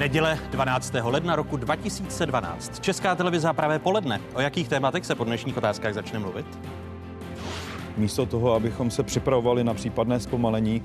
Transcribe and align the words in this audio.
Neděle 0.00 0.38
12. 0.50 0.94
ledna 1.02 1.36
roku 1.36 1.56
2012. 1.56 2.80
Česká 2.80 3.14
televize 3.14 3.48
a 3.48 3.52
pravé 3.52 3.78
poledne. 3.78 4.20
O 4.34 4.40
jakých 4.40 4.68
tématech 4.68 5.06
se 5.06 5.14
po 5.14 5.24
dnešních 5.24 5.56
otázkách 5.56 5.94
začne 5.94 6.18
mluvit? 6.18 6.46
Místo 7.96 8.26
toho, 8.26 8.54
abychom 8.54 8.90
se 8.90 9.02
připravovali 9.02 9.64
na 9.64 9.74
případné 9.74 10.20
zpomalení, 10.20 10.82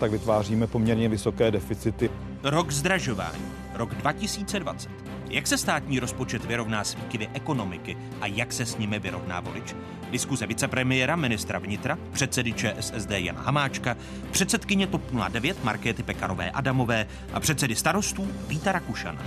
tak 0.00 0.10
vytváříme 0.10 0.66
poměrně 0.66 1.08
vysoké 1.08 1.50
deficity. 1.50 2.10
Rok 2.42 2.70
zdražování, 2.70 3.42
rok 3.74 3.94
2020. 3.94 5.07
Jak 5.30 5.46
se 5.46 5.58
státní 5.58 6.00
rozpočet 6.00 6.44
vyrovná 6.44 6.84
s 6.84 6.94
výkyvy 6.94 7.28
ekonomiky 7.34 7.96
a 8.20 8.26
jak 8.26 8.52
se 8.52 8.66
s 8.66 8.78
nimi 8.78 8.98
vyrovná 8.98 9.40
volič? 9.40 9.74
Diskuze 10.10 10.46
vicepremiéra, 10.46 11.16
ministra 11.16 11.58
vnitra, 11.58 11.98
předsedy 12.12 12.52
ČSSD 12.52 13.10
Jana 13.10 13.42
Hamáčka, 13.42 13.96
předsedkyně 14.30 14.86
TOP 14.86 15.02
09 15.28 15.64
Markéty 15.64 16.02
Pekarové 16.02 16.50
Adamové 16.50 17.06
a 17.32 17.40
předsedy 17.40 17.76
starostů 17.76 18.28
Víta 18.48 18.72
Rakušana. 18.72 19.22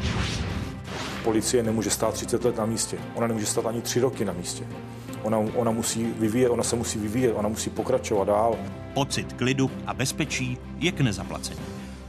Policie 1.23 1.63
nemůže 1.63 1.89
stát 1.89 2.13
30 2.13 2.45
let 2.45 2.57
na 2.57 2.65
místě. 2.65 2.97
Ona 3.15 3.27
nemůže 3.27 3.45
stát 3.45 3.65
ani 3.65 3.81
3 3.81 3.99
roky 3.99 4.25
na 4.25 4.33
místě. 4.33 4.63
Ona, 5.23 5.37
ona 5.37 5.71
musí 5.71 6.05
vyvíjet, 6.19 6.49
ona 6.49 6.63
se 6.63 6.75
musí 6.75 6.99
vyvíjet, 6.99 7.33
ona 7.33 7.49
musí 7.49 7.69
pokračovat 7.69 8.25
dál. 8.25 8.57
Pocit 8.93 9.33
klidu 9.33 9.71
a 9.87 9.93
bezpečí 9.93 10.57
je 10.79 10.91
k 10.91 11.01
nezaplacení. 11.01 11.59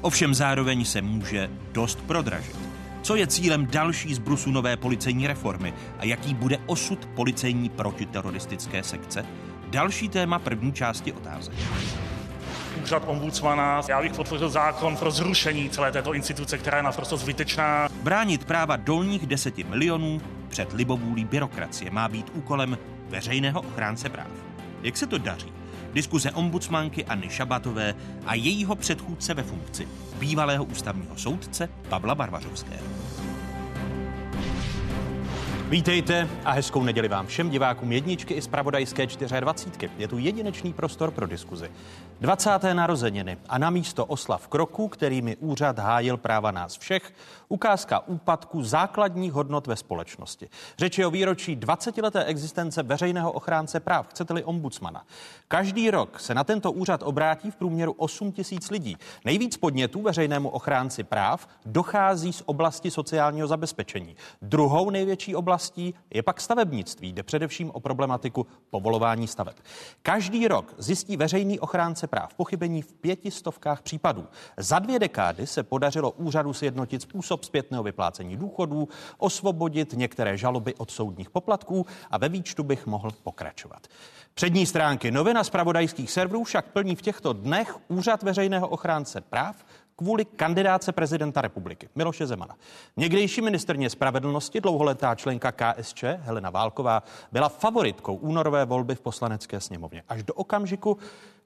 Ovšem 0.00 0.34
zároveň 0.34 0.84
se 0.84 1.02
může 1.02 1.50
dost 1.72 1.98
prodražit. 2.00 2.71
Co 3.02 3.16
je 3.16 3.26
cílem 3.26 3.66
další 3.66 4.14
zbrusu 4.14 4.50
nové 4.50 4.76
policejní 4.76 5.26
reformy 5.26 5.74
a 5.98 6.04
jaký 6.04 6.34
bude 6.34 6.58
osud 6.66 7.06
policejní 7.06 7.68
protiteroristické 7.68 8.82
sekce? 8.82 9.26
Další 9.70 10.08
téma 10.08 10.38
první 10.38 10.72
části 10.72 11.12
otázek. 11.12 11.54
Úřad 12.82 13.02
ombudsmana. 13.06 13.80
Já 13.88 14.02
bych 14.02 14.12
podpořil 14.12 14.48
zákon 14.48 14.96
pro 14.96 15.10
zrušení 15.10 15.70
celé 15.70 15.92
této 15.92 16.14
instituce, 16.14 16.58
která 16.58 16.76
je 16.76 16.82
naprosto 16.82 17.16
zbytečná. 17.16 17.88
Bránit 18.02 18.44
práva 18.44 18.76
dolních 18.76 19.26
deseti 19.26 19.64
milionů 19.64 20.20
před 20.48 20.72
libovůlí 20.72 21.24
byrokracie 21.24 21.90
má 21.90 22.08
být 22.08 22.30
úkolem 22.34 22.78
veřejného 23.08 23.60
ochránce 23.60 24.08
práv. 24.08 24.30
Jak 24.82 24.96
se 24.96 25.06
to 25.06 25.18
daří? 25.18 25.52
Diskuze 25.92 26.30
ombudsmanky 26.30 27.04
Anny 27.04 27.30
Šabatové 27.30 27.94
a 28.26 28.34
jejího 28.34 28.76
předchůdce 28.76 29.34
ve 29.34 29.42
funkci, 29.42 29.88
bývalého 30.18 30.64
ústavního 30.64 31.16
soudce 31.16 31.68
Pavla 31.88 32.14
Barbařovského. 32.14 32.82
Vítejte 35.72 36.28
a 36.44 36.52
hezkou 36.52 36.82
neděli 36.82 37.08
vám 37.08 37.26
všem 37.26 37.50
divákům 37.50 37.92
jedničky 37.92 38.34
i 38.34 38.42
z 38.42 38.48
Pravodajské 38.48 39.06
24. 39.40 39.92
Je 39.98 40.08
tu 40.08 40.18
jedinečný 40.18 40.72
prostor 40.72 41.10
pro 41.10 41.26
diskuzi. 41.26 41.70
20. 42.20 42.50
narozeniny 42.72 43.38
a 43.48 43.58
na 43.58 43.70
místo 43.70 44.06
oslav 44.06 44.48
kroku, 44.48 44.88
kterými 44.88 45.36
úřad 45.36 45.78
hájil 45.78 46.16
práva 46.16 46.50
nás 46.50 46.78
všech, 46.78 47.12
ukázka 47.52 48.06
úpadku 48.06 48.62
základních 48.62 49.32
hodnot 49.32 49.66
ve 49.66 49.76
společnosti. 49.76 50.48
Řeč 50.78 50.98
je 50.98 51.06
o 51.06 51.10
výročí 51.10 51.56
20-leté 51.56 52.24
existence 52.24 52.82
veřejného 52.82 53.32
ochránce 53.32 53.80
práv, 53.80 54.08
chcete-li 54.08 54.44
ombudsmana. 54.44 55.04
Každý 55.48 55.90
rok 55.90 56.20
se 56.20 56.34
na 56.34 56.44
tento 56.44 56.72
úřad 56.72 57.02
obrátí 57.02 57.50
v 57.50 57.56
průměru 57.56 57.92
8 57.92 58.32
tisíc 58.32 58.70
lidí. 58.70 58.96
Nejvíc 59.24 59.56
podnětů 59.56 60.02
veřejnému 60.02 60.48
ochránci 60.48 61.04
práv 61.04 61.48
dochází 61.66 62.32
z 62.32 62.42
oblasti 62.46 62.90
sociálního 62.90 63.48
zabezpečení. 63.48 64.16
Druhou 64.42 64.90
největší 64.90 65.36
oblastí 65.36 65.94
je 66.14 66.22
pak 66.22 66.40
stavebnictví, 66.40 67.12
jde 67.12 67.22
především 67.22 67.70
o 67.70 67.80
problematiku 67.80 68.46
povolování 68.70 69.28
staveb. 69.28 69.56
Každý 70.02 70.48
rok 70.48 70.74
zjistí 70.78 71.16
veřejný 71.16 71.60
ochránce 71.60 72.06
práv 72.06 72.34
pochybení 72.34 72.82
v 72.82 72.92
pětistovkách 72.92 73.82
případů. 73.82 74.26
Za 74.56 74.78
dvě 74.78 74.98
dekády 74.98 75.46
se 75.46 75.62
podařilo 75.62 76.10
úřadu 76.10 76.52
sjednotit 76.52 77.02
způsob 77.02 77.41
zpětného 77.44 77.82
vyplácení 77.82 78.36
důchodů, 78.36 78.88
osvobodit 79.18 79.92
některé 79.92 80.36
žaloby 80.36 80.74
od 80.74 80.90
soudních 80.90 81.30
poplatků 81.30 81.86
a 82.10 82.18
ve 82.18 82.28
výčtu 82.28 82.62
bych 82.62 82.86
mohl 82.86 83.10
pokračovat. 83.22 83.86
Přední 84.34 84.66
stránky 84.66 85.10
novina 85.10 85.44
z 85.44 85.50
pravodajských 85.50 86.10
serverů 86.10 86.44
však 86.44 86.66
plní 86.66 86.96
v 86.96 87.02
těchto 87.02 87.32
dnech 87.32 87.76
úřad 87.88 88.22
veřejného 88.22 88.68
ochránce 88.68 89.20
práv 89.20 89.64
kvůli 89.96 90.24
kandidáce 90.24 90.92
prezidenta 90.92 91.40
republiky 91.40 91.88
Miloše 91.94 92.26
Zemana. 92.26 92.56
Někdejší 92.96 93.40
ministrně 93.40 93.90
spravedlnosti, 93.90 94.60
dlouholetá 94.60 95.14
členka 95.14 95.52
KSČ 95.52 96.04
Helena 96.20 96.50
Válková, 96.50 97.02
byla 97.32 97.48
favoritkou 97.48 98.14
únorové 98.14 98.64
volby 98.64 98.94
v 98.94 99.00
poslanecké 99.00 99.60
sněmovně. 99.60 100.02
Až 100.08 100.22
do 100.22 100.34
okamžiku, 100.34 100.98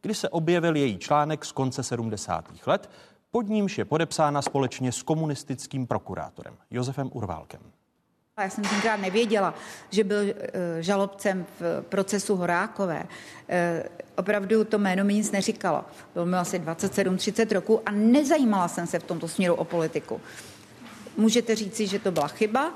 kdy 0.03 0.15
se 0.15 0.29
objevil 0.29 0.77
její 0.77 0.99
článek 0.99 1.45
z 1.45 1.53
konce 1.53 1.83
70. 1.83 2.45
let, 2.67 2.91
pod 3.37 3.49
nímž 3.49 3.79
je 3.79 3.85
podepsána 3.85 4.43
společně 4.43 4.93
s 4.93 5.03
komunistickým 5.03 5.87
prokurátorem 5.87 6.55
Josefem 6.71 7.11
Urválkem. 7.13 7.61
Já 8.41 8.51
jsem 8.51 8.65
tenkrát 8.65 8.97
nevěděla, 8.97 9.55
že 9.91 10.05
byl 10.05 10.19
eh, 10.19 10.83
žalobcem 10.83 11.47
v 11.61 11.83
procesu 11.89 12.37
Horákové. 12.37 13.07
Eh, 13.49 13.85
opravdu 14.17 14.65
to 14.65 14.79
jméno 14.79 15.05
mi 15.05 15.15
nic 15.15 15.31
neříkalo. 15.31 15.85
Bylo 16.15 16.27
mi 16.27 16.37
asi 16.37 16.59
27-30 16.59 17.55
roku 17.55 17.81
a 17.87 17.91
nezajímala 17.91 18.69
jsem 18.69 18.87
se 18.87 18.99
v 18.99 19.05
tomto 19.05 19.29
směru 19.29 19.55
o 19.55 19.65
politiku. 19.65 20.21
Můžete 21.17 21.55
říci, 21.55 21.87
že 21.87 21.99
to 21.99 22.11
byla 22.11 22.29
chyba, 22.29 22.75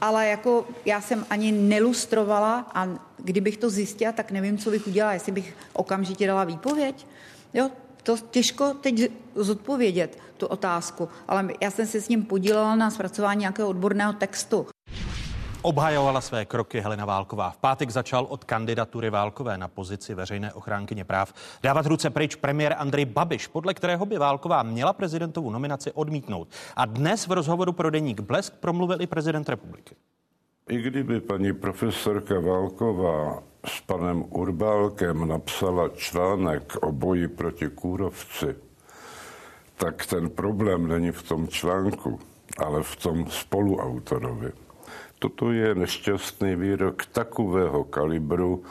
ale 0.00 0.28
jako 0.28 0.66
já 0.84 1.00
jsem 1.00 1.26
ani 1.30 1.52
nelustrovala 1.52 2.70
a 2.74 2.88
kdybych 3.18 3.56
to 3.56 3.70
zjistila, 3.70 4.12
tak 4.12 4.30
nevím, 4.30 4.58
co 4.58 4.70
bych 4.70 4.86
udělala, 4.86 5.12
jestli 5.12 5.32
bych 5.32 5.56
okamžitě 5.72 6.26
dala 6.26 6.44
výpověď. 6.44 7.06
Jo, 7.54 7.70
to 8.02 8.16
těžko 8.30 8.74
teď 8.80 9.10
zodpovědět, 9.34 10.18
tu 10.36 10.46
otázku, 10.46 11.08
ale 11.28 11.48
já 11.60 11.70
jsem 11.70 11.86
se 11.86 12.00
s 12.00 12.08
ním 12.08 12.24
podílela 12.24 12.76
na 12.76 12.90
zpracování 12.90 13.40
nějakého 13.40 13.68
odborného 13.68 14.12
textu. 14.12 14.66
Obhajovala 15.64 16.20
své 16.20 16.44
kroky 16.44 16.80
Helena 16.80 17.04
Válková. 17.04 17.50
V 17.50 17.56
pátek 17.56 17.90
začal 17.90 18.26
od 18.28 18.44
kandidatury 18.44 19.10
Válkové 19.10 19.58
na 19.58 19.68
pozici 19.68 20.14
veřejné 20.14 20.52
ochránkyně 20.52 21.04
práv 21.04 21.34
dávat 21.62 21.86
ruce 21.86 22.10
pryč 22.10 22.34
premiér 22.34 22.74
Andrej 22.78 23.04
Babiš, 23.04 23.46
podle 23.46 23.74
kterého 23.74 24.06
by 24.06 24.18
Válková 24.18 24.62
měla 24.62 24.92
prezidentovu 24.92 25.50
nominaci 25.50 25.92
odmítnout. 25.92 26.48
A 26.76 26.86
dnes 26.86 27.26
v 27.26 27.32
rozhovoru 27.32 27.72
pro 27.72 27.90
deník 27.90 28.20
Blesk 28.20 28.54
promluvil 28.54 29.02
i 29.02 29.06
prezident 29.06 29.48
republiky. 29.48 29.94
I 30.72 30.82
kdyby 30.82 31.20
paní 31.20 31.52
profesorka 31.52 32.40
Válková 32.40 33.42
s 33.66 33.80
panem 33.80 34.24
Urbálkem 34.30 35.28
napsala 35.28 35.88
článek 35.88 36.72
o 36.82 36.92
boji 36.92 37.28
proti 37.28 37.68
kůrovci, 37.68 38.54
tak 39.76 40.06
ten 40.06 40.30
problém 40.30 40.88
není 40.88 41.12
v 41.12 41.22
tom 41.22 41.48
článku, 41.48 42.20
ale 42.58 42.82
v 42.82 42.96
tom 42.96 43.26
spoluautorovi. 43.28 44.52
Toto 45.18 45.52
je 45.52 45.74
nešťastný 45.74 46.56
výrok 46.56 47.04
takového 47.12 47.84
kalibru, 47.84 48.64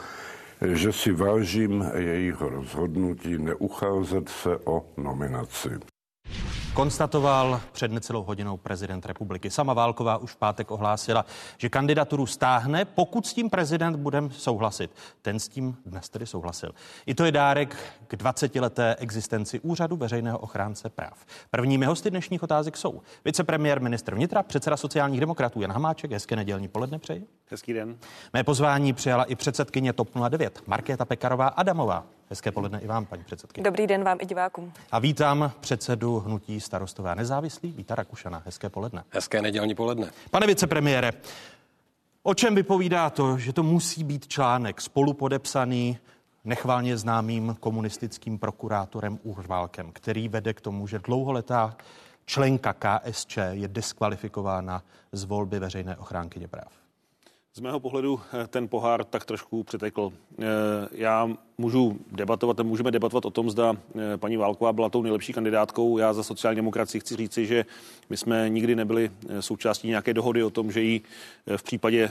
že 0.74 0.92
si 0.92 1.12
vážím 1.12 1.86
jejího 1.94 2.48
rozhodnutí 2.48 3.38
neucházet 3.38 4.28
se 4.28 4.58
o 4.64 4.84
nominaci. 4.96 5.91
Konstatoval 6.74 7.60
před 7.72 7.92
necelou 7.92 8.22
hodinou 8.22 8.56
prezident 8.56 9.06
republiky. 9.06 9.50
Sama 9.50 9.72
Válková 9.72 10.16
už 10.16 10.32
v 10.32 10.36
pátek 10.36 10.70
ohlásila, 10.70 11.24
že 11.58 11.68
kandidaturu 11.68 12.26
stáhne, 12.26 12.84
pokud 12.84 13.26
s 13.26 13.34
tím 13.34 13.50
prezident 13.50 13.96
bude 13.96 14.22
souhlasit. 14.30 14.90
Ten 15.22 15.38
s 15.38 15.48
tím 15.48 15.76
dnes 15.86 16.08
tedy 16.08 16.26
souhlasil. 16.26 16.72
I 17.06 17.14
to 17.14 17.24
je 17.24 17.32
dárek 17.32 17.76
k 18.06 18.14
20-leté 18.14 18.94
existenci 18.98 19.60
úřadu 19.60 19.96
veřejného 19.96 20.38
ochránce 20.38 20.90
práv. 20.90 21.26
Prvními 21.50 21.86
hosty 21.86 22.10
dnešních 22.10 22.42
otázek 22.42 22.76
jsou 22.76 23.02
vicepremiér, 23.24 23.80
ministr 23.80 24.14
vnitra, 24.14 24.42
předseda 24.42 24.76
sociálních 24.76 25.20
demokratů 25.20 25.60
Jan 25.60 25.72
Hamáček. 25.72 26.12
Hezké 26.12 26.36
nedělní 26.36 26.68
poledne 26.68 26.98
přeji. 26.98 27.26
Hezký 27.52 27.72
den. 27.72 27.98
Mé 28.32 28.44
pozvání 28.44 28.92
přijala 28.92 29.24
i 29.24 29.34
předsedkyně 29.34 29.92
TOP 29.92 30.08
09, 30.28 30.62
Markéta 30.66 31.04
Pekarová 31.04 31.48
Adamová. 31.48 32.06
Hezké 32.30 32.50
poledne 32.52 32.80
i 32.80 32.86
vám, 32.86 33.06
paní 33.06 33.24
předsedkyně. 33.24 33.64
Dobrý 33.64 33.86
den 33.86 34.04
vám 34.04 34.18
i 34.20 34.26
divákům. 34.26 34.72
A 34.92 34.98
vítám 34.98 35.52
předsedu 35.60 36.18
hnutí 36.18 36.60
starostové 36.60 37.10
a 37.10 37.14
nezávislý 37.14 37.72
Víta 37.72 37.94
Rakušana. 37.94 38.42
Hezké 38.44 38.70
poledne. 38.70 39.04
Hezké 39.10 39.42
nedělní 39.42 39.74
poledne. 39.74 40.10
Pane 40.30 40.46
vicepremiére, 40.46 41.12
o 42.22 42.34
čem 42.34 42.54
vypovídá 42.54 43.10
to, 43.10 43.38
že 43.38 43.52
to 43.52 43.62
musí 43.62 44.04
být 44.04 44.28
článek 44.28 44.80
spolupodepsaný 44.80 45.98
nechválně 46.44 46.96
známým 46.96 47.56
komunistickým 47.60 48.38
prokurátorem 48.38 49.18
Urválkem, 49.22 49.92
který 49.92 50.28
vede 50.28 50.54
k 50.54 50.60
tomu, 50.60 50.86
že 50.86 50.98
dlouholetá 50.98 51.76
členka 52.24 52.72
KSČ 52.72 53.38
je 53.50 53.68
diskvalifikována 53.68 54.82
z 55.12 55.24
volby 55.24 55.58
veřejné 55.58 55.96
ochránkyně 55.96 56.48
práv? 56.48 56.81
Z 57.54 57.60
mého 57.60 57.80
pohledu 57.80 58.20
eh, 58.32 58.46
ten 58.46 58.68
pohár 58.68 59.04
tak 59.04 59.24
trošku 59.24 59.62
přitekl. 59.62 60.12
Eh, 60.38 60.44
já 60.92 61.30
můžu 61.58 61.98
debatovat, 62.12 62.60
můžeme 62.60 62.90
debatovat 62.90 63.24
o 63.24 63.30
tom, 63.30 63.50
zda 63.50 63.76
eh, 63.94 64.16
paní 64.16 64.36
Válková 64.36 64.72
byla 64.72 64.88
tou 64.88 65.02
nejlepší 65.02 65.32
kandidátkou. 65.32 65.98
Já 65.98 66.12
za 66.12 66.22
sociální 66.22 66.56
demokracii 66.56 67.00
chci 67.00 67.16
říci, 67.16 67.46
že 67.46 67.64
my 68.10 68.16
jsme 68.16 68.48
nikdy 68.48 68.76
nebyli 68.76 69.10
součástí 69.40 69.88
nějaké 69.88 70.14
dohody 70.14 70.42
o 70.42 70.50
tom, 70.50 70.72
že 70.72 70.82
ji 70.82 71.00
v 71.56 71.62
případě 71.62 72.10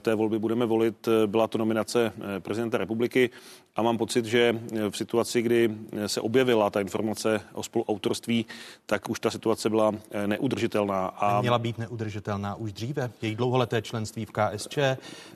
té 0.00 0.14
volby 0.14 0.38
budeme 0.38 0.66
volit. 0.66 1.08
Byla 1.26 1.46
to 1.46 1.58
nominace 1.58 2.12
prezidenta 2.38 2.78
republiky. 2.78 3.30
A 3.76 3.82
mám 3.82 3.98
pocit, 3.98 4.24
že 4.24 4.60
v 4.90 4.96
situaci, 4.96 5.42
kdy 5.42 5.70
se 6.06 6.20
objevila 6.20 6.70
ta 6.70 6.80
informace 6.80 7.40
o 7.52 7.62
spoluautorství, 7.62 8.46
tak 8.86 9.10
už 9.10 9.20
ta 9.20 9.30
situace 9.30 9.70
byla 9.70 9.92
neudržitelná. 10.26 11.06
A 11.06 11.40
měla 11.40 11.58
být 11.58 11.78
neudržitelná 11.78 12.54
už 12.54 12.72
dříve. 12.72 13.10
Její 13.22 13.34
dlouholeté 13.34 13.82
členství 13.82 14.24
v 14.24 14.30
KSČ, 14.30 14.78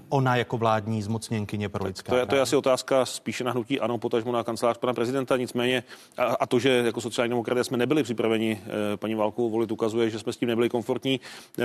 ona 0.09 0.37
jako 0.37 0.59
vládní 0.59 1.03
zmocněnkyně 1.03 1.69
pro 1.69 1.85
lidská 1.85 2.13
to 2.13 2.17
je, 2.19 2.27
to 2.27 2.35
je 2.35 2.41
asi 2.41 2.57
otázka 2.57 3.05
spíše 3.05 3.45
na 3.45 3.53
hnutí 3.53 3.81
ano, 3.81 3.99
potažmo 3.99 4.33
na 4.33 4.45
kancelář 4.45 4.79
pana 4.79 4.93
prezidenta. 4.93 5.37
Nicméně 5.37 5.83
a, 6.17 6.25
a 6.25 6.47
to, 6.47 6.59
že 6.59 6.69
jako 6.69 7.01
sociální 7.01 7.31
demokraté 7.31 7.65
jsme 7.65 7.77
nebyli 7.77 8.03
připraveni 8.03 8.61
paní 8.97 9.15
Válkovou 9.15 9.51
volit, 9.51 9.73
ukazuje, 9.73 10.11
že 10.11 10.19
jsme 10.19 10.33
s 10.33 10.37
tím 10.37 10.49
nebyli 10.49 10.69
komfortní. 10.69 11.21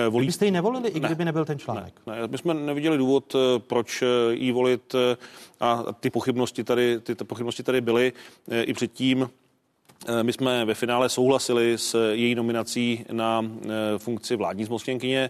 Volí... 0.09 0.25
Byste 0.25 0.45
ji 0.45 0.51
nevolili, 0.51 0.89
i 0.89 0.99
kdyby 0.99 1.23
ne. 1.23 1.25
nebyl 1.25 1.45
ten 1.45 1.59
článek? 1.59 2.01
Ne, 2.07 2.21
ne, 2.21 2.27
my 2.27 2.37
jsme 2.37 2.53
neviděli 2.53 2.97
důvod, 2.97 3.35
proč 3.57 4.03
jí 4.31 4.51
volit 4.51 4.95
a 5.59 5.83
ty 5.99 6.09
pochybnosti 6.09 6.62
tady, 6.63 6.99
ty, 6.99 7.15
pochybnosti 7.15 7.63
tady 7.63 7.81
byly 7.81 8.13
i 8.61 8.73
předtím. 8.73 9.29
My 10.21 10.33
jsme 10.33 10.65
ve 10.65 10.73
finále 10.73 11.09
souhlasili 11.09 11.77
s 11.77 12.11
její 12.11 12.35
nominací 12.35 13.05
na 13.11 13.45
funkci 13.97 14.35
vládní 14.35 14.65
zmocněnkyně 14.65 15.29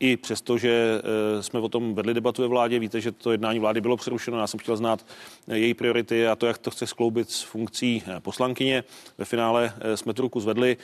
i 0.00 0.16
přesto, 0.16 0.58
že 0.58 1.00
eh, 1.38 1.42
jsme 1.42 1.60
o 1.60 1.68
tom 1.68 1.94
vedli 1.94 2.14
debatu 2.14 2.42
ve 2.42 2.48
vládě, 2.48 2.78
víte, 2.78 3.00
že 3.00 3.12
to 3.12 3.32
jednání 3.32 3.58
vlády 3.58 3.80
bylo 3.80 3.96
přerušeno. 3.96 4.38
Já 4.38 4.46
jsem 4.46 4.60
chtěl 4.60 4.76
znát 4.76 5.06
eh, 5.48 5.58
její 5.58 5.74
priority 5.74 6.26
a 6.26 6.36
to, 6.36 6.46
jak 6.46 6.58
to 6.58 6.70
chce 6.70 6.86
skloubit 6.86 7.30
s 7.30 7.42
funkcí 7.42 8.02
eh, 8.06 8.20
poslankyně. 8.20 8.84
Ve 9.18 9.24
finále 9.24 9.72
jsme 9.94 10.14
tu 10.14 10.22
ruku 10.22 10.40
zvedli, 10.40 10.76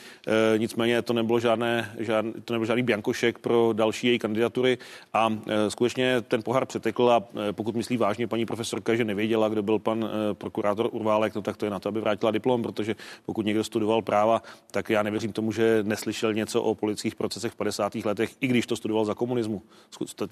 nicméně 0.56 1.02
to 1.02 1.12
nebylo, 1.12 1.40
žádné, 1.40 1.94
žádný, 1.98 2.32
to 2.44 2.52
nebyl 2.52 2.66
žádný 2.66 2.82
biankošek 2.82 3.38
pro 3.38 3.72
další 3.72 4.06
její 4.06 4.18
kandidatury 4.18 4.78
a 5.12 5.38
skutečně 5.68 6.20
ten 6.20 6.42
pohár 6.42 6.66
přetekl 6.66 7.10
a 7.10 7.24
pokud 7.52 7.76
myslí 7.76 7.96
vážně 7.96 8.26
paní 8.26 8.46
profesorka, 8.46 8.94
že 8.94 9.04
nevěděla, 9.04 9.48
kdo 9.48 9.62
byl 9.62 9.78
pan 9.78 10.10
prokurátor 10.32 10.88
Urválek, 10.92 11.34
no 11.34 11.42
tak 11.42 11.56
to 11.56 11.66
je 11.66 11.70
na 11.70 11.80
to, 11.80 11.88
aby 11.88 12.00
vrátila 12.00 12.32
diplom, 12.32 12.62
protože 12.62 12.96
pokud 13.26 13.46
někdo 13.46 13.64
studoval 13.64 14.02
práva, 14.02 14.42
tak 14.70 14.90
já 14.90 15.02
nevěřím 15.02 15.32
tomu, 15.32 15.52
že 15.52 15.78
neslyšel 15.82 16.34
něco 16.34 16.62
o 16.62 16.74
politických 16.74 17.14
procesech 17.14 17.52
v 17.52 17.56
50. 17.56 17.94
letech, 17.94 18.30
i 18.40 18.46
když 18.46 18.66
to 18.66 18.76
studoval 18.76 19.01
studoval 19.02 19.06
za 19.06 19.14
komunismu. 19.14 19.62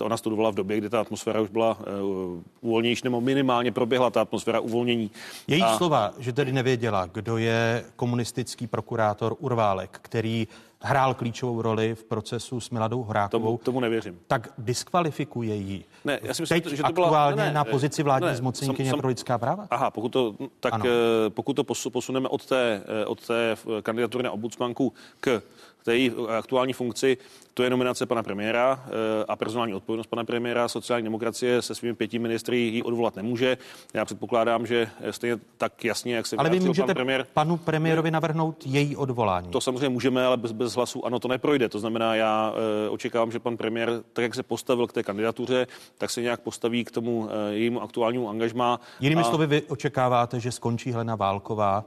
Ona 0.00 0.16
studovala 0.16 0.50
v 0.50 0.54
době, 0.54 0.76
kdy 0.76 0.90
ta 0.90 1.00
atmosféra 1.00 1.40
už 1.40 1.50
byla 1.50 1.78
uh, 1.78 2.42
uvolnější, 2.60 3.02
nebo 3.04 3.20
minimálně 3.20 3.72
proběhla 3.72 4.10
ta 4.10 4.20
atmosféra 4.20 4.60
uvolnění. 4.60 5.10
Její 5.48 5.62
a... 5.62 5.76
slova, 5.76 6.12
že 6.18 6.32
tedy 6.32 6.52
nevěděla, 6.52 7.06
kdo 7.06 7.38
je 7.38 7.84
komunistický 7.96 8.66
prokurátor 8.66 9.36
Urválek, 9.38 9.98
který 10.02 10.48
hrál 10.82 11.14
klíčovou 11.14 11.62
roli 11.62 11.94
v 11.94 12.04
procesu 12.04 12.60
s 12.60 12.70
Miladou 12.70 13.02
Horákovou. 13.02 13.46
Tomu, 13.46 13.58
tomu 13.58 13.80
nevěřím. 13.80 14.18
Tak 14.26 14.48
diskvalifikuje 14.58 15.54
ji. 15.54 15.84
Ne, 16.04 16.18
já 16.22 16.34
si 16.34 16.42
myslím, 16.42 16.60
Teď 16.60 16.72
že 16.72 16.82
to 16.82 16.92
byla 16.92 17.06
aktuálně 17.06 17.36
ne, 17.36 17.46
ne, 17.46 17.52
na 17.52 17.64
pozici 17.64 18.02
vládní 18.02 18.28
ne, 18.28 18.36
zmocněnkyně 18.36 18.92
pro 18.92 19.08
lidská 19.08 19.38
práva? 19.38 19.66
Aha, 19.70 19.90
pokud 19.90 20.08
to, 20.08 20.34
tak 20.60 20.74
ano. 20.74 20.84
Eh, 20.86 21.30
pokud 21.30 21.52
to 21.52 21.64
posuneme 21.64 22.28
od 22.28 22.46
té, 22.46 22.82
eh, 23.02 23.06
od 23.06 23.26
té 23.26 23.56
kandidatury 23.82 24.24
na 24.24 24.30
ombudsmanku 24.30 24.92
k 25.20 25.42
té 25.84 25.96
její 25.96 26.12
aktuální 26.38 26.72
funkci, 26.72 27.18
to 27.54 27.62
je 27.62 27.70
nominace 27.70 28.06
pana 28.06 28.22
premiéra 28.22 28.84
eh, 28.86 29.24
a 29.28 29.36
personální 29.36 29.74
odpovědnost 29.74 30.06
pana 30.06 30.24
premiéra. 30.24 30.68
Sociální 30.68 31.04
demokracie 31.04 31.62
se 31.62 31.74
svými 31.74 31.94
pěti 31.94 32.18
ministry 32.18 32.58
ji 32.58 32.82
odvolat 32.82 33.16
nemůže. 33.16 33.58
Já 33.94 34.04
předpokládám, 34.04 34.66
že 34.66 34.90
stejně 35.10 35.36
tak 35.58 35.84
jasně, 35.84 36.14
jak 36.14 36.26
se 36.26 36.36
Ale 36.36 36.50
vy 36.50 36.60
můžete 36.60 36.86
pan 36.86 36.94
premiér, 36.94 37.26
panu 37.34 37.56
premiérovi 37.56 38.10
navrhnout 38.10 38.56
její 38.66 38.96
odvolání. 38.96 39.48
To 39.48 39.60
samozřejmě 39.60 39.88
můžeme, 39.88 40.26
ale 40.26 40.36
bez, 40.36 40.52
bez 40.52 40.74
hlasu 40.74 41.06
ano, 41.06 41.18
to 41.18 41.28
neprojde. 41.28 41.68
To 41.68 41.78
znamená, 41.78 42.14
já 42.14 42.52
e, 42.86 42.88
očekávám, 42.88 43.32
že 43.32 43.38
pan 43.38 43.56
premiér, 43.56 44.02
tak 44.12 44.22
jak 44.22 44.34
se 44.34 44.42
postavil 44.42 44.86
k 44.86 44.92
té 44.92 45.02
kandidatuře, 45.02 45.66
tak 45.98 46.10
se 46.10 46.22
nějak 46.22 46.40
postaví 46.40 46.84
k 46.84 46.90
tomu 46.90 47.28
jejímu 47.50 47.82
aktuálnímu 47.82 48.28
angažmá. 48.28 48.80
Jinými 49.00 49.20
a... 49.20 49.24
slovy, 49.24 49.46
vy 49.46 49.62
očekáváte, 49.62 50.40
že 50.40 50.52
skončí 50.52 50.92
Helena 50.92 51.16
Válková 51.16 51.84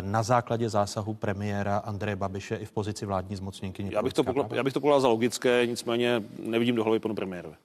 na 0.00 0.22
základě 0.22 0.68
zásahu 0.68 1.14
premiéra 1.14 1.76
Andreje 1.78 2.16
Babiše 2.16 2.56
i 2.56 2.64
v 2.64 2.72
pozici 2.72 3.06
vládní 3.06 3.36
zmocněnkyně. 3.36 3.90
Já 3.92 4.02
bych 4.02 4.12
to, 4.12 4.24
pokla, 4.24 4.48
já 4.52 4.62
bych 4.62 4.72
to 4.72 4.80
pokládal 4.80 5.00
za 5.00 5.08
logické, 5.08 5.66
nicméně 5.66 6.22
nevidím 6.38 6.74
do 6.74 6.84
hlavy 6.84 6.98
panu 6.98 7.14
premiérovi. 7.14 7.56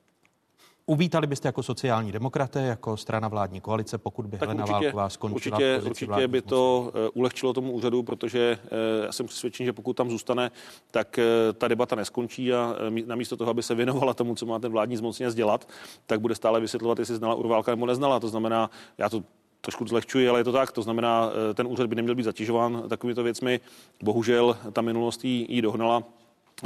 Uvítali 0.90 1.28
byste 1.28 1.48
jako 1.48 1.64
sociální 1.64 2.12
demokraté, 2.12 2.62
jako 2.62 2.98
strana 2.98 3.28
vládní 3.28 3.62
koalice, 3.62 3.98
pokud 3.98 4.26
by 4.26 4.38
tak 4.38 4.50
Helena 4.50 4.64
určitě, 4.64 4.74
Válková 4.74 5.10
skončila 5.10 5.58
určitě, 5.58 5.78
v 5.78 5.84
pozici 5.84 6.06
Určitě 6.06 6.28
by 6.28 6.42
to 6.42 6.92
uh, 6.96 7.10
ulehčilo 7.14 7.54
tomu 7.54 7.72
úřadu, 7.72 8.04
protože 8.04 8.60
uh, 8.64 9.06
já 9.06 9.12
jsem 9.12 9.26
přesvědčen, 9.26 9.66
že 9.66 9.74
pokud 9.74 9.94
tam 9.94 10.10
zůstane, 10.10 10.52
tak 10.92 11.20
uh, 11.20 11.54
ta 11.54 11.68
debata 11.68 11.96
neskončí 11.96 12.54
a 12.54 12.76
namísto 13.06 13.38
toho, 13.38 13.52
aby 13.52 13.64
se 13.64 13.76
věnovala 13.76 14.14
tomu, 14.14 14.36
co 14.36 14.46
má 14.46 14.60
ten 14.60 14.72
vládní 14.72 14.98
zmocněnec 14.98 15.36
dělat, 15.36 15.68
tak 16.06 16.22
bude 16.22 16.36
stále 16.36 16.60
vysvětlovat, 16.60 17.00
jestli 17.00 17.16
znala 17.16 17.36
Urválka 17.36 17.72
nebo 17.72 17.86
neznala. 17.86 18.20
To 18.20 18.28
znamená, 18.28 18.70
já 18.98 19.10
to 19.10 19.24
trošku 19.68 19.88
zlehčuji, 19.88 20.30
ale 20.30 20.40
je 20.40 20.44
to 20.44 20.52
tak. 20.52 20.72
To 20.72 20.82
znamená, 20.82 21.30
ten 21.54 21.68
úřad 21.68 21.88
by 21.88 21.96
neměl 21.96 22.16
být 22.16 22.24
zatěžován 22.24 22.84
takovýmito 22.90 23.24
věcmi. 23.24 23.60
Bohužel 24.04 24.58
ta 24.74 24.82
minulost 24.82 25.26
jí 25.26 25.62
dohnala 25.62 26.04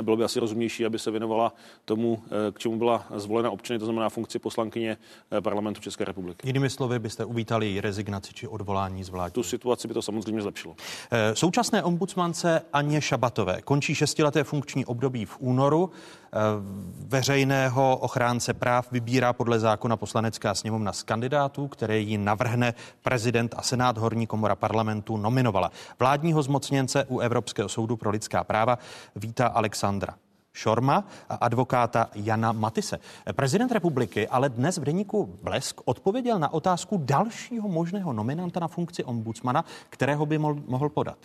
bylo 0.02 0.18
by 0.18 0.24
asi 0.24 0.40
rozumnější, 0.40 0.86
aby 0.86 1.00
se 1.00 1.12
věnovala 1.12 1.54
tomu, 1.86 2.24
eh, 2.26 2.52
k 2.52 2.60
čemu 2.60 2.78
byla 2.78 3.06
zvolena 3.16 3.52
občany, 3.52 3.80
to 3.80 3.86
znamená 3.86 4.10
funkci 4.10 4.40
poslankyně 4.40 4.98
eh, 5.32 5.42
parlamentu 5.42 5.82
České 5.82 6.06
republiky. 6.06 6.48
Jinými 6.48 6.70
slovy 6.70 7.00
byste 7.00 7.26
uvítali 7.26 7.66
její 7.68 7.82
rezignaci 7.82 8.34
či 8.34 8.48
odvolání 8.48 9.04
z 9.04 9.10
vlády. 9.10 9.32
Tu 9.32 9.44
situaci 9.44 9.88
by 9.88 9.94
to 9.94 10.02
samozřejmě 10.02 10.42
zlepšilo. 10.42 10.76
Eh, 11.12 11.36
současné 11.36 11.84
ombudsmance 11.84 12.62
Aně 12.74 13.02
Šabatové 13.02 13.62
končí 13.62 13.96
šestileté 13.96 14.44
funkční 14.44 14.86
období 14.86 15.26
v 15.26 15.38
únoru. 15.40 15.92
Veřejného 17.08 17.98
ochránce 17.98 18.54
práv 18.54 18.92
vybírá 18.92 19.34
podle 19.34 19.60
zákona 19.60 19.98
poslanecká 19.98 20.56
sněmovna 20.56 20.94
z 20.94 21.04
kandidátů, 21.04 21.68
které 21.68 22.00
ji 22.00 22.18
navrhne 22.18 22.74
prezident 23.02 23.56
a 23.58 23.62
senát 23.62 23.98
horní 23.98 24.28
komora 24.28 24.56
parlamentu 24.56 25.18
nominovala. 25.18 25.72
Vládního 26.00 26.44
zmocněnce 26.44 27.06
u 27.08 27.20
Evropského 27.20 27.70
soudu 27.70 27.98
pro 27.98 28.10
lidská 28.10 28.44
práva 28.44 28.80
vítá 29.16 29.48
Alex 29.48 29.82
Alexandra 29.82 30.16
Šorma 30.54 31.04
a 31.30 31.36
advokáta 31.36 32.10
Jana 32.16 32.52
Matise. 32.52 33.00
Prezident 33.36 33.72
republiky 33.72 34.28
ale 34.28 34.50
dnes 34.50 34.78
v 34.78 34.84
deníku 34.84 35.40
Blesk 35.44 35.82
odpověděl 35.86 36.40
na 36.40 36.54
otázku 36.54 37.02
dalšího 37.06 37.68
možného 37.68 38.14
nominanta 38.14 38.60
na 38.60 38.68
funkci 38.68 39.04
ombudsmana, 39.04 39.66
kterého 39.90 40.26
by 40.26 40.38
mohl 40.38 40.90
podat. 40.90 41.18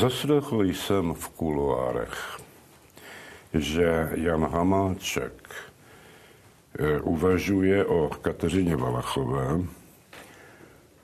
Zaslechl 0.00 0.64
jsem 0.64 1.14
v 1.14 1.28
kuloárech, 1.28 2.40
že 3.54 4.10
Jan 4.14 4.44
Hamáček 4.44 5.54
eh, 6.78 7.00
uvažuje 7.00 7.84
o 7.84 8.10
Kateřině 8.22 8.76
Valachové. 8.76 9.60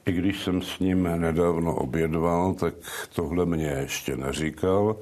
I 0.06 0.12
když 0.12 0.42
jsem 0.42 0.62
s 0.62 0.78
ním 0.78 1.02
nedávno 1.02 1.74
obědval, 1.74 2.54
tak 2.54 2.74
tohle 3.14 3.46
mě 3.46 3.66
ještě 3.66 4.16
neříkal. 4.16 4.96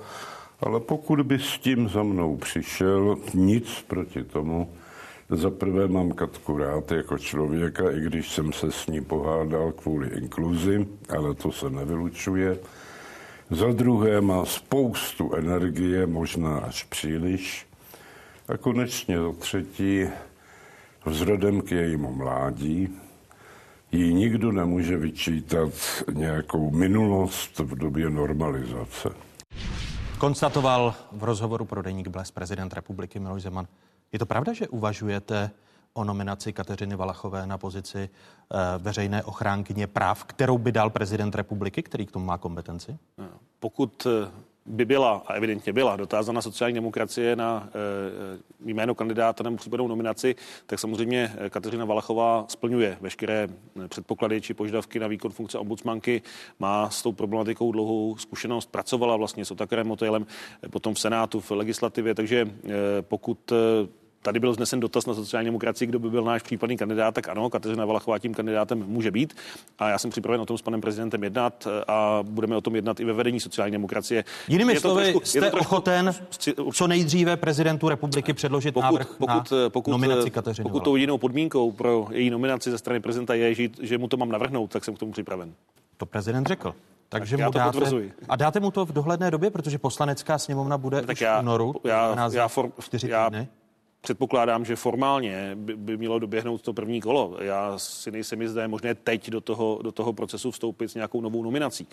Ale 0.61 0.81
pokud 0.81 1.21
by 1.21 1.39
s 1.39 1.59
tím 1.59 1.89
za 1.89 2.03
mnou 2.03 2.37
přišel, 2.37 3.17
nic 3.35 3.85
proti 3.89 4.25
tomu. 4.25 4.73
Za 5.31 5.51
prvé 5.51 5.89
mám 5.89 6.13
Katku 6.13 6.59
rád 6.59 6.93
jako 6.93 7.19
člověka, 7.19 7.91
i 7.91 8.01
když 8.01 8.33
jsem 8.33 8.53
se 8.53 8.73
s 8.73 8.87
ní 8.87 9.01
pohádal 9.01 9.73
kvůli 9.73 10.09
inkluzi, 10.09 10.87
ale 11.17 11.35
to 11.35 11.53
se 11.53 11.71
nevylučuje. 11.71 12.59
Za 13.51 13.73
druhé 13.73 14.21
má 14.21 14.45
spoustu 14.45 15.35
energie, 15.35 16.07
možná 16.07 16.59
až 16.59 16.85
příliš. 16.85 17.67
A 18.49 18.57
konečně 18.57 19.19
za 19.19 19.33
třetí, 19.33 20.05
vzhledem 21.05 21.61
k 21.61 21.71
jejímu 21.71 22.15
mládí, 22.15 22.89
jí 23.93 24.15
nikdo 24.15 24.53
nemůže 24.53 24.97
vyčítat 24.97 25.73
nějakou 26.13 26.71
minulost 26.71 27.59
v 27.59 27.75
době 27.75 28.11
normalizace. 28.11 29.09
Konstatoval 30.19 30.95
v 31.13 31.25
rozhovoru 31.25 31.65
pro 31.65 31.83
deník 31.83 32.09
Bles 32.09 32.31
prezident 32.31 32.75
republiky 32.75 33.19
Miloš 33.19 33.43
Zeman. 33.43 33.67
Je 34.13 34.19
to 34.19 34.27
pravda, 34.27 34.53
že 34.53 34.69
uvažujete 34.69 35.51
o 35.97 36.05
nominaci 36.05 36.53
Kateřiny 36.53 36.97
Valachové 36.97 37.47
na 37.47 37.59
pozici 37.59 38.09
uh, 38.09 38.59
veřejné 38.83 39.23
ochránkyně 39.23 39.87
práv, 39.87 40.25
kterou 40.25 40.59
by 40.59 40.73
dal 40.73 40.91
prezident 40.91 41.35
republiky, 41.35 41.83
který 41.83 42.07
k 42.07 42.13
tomu 42.13 42.25
má 42.25 42.39
kompetenci? 42.39 42.97
Pokud 43.61 44.07
eh, 44.07 44.31
by 44.67 44.85
byla, 44.85 45.23
a 45.27 45.35
evidentně 45.35 45.73
byla, 45.73 45.97
dotázána 45.97 46.43
sociální 46.43 46.75
demokracie 46.75 47.37
na 47.37 47.69
e, 47.69 48.73
jméno 48.73 48.95
kandidáta 48.95 49.45
nebo 49.45 49.57
případnou 49.57 49.89
nominaci, 49.89 50.35
tak 50.67 50.79
samozřejmě 50.79 51.33
Kateřina 51.51 51.85
Valachová 51.85 52.45
splňuje 52.49 52.97
veškeré 53.01 53.49
předpoklady 53.89 54.41
či 54.41 54.55
požadavky 54.55 54.99
na 54.99 55.07
výkon 55.07 55.31
funkce 55.31 55.59
ombudsmanky, 55.59 56.23
má 56.59 56.91
s 56.91 57.03
tou 57.03 57.13
problematikou 57.13 57.73
dlouhou 57.73 58.17
zkušenost, 58.17 58.71
pracovala 58.71 59.17
vlastně 59.17 59.45
s 59.45 59.51
Otakarem 59.51 59.87
Motylem, 59.87 60.27
potom 60.71 60.95
v 60.95 61.01
Senátu, 61.01 61.41
v 61.41 61.51
legislativě, 61.51 62.15
takže 62.15 62.41
e, 62.41 63.03
pokud 63.03 63.53
tady 64.27 64.41
byl 64.41 64.55
znesen 64.55 64.81
dotaz 64.81 65.07
na 65.07 65.15
sociální 65.15 65.47
demokracii, 65.47 65.89
kdo 65.89 65.99
by 65.99 66.11
byl 66.11 66.25
náš 66.25 66.43
případný 66.43 66.77
kandidát, 66.77 67.15
tak 67.15 67.29
ano, 67.29 67.51
Kateřina 67.51 67.85
Valachová 67.85 68.19
tím 68.19 68.35
kandidátem 68.35 68.85
může 68.87 69.11
být. 69.11 69.37
A 69.79 69.89
já 69.89 69.99
jsem 69.99 70.11
připraven 70.11 70.41
o 70.41 70.47
tom 70.47 70.59
s 70.59 70.63
panem 70.63 70.81
prezidentem 70.81 71.25
jednat 71.25 71.67
a 71.89 72.19
budeme 72.23 72.57
o 72.57 72.61
tom 72.61 72.77
jednat 72.77 73.01
i 73.01 73.05
ve 73.05 73.13
vedení 73.13 73.41
sociální 73.41 73.73
demokracie. 73.73 74.25
Jinými 74.49 74.77
slovy, 74.77 75.05
trošku, 75.05 75.21
jste 75.25 75.41
trošku, 75.41 75.59
ochoten 75.59 76.15
co 76.73 76.87
nejdříve 76.87 77.37
prezidentu 77.37 77.89
republiky 77.89 78.33
předložit 78.33 78.73
pokud, 78.73 78.85
návrh 78.85 79.09
pokud, 79.19 79.51
na 79.51 79.69
pokud, 79.69 79.91
nominaci 79.91 80.31
Kateřiny 80.31 80.63
Pokud 80.63 80.85
tou 80.85 80.97
jedinou 80.97 81.19
podmínkou 81.19 81.73
pro 81.73 82.07
její 82.11 82.31
nominaci 82.31 82.71
ze 82.71 82.79
strany 82.79 83.01
prezidenta 83.01 83.35
je, 83.35 83.55
že, 83.55 83.69
že 83.83 83.99
mu 83.99 84.09
to 84.09 84.17
mám 84.17 84.29
navrhnout, 84.29 84.71
tak 84.71 84.85
jsem 84.85 84.95
k 84.95 84.99
tomu 84.99 85.13
připraven. 85.13 85.55
To 85.97 86.07
prezident 86.07 86.47
řekl. 86.47 86.75
Takže 87.09 87.37
tak 87.37 87.47
mu 87.47 87.53
dáte, 87.53 87.73
potvrzuji. 87.73 88.13
A 88.29 88.37
dáte 88.37 88.61
mu 88.61 88.71
to 88.71 88.87
v 88.87 88.93
dohledné 88.93 89.31
době, 89.31 89.51
protože 89.51 89.79
poslanecká 89.79 90.39
sněmovna 90.39 90.79
bude 90.79 91.03
tak 91.03 91.17
už 91.17 91.21
já, 91.21 91.39
v 91.39 91.43
únoru, 91.43 91.75
já, 91.85 92.29
já, 92.33 92.49
for, 92.49 92.71
já, 93.09 93.31
týdny. 93.31 93.49
Předpokládám, 94.07 94.65
že 94.65 94.77
formálně 94.77 95.51
by, 95.55 95.77
by 95.77 95.97
mělo 95.97 96.19
doběhnout 96.19 96.63
to 96.63 96.73
první 96.73 97.01
kolo. 97.01 97.37
Já 97.41 97.79
si 97.79 98.11
nejsem 98.11 98.43
jistý, 98.43 98.61
je 98.61 98.69
možné 98.69 98.95
teď 98.95 99.31
do 99.31 99.41
toho, 99.41 99.79
do 99.83 99.93
toho 99.93 100.13
procesu 100.13 100.51
vstoupit 100.51 100.89
s 100.89 100.95
nějakou 100.95 101.21
novou 101.21 101.43
nominací. 101.43 101.87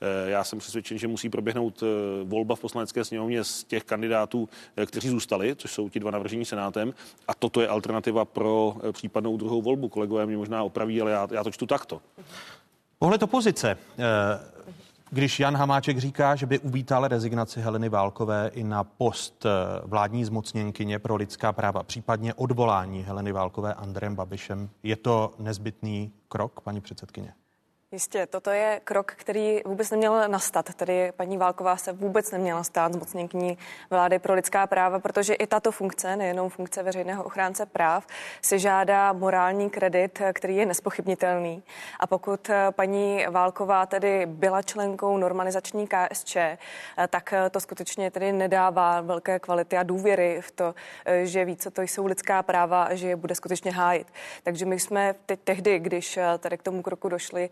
Eh, 0.00 0.30
já 0.30 0.44
jsem 0.44 0.58
přesvědčen, 0.58 0.98
že 0.98 1.08
musí 1.08 1.28
proběhnout 1.28 1.82
eh, 1.82 1.86
volba 2.24 2.56
v 2.56 2.60
poslanecké 2.60 3.04
sněmovně 3.04 3.44
z 3.44 3.64
těch 3.64 3.84
kandidátů, 3.84 4.48
eh, 4.76 4.86
kteří 4.86 5.08
zůstali, 5.08 5.56
což 5.56 5.72
jsou 5.72 5.88
ti 5.88 6.00
dva 6.00 6.10
navržení 6.10 6.44
senátem. 6.44 6.94
A 7.28 7.34
toto 7.34 7.60
je 7.60 7.68
alternativa 7.68 8.24
pro 8.24 8.76
případnou 8.92 9.36
druhou 9.36 9.62
volbu. 9.62 9.88
Kolegové 9.88 10.26
mě 10.26 10.36
možná 10.36 10.62
opraví, 10.62 11.00
ale 11.00 11.10
já, 11.10 11.28
já 11.30 11.44
to 11.44 11.50
čtu 11.50 11.66
takto. 11.66 12.00
Pohled 12.98 13.22
opozice. 13.22 13.78
Když 15.12 15.40
Jan 15.40 15.56
Hamáček 15.56 15.98
říká, 15.98 16.36
že 16.36 16.46
by 16.46 16.58
uvítal 16.58 17.08
rezignaci 17.08 17.60
Heleny 17.60 17.88
Válkové 17.88 18.50
i 18.54 18.64
na 18.64 18.84
post 18.84 19.46
eh, 19.46 19.50
vládní 19.84 20.24
zmocněnkyně 20.24 20.98
pro 20.98 21.16
lidská 21.16 21.52
práva, 21.52 21.82
případně 21.82 22.34
odvolání 22.34 23.02
Heleny 23.02 23.32
Válkové 23.32 23.74
Andrem 23.74 24.16
Babišem, 24.16 24.70
je 24.82 24.96
to 24.96 25.34
nezbytný 25.38 26.12
krok, 26.28 26.60
paní 26.60 26.80
předsedkyně? 26.80 27.34
Jistě, 27.92 28.26
toto 28.26 28.50
je 28.50 28.80
krok, 28.84 29.12
který 29.16 29.60
vůbec 29.66 29.90
neměl 29.90 30.28
nastat. 30.28 30.74
Tedy 30.74 31.12
paní 31.16 31.36
Válková 31.36 31.76
se 31.76 31.92
vůbec 31.92 32.30
neměla 32.30 32.64
stát 32.64 32.92
zmocněnkyní 32.92 33.58
vlády 33.90 34.18
pro 34.18 34.34
lidská 34.34 34.66
práva, 34.66 34.98
protože 34.98 35.34
i 35.34 35.46
tato 35.46 35.72
funkce, 35.72 36.16
nejenom 36.16 36.50
funkce 36.50 36.82
veřejného 36.82 37.24
ochránce 37.24 37.66
práv, 37.66 38.06
si 38.42 38.58
žádá 38.58 39.12
morální 39.12 39.70
kredit, 39.70 40.22
který 40.32 40.56
je 40.56 40.66
nespochybnitelný. 40.66 41.62
A 42.00 42.06
pokud 42.06 42.50
paní 42.70 43.26
Válková 43.30 43.86
tedy 43.86 44.26
byla 44.26 44.62
členkou 44.62 45.16
normalizační 45.16 45.88
KSČ, 45.88 46.36
tak 47.08 47.34
to 47.50 47.60
skutečně 47.60 48.10
tedy 48.10 48.32
nedává 48.32 49.00
velké 49.00 49.38
kvality 49.38 49.76
a 49.76 49.82
důvěry 49.82 50.40
v 50.40 50.50
to, 50.50 50.74
že 51.22 51.44
ví, 51.44 51.56
co 51.56 51.70
to 51.70 51.82
jsou 51.82 52.06
lidská 52.06 52.42
práva 52.42 52.82
a 52.82 52.94
že 52.94 53.08
je 53.08 53.16
bude 53.16 53.34
skutečně 53.34 53.70
hájit. 53.70 54.06
Takže 54.42 54.66
my 54.66 54.80
jsme 54.80 55.14
teď 55.26 55.40
tehdy, 55.44 55.78
když 55.78 56.18
tady 56.38 56.58
k 56.58 56.62
tomu 56.62 56.82
kroku 56.82 57.08
došli, 57.08 57.50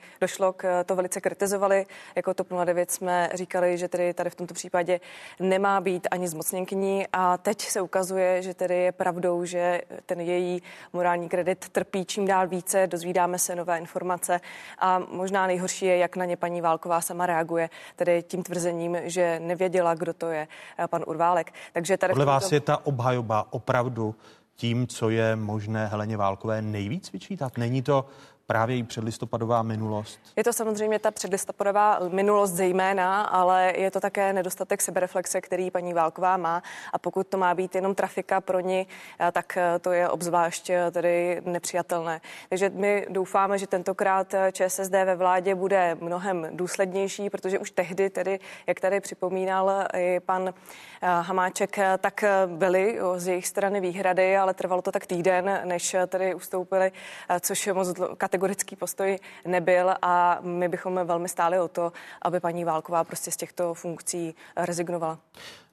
k 0.57 0.85
to 0.85 0.97
velice 0.97 1.21
kritizovali. 1.21 1.87
Jako 2.17 2.35
TOP 2.35 2.49
09 2.65 2.91
jsme 2.91 3.31
říkali, 3.35 3.79
že 3.79 3.89
tedy 3.89 4.15
tady 4.15 4.31
v 4.31 4.35
tomto 4.35 4.55
případě 4.55 5.01
nemá 5.41 5.81
být 5.81 6.09
ani 6.11 6.29
zmocněnkyní 6.29 7.07
a 7.13 7.37
teď 7.37 7.63
se 7.63 7.81
ukazuje, 7.81 8.43
že 8.43 8.55
tedy 8.55 8.77
je 8.77 8.93
pravdou, 8.93 9.45
že 9.45 9.83
ten 10.07 10.21
její 10.21 10.63
morální 10.93 11.29
kredit 11.29 11.69
trpí 11.69 12.05
čím 12.05 12.27
dál 12.27 12.49
více, 12.49 12.87
dozvídáme 12.87 13.39
se 13.39 13.55
nové 13.55 13.79
informace 13.79 14.41
a 14.79 14.99
možná 14.99 15.47
nejhorší 15.47 15.87
je, 15.87 15.97
jak 15.97 16.17
na 16.17 16.25
ně 16.25 16.37
paní 16.37 16.61
Válková 16.61 17.01
sama 17.01 17.27
reaguje, 17.27 17.71
tedy 17.97 18.23
tím 18.23 18.43
tvrzením, 18.43 18.97
že 19.03 19.41
nevěděla, 19.41 19.95
kdo 19.95 20.13
to 20.13 20.27
je 20.27 20.49
pan 20.87 21.05
Urválek. 21.07 21.53
Takže 21.73 21.97
tady 21.97 22.13
Podle 22.13 22.25
vás 22.25 22.53
je 22.53 22.61
ta 22.61 22.87
obhajoba 22.87 23.47
opravdu 23.51 24.15
tím, 24.57 24.87
co 24.87 25.11
je 25.11 25.37
možné 25.37 25.87
Heleně 25.87 26.17
Válkové 26.17 26.63
nejvíc 26.63 27.13
vyčítat? 27.13 27.59
Není 27.59 27.83
to 27.83 28.07
právě 28.49 28.77
i 28.77 28.83
předlistopadová 28.83 29.63
minulost? 29.63 30.21
Je 30.37 30.45
to 30.45 30.53
samozřejmě 30.53 30.99
ta 30.99 31.11
předlistopadová 31.11 31.99
minulost 32.09 32.51
zejména, 32.51 33.23
ale 33.23 33.73
je 33.77 33.91
to 33.91 34.01
také 34.01 34.33
nedostatek 34.33 34.83
sebereflexe, 34.83 35.41
který 35.41 35.71
paní 35.71 35.95
Válková 35.95 36.37
má. 36.37 36.63
A 36.93 36.99
pokud 36.99 37.27
to 37.27 37.39
má 37.39 37.55
být 37.55 37.75
jenom 37.75 37.95
trafika 37.95 38.41
pro 38.41 38.61
ní, 38.61 38.87
eh, 39.21 39.33
tak 39.33 39.57
eh, 39.57 39.79
to 39.79 39.93
je 39.93 40.09
obzvlášť 40.09 40.71
eh, 40.71 40.91
tedy 40.91 41.43
nepřijatelné. 41.45 42.21
Takže 42.49 42.71
my 42.75 43.07
doufáme, 43.11 43.59
že 43.59 43.67
tentokrát 43.67 44.35
ČSSD 44.53 44.93
ve 44.93 45.17
vládě 45.17 45.55
bude 45.55 45.97
mnohem 46.01 46.49
důslednější, 46.53 47.31
protože 47.31 47.59
už 47.59 47.71
tehdy, 47.71 48.11
tedy, 48.11 48.41
jak 48.67 48.81
tady 48.81 49.01
připomínal 49.01 49.85
i 49.95 50.21
pan 50.21 50.55
Hamáček, 51.03 51.79
tak 51.99 52.25
byly 52.47 52.99
z 53.17 53.29
jejich 53.29 53.47
strany 53.47 53.81
výhrady, 53.81 54.37
ale 54.37 54.55
trvalo 54.55 54.83
to 54.83 54.93
tak 54.93 55.07
týden, 55.07 55.61
než 55.65 55.97
tedy 56.07 56.35
ustoupili, 56.35 56.93
což 57.41 57.67
je 57.67 57.73
moc 57.73 57.95
kategoricky 58.17 58.38
kategorický 58.39 58.77
postoj 58.77 59.19
nebyl 59.47 59.95
a 60.03 60.39
my 60.43 60.69
bychom 60.69 61.01
velmi 61.05 61.29
stáli 61.29 61.61
o 61.61 61.69
to, 61.69 61.93
aby 62.23 62.41
paní 62.41 62.65
Válková 62.65 63.05
prostě 63.05 63.31
z 63.31 63.37
těchto 63.37 63.75
funkcí 63.75 64.35
rezignovala. 64.57 65.19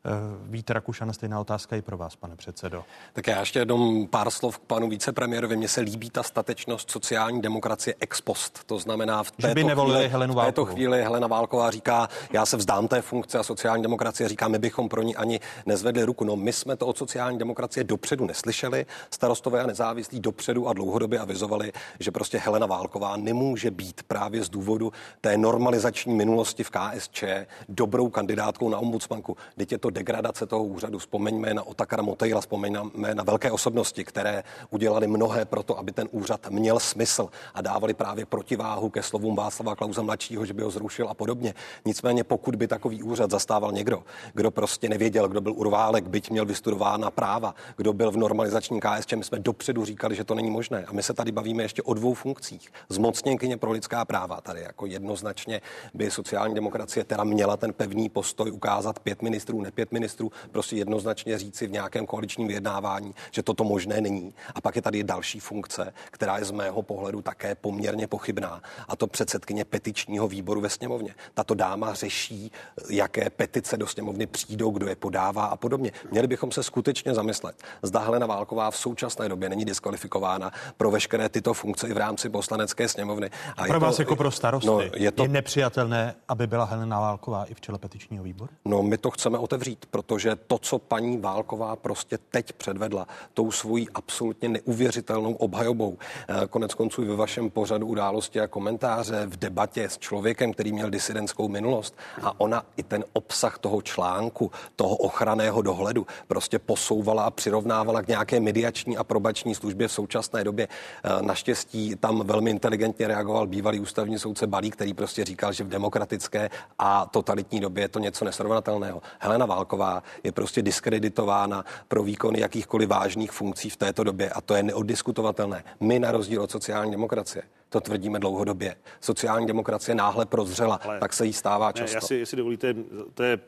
Eh, 0.06 0.10
Vít 0.50 0.70
Rakušan, 0.70 1.14
stejná 1.14 1.40
otázka 1.40 1.76
i 1.76 1.82
pro 1.82 1.98
vás, 1.98 2.16
pane 2.16 2.36
předsedo. 2.36 2.84
Tak 3.14 3.28
já 3.28 3.40
ještě 3.40 3.60
jenom 3.60 4.08
pár 4.08 4.30
slov 4.30 4.58
k 4.58 4.62
panu 4.62 4.90
vicepremiérovi. 4.90 5.58
Mně 5.58 5.68
se 5.68 5.82
líbí 5.82 6.10
ta 6.10 6.24
statečnost 6.24 6.92
sociální 6.92 7.42
demokracie 7.42 7.96
ex 8.00 8.22
post. 8.22 8.60
To 8.66 8.80
znamená, 8.80 9.24
v 9.24 9.32
této, 9.32 9.76
chvíli, 9.76 10.08
Helenu 10.08 10.34
v 10.34 10.46
této 10.46 10.66
chvíli 10.66 11.04
Helena 11.04 11.28
Válková 11.28 11.72
říká, 11.72 12.10
já 12.34 12.46
se 12.46 12.58
vzdám 12.58 12.88
té 12.88 13.02
funkce 13.02 13.40
a 13.40 13.44
sociální 13.44 13.84
demokracie 13.84 14.30
říká, 14.30 14.48
my 14.48 14.60
bychom 14.60 14.90
pro 14.90 15.02
ní 15.02 15.16
ani 15.16 15.40
nezvedli 15.66 16.04
ruku. 16.04 16.24
No 16.26 16.36
my 16.36 16.54
jsme 16.54 16.76
to 16.76 16.88
od 16.88 16.98
sociální 16.98 17.38
demokracie 17.38 17.84
dopředu 17.84 18.26
neslyšeli. 18.26 18.86
Starostové 19.12 19.64
a 19.64 19.68
nezávislí 19.68 20.20
dopředu 20.20 20.68
a 20.68 20.74
dlouhodobě 20.74 21.20
avizovali, 21.20 21.72
že 22.00 22.12
prostě 22.12 22.38
Helena 22.38 22.66
Válková 22.66 23.18
nemůže 23.18 23.72
být 23.72 24.04
právě 24.04 24.44
z 24.44 24.50
důvodu 24.50 24.92
té 25.22 25.38
normalizační 25.38 26.14
minulosti 26.14 26.64
v 26.64 26.70
KSČ 26.70 27.24
dobrou 27.70 28.10
kandidátkou 28.10 28.70
na 28.70 28.78
ombudsmanku. 28.78 29.38
Teď 29.58 29.72
je 29.72 29.78
to 29.78 29.95
degradace 29.96 30.46
toho 30.46 30.64
úřadu. 30.64 31.00
Vzpomeňme 31.00 31.54
na 31.54 31.64
Otakara 31.64 32.04
Motejla, 32.04 32.42
vzpomeňme 32.42 33.16
na 33.16 33.24
velké 33.24 33.52
osobnosti, 33.52 34.04
které 34.04 34.44
udělali 34.70 35.08
mnohé 35.08 35.46
pro 35.46 35.64
to, 35.64 35.80
aby 35.80 35.92
ten 35.92 36.08
úřad 36.12 36.50
měl 36.50 36.80
smysl 36.80 37.30
a 37.54 37.62
dávali 37.62 37.94
právě 37.94 38.26
protiváhu 38.26 38.90
ke 38.90 39.04
slovům 39.04 39.36
Václava 39.36 39.76
Klauza 39.76 40.02
mladšího, 40.02 40.46
že 40.46 40.54
by 40.54 40.64
ho 40.64 40.72
zrušil 40.72 41.10
a 41.10 41.14
podobně. 41.14 41.54
Nicméně, 41.86 42.24
pokud 42.24 42.56
by 42.56 42.68
takový 42.68 43.04
úřad 43.04 43.32
zastával 43.32 43.72
někdo, 43.72 44.04
kdo 44.34 44.52
prostě 44.52 44.90
nevěděl, 44.90 45.28
kdo 45.28 45.42
byl 45.42 45.54
urválek, 45.54 46.08
byť 46.08 46.30
měl 46.30 46.46
vystudována 46.46 47.12
práva, 47.12 47.56
kdo 47.78 47.94
byl 47.94 48.12
v 48.12 48.18
normalizačním 48.18 48.80
KSČ, 48.80 49.14
my 49.14 49.24
jsme 49.24 49.40
dopředu 49.40 49.86
říkali, 49.86 50.16
že 50.16 50.24
to 50.24 50.36
není 50.36 50.52
možné. 50.52 50.86
A 50.86 50.94
my 50.94 51.04
se 51.04 51.14
tady 51.14 51.32
bavíme 51.32 51.64
ještě 51.64 51.82
o 51.82 51.94
dvou 51.94 52.14
funkcích. 52.14 52.72
Zmocněnkyně 52.90 53.58
pro 53.58 53.72
lidská 53.72 54.06
práva 54.06 54.42
tady 54.42 54.62
jako 54.62 54.86
jednoznačně 54.86 55.62
by 55.94 56.12
sociální 56.12 56.56
demokracie 56.56 57.04
teda 57.04 57.24
měla 57.24 57.58
ten 57.58 57.74
pevný 57.74 58.10
postoj 58.10 58.52
ukázat 58.52 59.00
pět 59.00 59.22
ministrů, 59.22 59.62
ne 59.62 59.72
pět 59.72 59.85
pět 59.86 59.92
ministrů 59.92 60.32
prostě 60.52 60.76
jednoznačně 60.76 61.38
říci 61.38 61.68
v 61.68 61.72
nějakém 61.72 62.06
koaličním 62.06 62.48
vyjednávání, 62.48 63.14
že 63.32 63.44
toto 63.44 63.64
možné 63.64 64.02
není. 64.02 64.34
A 64.56 64.62
pak 64.62 64.76
je 64.76 64.82
tady 64.82 65.04
další 65.04 65.40
funkce, 65.40 65.94
která 66.12 66.38
je 66.38 66.46
z 66.46 66.52
mého 66.52 66.82
pohledu 66.82 67.22
také 67.22 67.56
poměrně 67.56 68.08
pochybná, 68.08 68.62
a 68.88 68.96
to 68.96 69.08
předsedkyně 69.08 69.66
petičního 69.66 70.28
výboru 70.28 70.62
ve 70.62 70.70
sněmovně. 70.70 71.16
Tato 71.34 71.54
dáma 71.54 71.94
řeší, 71.94 72.52
jaké 72.90 73.30
petice 73.30 73.78
do 73.78 73.88
sněmovny 73.88 74.28
přijdou, 74.28 74.72
kdo 74.72 74.88
je 74.88 74.96
podává 74.96 75.46
a 75.46 75.56
podobně. 75.56 75.92
Měli 76.12 76.28
bychom 76.28 76.52
se 76.52 76.64
skutečně 76.64 77.14
zamyslet. 77.14 77.64
Zda 77.82 78.00
Helena 78.00 78.26
Válková 78.28 78.72
v 78.72 78.78
současné 78.78 79.30
době 79.30 79.50
není 79.50 79.66
diskvalifikována 79.66 80.52
pro 80.78 80.92
veškeré 80.92 81.30
tyto 81.30 81.54
funkce 81.54 81.88
i 81.88 81.94
v 81.94 81.98
rámci 81.98 82.30
poslanecké 82.30 82.88
sněmovny. 82.88 83.30
A 83.58 83.64
pro 83.64 83.80
vás 83.80 83.96
to, 83.96 84.02
jako 84.02 84.16
pro 84.16 84.32
starosty 84.32 84.68
no, 84.68 84.82
je, 84.96 85.12
to, 85.12 85.24
je 85.24 85.30
nepřijatelné, 85.30 86.16
aby 86.28 86.48
byla 86.48 86.66
Helena 86.66 87.00
Válková 87.00 87.46
i 87.46 87.54
v 87.54 87.62
čele 87.62 87.78
petičního 87.78 88.24
výboru? 88.24 88.50
No, 88.66 88.84
my 88.84 88.98
to 88.98 89.12
chceme 89.12 89.38
otevřít 89.38 89.75
uzavřít, 89.76 89.86
protože 89.92 90.36
to, 90.36 90.58
co 90.58 90.80
paní 90.80 91.18
Válková 91.18 91.76
prostě 91.76 92.18
teď 92.32 92.54
předvedla, 92.54 93.08
tou 93.34 93.52
svojí 93.52 93.88
absolutně 93.94 94.50
neuvěřitelnou 94.50 95.34
obhajobou, 95.34 95.98
eh, 95.98 96.48
konec 96.48 96.74
konců 96.74 97.06
ve 97.06 97.16
vašem 97.16 97.50
pořadu 97.50 97.88
události 97.88 98.40
a 98.40 98.48
komentáře 98.48 99.26
v 99.26 99.38
debatě 99.38 99.90
s 99.90 99.98
člověkem, 99.98 100.54
který 100.54 100.72
měl 100.72 100.90
disidentskou 100.90 101.48
minulost 101.48 101.96
a 102.22 102.40
ona 102.40 102.64
i 102.78 102.84
ten 102.84 103.04
obsah 103.14 103.58
toho 103.60 103.82
článku, 103.82 104.52
toho 104.76 104.96
ochranného 104.96 105.62
dohledu 105.62 106.08
prostě 106.28 106.60
posouvala 106.60 107.24
a 107.24 107.32
přirovnávala 107.32 108.02
k 108.02 108.08
nějaké 108.08 108.40
mediační 108.40 108.98
a 108.98 109.04
probační 109.04 109.56
službě 109.56 109.88
v 109.88 109.92
současné 109.92 110.44
době. 110.44 110.68
Eh, 110.68 111.22
naštěstí 111.22 111.96
tam 111.96 112.24
velmi 112.26 112.52
inteligentně 112.52 113.08
reagoval 113.08 113.48
bývalý 113.48 113.80
ústavní 113.80 114.20
soudce 114.20 114.48
Balí, 114.48 114.72
který 114.72 114.94
prostě 114.94 115.26
říkal, 115.26 115.54
že 115.54 115.64
v 115.64 115.68
demokratické 115.68 116.50
a 116.80 117.06
totalitní 117.06 117.60
době 117.60 117.84
je 117.84 117.88
to 117.88 118.00
něco 118.00 118.26
nesrovnatelného. 118.26 119.02
Helena 119.20 119.46
Válková 119.56 120.04
je 120.24 120.32
prostě 120.32 120.62
diskreditována 120.62 121.66
pro 121.88 122.04
výkon 122.04 122.36
jakýchkoliv 122.36 122.90
vážných 122.90 123.32
funkcí 123.32 123.70
v 123.70 123.78
této 123.78 124.04
době 124.04 124.30
a 124.30 124.42
to 124.42 124.56
je 124.56 124.64
neoddiskutovatelné. 124.64 125.64
My 125.80 126.00
na 126.00 126.12
rozdíl 126.12 126.42
od 126.42 126.52
sociální 126.52 126.92
demokracie 126.92 127.44
To 127.70 127.82
tvrdíme 127.82 128.20
dlouhodobě. 128.20 128.76
Sociální 129.02 129.48
demokracie 129.48 129.96
náhle 129.96 130.26
prozřela, 130.26 130.80
Ale 130.84 131.00
tak 131.00 131.14
se 131.14 131.26
jí 131.26 131.34
stává 131.34 131.72
často. 131.72 131.94
Ne, 131.94 131.98
já 131.98 132.02
si, 132.02 132.16
jestli 132.16 132.38
dovolíte, 132.38 132.76
to 133.14 133.24
je, 133.24 133.40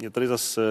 mě 0.00 0.10
tady 0.10 0.26
zase 0.26 0.62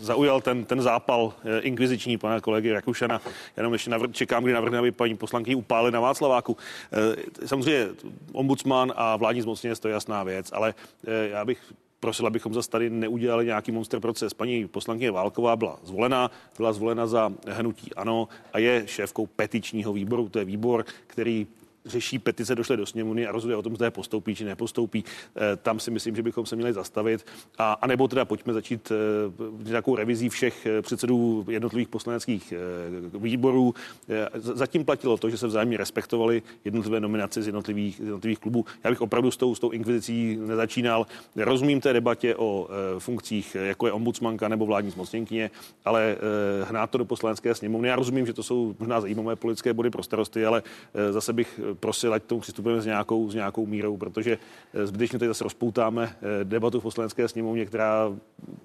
zaujal 0.00 0.40
ten, 0.40 0.64
ten 0.64 0.82
zápal 0.82 1.32
eh, 1.44 1.60
inkviziční 1.60 2.18
pana 2.18 2.40
kolegy 2.40 2.72
Rakušana. 2.72 3.20
Jenom 3.56 3.72
ještě 3.72 3.90
navr- 3.90 4.12
čekám, 4.12 4.44
kdy 4.44 4.52
navrhne, 4.52 4.78
aby 4.78 4.92
paní 4.92 5.16
poslankyni 5.16 5.54
upáli 5.54 5.90
na 5.90 6.00
Václaváku. 6.00 6.56
Eh, 6.92 7.46
samozřejmě 7.46 7.88
ombudsman 8.32 8.92
a 8.96 9.16
vládní 9.16 9.42
zmocněnec 9.42 9.80
to 9.80 9.88
je 9.88 9.94
jasná 9.94 10.24
věc, 10.24 10.48
ale 10.52 10.74
eh, 11.06 11.28
já 11.28 11.44
bych 11.44 11.58
prosil, 12.00 12.26
abychom 12.26 12.54
zase 12.54 12.70
tady 12.70 12.90
neudělali 12.90 13.46
nějaký 13.46 13.72
monster 13.72 14.00
proces. 14.00 14.34
Paní 14.34 14.68
poslankyně 14.68 15.10
Válková 15.10 15.56
byla 15.56 15.78
zvolena, 15.82 16.30
byla 16.56 16.72
zvolena 16.72 17.06
za 17.06 17.32
hnutí 17.48 17.94
ANO 17.94 18.28
a 18.52 18.58
je 18.58 18.82
šéfkou 18.86 19.26
petičního 19.26 19.92
výboru. 19.92 20.28
To 20.28 20.38
je 20.38 20.44
výbor, 20.44 20.84
který 21.06 21.46
řeší 21.86 22.18
petice, 22.18 22.54
došly 22.54 22.76
do 22.76 22.86
sněmovny 22.86 23.26
a 23.26 23.32
rozhoduje 23.32 23.56
o 23.56 23.62
tom, 23.62 23.76
zda 23.76 23.86
je 23.86 23.90
postoupí 23.90 24.34
či 24.34 24.44
nepostoupí. 24.44 25.04
Eh, 25.36 25.56
tam 25.56 25.80
si 25.80 25.90
myslím, 25.90 26.16
že 26.16 26.22
bychom 26.22 26.46
se 26.46 26.56
měli 26.56 26.72
zastavit. 26.72 27.26
A, 27.58 27.72
a 27.72 27.86
nebo 27.86 28.08
teda 28.08 28.24
pojďme 28.24 28.52
začít 28.52 28.92
eh, 28.92 29.68
nějakou 29.68 29.96
revizí 29.96 30.28
všech 30.28 30.66
eh, 30.66 30.82
předsedů 30.82 31.46
jednotlivých 31.48 31.88
poslaneckých 31.88 32.54
výborů. 33.18 33.74
Zatím 34.34 34.84
platilo 34.84 35.16
to, 35.16 35.30
že 35.30 35.38
se 35.38 35.46
vzájemně 35.46 35.76
respektovali 35.76 36.42
jednotlivé 36.64 37.00
nominace 37.00 37.42
z 37.42 37.46
jednotlivých, 37.46 37.96
z 37.96 38.00
jednotlivých 38.00 38.38
klubů. 38.38 38.64
Já 38.84 38.90
bych 38.90 39.00
opravdu 39.00 39.30
s 39.30 39.36
tou, 39.36 39.54
s 39.54 39.58
tou 39.58 39.70
inkvizicí 39.70 40.38
nezačínal. 40.40 41.06
Rozumím 41.36 41.80
té 41.80 41.92
debatě 41.92 42.36
o 42.36 42.68
funkcích, 42.98 43.54
jako 43.54 43.86
je 43.86 43.92
ombudsmanka 43.92 44.48
nebo 44.48 44.66
vládní 44.66 44.90
zmocněnkyně, 44.90 45.50
ale 45.84 46.16
hnát 46.64 46.90
to 46.90 46.98
do 46.98 47.04
poslanecké 47.04 47.54
sněmovny. 47.54 47.88
Já 47.88 47.96
rozumím, 47.96 48.26
že 48.26 48.32
to 48.32 48.42
jsou 48.42 48.74
možná 48.78 49.00
zajímavé 49.00 49.36
politické 49.36 49.72
body 49.74 49.90
pro 49.90 50.02
starosty, 50.02 50.46
ale 50.46 50.62
zase 51.10 51.32
bych 51.32 51.60
prosil, 51.76 52.14
ať 52.14 52.22
tomu 52.22 52.40
přistupujeme 52.40 52.82
s 52.82 52.86
nějakou, 52.86 53.30
s 53.30 53.34
nějakou 53.34 53.66
mírou, 53.66 53.96
protože 53.96 54.38
eh, 54.74 54.86
zbytečně 54.86 55.18
tady 55.18 55.28
zase 55.28 55.44
rozpoutáme 55.44 56.16
eh, 56.40 56.44
debatu 56.44 56.80
v 56.80 56.82
poslanecké 56.82 57.28
sněmovně, 57.28 57.66
která 57.66 58.12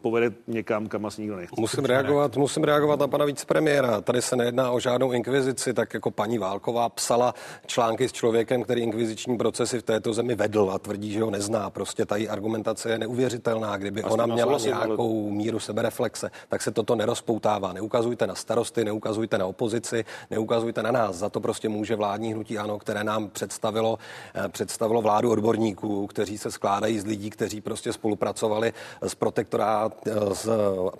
povede 0.02 0.32
někam, 0.48 0.88
kam 0.88 1.06
asi 1.06 1.22
nikdo 1.22 1.36
nechce. 1.36 1.62
Musím 1.62 1.86
reagovat, 1.86 2.38
musím 2.38 2.64
reagovat 2.64 3.00
na 3.00 3.08
pana 3.08 3.26
vicepremiéra. 3.26 4.02
Tady 4.02 4.22
se 4.22 4.36
nejedná 4.36 4.72
o 4.72 4.80
žádnou 4.80 5.12
inkvizici, 5.12 5.74
tak 5.74 5.94
jako 5.94 6.12
paní 6.12 6.38
Válková 6.38 6.90
psala 6.90 7.34
články 7.66 8.10
s 8.10 8.12
člověkem, 8.12 8.64
který 8.64 8.82
inkviziční 8.82 9.38
procesy 9.38 9.80
v 9.80 9.84
této 9.84 10.14
zemi 10.14 10.36
vedl 10.36 10.72
a 10.74 10.80
tvrdí, 10.80 11.12
že 11.12 11.22
ho 11.22 11.32
nezná. 11.32 11.70
Prostě 11.70 12.06
ta 12.06 12.16
argumentace 12.30 12.90
je 12.90 12.98
neuvěřitelná. 12.98 13.78
Kdyby 13.78 14.04
ona 14.04 14.26
měla 14.26 14.58
nějakou 14.58 15.30
míru 15.30 15.60
sebereflexe, 15.60 16.32
tak 16.50 16.62
se 16.62 16.72
toto 16.72 16.96
nerozpoutává. 16.96 17.74
Neukazujte 17.74 18.28
na 18.28 18.36
starosty, 18.36 18.86
neukazujte 18.86 19.38
na 19.38 19.46
opozici, 19.46 20.06
neukazujte 20.30 20.84
na 20.84 20.92
nás. 20.92 21.16
Za 21.16 21.30
to 21.30 21.40
prostě 21.40 21.70
může 21.70 21.96
vládní 21.96 22.34
hnutí 22.34 22.58
ano, 22.58 22.80
které 22.80 23.01
nám 23.04 23.30
představilo, 23.30 24.00
eh, 24.36 24.50
představilo 24.50 25.02
vládu 25.02 25.32
odborníků, 25.32 26.08
kteří 26.08 26.38
se 26.38 26.52
skládají 26.52 27.00
z 27.00 27.06
lidí, 27.06 27.30
kteří 27.30 27.62
prostě 27.62 27.94
spolupracovali 27.94 28.74
s 29.02 29.16
protektorát, 29.16 30.08
eh, 30.08 30.36
s 30.36 30.50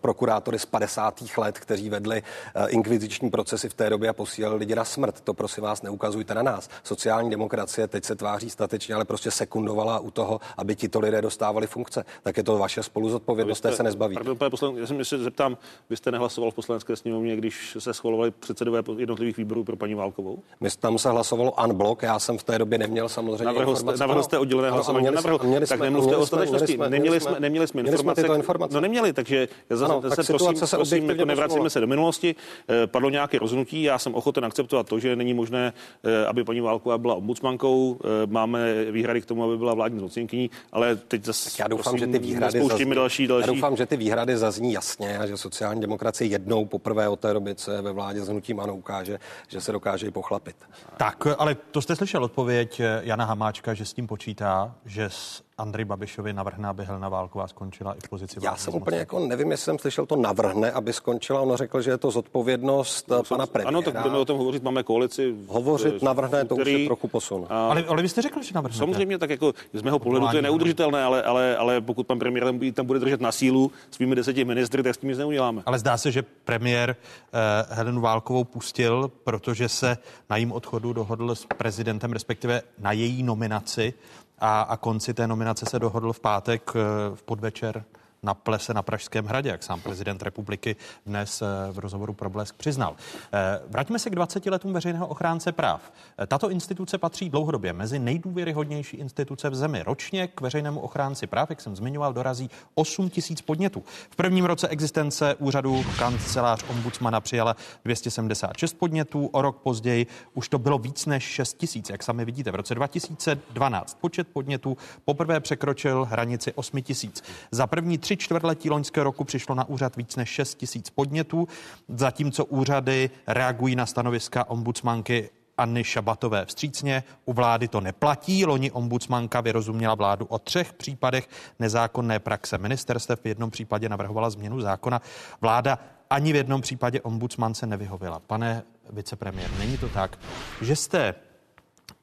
prokurátory 0.02 0.60
z 0.60 0.66
50. 0.66 1.38
let, 1.38 1.60
kteří 1.60 1.90
vedli 1.90 2.24
eh, 2.56 2.70
inkviziční 2.70 3.30
procesy 3.30 3.70
v 3.70 3.74
té 3.74 3.90
době 3.90 4.10
a 4.10 4.14
posílali 4.14 4.58
lidi 4.58 4.76
na 4.76 4.86
smrt. 4.86 5.22
To 5.22 5.34
prosím 5.34 5.64
vás 5.64 5.82
neukazujte 5.82 6.34
na 6.34 6.44
nás. 6.44 6.70
Sociální 6.84 7.30
demokracie 7.30 7.88
teď 7.88 8.06
se 8.06 8.16
tváří 8.16 8.50
statečně, 8.50 8.96
ale 8.96 9.06
prostě 9.06 9.32
sekundovala 9.32 10.00
u 10.00 10.12
toho, 10.12 10.40
aby 10.58 10.76
tito 10.76 11.00
lidé 11.00 11.22
dostávali 11.22 11.68
funkce. 11.68 12.06
Tak 12.24 12.38
je 12.38 12.44
to 12.44 12.58
vaše 12.58 12.84
spoluzodpovědnost, 12.84 13.62
té 13.62 13.72
se 13.72 13.84
nezbaví. 13.84 14.16
Pardon, 14.16 14.38
pane 14.38 14.50
poslan, 14.50 14.78
já 14.78 15.04
se 15.04 15.18
zeptám, 15.18 15.58
vy 15.90 15.98
jste 15.98 16.12
nehlasoval 16.12 16.52
v 16.52 16.54
poslanecké 16.54 16.96
sněmovně, 16.96 17.36
když 17.36 17.78
se 17.80 17.94
schvalovali 17.94 18.32
předsedové 18.32 18.84
jednotlivých 18.98 19.38
výborů 19.38 19.64
pro 19.64 19.76
paní 19.76 19.96
Válkovou? 19.96 20.40
My 20.60 20.70
tam 20.80 20.98
se 20.98 21.10
hlasovalo 21.10 21.54
unblock 21.64 21.91
blok. 21.92 22.04
Já 22.04 22.20
jsem 22.20 22.38
v 22.38 22.44
té 22.44 22.60
době 22.60 22.78
neměl 22.78 23.10
samozřejmě 23.10 23.46
navrhl 23.46 23.76
jste, 23.76 23.98
navrhl 23.98 24.24
jste 24.24 24.38
oddělené 24.38 24.72
hlasování. 24.72 25.04
Měli, 25.04 25.16
navrhl, 25.16 25.40
měli 25.44 25.68
tak 25.68 25.80
nemluvte 25.80 26.16
o 26.16 26.26
statečnosti. 26.26 26.78
Neměli 26.78 27.20
jsme, 27.20 27.40
neměli 27.40 27.68
jsme 27.68 27.82
informace. 27.82 28.22
Měli 28.22 28.36
informace. 28.36 28.76
No 28.76 28.82
neměli, 28.82 29.14
takže 29.14 29.48
zase, 29.70 29.86
ano, 29.86 30.02
zase 30.02 30.16
tak 30.16 30.26
prosím, 30.28 30.68
se 30.68 30.76
prosím 30.76 31.10
jako 31.10 31.26
nevracíme 31.26 31.70
se 31.70 31.80
do 31.80 31.88
minulosti. 31.88 32.36
Eh, 32.70 32.88
padlo 32.88 33.10
nějaké 33.10 33.40
rozhodnutí, 33.40 33.84
já 33.84 34.00
jsem 34.00 34.16
ochoten 34.16 34.46
akceptovat 34.46 34.88
to, 34.88 35.00
že 35.00 35.16
není 35.16 35.34
možné, 35.34 35.74
eh, 36.04 36.26
aby 36.26 36.44
paní 36.44 36.62
Válková 36.62 36.98
byla 36.98 37.16
ombudsmankou. 37.16 38.00
Eh, 38.04 38.28
máme 38.28 38.86
výhrady 38.92 39.22
k 39.22 39.26
tomu, 39.26 39.44
aby 39.44 39.58
byla 39.58 39.74
vládní 39.74 40.00
zmocněnkyní, 40.00 40.50
ale 40.72 40.96
teď 40.96 41.26
zase 41.26 41.50
tak 41.50 41.60
já 41.60 41.68
doufám, 41.68 41.84
prosím, 41.84 42.00
že 42.00 42.20
ty 42.20 42.20
výhrady 42.20 42.68
zazní, 42.68 42.96
další, 42.96 43.28
další. 43.28 43.48
Já 43.48 43.54
doufám, 43.54 43.76
že 43.78 43.86
ty 43.86 43.98
výhrady 43.98 44.38
zazní 44.38 44.74
jasně 44.74 45.18
a 45.18 45.28
že 45.28 45.38
sociální 45.38 45.82
demokracie 45.82 46.28
jednou 46.28 46.66
poprvé 46.66 47.10
od 47.10 47.20
té 47.20 47.34
doby, 47.34 47.56
co 47.56 47.72
je 47.72 47.82
ve 47.82 47.92
vládě 47.92 48.22
s 48.22 48.28
hnutím 48.28 48.60
ano, 48.60 48.76
ukáže, 48.76 49.20
že 49.48 49.62
se 49.62 49.72
dokáže 49.72 50.08
i 50.08 50.12
pochlapit. 50.12 50.56
Tak, 50.98 51.28
ale 51.38 51.56
to 51.72 51.81
jste 51.82 51.96
slyšel? 51.96 52.24
Odpověď 52.24 52.82
Jana 53.02 53.26
Hamáčka, 53.26 53.74
že 53.74 53.86
s 53.86 53.94
tím 53.94 54.08
počítá, 54.08 54.76
že 54.86 55.10
s 55.10 55.44
Andrej 55.58 55.86
Babišovi 55.86 56.34
navrhne, 56.34 56.68
aby 56.68 56.86
Helena 56.86 57.10
Válková 57.10 57.48
skončila 57.48 57.94
i 57.94 58.00
v 58.06 58.10
pozici. 58.10 58.40
Já 58.42 58.56
jsem 58.56 58.74
úplně 58.76 58.98
jako 58.98 59.20
nevím, 59.20 59.52
jestli 59.52 59.66
jsem 59.66 59.80
slyšel 59.80 60.06
to 60.06 60.16
navrhne, 60.16 60.72
aby 60.72 60.94
skončila. 60.94 61.42
Ono 61.42 61.58
řekl, 61.58 61.82
že 61.82 61.92
je 61.92 61.98
to 61.98 62.12
zodpovědnost 62.12 63.10
no, 63.10 63.24
pana 63.24 63.46
premiéra. 63.46 63.70
Ano, 63.70 63.82
tak 63.82 63.98
budeme 63.98 64.18
o 64.18 64.26
tom 64.26 64.38
hovořit, 64.38 64.64
máme 64.64 64.84
koalici. 64.84 65.36
Hovořit 65.48 65.94
eh, 66.02 66.06
navrhne, 66.06 66.46
to 66.46 66.56
už 66.56 66.68
je 66.68 66.86
trochu 66.86 67.08
posun. 67.08 67.46
A... 67.50 67.68
Ale, 67.68 67.84
ale 67.88 68.02
vy 68.02 68.10
jste 68.10 68.22
řekl, 68.22 68.42
že 68.42 68.52
navrhne. 68.56 68.78
Samozřejmě, 68.78 69.18
tak 69.18 69.30
jako 69.30 69.54
z 69.74 69.82
mého 69.82 70.00
pohledu 70.00 70.28
to 70.28 70.36
je 70.36 70.42
neudržitelné, 70.42 71.04
ale, 71.04 71.24
ale, 71.24 71.58
ale 71.58 71.82
pokud 71.82 72.08
pan 72.08 72.20
premiér 72.20 72.46
tam, 72.46 72.60
tam 72.60 72.86
bude 72.86 73.00
držet 73.00 73.22
na 73.22 73.32
sílu 73.32 73.72
svými 73.92 74.16
deseti 74.16 74.46
ministry, 74.46 74.84
tak 74.84 74.96
s 74.96 74.98
tím 74.98 75.10
nic 75.10 75.18
neuděláme. 75.18 75.62
Ale 75.66 75.80
zdá 75.80 75.98
se, 75.98 76.12
že 76.12 76.24
premiér 76.46 76.96
uh, 76.96 77.76
Helenu 77.76 78.02
Válkovou 78.02 78.44
pustil, 78.44 79.12
protože 79.24 79.70
se 79.70 79.98
na 80.30 80.38
jím 80.38 80.52
odchodu 80.52 80.94
dohodl 80.94 81.36
s 81.36 81.46
prezidentem, 81.58 82.12
respektive 82.12 82.62
na 82.80 82.92
její 82.92 83.24
nominaci 83.24 83.94
a, 84.42 84.62
a 84.62 84.78
konci 84.78 85.14
té 85.14 85.28
nominace 85.28 85.66
se 85.66 85.80
dohodl 85.80 86.14
v 86.14 86.20
pátek 86.20 86.72
eh, 86.76 86.80
v 87.16 87.24
podvečer 87.24 87.84
na 88.24 88.34
plese 88.34 88.74
na 88.74 88.82
Pražském 88.82 89.26
hradě, 89.26 89.50
jak 89.50 89.64
sám 89.64 89.82
prezident 89.82 90.24
republiky 90.24 90.76
dnes 91.06 91.42
eh, 91.42 91.72
v 91.72 91.80
rozhovoru 91.80 92.14
pro 92.14 92.30
Blesk 92.30 92.56
přiznal. 92.56 92.96
Eh, 93.34 93.60
vraťme 93.68 94.00
se 94.00 94.10
k 94.10 94.16
20 94.16 94.46
letům 94.46 94.74
veřejného 94.74 95.08
ochránce 95.08 95.52
práv. 95.52 95.92
Eh, 96.20 96.28
tato 96.28 96.50
instituce 96.50 96.98
patří 96.98 97.30
dlouhodobě 97.30 97.74
mezi 97.74 98.00
nejdůvěryhodnější 98.00 98.98
instituce 98.98 99.50
v 99.50 99.56
zemi. 99.56 99.84
Ročně 99.84 100.28
k 100.28 100.42
veřejnému 100.42 100.80
ochránci 100.80 101.28
práv, 101.28 101.50
jak 101.50 101.62
jsem 101.62 101.76
zmiňoval, 101.76 102.14
dorazí 102.14 102.50
8 102.76 103.10
tisíc 103.10 103.42
podnětů. 103.42 103.84
V 104.10 104.16
prvním 104.16 104.46
roce 104.46 104.68
existence 104.68 105.36
úřadu 105.36 105.84
kancelář 105.98 106.64
ombudsmana 106.70 107.22
přijala 107.22 107.56
276 107.86 108.74
podnětů, 108.74 109.26
o 109.26 109.42
rok 109.42 109.58
později 109.58 110.08
už 110.34 110.50
to 110.50 110.60
bylo 110.60 110.78
víc 110.78 111.06
než 111.06 111.24
6 111.24 111.58
tisíc. 111.58 111.90
Jak 111.90 112.04
sami 112.04 112.26
vidíte, 112.26 112.52
v 112.52 112.56
roce 112.56 112.76
2012 112.76 113.98
počet 114.02 114.28
podnětů 114.28 114.78
poprvé 115.06 115.40
překročil 115.40 116.06
hranici 116.06 116.54
8 116.54 116.82
tisíc. 116.82 117.24
Za 117.52 117.68
první 117.68 117.98
tři 117.98 118.11
tři 118.12 118.18
čtvrtletí 118.18 118.70
loňského 118.70 119.04
roku 119.04 119.24
přišlo 119.24 119.56
na 119.56 119.70
úřad 119.70 119.96
víc 119.96 120.16
než 120.16 120.30
6 120.30 120.56
tisíc 120.56 120.90
podnětů, 120.90 121.48
zatímco 121.88 122.46
úřady 122.46 123.10
reagují 123.28 123.76
na 123.76 123.86
stanoviska 123.86 124.50
ombudsmanky 124.50 125.30
Anny 125.58 125.84
Šabatové 125.84 126.46
vstřícně. 126.46 127.04
U 127.26 127.34
vlády 127.34 127.68
to 127.68 127.82
neplatí. 127.82 128.46
Loni 128.46 128.72
ombudsmanka 128.72 129.42
vyrozuměla 129.42 129.96
vládu 129.96 130.26
o 130.26 130.40
třech 130.40 130.74
případech 130.74 131.30
nezákonné 131.60 132.20
praxe 132.20 132.58
ministerstev. 132.58 133.20
V 133.24 133.28
jednom 133.28 133.52
případě 133.52 133.90
navrhovala 133.90 134.30
změnu 134.30 134.62
zákona. 134.62 135.02
Vláda 135.42 135.80
ani 136.10 136.34
v 136.34 136.36
jednom 136.36 136.62
případě 136.62 137.02
ombudsman 137.02 137.54
se 137.54 137.68
nevyhověla. 137.68 138.20
Pane 138.20 138.64
vicepremiér, 138.90 139.50
není 139.60 139.78
to 139.78 139.90
tak, 139.90 140.20
že 140.62 140.76
jste 140.76 141.16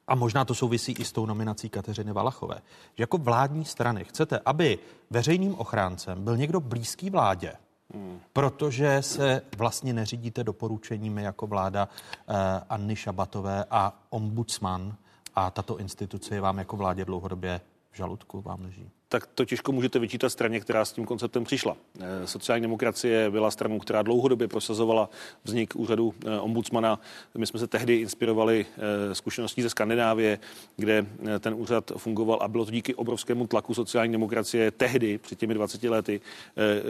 a 0.08 0.14
možná 0.14 0.44
to 0.44 0.54
souvisí 0.54 0.92
i 0.92 1.04
s 1.04 1.12
tou 1.12 1.26
nominací 1.26 1.68
Kateřiny 1.68 2.12
Valachové, 2.12 2.56
že 2.94 3.02
jako 3.02 3.18
vládní 3.18 3.64
strany 3.64 4.04
chcete, 4.04 4.40
aby 4.44 4.78
veřejným 5.10 5.54
ochráncem 5.54 6.24
byl 6.24 6.36
někdo 6.36 6.60
blízký 6.60 7.10
vládě, 7.10 7.52
Hmm. 7.94 8.20
Protože 8.32 9.02
se 9.02 9.42
vlastně 9.56 9.92
neřídíte 9.92 10.44
doporučeními 10.44 11.22
jako 11.22 11.46
vláda 11.46 11.88
eh, 12.28 12.34
Anny 12.68 12.96
Šabatové 12.96 13.64
a 13.70 14.02
ombudsman 14.10 14.96
a 15.34 15.50
tato 15.50 15.78
instituce 15.78 16.34
je 16.34 16.40
vám 16.40 16.58
jako 16.58 16.76
vládě 16.76 17.04
dlouhodobě 17.04 17.60
v 17.90 17.96
žaludku, 17.96 18.42
vám 18.42 18.60
leží 18.60 18.90
tak 19.08 19.26
to 19.26 19.44
těžko 19.44 19.72
můžete 19.72 19.98
vyčítat 19.98 20.30
straně, 20.30 20.60
která 20.60 20.84
s 20.84 20.92
tím 20.92 21.04
konceptem 21.04 21.44
přišla. 21.44 21.76
Eh, 22.00 22.26
sociální 22.26 22.62
demokracie 22.62 23.30
byla 23.30 23.50
stranou, 23.50 23.78
která 23.78 24.02
dlouhodobě 24.02 24.48
prosazovala 24.48 25.10
vznik 25.44 25.76
úřadu 25.76 26.14
eh, 26.26 26.40
ombudsmana. 26.40 27.00
My 27.38 27.46
jsme 27.46 27.60
se 27.60 27.66
tehdy 27.66 27.96
inspirovali 27.96 28.66
eh, 29.10 29.14
zkušeností 29.14 29.62
ze 29.62 29.70
Skandinávie, 29.70 30.38
kde 30.76 31.06
ten 31.40 31.54
úřad 31.54 31.92
fungoval 31.96 32.38
a 32.42 32.48
bylo 32.48 32.64
to 32.64 32.70
díky 32.70 32.94
obrovskému 32.94 33.46
tlaku 33.46 33.74
sociální 33.74 34.12
demokracie 34.12 34.70
tehdy, 34.70 35.18
před 35.18 35.38
těmi 35.38 35.54
20 35.54 35.82
lety, 35.82 36.20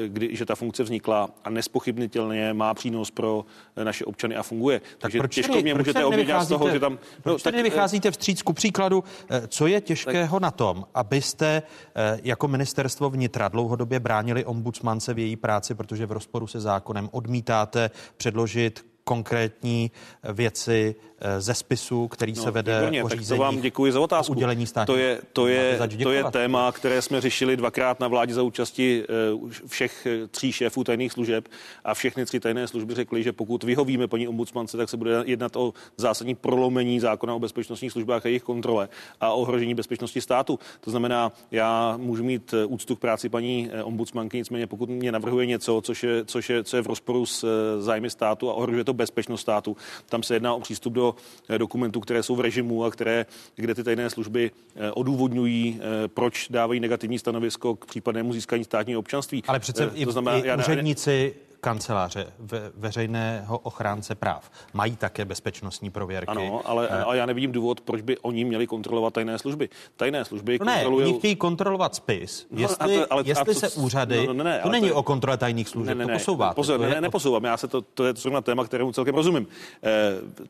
kdy, 0.08 0.36
že 0.36 0.46
ta 0.46 0.54
funkce 0.54 0.82
vznikla 0.82 1.30
a 1.44 1.50
nespochybnitelně 1.50 2.52
má 2.52 2.74
přínos 2.74 3.10
pro 3.10 3.44
naše 3.84 4.04
občany 4.04 4.36
a 4.36 4.42
funguje. 4.42 4.80
Tak 4.80 4.88
Takže 4.98 5.18
proč 5.18 5.34
těžko 5.34 5.60
mě 5.60 5.74
můžete 5.74 6.04
obvinit 6.04 6.40
z 6.40 6.48
toho, 6.48 6.70
že 6.70 6.80
tam... 6.80 6.92
No, 6.92 6.98
proč 7.22 7.42
tak, 7.42 7.54
vycházíte 7.54 8.10
vstříc 8.10 8.42
ku 8.42 8.52
příkladu, 8.52 9.04
co 9.48 9.66
je 9.66 9.80
těžkého 9.80 10.36
tak, 10.36 10.42
na 10.42 10.50
tom, 10.50 10.84
abyste 10.94 11.62
jako 12.22 12.48
ministerstvo 12.48 13.10
vnitra 13.10 13.48
dlouhodobě 13.48 14.00
bránili 14.00 14.44
ombudsmance 14.44 15.14
v 15.14 15.18
její 15.18 15.36
práci, 15.36 15.74
protože 15.74 16.06
v 16.06 16.12
rozporu 16.12 16.46
se 16.46 16.60
zákonem 16.60 17.08
odmítáte 17.12 17.90
předložit 18.16 18.86
konkrétní 19.04 19.90
věci 20.32 20.94
ze 21.38 21.54
spisu, 21.54 22.08
který 22.08 22.32
no, 22.36 22.42
se 22.42 22.50
vede 22.50 22.78
výborně, 22.78 23.04
o 23.04 23.08
tak 23.08 23.18
to 23.28 23.36
vám 23.36 23.60
děkuji 23.60 23.92
za 23.92 24.00
otázku. 24.00 24.32
Udělení 24.32 24.66
to 24.86 24.96
je, 24.96 25.20
to, 25.32 25.46
je, 25.46 25.78
to 26.02 26.10
je 26.12 26.24
téma, 26.24 26.72
které 26.72 27.02
jsme 27.02 27.20
řešili 27.20 27.56
dvakrát 27.56 28.00
na 28.00 28.08
vládě 28.08 28.34
za 28.34 28.42
účasti 28.42 29.04
eh, 29.04 29.66
všech 29.66 30.06
tří 30.30 30.52
šéfů 30.52 30.84
tajných 30.84 31.12
služeb 31.12 31.48
a 31.84 31.94
všechny 31.94 32.24
tři 32.24 32.40
tajné 32.40 32.68
služby 32.68 32.94
řekly, 32.94 33.22
že 33.22 33.32
pokud 33.32 33.64
vyhovíme 33.64 34.08
paní 34.08 34.28
ombudsmance, 34.28 34.76
tak 34.76 34.88
se 34.88 34.96
bude 34.96 35.22
jednat 35.26 35.56
o 35.56 35.74
zásadní 35.96 36.34
prolomení 36.34 37.00
zákona 37.00 37.34
o 37.34 37.38
bezpečnostních 37.38 37.92
službách 37.92 38.26
a 38.26 38.28
jejich 38.28 38.42
kontrole 38.42 38.88
a 39.20 39.32
ohrožení 39.32 39.74
bezpečnosti 39.74 40.20
státu. 40.20 40.58
To 40.80 40.90
znamená, 40.90 41.32
já 41.50 41.96
můžu 41.96 42.24
mít 42.24 42.54
úctu 42.66 42.96
k 42.96 42.98
práci 42.98 43.28
paní 43.28 43.70
ombudsmanky, 43.82 44.36
nicméně 44.36 44.66
pokud 44.66 44.88
mě 44.88 45.12
navrhuje 45.12 45.46
něco, 45.46 45.80
což 45.80 46.02
je, 46.02 46.24
což 46.24 46.50
je, 46.50 46.64
co 46.64 46.76
je 46.76 46.82
v 46.82 46.86
rozporu 46.86 47.26
s 47.26 47.46
zájmy 47.78 48.10
státu 48.10 48.50
a 48.50 48.54
ohrožuje 48.54 48.84
to 48.84 48.94
bezpečnost 48.94 49.40
státu, 49.40 49.76
tam 50.06 50.22
se 50.22 50.34
jedná 50.34 50.54
o 50.54 50.60
přístup 50.60 50.92
do 50.92 51.07
eh, 51.48 51.58
dokumentů, 51.58 52.00
které 52.00 52.22
jsou 52.22 52.36
v 52.36 52.40
režimu 52.40 52.84
a 52.84 52.90
které, 52.90 53.26
kde 53.56 53.74
ty 53.74 53.84
tajné 53.84 54.10
služby 54.10 54.50
eh, 54.76 54.90
odůvodňují, 54.90 55.80
eh, 55.80 56.08
proč 56.08 56.48
dávají 56.48 56.80
negativní 56.80 57.18
stanovisko 57.18 57.76
k 57.76 57.86
případnému 57.86 58.32
získání 58.32 58.64
státního 58.64 59.00
občanství. 59.00 59.42
Ale 59.46 59.60
přece 59.60 59.86
to 59.86 59.92
i, 59.94 60.06
znamená, 60.12 60.38
i 60.38 60.56
úředníci 60.58 61.34
kanceláře 61.60 62.26
ve, 62.38 62.70
veřejného 62.74 63.58
ochránce 63.58 64.14
práv 64.14 64.50
mají 64.72 64.96
také 64.96 65.24
bezpečnostní 65.24 65.90
prověrky. 65.90 66.30
Ano, 66.30 66.60
ale, 66.64 66.88
ale 66.88 67.16
já 67.16 67.26
nevidím 67.26 67.52
důvod, 67.52 67.80
proč 67.80 68.00
by 68.00 68.18
oni 68.18 68.44
měli 68.44 68.66
kontrolovat 68.66 69.14
tajné 69.14 69.38
služby. 69.38 69.68
Tajné 69.96 70.24
služby 70.24 70.58
no 70.58 70.66
ne, 70.66 70.72
kontrolují... 70.72 71.06
oni 71.06 71.18
chtějí 71.18 71.36
kontrolovat 71.36 71.94
spis. 71.94 72.46
No, 72.50 72.60
jestli, 72.60 72.96
no, 72.96 73.06
ale, 73.10 73.22
jestli 73.26 73.54
to, 73.54 73.60
se 73.60 73.68
úřady... 73.68 74.26
No, 74.26 74.32
no, 74.32 74.44
ne, 74.44 74.60
to 74.62 74.68
není 74.68 74.88
to, 74.88 74.94
o 74.94 75.02
kontrole 75.02 75.36
tajných 75.36 75.68
služeb, 75.68 75.98
ne, 75.98 76.06
ne, 76.06 76.12
to 76.12 76.18
posouváte. 76.18 76.54
Pozor, 76.54 76.80
to 76.80 76.86
ne, 76.86 76.94
ne, 76.94 77.00
neposouvám, 77.00 77.44
já 77.44 77.56
se 77.56 77.68
to, 77.68 77.80
to 77.82 78.04
je 78.04 78.12
zrovna 78.16 78.40
téma, 78.40 78.64
kterému 78.64 78.92
celkem 78.92 79.14
rozumím. 79.14 79.46
Eh, 79.82 79.88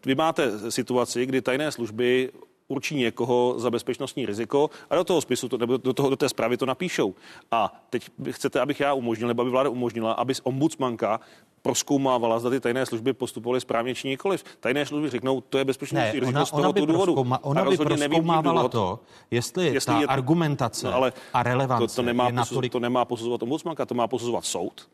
vy 0.07 0.15
máte 0.15 0.71
situaci, 0.71 1.27
kdy 1.27 1.43
tajné 1.43 1.73
služby 1.73 2.31
určí 2.69 2.95
někoho 2.97 3.55
za 3.57 3.71
bezpečnostní 3.71 4.27
riziko 4.27 4.71
a 4.91 4.95
do 4.95 5.05
toho 5.05 5.21
spisu, 5.21 5.49
to, 5.49 5.59
nebo 5.59 5.77
do, 5.77 5.93
toho, 5.93 6.11
do 6.11 6.17
té 6.17 6.29
zprávy 6.29 6.57
to 6.57 6.67
napíšou. 6.67 7.15
A 7.51 7.83
teď 7.91 8.11
chcete, 8.31 8.61
abych 8.61 8.81
já 8.81 8.95
umožnil, 8.95 9.29
nebo 9.29 9.43
aby 9.43 9.51
vláda 9.51 9.71
umožnila, 9.71 10.13
aby 10.13 10.35
ombudsmanka 10.43 11.21
proskoumávala, 11.63 12.39
zda 12.39 12.51
ty 12.51 12.61
tajné 12.61 12.87
služby 12.87 13.13
postupovaly 13.13 13.61
správně 13.61 13.95
či 13.95 14.09
nikoliv. 14.09 14.45
Tajné 14.61 14.87
služby 14.87 15.11
řeknou, 15.11 15.41
to 15.41 15.59
je 15.59 15.65
bezpečnostní 15.65 16.21
riziko 16.21 16.37
ona, 16.39 16.47
z 16.47 16.51
tohoto 16.51 16.87
důvodu. 16.87 17.13
Proskouma, 17.13 17.45
ona 17.45 17.65
by 17.65 17.77
proskoumávala 17.77 18.63
důvod, 18.63 18.73
to, 18.73 19.01
jestli, 19.31 19.67
jestli 19.67 19.93
ta 19.93 20.01
je, 20.01 20.07
argumentace 20.07 20.87
no, 20.87 20.95
ale 20.95 21.13
a 21.33 21.43
relevance 21.43 21.97
to, 21.97 22.03
to 22.03 22.07
nemá, 22.07 22.27
je 22.27 22.33
natolik... 22.33 22.73
to 22.73 22.81
nemá 22.81 23.05
posuzovat 23.05 23.43
ombudsmanka, 23.43 23.87
to 23.87 23.95
má 23.95 24.07
posuzovat 24.07 24.45
soud 24.45 24.89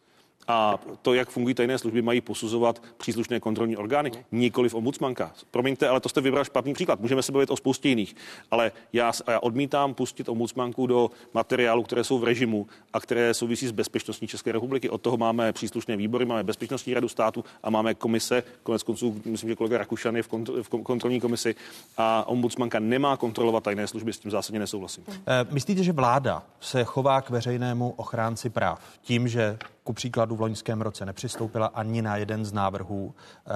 a 0.49 0.79
to, 1.03 1.15
jak 1.15 1.29
fungují 1.29 1.55
tajné 1.55 1.79
služby, 1.79 2.03
mají 2.03 2.21
posuzovat 2.21 2.83
příslušné 2.97 3.41
kontrolní 3.41 3.77
orgány, 3.77 4.13
nikoli 4.33 4.69
v 4.69 4.75
ombudsmanka. 4.75 5.33
Promiňte, 5.51 5.89
ale 5.89 6.01
to 6.01 6.09
jste 6.09 6.21
vybral 6.21 6.45
špatný 6.45 6.75
příklad. 6.75 7.01
Můžeme 7.01 7.23
se 7.23 7.33
bavit 7.33 7.51
o 7.51 7.57
spoustě 7.57 7.89
jiných, 7.89 8.17
ale 8.51 8.73
já, 8.93 9.13
já 9.29 9.41
odmítám 9.41 9.95
pustit 9.95 10.29
ombudsmanku 10.29 10.87
do 10.87 11.11
materiálu, 11.35 11.83
které 11.83 12.05
jsou 12.05 12.19
v 12.19 12.25
režimu 12.25 12.67
a 12.93 13.01
které 13.01 13.35
souvisí 13.35 13.67
s 13.67 13.73
bezpečností 13.73 14.27
České 14.27 14.53
republiky. 14.53 14.91
Od 14.91 15.01
toho 15.01 15.17
máme 15.17 15.53
příslušné 15.53 15.97
výbory, 15.97 16.25
máme 16.25 16.43
bezpečnostní 16.43 16.95
radu 16.95 17.09
státu 17.09 17.45
a 17.63 17.71
máme 17.71 17.95
komise. 17.95 18.43
Konec 18.63 18.83
konců, 18.83 19.23
myslím, 19.25 19.51
že 19.51 19.57
kolega 19.57 19.79
Rakušan 19.79 20.17
je 20.17 20.23
v, 20.23 20.29
kontro, 20.29 20.63
v 20.63 20.69
kontrolní 20.69 21.21
komisi 21.21 21.55
a 21.97 22.29
ombudsmanka 22.29 22.79
nemá 22.79 23.17
kontrolovat 23.17 23.65
tajné 23.65 23.87
služby, 23.87 24.13
s 24.13 24.19
tím 24.19 24.31
zásadně 24.31 24.59
nesouhlasím. 24.59 25.05
E, 25.09 25.47
myslíte, 25.51 25.83
že 25.83 25.93
vláda 25.93 26.43
se 26.61 26.85
chová 26.85 27.21
k 27.21 27.31
veřejnému 27.31 27.95
ochránci 27.97 28.51
práv 28.51 28.81
tím, 29.03 29.29
že 29.29 29.59
ku 29.85 29.93
příkladu 29.93 30.37
v 30.37 30.41
loňském 30.41 30.81
roce 30.81 31.07
nepřistoupila 31.07 31.67
ani 31.67 32.03
na 32.03 32.17
jeden 32.17 32.45
z 32.45 32.53
návrhů 32.53 33.15
eh, 33.15 33.51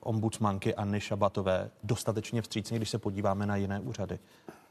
ombudsmanky 0.00 0.74
Anny 0.74 1.00
Šabatové. 1.00 1.70
Dostatečně 1.84 2.42
vstřícně, 2.42 2.76
když 2.76 2.90
se 2.90 2.98
podíváme 2.98 3.46
na 3.46 3.56
jiné 3.56 3.80
úřady 3.80 4.18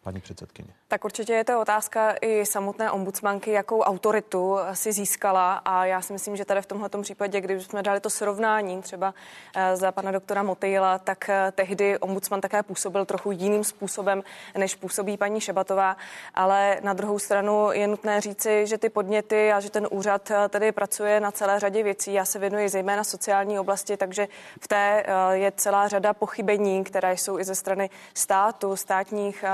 paní 0.03 0.21
předsedkyně? 0.21 0.73
Tak 0.87 1.05
určitě 1.05 1.33
je 1.33 1.43
to 1.43 1.61
otázka 1.61 2.15
i 2.21 2.45
samotné 2.45 2.91
ombudsmanky, 2.91 3.51
jakou 3.51 3.81
autoritu 3.81 4.57
si 4.73 4.91
získala 4.91 5.53
a 5.53 5.85
já 5.85 6.01
si 6.01 6.13
myslím, 6.13 6.35
že 6.35 6.45
tady 6.45 6.61
v 6.61 6.65
tomhle 6.65 6.89
případě, 7.01 7.41
když 7.41 7.63
jsme 7.63 7.83
dali 7.83 7.99
to 7.99 8.09
srovnání 8.09 8.81
třeba 8.81 9.13
eh, 9.55 9.75
za 9.75 9.91
pana 9.91 10.11
doktora 10.11 10.43
Motejla, 10.43 10.99
tak 10.99 11.29
eh, 11.29 11.51
tehdy 11.55 11.99
ombudsman 11.99 12.41
také 12.41 12.63
působil 12.63 13.05
trochu 13.05 13.31
jiným 13.31 13.63
způsobem, 13.63 14.23
než 14.57 14.75
působí 14.75 15.17
paní 15.17 15.41
Šebatová, 15.41 15.97
ale 16.33 16.77
na 16.83 16.93
druhou 16.93 17.19
stranu 17.19 17.71
je 17.71 17.87
nutné 17.87 18.21
říci, 18.21 18.67
že 18.67 18.77
ty 18.77 18.89
podněty 18.89 19.51
a 19.51 19.59
že 19.59 19.69
ten 19.69 19.87
úřad 19.91 20.31
eh, 20.31 20.49
tedy 20.49 20.71
pracuje 20.71 21.19
na 21.19 21.31
celé 21.31 21.59
řadě 21.59 21.83
věcí. 21.83 22.13
Já 22.13 22.25
se 22.25 22.39
věnuji 22.39 22.69
zejména 22.69 23.03
sociální 23.03 23.59
oblasti, 23.59 23.97
takže 23.97 24.27
v 24.61 24.67
té 24.67 25.03
je 25.31 25.51
celá 25.51 25.87
řada 25.87 26.13
pochybení, 26.13 26.83
které 26.83 27.17
jsou 27.17 27.39
i 27.39 27.43
ze 27.43 27.55
strany 27.55 27.89
státu, 28.13 28.75
státních 28.75 29.45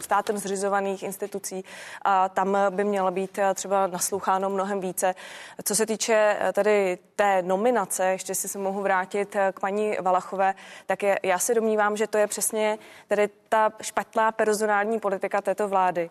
státem 0.00 0.38
zřizovaných 0.38 1.02
institucí 1.02 1.64
a 2.02 2.28
tam 2.28 2.56
by 2.70 2.84
měla 2.84 3.10
být 3.10 3.38
eh, 3.38 3.54
třeba 3.54 3.86
nasloucháno 3.86 4.50
mnohem 4.50 4.80
více. 4.80 5.14
Co 5.64 5.74
se 5.74 5.86
týče 5.86 6.36
eh, 6.40 6.52
tady 6.52 6.98
té 7.16 7.42
nominace, 7.42 8.06
ještě 8.06 8.34
si 8.34 8.48
se 8.48 8.58
mohu 8.58 8.82
vrátit 8.82 9.36
eh, 9.36 9.52
k 9.54 9.60
paní 9.60 9.96
Valachové, 10.00 10.54
tak 10.86 11.02
je, 11.02 11.18
já 11.22 11.38
si 11.38 11.54
domnívám, 11.54 11.96
že 11.96 12.06
to 12.06 12.18
je 12.18 12.26
přesně 12.26 12.78
tady 13.08 13.28
ta 13.48 13.72
špatná 13.82 14.32
personální 14.32 15.00
politika 15.00 15.40
této 15.40 15.68
vlády, 15.68 16.10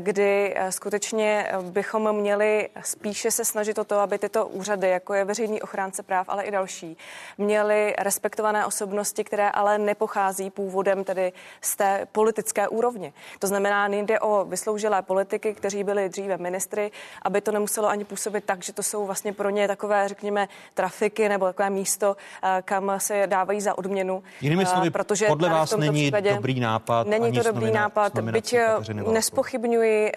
kdy 0.00 0.56
skutečně 0.70 1.52
bychom 1.62 2.12
měli 2.12 2.68
spíše 2.82 3.30
se 3.30 3.44
snažit 3.44 3.78
o 3.78 3.84
to, 3.84 3.98
aby 3.98 4.18
tyto 4.18 4.46
úřady, 4.46 4.88
jako 4.88 5.14
je 5.14 5.24
veřejný 5.24 5.62
ochránce 5.62 6.02
práv, 6.02 6.26
ale 6.28 6.44
i 6.44 6.50
další, 6.50 6.96
měly 7.38 7.94
respektované 7.98 8.66
osobnosti, 8.66 9.24
které 9.24 9.50
ale 9.50 9.78
nepochází 9.78 10.50
původem 10.50 11.04
tedy 11.04 11.32
z 11.60 11.76
té 11.76 12.06
politické 12.12 12.68
úrovně. 12.68 13.12
To 13.38 13.46
znamená, 13.46 13.88
nejde 13.88 14.20
o 14.20 14.44
vysloužilé 14.44 15.02
politiky, 15.02 15.54
kteří 15.54 15.84
byli 15.84 16.08
dříve 16.08 16.36
ministry, 16.36 16.90
aby 17.22 17.40
to 17.40 17.52
nemuselo 17.52 17.88
ani 17.88 18.04
působit 18.04 18.44
tak, 18.44 18.62
že 18.64 18.72
to 18.72 18.82
jsou 18.82 19.06
vlastně 19.06 19.32
pro 19.32 19.50
ně 19.50 19.68
takové, 19.68 20.08
řekněme, 20.08 20.48
trafiky 20.74 21.28
nebo 21.28 21.46
takové 21.46 21.70
místo, 21.70 22.16
eh, 22.42 22.62
kam 22.64 22.92
se 22.98 23.26
dávají 23.26 23.60
za 23.60 23.78
odměnu. 23.78 24.22
Jinými 24.40 24.62
eh, 24.62 24.66
slovy, 24.66 24.90
protože 24.90 25.26
podle 25.26 25.48
vás 25.48 25.76
není 25.76 26.10
dobrý 26.10 26.60
nápad. 26.60 27.06
Není 27.06 27.32
to 27.32 27.42
dobrý 27.42 27.70
nápad, 27.70 28.18
byť 28.18 28.52
eh, 28.52 28.74
nespochybňuji 29.12 30.12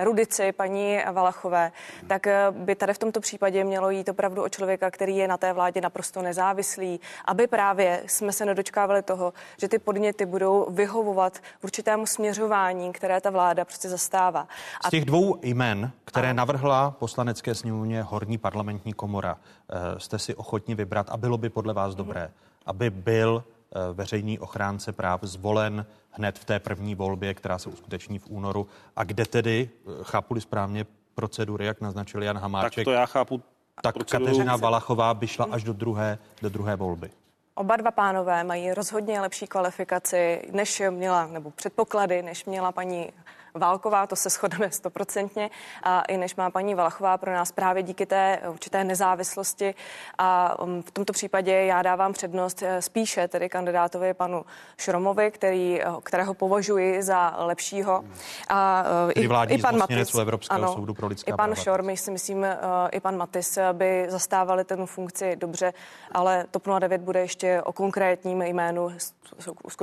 erudici 0.00 0.52
paní 0.52 0.98
Valachové, 1.12 1.72
tak 2.06 2.26
eh, 2.26 2.46
by 2.50 2.74
tady 2.74 2.94
v 2.94 2.98
tomto 2.98 3.20
případě 3.20 3.64
mělo 3.64 3.90
jít 3.90 4.08
opravdu 4.08 4.42
o 4.42 4.48
člověka, 4.48 4.90
který 4.90 5.16
je 5.16 5.28
na 5.28 5.36
té 5.36 5.52
vládě 5.52 5.80
naprosto 5.80 6.22
nezávislý, 6.22 7.00
aby 7.24 7.46
právě 7.46 8.02
jsme 8.06 8.32
se 8.32 8.44
nedočkávali 8.44 9.02
toho, 9.02 9.32
že 9.60 9.68
ty 9.68 9.78
podněty 9.78 10.26
budou 10.26 10.66
vyhovovat 10.70 11.38
určitému 11.62 12.06
směřování, 12.06 12.92
které 12.92 13.20
ta 13.20 13.30
vláda 13.30 13.64
prostě 13.64 13.88
zastává. 13.88 14.48
A... 14.84 14.88
Z 14.88 14.90
těch 14.90 15.04
dvou 15.04 15.38
jmen, 15.42 15.90
které 16.04 16.34
navrhla 16.34 16.90
poslanecké 16.90 17.54
sněmovně 17.54 18.02
Horní 18.02 18.38
parlamentní 18.38 18.92
komora, 18.92 19.36
eh, 19.36 20.00
jste 20.00 20.18
si 20.18 20.34
ochotni 20.34 20.74
vybrat 20.74 21.10
a 21.10 21.16
bylo 21.16 21.38
by 21.38 21.48
podle 21.48 21.74
vás 21.74 21.94
dobré, 21.94 22.30
aby 22.66 22.90
byl 22.90 23.44
Eh, 23.74 23.92
veřejný 23.92 24.38
ochránce 24.38 24.92
práv 24.92 25.20
zvolen 25.22 25.86
hned 26.10 26.38
v 26.38 26.44
té 26.44 26.58
první 26.58 26.94
volbě, 26.94 27.34
která 27.34 27.58
se 27.58 27.68
uskuteční 27.68 28.18
v 28.18 28.26
únoru 28.28 28.68
a 28.96 29.04
kde 29.04 29.24
tedy, 29.24 29.70
eh, 29.70 29.90
chápu 30.02 30.40
správně 30.40 30.86
procedury, 31.14 31.66
jak 31.66 31.80
naznačil 31.80 32.22
Jan 32.22 32.38
Hamáček, 32.38 32.74
tak 32.74 32.84
to 32.84 32.90
já 32.90 33.06
chápu. 33.06 33.42
Tak 33.82 33.94
proceduru... 33.94 34.26
Kateřina 34.26 34.56
Valachová 34.56 35.14
by 35.14 35.26
šla 35.26 35.46
až 35.50 35.64
do 35.64 35.72
druhé, 35.72 36.18
do 36.42 36.48
druhé 36.48 36.76
volby. 36.76 37.10
Oba 37.54 37.76
dva 37.76 37.90
pánové 37.90 38.44
mají 38.44 38.74
rozhodně 38.74 39.20
lepší 39.20 39.46
kvalifikaci, 39.46 40.42
než 40.52 40.82
měla, 40.90 41.26
nebo 41.26 41.50
předpoklady, 41.50 42.22
než 42.22 42.44
měla 42.44 42.72
paní 42.72 43.12
Válková, 43.54 44.06
to 44.06 44.16
se 44.16 44.30
shodeme 44.30 44.70
stoprocentně, 44.70 45.50
a 45.82 46.02
i 46.02 46.16
než 46.16 46.36
má 46.36 46.50
paní 46.50 46.74
Valachová 46.74 47.18
pro 47.18 47.32
nás 47.32 47.52
právě 47.52 47.82
díky 47.82 48.06
té 48.06 48.40
určité 48.48 48.84
nezávislosti. 48.84 49.74
A 50.18 50.58
um, 50.62 50.82
v 50.82 50.90
tomto 50.90 51.12
případě 51.12 51.52
já 51.52 51.82
dávám 51.82 52.12
přednost 52.12 52.62
eh, 52.62 52.82
spíše 52.82 53.28
tedy 53.28 53.48
kandidátovi 53.48 54.14
panu 54.14 54.44
Šromovi, 54.78 55.30
který, 55.30 55.82
eh, 55.82 55.86
kterého 56.02 56.34
považuji 56.34 57.02
za 57.02 57.34
lepšího. 57.38 58.04
A 58.48 58.84
eh, 59.08 59.12
i, 59.12 59.54
i 59.54 59.58
pan 59.58 59.78
Matis, 59.78 60.14
Evropského 60.14 60.62
ano, 60.62 60.74
soudu 60.74 60.94
pro 60.94 61.06
lidská 61.06 61.32
i 61.32 61.36
pan 61.36 61.54
Šorm, 61.54 61.96
si 61.96 62.10
myslím, 62.10 62.46
i 62.92 63.00
pan 63.00 63.16
Matis 63.16 63.58
by 63.72 64.06
zastávali 64.08 64.64
ten 64.64 64.86
funkci 64.86 65.36
dobře, 65.36 65.72
ale 66.12 66.44
TOP 66.50 66.66
09 66.78 67.00
bude 67.00 67.20
ještě 67.20 67.62
o 67.62 67.72
konkrétním 67.72 68.42
jménu 68.42 68.90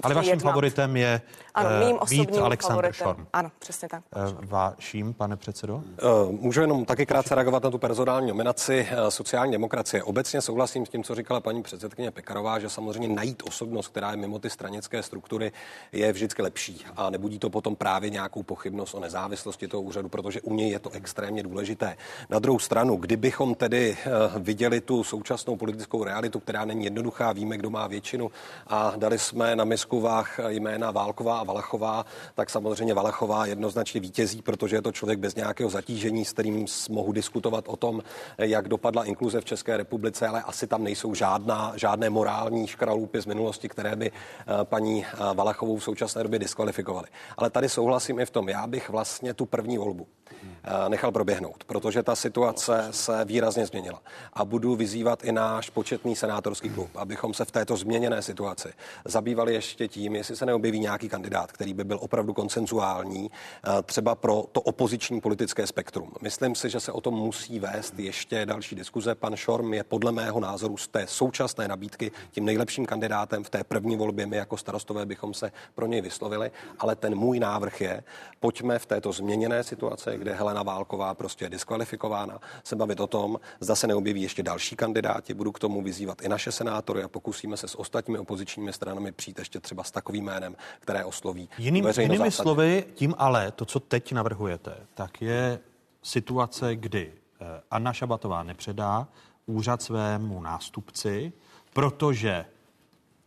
Ale 0.03 0.15
vaším 0.15 0.29
jednat. 0.29 0.51
favoritem 0.51 0.97
je 0.97 1.21
ano, 1.53 1.69
mým 1.79 1.99
Vít 2.09 2.37
Alexander 2.37 2.93
favoritem. 2.93 2.93
Šorm. 2.93 3.27
Ano. 3.33 3.51
Přesně 3.59 3.87
tak. 3.89 4.03
Váším, 4.45 5.13
pane 5.13 5.37
předsedo? 5.37 5.83
Můžu 6.29 6.61
jenom 6.61 6.85
taky 6.85 7.05
krátce 7.05 7.35
reagovat 7.35 7.63
na 7.63 7.69
tu 7.69 7.77
personální 7.77 8.27
nominaci 8.27 8.87
sociální 9.09 9.51
demokracie. 9.51 10.03
Obecně 10.03 10.41
souhlasím 10.41 10.85
s 10.85 10.89
tím, 10.89 11.03
co 11.03 11.15
říkala 11.15 11.39
paní 11.39 11.63
předsedkyně 11.63 12.11
Pekarová, 12.11 12.59
že 12.59 12.69
samozřejmě 12.69 13.07
najít 13.07 13.43
osobnost, 13.47 13.87
která 13.87 14.11
je 14.11 14.17
mimo 14.17 14.39
ty 14.39 14.49
stranické 14.49 15.03
struktury, 15.03 15.51
je 15.91 16.13
vždycky 16.13 16.41
lepší 16.41 16.85
a 16.95 17.09
nebudí 17.09 17.39
to 17.39 17.49
potom 17.49 17.75
právě 17.75 18.09
nějakou 18.09 18.43
pochybnost 18.43 18.93
o 18.93 18.99
nezávislosti 18.99 19.67
toho 19.67 19.81
úřadu, 19.81 20.09
protože 20.09 20.41
u 20.41 20.53
něj 20.53 20.69
je 20.69 20.79
to 20.79 20.89
extrémně 20.89 21.43
důležité. 21.43 21.97
Na 22.29 22.39
druhou 22.39 22.59
stranu, 22.59 22.95
kdybychom 22.95 23.55
tedy 23.55 23.97
viděli 24.39 24.81
tu 24.81 25.03
současnou 25.03 25.55
politickou 25.55 26.03
realitu, 26.03 26.39
která 26.39 26.65
není 26.65 26.83
jednoduchá, 26.85 27.33
víme, 27.33 27.57
kdo 27.57 27.69
má 27.69 27.87
většinu 27.87 28.31
a 28.67 28.93
dali 28.97 29.19
jsme 29.19 29.55
na 29.55 29.63
misku 29.63 30.01
váh 30.01 30.39
jména 30.47 30.91
Válková 30.91 31.39
a 31.39 31.43
Valachová, 31.43 32.05
tak 32.35 32.49
samozřejmě 32.49 32.93
Valachová 32.93 33.45
jednoznačně 33.49 34.01
vítězí, 34.01 34.41
protože 34.41 34.75
je 34.75 34.81
to 34.81 34.91
člověk 34.91 35.19
bez 35.19 35.35
nějakého 35.35 35.69
zatížení, 35.69 36.25
s 36.25 36.33
kterým 36.33 36.65
mohu 36.89 37.11
diskutovat 37.11 37.65
o 37.67 37.75
tom, 37.75 38.03
jak 38.37 38.67
dopadla 38.67 39.03
inkluze 39.03 39.41
v 39.41 39.45
České 39.45 39.77
republice, 39.77 40.27
ale 40.27 40.41
asi 40.41 40.67
tam 40.67 40.83
nejsou 40.83 41.13
žádná, 41.13 41.73
žádné 41.75 42.09
morální 42.09 42.67
škralupy 42.67 43.21
z 43.21 43.25
minulosti, 43.25 43.69
které 43.69 43.95
by 43.95 44.11
eh, 44.11 44.43
paní 44.63 45.05
eh, 45.05 45.17
Valachovou 45.33 45.77
v 45.77 45.83
současné 45.83 46.23
době 46.23 46.39
diskvalifikovaly. 46.39 47.07
Ale 47.37 47.49
tady 47.49 47.69
souhlasím 47.69 48.19
i 48.19 48.25
v 48.25 48.29
tom, 48.29 48.49
já 48.49 48.67
bych 48.67 48.89
vlastně 48.89 49.33
tu 49.33 49.45
první 49.45 49.77
volbu 49.77 50.07
eh, 50.33 50.89
nechal 50.89 51.11
proběhnout, 51.11 51.63
protože 51.63 52.03
ta 52.03 52.15
situace 52.15 52.87
se 52.91 53.25
výrazně 53.25 53.65
změnila. 53.65 54.01
A 54.33 54.45
budu 54.45 54.75
vyzývat 54.75 55.23
i 55.23 55.31
náš 55.31 55.69
početný 55.69 56.15
senátorský 56.15 56.69
klub, 56.69 56.89
abychom 56.95 57.33
se 57.33 57.45
v 57.45 57.51
této 57.51 57.77
změněné 57.77 58.21
situaci 58.21 58.73
zabývali 59.05 59.53
ještě 59.53 59.87
tím, 59.87 60.15
jestli 60.15 60.35
se 60.35 60.45
neobjeví 60.45 60.79
nějaký 60.79 61.09
kandidát, 61.09 61.51
který 61.51 61.73
by 61.73 61.83
byl 61.83 61.99
opravdu 62.01 62.33
konsenzuální, 62.33 63.31
třeba 63.83 64.15
pro 64.15 64.43
to 64.51 64.61
opoziční 64.61 65.21
politické 65.21 65.67
spektrum. 65.67 66.11
Myslím 66.21 66.55
si, 66.55 66.69
že 66.69 66.79
se 66.79 66.91
o 66.91 67.01
tom 67.01 67.13
musí 67.13 67.59
vést 67.59 67.99
ještě 67.99 68.45
další 68.45 68.75
diskuze. 68.75 69.15
Pan 69.15 69.35
Šorm 69.35 69.73
je 69.73 69.83
podle 69.83 70.11
mého 70.11 70.39
názoru 70.39 70.77
z 70.77 70.87
té 70.87 71.07
současné 71.07 71.67
nabídky 71.67 72.11
tím 72.31 72.45
nejlepším 72.45 72.85
kandidátem 72.85 73.43
v 73.43 73.49
té 73.49 73.63
první 73.63 73.97
volbě. 73.97 74.25
My 74.25 74.37
jako 74.37 74.57
starostové 74.57 75.05
bychom 75.05 75.33
se 75.33 75.51
pro 75.75 75.87
něj 75.87 76.01
vyslovili, 76.01 76.51
ale 76.79 76.95
ten 76.95 77.15
můj 77.15 77.39
návrh 77.39 77.81
je, 77.81 78.03
pojďme 78.39 78.79
v 78.79 78.85
této 78.85 79.11
změněné 79.11 79.63
situaci, 79.63 80.09
kde 80.17 80.33
Helena 80.33 80.63
Válková 80.63 81.13
prostě 81.13 81.45
je 81.45 81.49
diskvalifikována, 81.49 82.39
se 82.63 82.75
bavit 82.75 82.99
o 82.99 83.07
tom, 83.07 83.39
zda 83.59 83.75
se 83.75 83.87
neobjeví 83.87 84.21
ještě 84.21 84.43
další 84.43 84.75
kandidáti. 84.75 85.33
Budu 85.33 85.51
k 85.51 85.59
tomu 85.59 85.81
vyzývat 85.81 86.21
i 86.21 86.29
naše 86.29 86.51
senátory 86.51 87.03
a 87.03 87.07
pokusíme 87.07 87.57
se 87.57 87.67
s 87.67 87.79
ostatními 87.79 88.19
opozičními 88.19 88.73
stranami 88.73 89.11
přijít 89.11 89.39
ještě 89.39 89.59
třeba 89.59 89.83
s 89.83 89.91
takovým 89.91 90.25
jménem, 90.25 90.55
které 90.79 91.05
osloví. 91.05 91.49
Jiným, 91.57 91.87
jinými 91.97 92.17
zásadě. 92.17 92.31
slovy, 92.31 92.85
tím 92.93 93.15
ale 93.27 93.51
to, 93.51 93.65
co 93.65 93.79
teď 93.79 94.13
navrhujete, 94.13 94.77
tak 94.93 95.21
je 95.21 95.59
situace, 96.03 96.75
kdy 96.75 97.13
eh, 97.13 97.45
Anna 97.71 97.93
Šabatová 97.93 98.43
nepředá 98.43 99.07
úřad 99.45 99.81
svému 99.81 100.41
nástupci, 100.41 101.33
protože 101.73 102.45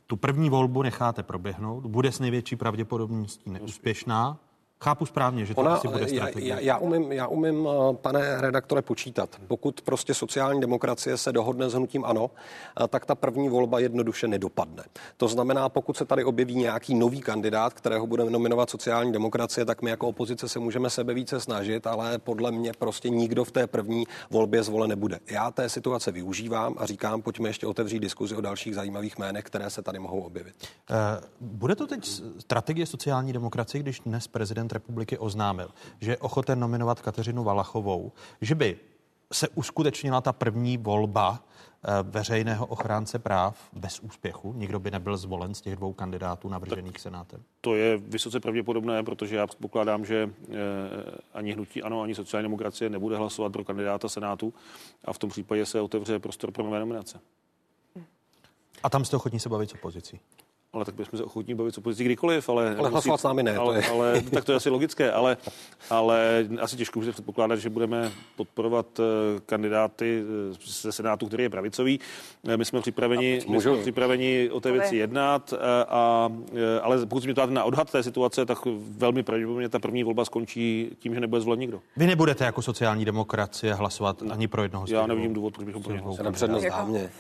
tu 0.07 0.17
první 0.17 0.51
volbu 0.51 0.83
necháte 0.83 1.23
proběhnout, 1.23 1.87
bude 1.87 2.13
s 2.13 2.21
největší 2.21 2.57
pravděpodobností 2.57 3.51
neúspěšná 3.51 4.39
Chápu 4.85 5.07
správně, 5.07 5.47
že 5.47 5.55
to 5.55 5.61
Ona, 5.61 5.75
asi 5.75 5.89
bude 5.89 6.09
strategie. 6.09 6.55
Já, 6.55 6.61
já, 6.61 6.79
umím, 6.79 7.13
já 7.13 7.27
umím, 7.27 7.69
eh, 7.69 7.95
pane 7.95 8.41
redaktore, 8.41 8.83
počítat. 8.83 9.37
Pokud 9.49 9.81
prostě 9.81 10.15
sociální 10.15 10.61
demokracie 10.61 11.17
se 11.17 11.33
dohodne 11.33 11.71
s 11.71 11.75
hnutím 11.75 12.05
ano, 12.05 12.31
eh, 12.85 12.89
tak 12.89 13.07
ta 13.07 13.15
první 13.15 13.49
volba 13.49 13.79
jednoduše 13.79 14.29
nedopadne. 14.29 14.83
To 15.17 15.29
znamená, 15.29 15.69
pokud 15.69 15.97
se 15.97 16.05
tady 16.05 16.25
objeví 16.25 16.55
nějaký 16.55 16.95
nový 16.95 17.21
kandidát, 17.21 17.75
kterého 17.75 18.07
bude 18.07 18.25
nominovat 18.25 18.71
sociální 18.71 19.13
demokracie, 19.13 19.65
tak 19.65 19.83
my 19.83 19.91
jako 19.91 20.09
opozice 20.09 20.49
se 20.49 20.59
můžeme 20.59 20.91
sebe 20.91 21.15
více 21.15 21.41
snažit, 21.41 21.87
ale 21.87 22.19
podle 22.19 22.51
mě 22.51 22.73
prostě 22.79 23.09
nikdo 23.09 23.45
v 23.45 23.51
té 23.51 23.67
první 23.67 24.05
volbě 24.31 24.63
zvolen 24.63 24.91
nebude. 24.91 25.19
Já 25.31 25.51
té 25.51 25.69
situace 25.69 26.13
využívám 26.13 26.75
a 26.79 26.87
říkám, 26.87 27.23
pojďme 27.23 27.49
ještě 27.49 27.67
otevřít 27.67 28.01
diskuzi 28.01 28.37
o 28.37 28.41
dalších 28.41 28.75
zajímavých 28.75 29.19
jménech, 29.19 29.45
které 29.45 29.71
se 29.71 29.83
tady 29.83 29.99
mohou 29.99 30.21
objevit. 30.21 30.55
Uh, 30.91 30.97
bude 31.41 31.77
to 31.77 31.87
teď 31.87 32.09
strategie 32.39 32.87
sociální 32.87 33.33
demokracie, 33.33 33.83
když 33.83 34.01
dnes 34.01 34.29
prezident 34.29 34.70
prezident 34.71 34.73
republiky 34.73 35.19
oznámil, 35.19 35.71
že 36.01 36.11
je 36.11 36.19
ochoten 36.19 36.61
nominovat 36.61 37.01
Kateřinu 37.01 37.45
Valachovou, 37.45 38.13
že 38.41 38.55
by 38.55 38.79
se 39.33 39.49
uskutečnila 39.55 40.21
ta 40.21 40.33
první 40.33 40.77
volba 40.77 41.39
eh, 41.39 42.03
veřejného 42.03 42.67
ochránce 42.67 43.19
práv 43.19 43.57
bez 43.73 44.01
úspěchu. 44.01 44.53
Nikdo 44.53 44.81
by 44.81 44.91
nebyl 44.91 45.17
zvolen 45.17 45.55
z 45.55 45.61
těch 45.61 45.77
dvou 45.77 45.93
kandidátů 45.93 46.49
navržených 46.49 46.93
tak 46.93 47.01
Senátem. 47.01 47.43
To 47.61 47.75
je 47.75 47.97
vysoce 47.97 48.41
pravděpodobné, 48.41 49.03
protože 49.03 49.37
já 49.37 49.47
předpokládám, 49.47 50.05
že 50.05 50.31
eh, 50.31 50.55
ani 51.35 51.53
hnutí 51.53 51.83
ano, 51.83 52.03
ani 52.03 52.15
sociální 52.15 52.45
demokracie 52.45 52.91
nebude 52.91 53.17
hlasovat 53.17 53.53
pro 53.53 53.65
kandidáta 53.65 54.09
Senátu 54.09 54.55
a 55.05 55.13
v 55.13 55.19
tom 55.19 55.31
případě 55.31 55.67
se 55.67 55.81
otevře 55.81 56.19
prostor 56.19 56.51
pro 56.51 56.65
nové 56.65 56.81
nominace. 56.81 57.21
A 58.83 58.91
tam 58.91 59.05
jste 59.05 59.17
ochotní 59.17 59.41
se 59.41 59.49
bavit 59.49 59.71
s 59.71 59.75
opozicí? 59.75 60.21
Ale 60.73 60.85
tak 60.85 60.95
bychom 60.95 61.17
se 61.17 61.25
ochotní 61.25 61.55
bavit 61.55 61.75
s 61.75 61.79
opozicí 61.79 62.05
kdykoliv, 62.05 62.49
ale... 62.49 62.77
Ale 62.77 62.89
hlasovat 62.89 63.21
s 63.21 63.23
námi 63.23 63.43
ne. 63.43 63.57
Ale, 63.57 63.75
to 63.75 63.87
je. 63.87 63.93
ale, 63.93 64.23
tak 64.35 64.45
to 64.45 64.53
je 64.53 64.57
asi 64.57 64.71
logické, 64.71 65.13
ale, 65.13 65.37
ale 65.91 66.47
asi 66.61 66.77
těžko 66.77 66.99
může 66.99 67.13
předpokládat, 67.13 67.57
že 67.57 67.71
budeme 67.71 68.13
podporovat 68.37 68.87
eh, 69.01 69.41
kandidáty 69.47 70.23
eh, 70.53 70.57
ze 70.65 70.93
Senátu, 70.93 71.27
který 71.27 71.43
je 71.43 71.51
pravicový. 71.51 72.01
Eh, 72.49 72.57
my 72.57 72.65
jsme 72.65 72.81
připraveni, 72.81 73.41
my 73.49 73.61
jsme 73.61 73.77
připraveni 73.77 74.51
o 74.51 74.61
té 74.61 74.73
věci 74.73 74.97
jednat, 74.97 75.55
a, 75.89 76.31
ale 76.83 77.07
pokud 77.07 77.25
mě 77.25 77.35
ptáte 77.35 77.53
na 77.53 77.65
odhad 77.65 77.91
té 77.91 78.03
situace, 78.03 78.47
tak 78.47 78.59
velmi 78.97 79.23
pravděpodobně 79.23 79.69
ta 79.69 79.79
první 79.79 80.05
volba 80.05 80.25
skončí 80.25 80.91
tím, 80.99 81.15
že 81.15 81.21
nebude 81.21 81.41
zvolen 81.41 81.61
nikdo. 81.61 81.81
Vy 81.97 82.07
nebudete 82.07 82.45
jako 82.45 82.63
sociální 82.63 83.05
demokracie 83.05 83.75
hlasovat 83.75 84.23
ani 84.31 84.49
pro 84.49 84.63
jednoho 84.63 84.87
z 84.87 84.91
Já 84.91 85.07
nevidím 85.07 85.35
důvod, 85.35 85.55
proč 85.55 85.67
bychom 85.67 85.83
pro 85.83 85.93
něho 85.93 86.15
hlasovali. 86.15 87.11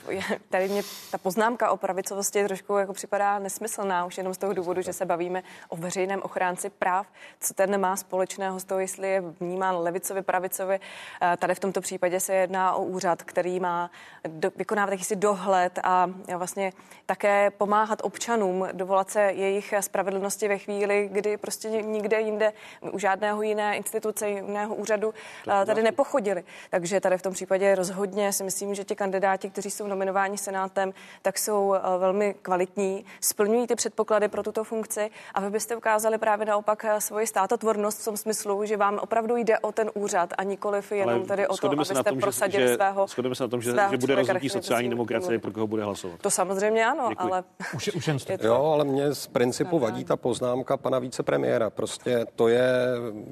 Tady 0.48 0.68
mě 0.68 0.82
ta 1.10 1.18
poznámka 1.18 1.70
o 1.70 1.76
pravicovosti 1.76 2.44
trošku 2.44 2.76
jako 2.76 2.92
připadá 2.92 3.39
nesmyslná 3.40 4.04
už 4.04 4.18
jenom 4.18 4.34
z 4.34 4.38
toho 4.38 4.52
důvodu, 4.52 4.82
že 4.82 4.92
se 4.92 5.06
bavíme 5.06 5.42
o 5.68 5.76
veřejném 5.76 6.22
ochránci 6.22 6.70
práv. 6.70 7.06
Co 7.40 7.54
ten 7.54 7.80
má 7.80 7.96
společného 7.96 8.60
s 8.60 8.64
toho, 8.64 8.80
jestli 8.80 9.08
je 9.08 9.20
vnímán 9.20 9.76
levicovi, 9.76 10.22
pravicovi. 10.22 10.80
Eh, 11.22 11.36
tady 11.36 11.54
v 11.54 11.60
tomto 11.60 11.80
případě 11.80 12.20
se 12.20 12.34
jedná 12.34 12.74
o 12.74 12.84
úřad, 12.84 13.22
který 13.22 13.60
má 13.60 13.90
do, 14.28 14.50
vykonávat 14.56 14.90
jakýsi 14.90 15.16
dohled 15.16 15.78
a 15.82 16.10
vlastně 16.36 16.72
také 17.06 17.50
pomáhat 17.50 17.98
občanům 18.02 18.68
dovolat 18.72 19.10
se 19.10 19.20
jejich 19.20 19.74
spravedlnosti 19.80 20.48
ve 20.48 20.58
chvíli, 20.58 21.08
kdy 21.12 21.36
prostě 21.36 21.68
nikde 21.68 22.20
jinde, 22.20 22.52
u 22.92 22.98
žádného 22.98 23.42
jiné 23.42 23.76
instituce, 23.76 24.28
jiného 24.28 24.74
úřadu 24.74 25.14
eh, 25.62 25.66
tady 25.66 25.82
nepochodili. 25.82 26.44
Takže 26.70 27.00
tady 27.00 27.18
v 27.18 27.22
tom 27.22 27.32
případě 27.32 27.74
rozhodně 27.74 28.32
si 28.32 28.44
myslím, 28.44 28.74
že 28.74 28.84
ti 28.84 28.96
kandidáti, 28.96 29.50
kteří 29.50 29.70
jsou 29.70 29.86
nominováni 29.86 30.38
Senátem, 30.38 30.92
tak 31.22 31.38
jsou 31.38 31.74
eh, 31.74 31.80
velmi 31.98 32.34
kvalitní, 32.42 33.04
splňují 33.30 33.66
ty 33.66 33.74
předpoklady 33.74 34.28
pro 34.28 34.42
tuto 34.42 34.64
funkci 34.64 35.10
a 35.34 35.40
vy 35.40 35.50
byste 35.50 35.76
ukázali 35.76 36.18
právě 36.18 36.46
naopak 36.46 36.84
eh, 36.84 37.00
svoji 37.00 37.26
státotvornost 37.26 38.00
v 38.00 38.04
tom 38.04 38.16
smyslu, 38.16 38.64
že 38.64 38.76
vám 38.76 38.98
opravdu 38.98 39.36
jde 39.36 39.58
o 39.58 39.72
ten 39.72 39.90
úřad 39.94 40.30
a 40.38 40.42
nikoliv 40.42 40.92
jenom 40.92 41.14
Ale 41.14 41.26
tady 41.26 41.48
o 41.48 41.56
to, 41.56 41.70
abyste 41.70 42.02
tom, 42.02 42.20
prosadili 42.20 42.68
že, 42.68 42.74
svého. 42.74 43.06
Shodeme 43.06 43.34
se 43.34 43.42
na 43.42 43.48
tom, 43.48 43.62
že, 43.62 43.72
že 43.90 43.96
bude 43.96 44.14
rozhodnutí 44.14 44.48
sociální 44.48 44.90
demokracie, 44.90 45.38
pro 45.38 45.52
koho 45.52 45.66
bude 45.66 45.84
hlasovat. 45.84 46.20
To 46.20 46.30
samozřejmě 46.30 46.86
ano, 46.86 47.06
Děkuji. 47.08 47.32
ale... 47.32 47.44
Už, 47.74 47.88
už 47.88 48.08
jen 48.08 48.18
to... 48.18 48.46
Jo, 48.46 48.64
ale 48.74 48.84
mě 48.84 49.14
z 49.14 49.26
principu 49.26 49.78
no, 49.78 49.82
vadí 49.82 50.04
ta 50.04 50.16
poznámka 50.16 50.76
pana 50.76 50.98
vicepremiéra. 50.98 51.70
Prostě 51.70 52.26
to 52.36 52.48
je 52.48 52.72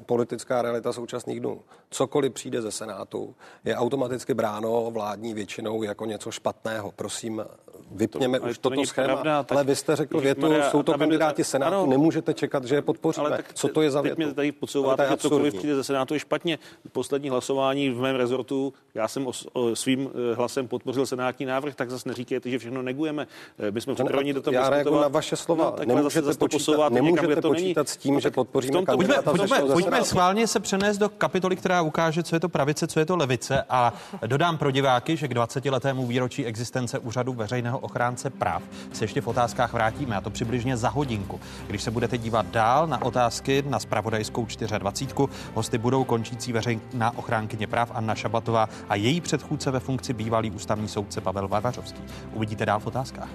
politická 0.05 0.61
realita 0.61 0.93
současných 0.93 1.39
dnů. 1.39 1.61
Cokoliv 1.89 2.33
přijde 2.33 2.61
ze 2.61 2.71
Senátu, 2.71 3.35
je 3.65 3.75
automaticky 3.75 4.33
bráno 4.33 4.91
vládní 4.91 5.33
většinou 5.33 5.83
jako 5.83 6.05
něco 6.05 6.31
špatného. 6.31 6.91
Prosím, 6.91 7.43
vypněme 7.91 8.39
to, 8.39 8.47
už 8.47 8.57
to 8.57 8.69
toto 8.69 8.85
schéma. 8.85 9.07
Pravda, 9.07 9.45
ale 9.49 9.63
vy 9.63 9.75
jste 9.75 9.95
řekl 9.95 10.21
větu, 10.21 10.41
Maria, 10.41 10.69
jsou 10.69 10.83
to 10.83 10.93
kandidáti 10.93 11.43
Senátu, 11.43 11.75
ano, 11.75 11.85
nemůžete 11.85 12.33
čekat, 12.33 12.63
že 12.63 12.75
je 12.75 12.81
podpoříme. 12.81 13.27
Ale 13.27 13.37
tak, 13.37 13.53
Co 13.53 13.67
to 13.67 13.81
je 13.81 13.91
za 13.91 14.01
větu? 14.01 14.15
Teď 14.15 14.25
mě 14.25 14.33
tady 14.33 14.51
podsouváte, 14.51 15.07
že 15.09 15.17
cokoliv 15.17 15.53
přijde 15.53 15.75
ze 15.75 15.83
Senátu 15.83 16.13
je 16.13 16.19
špatně. 16.19 16.59
Poslední 16.91 17.29
hlasování 17.29 17.89
v 17.89 18.01
mém 18.01 18.15
rezortu, 18.15 18.73
já 18.93 19.07
jsem 19.07 19.27
o, 19.27 19.31
o, 19.53 19.75
svým 19.75 20.09
eh, 20.31 20.35
hlasem 20.35 20.67
podpořil 20.67 21.05
senátní 21.05 21.45
návrh, 21.45 21.75
tak 21.75 21.89
zase 21.89 22.09
neříkejte, 22.09 22.49
že 22.49 22.59
všechno 22.59 22.81
negujeme. 22.81 23.27
Eh, 23.59 23.71
my 23.71 23.81
jsme 23.81 23.93
připraveni 23.93 24.33
do 24.33 24.41
toho 24.41 24.53
Já 24.53 24.69
reaguji 24.69 25.01
na 25.01 25.07
vaše 25.07 25.35
slova. 25.35 25.75
No, 25.79 25.95
nemůžete 25.95 26.33
počítat, 26.33 26.89
nemůžete 26.89 27.41
počítat 27.41 27.89
s 27.89 27.97
tím, 27.97 28.13
no, 28.13 28.19
že 28.19 28.31
podpoříme 28.31 28.85
kandidáta 28.85 29.33
Pojďme 29.73 30.03
schválně 30.03 30.47
se 30.47 30.59
přenést 30.59 30.97
do 30.97 31.09
kapitoly, 31.09 31.55
která 31.55 31.81
ukáže, 31.81 32.23
co 32.23 32.35
je 32.35 32.39
to 32.39 32.49
pravice, 32.49 32.87
co 32.87 32.99
je 32.99 33.05
to 33.05 33.15
levice 33.15 33.63
a 33.69 33.93
dodám 34.27 34.57
pro 34.57 34.71
diváky, 34.71 35.17
že 35.17 35.27
k 35.27 35.33
20 35.33 35.65
letému 35.65 36.07
výročí 36.07 36.45
existence 36.45 36.99
úřadu 36.99 37.33
veřejného 37.33 37.78
ochránce 37.79 38.29
práv 38.29 38.63
se 38.93 39.03
ještě 39.03 39.21
v 39.21 39.27
otázkách 39.27 39.73
vrátíme, 39.73 40.15
a 40.15 40.21
to 40.21 40.29
přibližně 40.29 40.77
za 40.77 40.89
hodinku. 40.89 41.39
Když 41.67 41.83
se 41.83 41.91
budete 41.91 42.17
dívat 42.17 42.45
dál 42.45 42.87
na 42.87 43.01
otázky 43.01 43.63
na 43.67 43.79
spravodajskou 43.79 44.47
24, 44.77 45.27
hosty 45.53 45.77
budou 45.77 46.03
končící 46.03 46.53
veřejná 46.53 47.17
ochránkyně 47.17 47.67
práv 47.67 47.91
Anna 47.93 48.15
Šabatová 48.15 48.69
a 48.89 48.95
její 48.95 49.21
předchůdce 49.21 49.71
ve 49.71 49.79
funkci 49.79 50.13
bývalý 50.13 50.51
ústavní 50.51 50.87
soudce 50.87 51.21
Pavel 51.21 51.47
Vavařovský. 51.47 52.01
Uvidíte 52.33 52.65
dál 52.65 52.79
v 52.79 52.87
otázkách. 52.87 53.29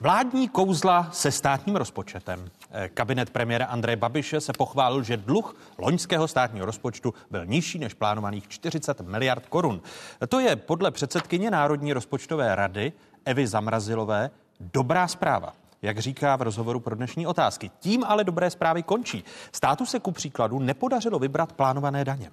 Vládní 0.00 0.48
kouzla 0.48 1.08
se 1.12 1.30
státním 1.30 1.76
rozpočetem. 1.76 2.50
Eh, 2.74 2.88
kabinet 2.88 3.30
premiéra 3.30 3.66
Andreje 3.66 3.96
Babiše 3.96 4.40
se 4.40 4.52
pochválil, 4.52 5.02
že 5.02 5.16
dluh 5.16 5.56
loňského 5.78 6.28
státního 6.28 6.66
rozpočtu 6.66 7.14
byl 7.30 7.46
nižší 7.46 7.78
než 7.78 7.94
plánovaných 7.94 8.48
40 8.48 9.00
miliard 9.00 9.46
korun. 9.46 9.82
To 10.28 10.40
je 10.40 10.56
podle 10.56 10.90
předsedkyně 10.90 11.50
Národní 11.50 11.92
rozpočtové 11.92 12.54
rady 12.54 12.92
Evy 13.24 13.46
Zamrazilové 13.46 14.30
dobrá 14.60 15.08
zpráva 15.08 15.52
jak 15.82 15.98
říká 15.98 16.36
v 16.36 16.42
rozhovoru 16.42 16.80
pro 16.80 16.96
dnešní 16.96 17.26
otázky. 17.26 17.70
Tím 17.80 18.04
ale 18.04 18.24
dobré 18.24 18.50
zprávy 18.50 18.82
končí. 18.82 19.24
Státu 19.52 19.86
se 19.86 20.00
ku 20.00 20.12
příkladu 20.12 20.58
nepodařilo 20.58 21.18
vybrat 21.18 21.52
plánované 21.52 22.04
daně. 22.04 22.30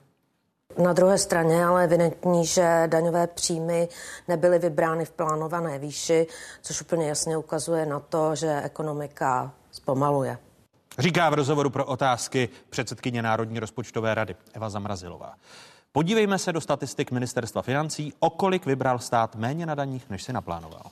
Na 0.78 0.94
druhé 0.94 1.18
straně 1.18 1.66
ale 1.66 1.84
evidentní, 1.84 2.46
že 2.46 2.84
daňové 2.88 3.28
příjmy 3.28 3.88
nebyly 4.28 4.60
vybrány 4.60 5.06
v 5.06 5.12
plánované 5.12 5.80
výši, 5.80 6.28
což 6.62 6.82
úplně 6.82 7.08
jasně 7.08 7.38
ukazuje 7.38 7.86
na 7.86 8.00
to, 8.00 8.36
že 8.36 8.62
ekonomika 8.62 9.54
zpomaluje. 9.80 10.38
Říká 11.00 11.30
v 11.30 11.34
rozhovoru 11.34 11.70
pro 11.70 11.86
otázky 11.86 12.50
předsedkyně 12.70 13.22
Národní 13.22 13.60
rozpočtové 13.60 14.16
rady 14.16 14.36
Eva 14.54 14.70
Zamrazilová. 14.70 15.34
Podívejme 15.92 16.38
se 16.38 16.54
do 16.54 16.62
statistik 16.62 17.12
ministerstva 17.12 17.62
financí, 17.62 18.14
o 18.20 18.30
kolik 18.30 18.66
vybral 18.66 19.00
stát 19.00 19.36
méně 19.36 19.66
na 19.66 19.76
daních, 19.76 20.10
než 20.10 20.24
si 20.24 20.34
naplánoval. 20.34 20.84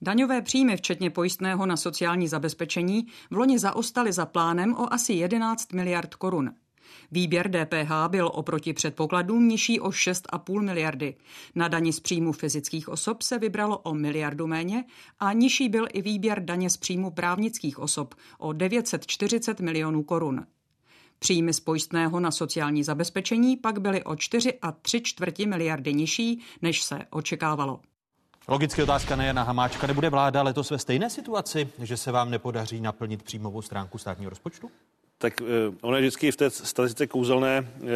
Daňové 0.00 0.42
příjmy, 0.42 0.76
včetně 0.76 1.10
pojistného 1.10 1.66
na 1.66 1.76
sociální 1.76 2.28
zabezpečení, 2.28 3.06
v 3.30 3.36
loni 3.36 3.58
zaostaly 3.58 4.12
za 4.12 4.26
plánem 4.26 4.74
o 4.74 4.92
asi 4.92 5.12
11 5.12 5.72
miliard 5.72 6.14
korun. 6.14 6.54
Výběr 7.14 7.50
DPH 7.50 7.92
byl 8.08 8.30
oproti 8.34 8.72
předpokladům 8.72 9.48
nižší 9.48 9.80
o 9.80 9.88
6,5 9.88 10.60
miliardy. 10.60 11.14
Na 11.54 11.68
dani 11.68 11.92
z 11.92 12.00
příjmu 12.00 12.32
fyzických 12.32 12.88
osob 12.88 13.22
se 13.22 13.38
vybralo 13.38 13.78
o 13.78 13.94
miliardu 13.94 14.46
méně 14.46 14.84
a 15.20 15.32
nižší 15.32 15.68
byl 15.68 15.86
i 15.92 16.02
výběr 16.02 16.44
daně 16.44 16.70
z 16.70 16.76
příjmu 16.76 17.10
právnických 17.10 17.78
osob 17.78 18.14
o 18.38 18.52
940 18.52 19.60
milionů 19.60 20.02
korun. 20.02 20.46
Příjmy 21.18 21.52
z 21.52 21.60
pojistného 21.60 22.20
na 22.20 22.30
sociální 22.30 22.84
zabezpečení 22.84 23.56
pak 23.56 23.78
byly 23.78 24.04
o 24.04 24.16
4 24.16 24.58
a 24.62 24.72
3 24.72 25.00
čtvrti 25.00 25.46
miliardy 25.46 25.94
nižší, 25.94 26.42
než 26.62 26.82
se 26.82 26.98
očekávalo. 27.10 27.80
Logicky 28.48 28.82
otázka 28.82 29.16
na 29.16 29.42
Hamáčka. 29.42 29.86
Nebude 29.86 30.10
vláda 30.10 30.42
letos 30.42 30.70
ve 30.70 30.78
stejné 30.78 31.10
situaci, 31.10 31.68
že 31.78 31.96
se 31.96 32.12
vám 32.12 32.30
nepodaří 32.30 32.80
naplnit 32.80 33.22
příjmovou 33.22 33.62
stránku 33.62 33.98
státního 33.98 34.30
rozpočtu? 34.30 34.70
Tak 35.24 35.40
uh, 35.40 35.74
ono 35.80 35.96
je 35.96 36.00
vždycky 36.00 36.32
v 36.32 36.36
té 36.36 36.50
statistice 36.50 37.06
kouzelné 37.06 37.60
uh, 37.60 37.88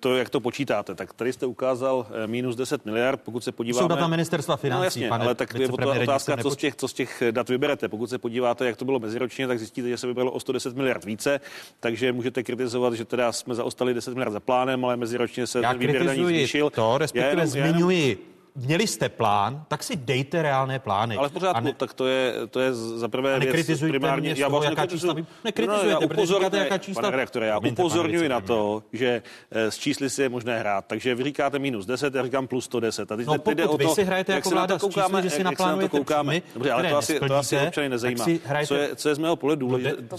to, 0.00 0.16
jak 0.16 0.30
to 0.30 0.40
počítáte. 0.40 0.94
Tak 0.94 1.12
tady 1.12 1.32
jste 1.32 1.46
ukázal 1.46 1.96
uh, 1.96 2.06
minus 2.26 2.56
10 2.56 2.86
miliard, 2.86 3.20
pokud 3.24 3.44
se 3.44 3.52
podíváme... 3.52 3.82
Jsou 3.84 3.88
data 3.88 4.06
ministerstva 4.06 4.56
financí, 4.56 4.78
no, 4.78 4.84
jasně, 4.84 5.08
pane 5.08 5.24
ale 5.24 5.34
tak 5.34 5.54
je 5.54 5.68
otázka, 6.02 6.36
co 6.36 6.50
z, 6.50 6.56
těch, 6.56 6.76
co 6.76 6.88
z 6.88 6.92
těch 6.92 7.22
dat 7.30 7.48
vyberete. 7.48 7.88
Pokud 7.88 8.10
se 8.10 8.18
podíváte, 8.18 8.66
jak 8.66 8.76
to 8.76 8.84
bylo 8.84 8.98
meziročně, 8.98 9.46
tak 9.46 9.58
zjistíte, 9.58 9.88
že 9.88 9.96
se 9.96 10.06
vybralo 10.06 10.30
o 10.30 10.40
110 10.40 10.76
miliard 10.76 11.04
více, 11.04 11.40
takže 11.80 12.12
můžete 12.12 12.42
kritizovat, 12.42 12.94
že 12.94 13.04
teda 13.04 13.32
jsme 13.32 13.54
zaostali 13.54 13.94
10 13.94 14.14
miliard 14.14 14.32
za 14.32 14.40
plánem, 14.40 14.84
ale 14.84 14.96
meziročně 14.96 15.46
se 15.46 15.60
Já 15.60 15.70
ten 15.70 15.78
výběr 15.78 16.04
daní 16.04 16.24
zvýšil. 16.24 16.70
to, 16.70 16.98
respektive 16.98 17.30
jenom, 17.30 17.46
zmiňuji 17.46 18.31
měli 18.54 18.86
jste 18.86 19.08
plán, 19.08 19.64
tak 19.68 19.82
si 19.82 19.96
dejte 19.96 20.42
reálné 20.42 20.78
plány. 20.78 21.16
Ale 21.16 21.28
v 21.28 21.32
pořádku, 21.32 21.64
ne, 21.64 21.72
tak 21.72 21.94
to 21.94 22.06
je, 22.06 22.34
to 22.50 22.60
je 22.60 22.74
za 22.74 23.08
prvé 23.08 23.38
věc 23.38 23.80
primárně. 23.80 24.34
Já 24.36 24.48
vás 24.48 24.64
jaká 24.64 24.86
čísla 24.86 25.14
nekritizujete, 25.44 26.06
no, 26.06 26.14
no, 26.14 26.20
já 26.20 26.26
říkáte, 26.26 26.58
jaká 26.58 26.78
čísla. 26.78 27.02
Pane 27.02 27.10
redaktore, 27.10 27.46
já 27.46 27.58
upozorňuji 27.58 28.28
na 28.28 28.40
to, 28.40 28.82
že 28.92 29.22
eh, 29.50 29.70
s 29.70 29.78
čísly 29.78 30.10
si 30.10 30.22
je 30.22 30.28
možné 30.28 30.58
hrát. 30.58 30.84
Takže 30.86 31.14
vy 31.14 31.24
říkáte 31.24 31.58
minus 31.58 31.86
10, 31.86 32.14
já 32.14 32.24
říkám 32.24 32.46
plus 32.46 32.64
110. 32.64 33.12
A 33.12 33.16
teď 33.16 33.26
no, 33.26 33.34
pokud 33.34 33.54
jde 33.54 33.66
o 33.66 33.78
to, 33.78 33.88
vy 33.88 33.88
si 33.88 34.04
hrajete 34.04 34.32
jako 34.32 34.50
vláda 34.50 34.78
s 34.78 34.88
čísly, 34.88 35.22
že 35.22 35.30
si 35.30 35.44
naplánujete 35.44 36.00
příjmy, 36.00 36.42
Dobře, 36.54 36.72
ale 36.72 36.88
to 36.88 36.96
asi, 36.96 37.20
to 37.20 37.36
asi 37.36 37.58
občany 37.58 37.88
nezajímá. 37.88 38.24
Co 38.66 38.74
je, 38.74 38.96
co 38.96 39.08
je 39.08 39.14
z 39.14 39.18
mého 39.18 39.36
pohledu 39.36 39.66
důležité, 39.66 40.16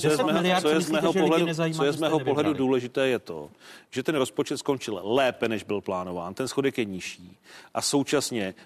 co 1.73 1.83
je 1.85 1.91
z 1.91 1.99
mého 1.99 2.19
pohledu 2.19 2.53
důležité 2.53 3.07
je 3.07 3.19
to, 3.19 3.49
že 3.91 4.03
ten 4.03 4.15
rozpočet 4.15 4.57
skončil 4.57 4.99
lépe, 5.03 5.47
než 5.47 5.63
byl 5.63 5.81
plánován. 5.81 6.33
Ten 6.33 6.47
schodek 6.47 6.77
je 6.77 6.85
nižší. 6.85 7.37
A 7.73 7.81
současně 7.81 8.22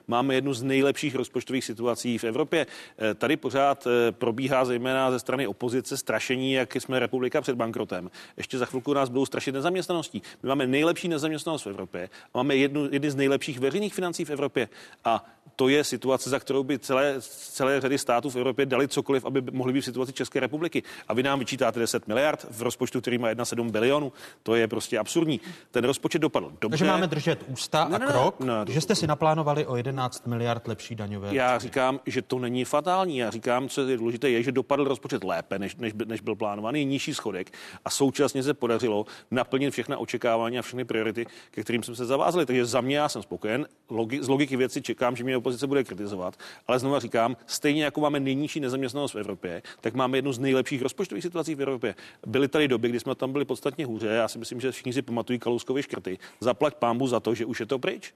máme 0.07 0.35
jednu 0.35 0.53
z 0.53 0.63
nejlepších 0.63 1.15
rozpočtových 1.15 1.65
situací 1.65 2.17
v 2.17 2.23
Evropě. 2.23 2.67
Eh, 2.99 3.13
tady 3.13 3.37
pořád 3.37 3.87
eh, 3.87 4.11
probíhá 4.11 4.65
zejména 4.65 5.11
ze 5.11 5.19
strany 5.19 5.47
opozice 5.47 5.97
strašení, 5.97 6.53
jak 6.53 6.75
jsme 6.75 6.99
republika 6.99 7.41
před 7.41 7.55
bankrotem. 7.55 8.11
Ještě 8.37 8.57
za 8.57 8.65
chvilku 8.65 8.93
nás 8.93 9.09
budou 9.09 9.25
strašit 9.25 9.51
nezaměstnaností. 9.51 10.21
My 10.43 10.49
máme 10.49 10.67
nejlepší 10.67 11.07
nezaměstnanost 11.07 11.65
v 11.65 11.69
Evropě 11.69 12.09
a 12.33 12.37
máme 12.37 12.55
jednu, 12.55 12.89
jedny 12.91 13.11
z 13.11 13.15
nejlepších 13.15 13.59
veřejných 13.59 13.93
financí 13.93 14.25
v 14.25 14.29
Evropě. 14.29 14.69
A 15.05 15.25
to 15.57 15.69
je 15.69 15.83
situace, 15.83 16.29
za 16.29 16.39
kterou 16.39 16.63
by 16.63 16.79
celé, 16.79 17.15
celé 17.29 17.81
řady 17.81 17.97
států 17.97 18.29
v 18.29 18.35
Evropě 18.35 18.65
dali 18.65 18.87
cokoliv, 18.87 19.25
aby 19.25 19.41
mohli 19.51 19.73
být 19.73 19.81
v 19.81 19.85
situaci 19.85 20.13
České 20.13 20.39
republiky. 20.39 20.83
A 21.07 21.13
vy 21.13 21.23
nám 21.23 21.39
vyčítáte 21.39 21.79
10 21.79 22.07
miliard 22.07 22.45
v 22.51 22.61
rozpočtu, 22.61 23.01
který 23.01 23.17
má 23.17 23.33
1,7 23.33 23.71
bilionů. 23.71 24.13
To 24.43 24.55
je 24.55 24.67
prostě 24.67 24.99
absurdní. 24.99 25.41
Ten 25.71 25.83
rozpočet 25.83 26.19
dopadl 26.19 26.51
dobře. 26.61 26.69
Takže 26.69 26.85
máme 26.85 27.07
držet 27.07 27.43
ústa 27.47 27.83
a 27.83 27.99
krok, 27.99 28.39
ne, 28.39 28.65
ne, 28.65 28.73
že 28.73 28.81
jste 28.81 28.95
si 28.95 29.07
naplánovali 29.07 29.46
o 29.67 29.75
11 29.75 30.27
miliard 30.27 30.67
lepší 30.67 30.95
daňové. 30.95 31.35
Já 31.35 31.59
říkám, 31.59 31.99
že 32.05 32.21
to 32.21 32.39
není 32.39 32.65
fatální. 32.65 33.17
Já 33.17 33.29
říkám, 33.29 33.69
co 33.69 33.87
je 33.87 33.97
důležité, 33.97 34.29
je, 34.29 34.43
že 34.43 34.51
dopadl 34.51 34.83
rozpočet 34.83 35.23
lépe, 35.23 35.59
než, 35.59 35.75
než, 35.75 35.93
než 36.05 36.21
byl 36.21 36.35
plánovaný, 36.35 36.85
nižší 36.85 37.13
schodek 37.13 37.51
a 37.85 37.89
současně 37.89 38.43
se 38.43 38.53
podařilo 38.53 39.05
naplnit 39.31 39.71
všechna 39.71 39.97
očekávání 39.97 40.59
a 40.59 40.61
všechny 40.61 40.85
priority, 40.85 41.25
ke 41.51 41.61
kterým 41.61 41.83
jsme 41.83 41.95
se 41.95 42.05
zavázali. 42.05 42.45
Takže 42.45 42.65
za 42.65 42.81
mě 42.81 42.97
já 42.97 43.09
jsem 43.09 43.21
spokojen. 43.21 43.67
Logi, 43.89 44.23
z 44.23 44.27
logiky 44.27 44.57
věci 44.57 44.81
čekám, 44.81 45.15
že 45.15 45.23
mě 45.23 45.37
opozice 45.37 45.67
bude 45.67 45.83
kritizovat, 45.83 46.35
ale 46.67 46.79
znovu 46.79 46.99
říkám, 46.99 47.37
stejně 47.45 47.83
jako 47.83 48.01
máme 48.01 48.19
nejnižší 48.19 48.59
nezaměstnanost 48.59 49.13
v 49.13 49.19
Evropě, 49.19 49.61
tak 49.81 49.93
máme 49.93 50.17
jednu 50.17 50.33
z 50.33 50.39
nejlepších 50.39 50.81
rozpočtových 50.81 51.23
situací 51.23 51.55
v 51.55 51.61
Evropě. 51.61 51.95
Byly 52.27 52.47
tady 52.47 52.67
doby, 52.67 52.89
kdy 52.89 52.99
jsme 52.99 53.15
tam 53.15 53.31
byli 53.31 53.45
podstatně 53.45 53.85
hůře. 53.85 54.07
Já 54.07 54.27
si 54.27 54.39
myslím, 54.39 54.61
že 54.61 54.71
všichni 54.71 54.93
si 54.93 55.01
pamatují 55.01 55.39
Kalouskovy 55.39 55.83
škrty. 55.83 56.17
Zaplať 56.39 56.73
pámbu 56.75 57.07
za 57.07 57.19
to, 57.19 57.35
že 57.35 57.45
už 57.45 57.59
je 57.59 57.65
to 57.65 57.79
pryč. 57.79 58.13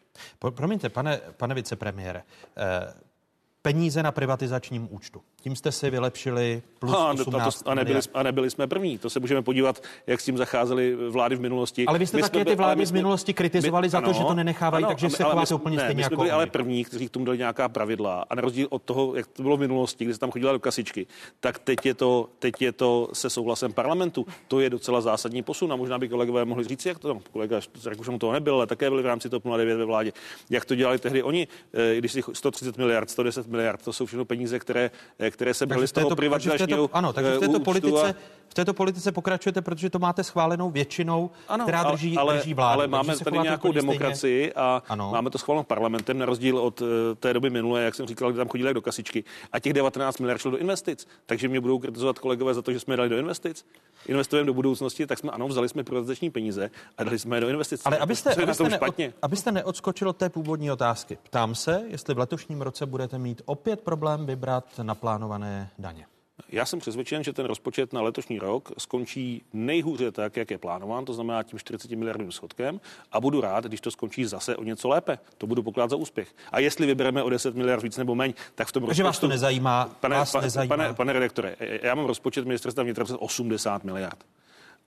Promiňte, 0.50 0.90
pane, 0.90 1.21
pane 1.38 1.54
vicepremiére, 1.54 2.26
eh, 2.54 2.88
peníze 3.62 4.04
na 4.04 4.12
privatizačním 4.12 4.88
účtu. 4.92 5.22
Tím 5.42 5.56
jste 5.56 5.72
si 5.72 5.90
vylepšili 5.90 6.62
plus 6.80 6.94
a, 6.94 7.12
18 7.12 7.64
a, 7.66 7.76
nebyli, 7.76 8.00
a 8.14 8.24
nebyli 8.24 8.50
jsme 8.50 8.68
první. 8.68 8.98
To 8.98 9.10
se 9.10 9.20
můžeme 9.20 9.42
podívat, 9.42 9.84
jak 10.08 10.22
s 10.22 10.26
tím 10.26 10.38
zacházeli 10.38 10.96
vlády 11.10 11.36
v 11.36 11.40
minulosti. 11.40 11.86
Ale 11.86 12.00
vy 12.00 12.08
jste 12.08 12.18
my 12.18 12.24
také 12.24 12.46
ty 12.46 12.56
vlády 12.56 12.86
z 12.86 12.92
minulosti 12.92 13.34
kritizovali 13.34 13.86
my, 13.86 13.90
za 13.90 14.02
to, 14.02 14.06
ano, 14.06 14.14
že 14.14 14.24
to 14.24 14.34
nenechávají, 14.34 14.84
ano, 14.84 14.94
takže 14.94 15.10
se 15.10 15.24
chováte 15.24 15.56
úplně 15.56 15.78
ne, 15.78 15.84
stejně 15.84 15.98
my 15.98 16.04
jsme 16.04 16.06
jako 16.06 16.16
byli 16.16 16.32
ale 16.32 16.46
první, 16.48 16.86
kteří 16.86 17.08
k 17.08 17.12
tomu 17.12 17.26
dali 17.26 17.38
nějaká 17.38 17.70
pravidla. 17.70 18.26
A 18.30 18.36
na 18.36 18.42
rozdíl 18.42 18.68
od 18.70 18.82
toho, 18.82 19.16
jak 19.16 19.28
to 19.28 19.44
bylo 19.44 19.58
v 19.58 19.60
minulosti, 19.60 20.06
kdy 20.06 20.14
se 20.14 20.20
tam 20.20 20.32
chodila 20.32 20.52
do 20.52 20.60
kasičky, 20.60 21.08
tak 21.40 21.60
teď 21.60 21.86
je 21.86 21.94
to, 21.94 22.30
teď 22.40 22.62
je 22.62 22.72
to 22.72 23.10
se 23.14 23.30
souhlasem 23.30 23.74
parlamentu. 23.74 24.26
To 24.48 24.60
je 24.60 24.70
docela 24.70 25.02
zásadní 25.02 25.44
posun. 25.44 25.74
A 25.74 25.76
možná 25.76 26.00
by 26.00 26.10
kolegové 26.10 26.46
mohli 26.46 26.64
říct, 26.64 26.86
jak 26.86 27.00
to 27.00 27.20
kolega 27.32 27.60
Rakušan 27.86 28.20
toho 28.20 28.34
nebyl, 28.34 28.56
ale 28.56 28.68
také 28.68 28.90
byli 28.90 29.04
v 29.04 29.06
rámci 29.06 29.30
TOP 29.30 29.44
09 29.58 29.76
ve 29.76 29.86
vládě. 29.86 30.12
Jak 30.50 30.66
to 30.66 30.76
dělali 30.76 31.00
tehdy 31.00 31.24
oni, 31.24 31.48
eh, 31.74 31.96
když 31.98 32.12
si 32.12 32.22
130 32.34 32.78
miliard, 32.78 33.10
110 33.10 33.51
miliard, 33.52 33.82
to 33.84 33.94
jsou 33.94 34.06
všechno 34.06 34.26
peníze, 34.26 34.60
které, 34.60 34.92
eh, 35.20 35.32
které 35.32 35.54
se 35.54 35.66
byly 35.66 35.88
z 35.88 35.92
toho 35.92 36.16
privatizačního 36.16 36.90
Ano, 36.94 37.14
takže 37.14 37.32
v 37.32 37.40
této 37.40 37.60
politice 37.60 38.10
a... 38.10 38.16
v 38.50 38.54
této 38.54 38.74
politice 38.74 39.12
pokračujete, 39.12 39.62
protože 39.62 39.90
to 39.90 40.00
máte 40.00 40.24
schválenou 40.24 40.70
většinou, 40.70 41.32
ano, 41.48 41.64
která 41.64 41.84
drží, 41.84 42.18
ale, 42.18 42.38
drží 42.38 42.54
vládu. 42.54 42.74
Ale 42.74 42.88
máme 42.88 43.18
tady 43.18 43.38
nějakou 43.40 43.72
demokracii 43.72 44.42
stejně. 44.44 44.54
a 44.54 44.84
ano. 44.90 45.12
máme 45.12 45.30
to 45.30 45.38
schváleno 45.38 45.64
parlamentem, 45.64 46.18
na 46.18 46.26
rozdíl 46.26 46.58
od 46.58 46.82
uh, 46.82 46.88
té 47.20 47.34
doby 47.34 47.50
minulé, 47.50 47.82
jak 47.82 47.96
jsem 47.96 48.08
říkal, 48.08 48.32
kdy 48.32 48.38
tam 48.38 48.48
chodili 48.48 48.74
do 48.74 48.82
kasičky. 48.82 49.24
A 49.52 49.60
těch 49.60 49.74
19 49.74 50.20
miliard 50.20 50.42
šlo 50.42 50.52
do 50.52 50.58
investic. 50.58 51.08
Takže 51.26 51.48
mě 51.48 51.62
budou 51.62 51.80
kritizovat 51.80 52.20
kolegové 52.20 52.54
za 52.54 52.62
to, 52.62 52.74
že 52.74 52.80
jsme 52.80 52.98
dali 52.98 53.10
do 53.10 53.18
investic. 53.18 53.66
Investujeme 54.08 54.48
do 54.48 54.54
budoucnosti, 54.54 55.08
tak 55.08 55.20
jsme 55.20 55.32
ano, 55.32 55.48
vzali 55.48 55.70
jsme 55.70 55.84
privatizační 55.84 56.30
peníze 56.30 56.72
a 56.98 57.04
dali 57.04 57.20
jsme 57.20 57.38
je 57.38 57.42
do 57.42 57.50
investic. 57.50 57.82
Ale 57.86 57.98
abyste, 57.98 58.36
abyste, 58.44 58.70
neod, 58.70 58.96
abyste 59.22 59.52
neodskočil 59.52 60.10
od 60.10 60.18
té 60.18 60.30
původní 60.30 60.72
otázky, 60.72 61.18
ptám 61.24 61.56
se, 61.56 61.84
jestli 61.88 62.14
v 62.14 62.18
letošním 62.18 62.62
roce 62.62 62.86
budete 62.86 63.18
mít 63.18 63.41
opět 63.46 63.82
problém 63.82 64.26
vybrat 64.26 64.80
naplánované 64.84 65.70
daně. 65.80 66.06
Já 66.50 66.66
jsem 66.66 66.80
přesvědčen, 66.80 67.24
že 67.24 67.34
ten 67.34 67.46
rozpočet 67.46 67.94
na 67.94 68.02
letošní 68.02 68.40
rok 68.40 68.72
skončí 68.78 69.44
nejhůře 69.54 70.12
tak, 70.12 70.38
jak 70.38 70.52
je 70.52 70.58
plánován, 70.58 71.06
to 71.06 71.14
znamená 71.14 71.44
tím 71.44 71.60
40 71.60 71.92
miliardovým 71.92 72.32
schodkem 72.32 72.82
a 73.12 73.22
budu 73.22 73.42
rád, 73.42 73.66
když 73.66 73.82
to 73.82 73.92
skončí 73.92 74.26
zase 74.26 74.56
o 74.56 74.64
něco 74.64 74.90
lépe. 74.90 75.20
To 75.38 75.48
budu 75.48 75.64
pokládat 75.64 75.90
za 75.90 75.96
úspěch. 75.96 76.36
A 76.52 76.60
jestli 76.60 76.86
vybereme 76.86 77.24
o 77.24 77.30
10 77.30 77.56
miliard 77.56 77.84
víc 77.84 77.98
nebo 77.98 78.16
méně, 78.16 78.34
tak 78.56 78.68
v 78.68 78.72
tom 78.72 78.86
Takže 78.86 79.04
rozpočtu... 79.04 79.04
vás 79.04 79.20
to 79.20 79.28
nezajímá? 79.28 79.90
Pane, 80.00 80.16
vás 80.16 80.32
pa, 80.32 80.42
nezajímá. 80.42 80.78
Pane, 80.78 80.94
pane 80.94 81.14
redaktore, 81.14 81.56
já 81.60 81.96
mám 81.96 82.06
rozpočet 82.06 82.46
ministerstva 82.46 82.84
vnitra 82.84 83.06
80 83.20 83.84
miliard. 83.84 84.26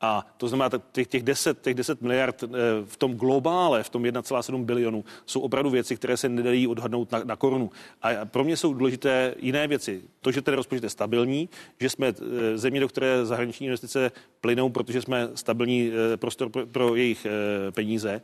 A 0.05 0.27
to 0.37 0.49
znamená, 0.49 0.71
těch, 0.93 1.07
těch, 1.07 1.23
10, 1.23 1.61
těch 1.61 1.75
10 1.75 2.03
miliard 2.03 2.43
eh, 2.43 2.49
v 2.85 2.97
tom 2.97 3.14
globále, 3.14 3.83
v 3.83 3.88
tom 3.88 4.03
1,7 4.03 4.64
bilionu, 4.64 5.05
jsou 5.27 5.40
opravdu 5.40 5.71
věci, 5.71 5.97
které 5.97 6.17
se 6.17 6.29
nedají 6.29 6.67
odhadnout 6.67 7.12
na, 7.12 7.25
na 7.25 7.37
korunu. 7.37 7.71
A 8.03 8.25
pro 8.25 8.45
mě 8.45 8.57
jsou 8.57 8.75
důležité 8.75 9.35
jiné 9.38 9.69
věci. 9.69 10.03
To, 10.21 10.33
že 10.33 10.43
ten 10.43 10.55
rozpočet 10.55 10.85
je 10.85 10.90
stabilní, 10.90 11.49
že 11.81 11.90
jsme 11.90 12.07
eh, 12.09 12.59
země, 12.59 12.81
do 12.81 12.88
které 12.88 13.27
zahraniční 13.27 13.67
investice 13.67 14.12
plynou, 14.40 14.69
protože 14.69 15.03
jsme 15.03 15.29
stabilní 15.35 15.93
eh, 15.93 16.17
prostor 16.17 16.49
pro, 16.51 16.67
pro 16.67 16.94
jejich 16.94 17.27
peníze 17.71 18.21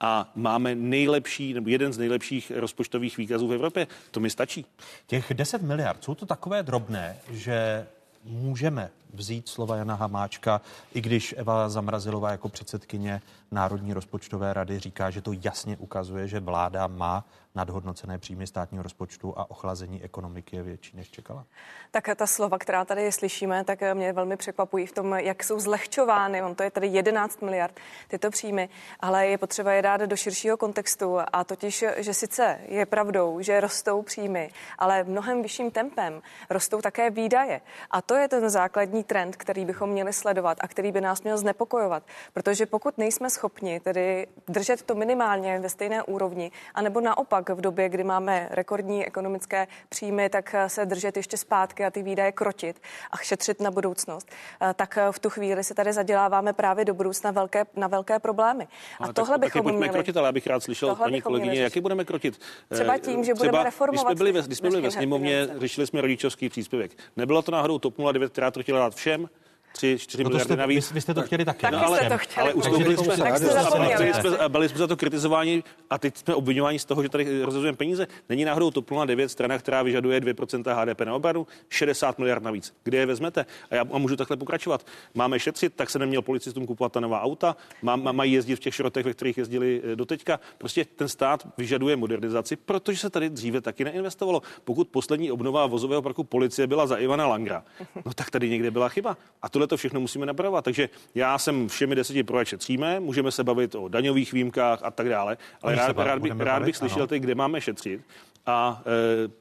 a 0.00 0.32
máme 0.34 0.74
nejlepší, 0.74 1.54
nebo 1.54 1.68
jeden 1.68 1.92
z 1.92 1.98
nejlepších 1.98 2.52
rozpočtových 2.56 3.16
výkazů 3.16 3.48
v 3.48 3.52
Evropě. 3.52 3.86
To 4.10 4.20
mi 4.20 4.30
stačí. 4.30 4.66
Těch 5.06 5.34
10 5.34 5.62
miliard, 5.62 6.04
jsou 6.04 6.14
to 6.14 6.26
takové 6.26 6.62
drobné, 6.62 7.16
že 7.30 7.86
můžeme 8.24 8.90
vzít 9.14 9.48
slova 9.48 9.76
Jana 9.76 9.94
Hamáčka, 9.94 10.60
i 10.94 11.00
když 11.00 11.34
Eva 11.38 11.68
Zamrazilová 11.68 12.30
jako 12.30 12.48
předsedkyně 12.48 13.22
Národní 13.50 13.92
rozpočtové 13.92 14.52
rady 14.52 14.78
říká, 14.78 15.10
že 15.10 15.22
to 15.22 15.32
jasně 15.32 15.76
ukazuje, 15.76 16.28
že 16.28 16.40
vláda 16.40 16.86
má 16.86 17.24
nadhodnocené 17.54 18.18
příjmy 18.18 18.46
státního 18.46 18.82
rozpočtu 18.82 19.38
a 19.38 19.50
ochlazení 19.50 20.02
ekonomiky 20.02 20.56
je 20.56 20.62
větší, 20.62 20.96
než 20.96 21.10
čekala? 21.10 21.44
Tak 21.90 22.08
ta 22.16 22.26
slova, 22.26 22.58
která 22.58 22.84
tady 22.84 23.12
slyšíme, 23.12 23.64
tak 23.64 23.78
mě 23.94 24.12
velmi 24.12 24.36
překvapují 24.36 24.86
v 24.86 24.92
tom, 24.92 25.12
jak 25.12 25.44
jsou 25.44 25.60
zlehčovány. 25.60 26.42
On 26.42 26.54
to 26.54 26.62
je 26.62 26.70
tady 26.70 26.86
11 26.86 27.42
miliard 27.42 27.80
tyto 28.08 28.30
příjmy, 28.30 28.68
ale 29.00 29.26
je 29.26 29.38
potřeba 29.38 29.72
je 29.72 29.82
dát 29.82 30.00
do 30.00 30.16
širšího 30.16 30.56
kontextu 30.56 31.18
a 31.32 31.44
totiž, 31.44 31.84
že 31.96 32.14
sice 32.14 32.58
je 32.68 32.86
pravdou, 32.86 33.40
že 33.40 33.60
rostou 33.60 34.02
příjmy, 34.02 34.50
ale 34.78 35.04
mnohem 35.04 35.42
vyšším 35.42 35.70
tempem 35.70 36.22
rostou 36.50 36.80
také 36.80 37.10
výdaje. 37.10 37.60
A 37.90 38.02
to 38.02 38.14
je 38.14 38.28
ten 38.28 38.50
základní 38.50 39.03
trend, 39.06 39.36
který 39.36 39.64
bychom 39.64 39.90
měli 39.90 40.12
sledovat 40.12 40.58
a 40.60 40.68
který 40.68 40.92
by 40.92 41.00
nás 41.00 41.22
měl 41.22 41.38
znepokojovat. 41.38 42.02
Protože 42.32 42.66
pokud 42.66 42.98
nejsme 42.98 43.30
schopni 43.30 43.80
tedy 43.80 44.26
držet 44.48 44.82
to 44.82 44.94
minimálně 44.94 45.58
ve 45.60 45.68
stejné 45.68 46.02
úrovni, 46.02 46.50
anebo 46.74 47.00
naopak 47.00 47.50
v 47.50 47.60
době, 47.60 47.88
kdy 47.88 48.04
máme 48.04 48.48
rekordní 48.50 49.06
ekonomické 49.06 49.66
příjmy, 49.88 50.28
tak 50.28 50.54
se 50.66 50.86
držet 50.86 51.16
ještě 51.16 51.36
zpátky 51.36 51.84
a 51.84 51.90
ty 51.90 52.02
výdaje 52.02 52.32
krotit 52.32 52.80
a 53.10 53.16
šetřit 53.16 53.60
na 53.60 53.70
budoucnost, 53.70 54.30
eh, 54.62 54.74
tak 54.74 54.98
v 55.10 55.18
tu 55.18 55.30
chvíli 55.30 55.64
se 55.64 55.74
tady 55.74 55.92
zaděláváme 55.92 56.52
právě 56.52 56.84
do 56.84 56.94
budoucna 56.94 57.30
velké, 57.30 57.64
na 57.76 57.86
velké 57.86 58.18
problémy. 58.18 58.68
A 59.00 59.04
ale 59.04 59.12
tohle 59.12 59.38
tak, 59.38 59.40
bychom 59.40 59.72
měli. 59.72 59.88
krotit, 59.88 60.16
ale 60.16 60.28
já 60.28 60.32
bych 60.32 60.46
rád 60.46 60.62
slyšel 60.62 60.94
paní 60.94 61.22
kolegyně, 61.22 61.62
jaký 61.62 61.80
budeme 61.80 62.04
krotit. 62.04 62.40
Třeba 62.72 62.98
tím, 62.98 63.24
že 63.24 63.34
budeme 63.34 63.64
reformovat. 63.64 64.06
Když 64.06 64.12
jsme 64.12 64.14
byli 64.14 64.32
ve, 64.32 64.42
když 64.42 64.58
jsme 64.58 64.70
byli 64.70 64.82
ve 64.82 64.90
sněmovně, 64.90 65.48
řešili 65.58 65.86
jsme 65.86 66.00
rodičovský 66.00 66.48
příspěvek. 66.48 66.90
Nebylo 67.16 67.42
to 67.42 67.52
náhodou 67.52 67.78
TOP 67.78 67.94
09, 68.12 68.32
která 68.32 68.50
to 68.50 68.62
chtěla 68.62 68.78
dát 68.78 68.93
všem? 68.94 69.28
3, 69.74 69.98
4 69.98 70.24
no 70.24 70.30
miliardy 70.30 70.44
jste, 70.44 70.56
navíc. 70.56 70.90
Vy, 70.90 70.94
vy 70.94 71.00
jste 71.00 71.14
to 71.14 71.22
chtěli 71.22 71.44
taky. 71.44 71.60
Taky 71.60 71.74
no, 71.74 71.86
ale, 71.86 72.08
to 72.08 72.18
chtěli. 72.18 72.42
Ale 72.42 72.54
ustoupili 72.54 72.96
jsme, 72.96 73.16
jsme, 73.16 74.48
byli 74.48 74.68
jsme 74.68 74.78
za 74.78 74.86
to 74.86 74.96
kritizováni 74.96 75.62
a 75.90 75.98
teď 75.98 76.16
jsme 76.16 76.34
obvinováni 76.34 76.78
z 76.78 76.84
toho, 76.84 77.02
že 77.02 77.08
tady 77.08 77.42
rozhodujeme 77.42 77.76
peníze. 77.76 78.06
Není 78.28 78.44
náhodou 78.44 78.70
TOP 78.70 78.90
09 79.06 79.28
strana, 79.28 79.58
která 79.58 79.82
vyžaduje 79.82 80.20
2% 80.20 80.82
HDP 80.82 81.00
na 81.00 81.14
obranu, 81.14 81.46
60 81.68 82.18
miliard 82.18 82.42
navíc. 82.42 82.74
Kde 82.84 82.98
je 82.98 83.06
vezmete? 83.06 83.46
A 83.70 83.74
já 83.74 83.84
a 83.92 83.98
můžu 83.98 84.16
takhle 84.16 84.36
pokračovat. 84.36 84.86
Máme 85.14 85.38
šetřit, 85.40 85.74
tak 85.76 85.90
se 85.90 85.98
neměl 85.98 86.22
policistům 86.22 86.66
kupovat 86.66 86.92
ta 86.92 87.00
nová 87.00 87.22
auta, 87.22 87.56
má, 87.82 87.96
mají 87.96 88.32
jezdit 88.32 88.56
v 88.56 88.60
těch 88.60 88.74
šrotech, 88.74 89.04
ve 89.06 89.12
kterých 89.12 89.38
jezdili 89.38 89.82
eh, 89.84 89.96
doteďka. 89.96 90.40
Prostě 90.58 90.84
ten 90.84 91.08
stát 91.08 91.46
vyžaduje 91.58 91.96
modernizaci, 91.96 92.56
protože 92.56 92.98
se 92.98 93.10
tady 93.10 93.30
dříve 93.30 93.60
taky 93.60 93.84
neinvestovalo. 93.84 94.42
Pokud 94.64 94.88
poslední 94.88 95.32
obnova 95.32 95.66
vozového 95.66 96.02
parku 96.02 96.24
policie 96.24 96.66
byla 96.66 96.86
za 96.86 96.96
Ivana 96.96 97.26
Langra, 97.26 97.64
no 98.04 98.14
tak 98.14 98.30
tady 98.30 98.50
někde 98.50 98.70
byla 98.70 98.88
chyba. 98.88 99.16
A 99.42 99.48
tohle 99.48 99.63
to 99.66 99.76
všechno 99.76 100.00
musíme 100.00 100.26
napravit 100.26 100.44
upravovat. 100.44 100.64
Takže 100.64 100.88
já 101.14 101.38
jsem 101.38 101.68
všemi 101.68 101.94
deseti 101.94 102.22
pro 102.22 102.44
šetříme, 102.44 103.00
můžeme 103.00 103.30
se 103.30 103.44
bavit 103.44 103.74
o 103.74 103.88
daňových 103.88 104.32
výjimkách 104.32 104.80
a 104.82 104.90
tak 104.90 105.08
dále, 105.08 105.36
ale 105.62 105.74
rád, 105.74 105.98
rád, 105.98 106.18
bych, 106.18 106.32
rád 106.38 106.62
bych 106.62 106.76
slyšel 106.76 107.06
teď, 107.06 107.22
kde 107.22 107.34
máme 107.34 107.60
šetřit 107.60 108.00
a 108.46 108.82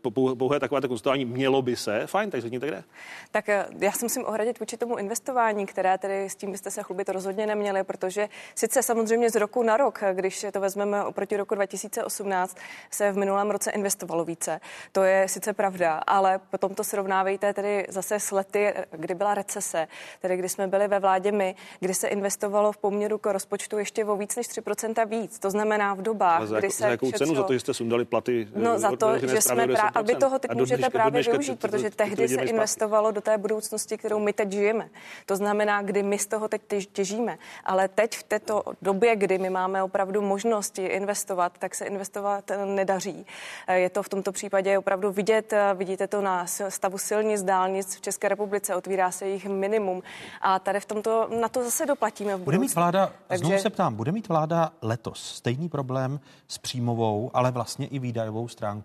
e, 0.06 0.36
pouhé 0.36 0.60
takové 0.60 0.82
konstatování 0.88 1.26
mělo 1.26 1.62
by 1.62 1.76
se, 1.76 2.08
fajn, 2.08 2.32
tak 2.32 2.42
řekněte 2.42 2.68
kde. 2.68 2.84
Tak 3.32 3.50
e, 3.50 3.66
já 3.80 3.92
si 3.92 4.06
musím 4.06 4.26
ohradit 4.26 4.60
vůči 4.60 4.78
tomu 4.78 4.98
investování, 4.98 5.66
které 5.66 5.98
tedy 5.98 6.30
s 6.30 6.36
tím 6.36 6.52
byste 6.52 6.72
se 6.72 6.84
chlubit 6.84 7.10
rozhodně 7.10 7.48
neměli, 7.48 7.84
protože 7.84 8.30
sice 8.56 8.84
samozřejmě 8.84 9.30
z 9.30 9.36
roku 9.36 9.64
na 9.64 9.78
rok, 9.78 10.00
když 10.14 10.46
to 10.54 10.60
vezmeme 10.60 11.04
oproti 11.04 11.38
roku 11.38 11.56
2018, 11.56 12.58
se 12.92 13.12
v 13.12 13.18
minulém 13.18 13.52
roce 13.52 13.72
investovalo 13.72 14.26
více. 14.26 14.60
To 14.92 15.04
je 15.04 15.28
sice 15.28 15.54
pravda, 15.54 16.02
ale 16.08 16.40
potom 16.50 16.76
to 16.76 16.84
srovnávejte 16.84 17.54
tedy 17.54 17.86
zase 17.90 18.20
s 18.20 18.32
lety, 18.32 18.74
kdy 18.92 19.16
byla 19.16 19.34
recese, 19.34 19.88
tedy 20.22 20.38
kdy 20.38 20.50
jsme 20.50 20.68
byli 20.68 20.88
ve 20.88 21.00
vládě 21.00 21.32
my, 21.32 21.56
kdy 21.80 21.94
se 21.94 22.08
investovalo 22.08 22.72
v 22.72 22.78
poměru 22.78 23.18
k 23.18 23.34
rozpočtu 23.34 23.78
ještě 23.78 24.06
o 24.06 24.16
víc 24.16 24.36
než 24.36 24.48
3% 24.48 25.08
víc. 25.08 25.40
To 25.40 25.50
znamená 25.50 25.94
v 25.94 26.02
dobách, 26.02 26.48
za, 26.48 26.60
kdy 26.60 26.72
se. 26.72 26.84
Za 26.84 26.90
jakou 26.90 27.06
šetřilo... 27.06 27.28
cenu? 27.28 27.36
Za 27.36 27.44
to, 27.44 27.54
že 27.54 27.60
jste 27.60 27.74
sundali 27.74 28.06
platy? 28.06 28.48
No, 28.56 28.80
za 28.80 28.93
to, 28.98 29.18
že 29.18 29.42
jsme 29.42 29.68
právě, 29.68 29.92
aby 29.96 30.16
toho 30.16 30.40
teď 30.40 30.52
můžete 30.52 30.90
právě 30.90 31.24
využít, 31.24 31.60
protože 31.60 31.90
tehdy 31.90 32.28
se 32.28 32.42
investovalo 32.42 33.12
do 33.12 33.22
té 33.22 33.38
budoucnosti, 33.38 33.98
kterou 33.98 34.20
my 34.20 34.34
teď 34.34 34.52
žijeme. 34.52 34.90
To 35.26 35.36
znamená, 35.36 35.82
kdy 35.82 36.04
my 36.04 36.20
z 36.20 36.26
toho 36.26 36.48
teď 36.48 36.62
těžíme. 36.92 37.38
Ale 37.66 37.88
teď 37.88 38.18
v 38.18 38.24
této 38.24 38.64
době, 38.82 39.16
kdy 39.16 39.38
my 39.38 39.50
máme 39.50 39.84
opravdu 39.84 40.22
možnosti 40.22 40.86
investovat, 40.86 41.58
tak 41.60 41.76
se 41.76 41.86
investovat 41.86 42.52
nedaří. 42.66 43.26
Je 43.74 43.90
to 43.90 44.04
v 44.04 44.10
tomto 44.10 44.32
případě 44.32 44.78
opravdu 44.78 45.12
vidět, 45.12 45.54
vidíte 45.76 46.08
to 46.08 46.22
na 46.22 46.46
stavu 46.70 46.98
silnic, 46.98 47.44
dálnic 47.44 47.96
v 47.96 48.02
České 48.02 48.30
republice, 48.30 48.76
otvírá 48.76 49.12
se 49.12 49.28
jich 49.28 49.46
minimum 49.46 50.04
a 50.42 50.60
tady 50.60 50.80
v 50.80 50.86
tomto 50.86 51.28
na 51.42 51.50
to 51.50 51.64
zase 51.64 51.86
doplatíme 51.86 52.36
v. 52.36 52.40
Bude 52.40 52.58
mít 52.58 52.76
vláda, 52.76 53.12
Takže... 53.28 53.46
znovu 53.46 53.60
se 53.60 53.70
ptám, 53.70 53.96
bude 53.96 54.12
mít 54.12 54.28
vláda 54.28 54.72
letos 54.82 55.36
stejný 55.36 55.70
problém 55.70 56.20
s 56.48 56.58
příjmovou, 56.58 57.32
ale 57.34 57.52
vlastně 57.52 57.88
i 57.88 58.00
výdajovou 58.00 58.48
stránkou 58.48 58.83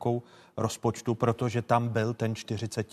rozpočtu, 0.57 1.15
protože 1.15 1.63
tam 1.63 1.89
byl 1.89 2.15
ten 2.15 2.35
40 2.35 2.87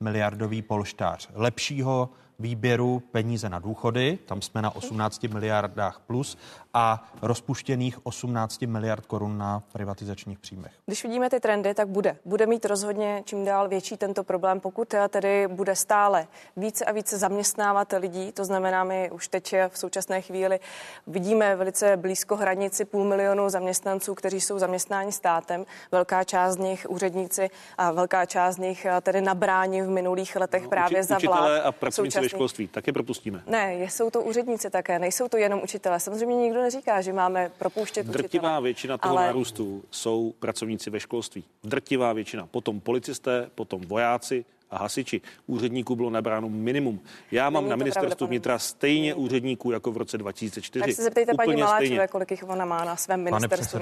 miliardový 0.00 0.62
polštář. 0.62 1.28
Lepšího 1.34 2.10
výběru 2.38 3.02
peníze 3.12 3.48
na 3.48 3.58
důchody, 3.58 4.18
tam 4.26 4.42
jsme 4.42 4.62
na 4.62 4.76
18 4.76 5.22
miliardách 5.22 6.00
plus, 6.06 6.38
a 6.74 7.10
rozpuštěných 7.22 8.06
18 8.06 8.62
miliard 8.62 9.06
korun 9.06 9.38
na 9.38 9.62
privatizačních 9.72 10.38
příjmech. 10.38 10.72
Když 10.86 11.04
vidíme 11.04 11.30
ty 11.30 11.40
trendy, 11.40 11.74
tak 11.74 11.88
bude. 11.88 12.16
Bude 12.24 12.46
mít 12.46 12.64
rozhodně 12.64 13.22
čím 13.24 13.44
dál 13.44 13.68
větší 13.68 13.96
tento 13.96 14.24
problém, 14.24 14.60
pokud 14.60 14.94
tedy 15.08 15.48
bude 15.48 15.76
stále 15.76 16.26
více 16.56 16.84
a 16.84 16.92
více 16.92 17.18
zaměstnávat 17.18 17.94
lidí. 17.98 18.32
To 18.32 18.44
znamená, 18.44 18.84
my 18.84 19.10
už 19.10 19.28
teď 19.28 19.54
v 19.68 19.78
současné 19.78 20.20
chvíli 20.20 20.60
vidíme 21.06 21.56
velice 21.56 21.96
blízko 21.96 22.36
hranici 22.36 22.84
půl 22.84 23.04
milionu 23.04 23.48
zaměstnanců, 23.48 24.14
kteří 24.14 24.40
jsou 24.40 24.58
zaměstnáni 24.58 25.12
státem. 25.12 25.66
Velká 25.92 26.24
část 26.24 26.54
z 26.54 26.58
nich 26.58 26.86
úředníci 26.90 27.50
a 27.78 27.92
velká 27.92 28.26
část 28.26 28.54
z 28.54 28.58
nich 28.58 28.86
tedy 29.02 29.20
nabráni 29.20 29.82
v 29.82 29.88
minulých 29.88 30.36
letech 30.36 30.62
no, 30.62 30.68
právě 30.68 30.98
uči, 30.98 31.08
za 31.08 31.18
vlád. 31.18 31.60
a 31.64 31.72
pracovníci 31.72 32.20
ve 32.20 32.28
školství, 32.28 32.68
taky 32.68 32.92
propustíme. 32.92 33.42
Ne, 33.46 33.74
jsou 33.74 34.10
to 34.10 34.22
úředníci 34.22 34.70
také, 34.70 34.98
nejsou 34.98 35.28
to 35.28 35.36
jenom 35.36 35.60
učitelé. 35.62 36.00
Samozřejmě 36.00 36.36
nikdo 36.36 36.57
neříká, 36.62 37.00
že 37.00 37.12
máme 37.12 37.50
propouštět 37.58 38.06
Drtivá 38.06 38.48
učitele, 38.48 38.62
většina 38.62 38.98
toho 38.98 39.18
ale... 39.18 39.26
nárůstu 39.26 39.84
jsou 39.90 40.34
pracovníci 40.38 40.90
ve 40.90 41.00
školství. 41.00 41.44
Drtivá 41.64 42.12
většina. 42.12 42.46
Potom 42.46 42.80
policisté, 42.80 43.50
potom 43.54 43.80
vojáci, 43.80 44.44
a 44.70 44.78
hasiči. 44.78 45.20
Úředníků 45.46 45.96
bylo 45.96 46.10
nabráno 46.10 46.48
minimum. 46.48 47.00
Já 47.30 47.50
mám 47.50 47.62
Není 47.62 47.70
na 47.70 47.76
ministerstvu 47.76 48.26
vnitra 48.26 48.58
stejně 48.58 49.14
úředníků 49.14 49.70
jako 49.70 49.92
v 49.92 49.96
roce 49.96 50.18
2004. 50.18 50.84
Tak 50.84 50.94
se 50.94 51.02
zeptejte 51.02 51.34
paní 51.34 51.56
Maláčové, 51.56 52.08
kolik 52.08 52.30
jich 52.30 52.48
ona 52.48 52.64
má 52.64 52.84
na 52.84 52.96
svém 52.96 53.24
ministerstvu. 53.24 53.80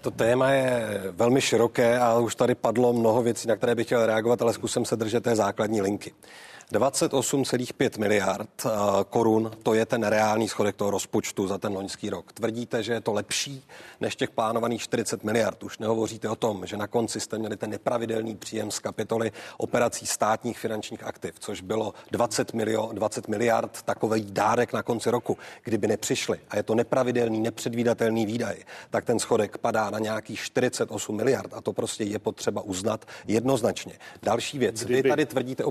To 0.00 0.10
téma 0.10 0.50
je 0.50 1.02
velmi 1.10 1.40
široké 1.40 1.98
a 1.98 2.18
už 2.18 2.34
tady 2.34 2.54
padlo 2.54 2.92
mnoho 2.92 3.22
věcí, 3.22 3.48
na 3.48 3.56
které 3.56 3.74
bych 3.74 3.86
chtěl 3.86 4.06
reagovat, 4.06 4.42
ale 4.42 4.52
zkusím 4.52 4.84
se 4.84 4.96
držet 4.96 5.24
té 5.24 5.36
základní 5.36 5.82
linky. 5.82 6.12
28,5 6.72 7.98
miliard 7.98 8.48
eh, 8.66 8.70
korun, 9.10 9.50
to 9.62 9.74
je 9.74 9.86
ten 9.86 10.02
reálný 10.02 10.48
schodek 10.48 10.76
toho 10.76 10.90
rozpočtu 10.90 11.46
za 11.46 11.58
ten 11.58 11.72
loňský 11.72 12.10
rok. 12.10 12.32
Tvrdíte, 12.32 12.82
že 12.82 12.92
je 12.92 13.00
to 13.00 13.12
lepší 13.12 13.64
než 14.00 14.16
těch 14.16 14.30
plánovaných 14.30 14.82
40 14.82 15.24
miliard. 15.24 15.62
Už 15.62 15.78
nehovoříte 15.78 16.28
o 16.28 16.36
tom, 16.36 16.66
že 16.66 16.76
na 16.76 16.86
konci 16.86 17.20
jste 17.20 17.38
měli 17.38 17.56
ten 17.56 17.70
nepravidelný 17.70 18.36
příjem 18.36 18.70
z 18.70 18.78
kapitoly 18.78 19.32
operací 19.56 20.06
státních 20.06 20.58
finančních 20.58 21.04
aktiv, 21.04 21.34
což 21.38 21.60
bylo 21.60 21.94
20, 22.10 22.54
milio, 22.54 22.90
20 22.92 23.28
miliard 23.28 23.82
takový 23.82 24.24
dárek 24.30 24.72
na 24.72 24.82
konci 24.82 25.10
roku. 25.10 25.38
Kdyby 25.64 25.86
nepřišli 25.86 26.40
a 26.50 26.56
je 26.56 26.62
to 26.62 26.74
nepravidelný, 26.74 27.40
nepředvídatelný 27.40 28.26
výdaj, 28.26 28.56
tak 28.90 29.04
ten 29.04 29.18
schodek 29.18 29.58
padá 29.58 29.90
na 29.90 29.98
nějakých 29.98 30.40
48 30.40 31.16
miliard 31.16 31.54
a 31.54 31.60
to 31.60 31.72
prostě 31.72 32.04
je 32.04 32.18
potřeba 32.18 32.62
uznat 32.62 33.04
jednoznačně. 33.26 33.92
Další 34.22 34.58
věc. 34.58 34.84
Kdyby... 34.84 35.02
Vy 35.02 35.08
tady 35.08 35.26
tvrdíte 35.26 35.64
o 35.64 35.70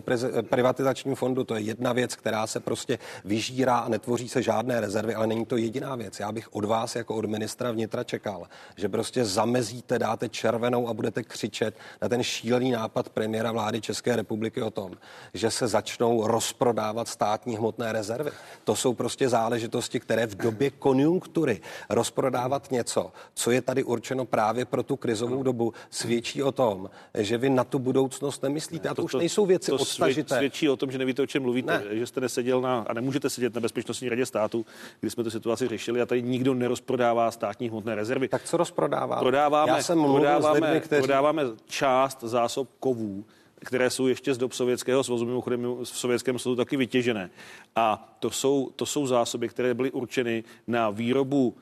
privatizaci 0.49 0.90
stabilizačním 0.91 1.15
fondu, 1.15 1.43
to 1.43 1.55
je 1.55 1.61
jedna 1.61 1.93
věc, 1.93 2.15
která 2.15 2.47
se 2.47 2.59
prostě 2.59 2.99
vyžírá 3.25 3.77
a 3.77 3.89
netvoří 3.89 4.29
se 4.29 4.41
žádné 4.41 4.81
rezervy, 4.81 5.15
ale 5.15 5.27
není 5.27 5.45
to 5.45 5.57
jediná 5.57 5.95
věc. 5.95 6.19
Já 6.19 6.31
bych 6.31 6.55
od 6.55 6.65
vás 6.65 6.95
jako 6.95 7.15
od 7.15 7.25
ministra 7.25 7.71
vnitra 7.71 8.03
čekal, 8.03 8.47
že 8.75 8.89
prostě 8.89 9.25
zamezíte, 9.25 9.99
dáte 9.99 10.29
červenou 10.29 10.87
a 10.87 10.93
budete 10.93 11.23
křičet 11.23 11.75
na 12.01 12.09
ten 12.09 12.23
šílený 12.23 12.71
nápad 12.71 13.09
premiéra 13.09 13.51
vlády 13.51 13.81
České 13.81 14.15
republiky 14.15 14.61
o 14.61 14.71
tom, 14.71 14.91
že 15.33 15.51
se 15.51 15.67
začnou 15.67 16.27
rozprodávat 16.27 17.07
státní 17.07 17.57
hmotné 17.57 17.91
rezervy. 17.91 18.31
To 18.63 18.75
jsou 18.75 18.93
prostě 18.93 19.29
záležitosti, 19.29 19.99
které 19.99 20.27
v 20.27 20.35
době 20.35 20.69
konjunktury 20.69 21.61
rozprodávat 21.89 22.71
něco, 22.71 23.11
co 23.33 23.51
je 23.51 23.61
tady 23.61 23.83
určeno 23.83 24.25
právě 24.25 24.65
pro 24.65 24.83
tu 24.83 24.95
krizovou 24.95 25.43
dobu, 25.43 25.73
svědčí 25.89 26.43
o 26.43 26.51
tom, 26.51 26.89
že 27.13 27.37
vy 27.37 27.49
na 27.49 27.63
tu 27.63 27.79
budoucnost 27.79 28.43
nemyslíte. 28.43 28.89
A 28.89 28.93
to, 28.93 29.01
to 29.01 29.05
už 29.05 29.13
nejsou 29.13 29.45
věci 29.45 29.71
to 29.71 29.75
odstažité. 29.75 30.37
Svědčí 30.37 30.69
o 30.69 30.75
tom, 30.81 30.91
že 30.91 30.97
nevíte, 30.97 31.21
o 31.21 31.25
čem 31.25 31.43
mluvíte, 31.43 31.83
ne. 31.89 31.97
že 31.97 32.07
jste 32.07 32.21
neseděl 32.21 32.61
na, 32.61 32.85
a 32.87 32.93
nemůžete 32.93 33.29
sedět 33.29 33.55
na 33.55 33.61
Bezpečnostní 33.61 34.09
radě 34.09 34.25
státu, 34.25 34.65
kdy 34.99 35.09
jsme 35.09 35.23
tu 35.23 35.29
situaci 35.29 35.67
řešili 35.67 36.01
a 36.01 36.05
tady 36.05 36.21
nikdo 36.21 36.53
nerozprodává 36.53 37.31
státní 37.31 37.69
hmotné 37.69 37.95
rezervy. 37.95 38.27
Tak 38.27 38.43
co 38.43 38.57
rozprodává? 38.57 39.19
Prodáváme, 39.19 39.71
Já 39.71 39.81
jsem 39.81 40.03
prodáváme, 40.03 40.59
lidmi, 40.59 40.81
kteří... 40.81 41.01
prodáváme 41.01 41.43
část 41.65 42.23
zásob 42.23 42.69
kovů, 42.79 43.25
které 43.65 43.89
jsou 43.89 44.07
ještě 44.07 44.33
z 44.33 44.37
dob 44.37 44.53
Sovětského 44.53 45.03
svazu, 45.03 45.25
mimochodem 45.25 45.61
v 45.83 45.85
Sovětském 45.85 46.39
svazu 46.39 46.55
taky 46.55 46.77
vytěžené. 46.77 47.29
A 47.75 48.15
to 48.19 48.31
jsou, 48.31 48.69
to 48.75 48.85
jsou 48.85 49.07
zásoby, 49.07 49.49
které 49.49 49.73
byly 49.73 49.91
určeny 49.91 50.43
na 50.67 50.89
výrobu 50.89 51.55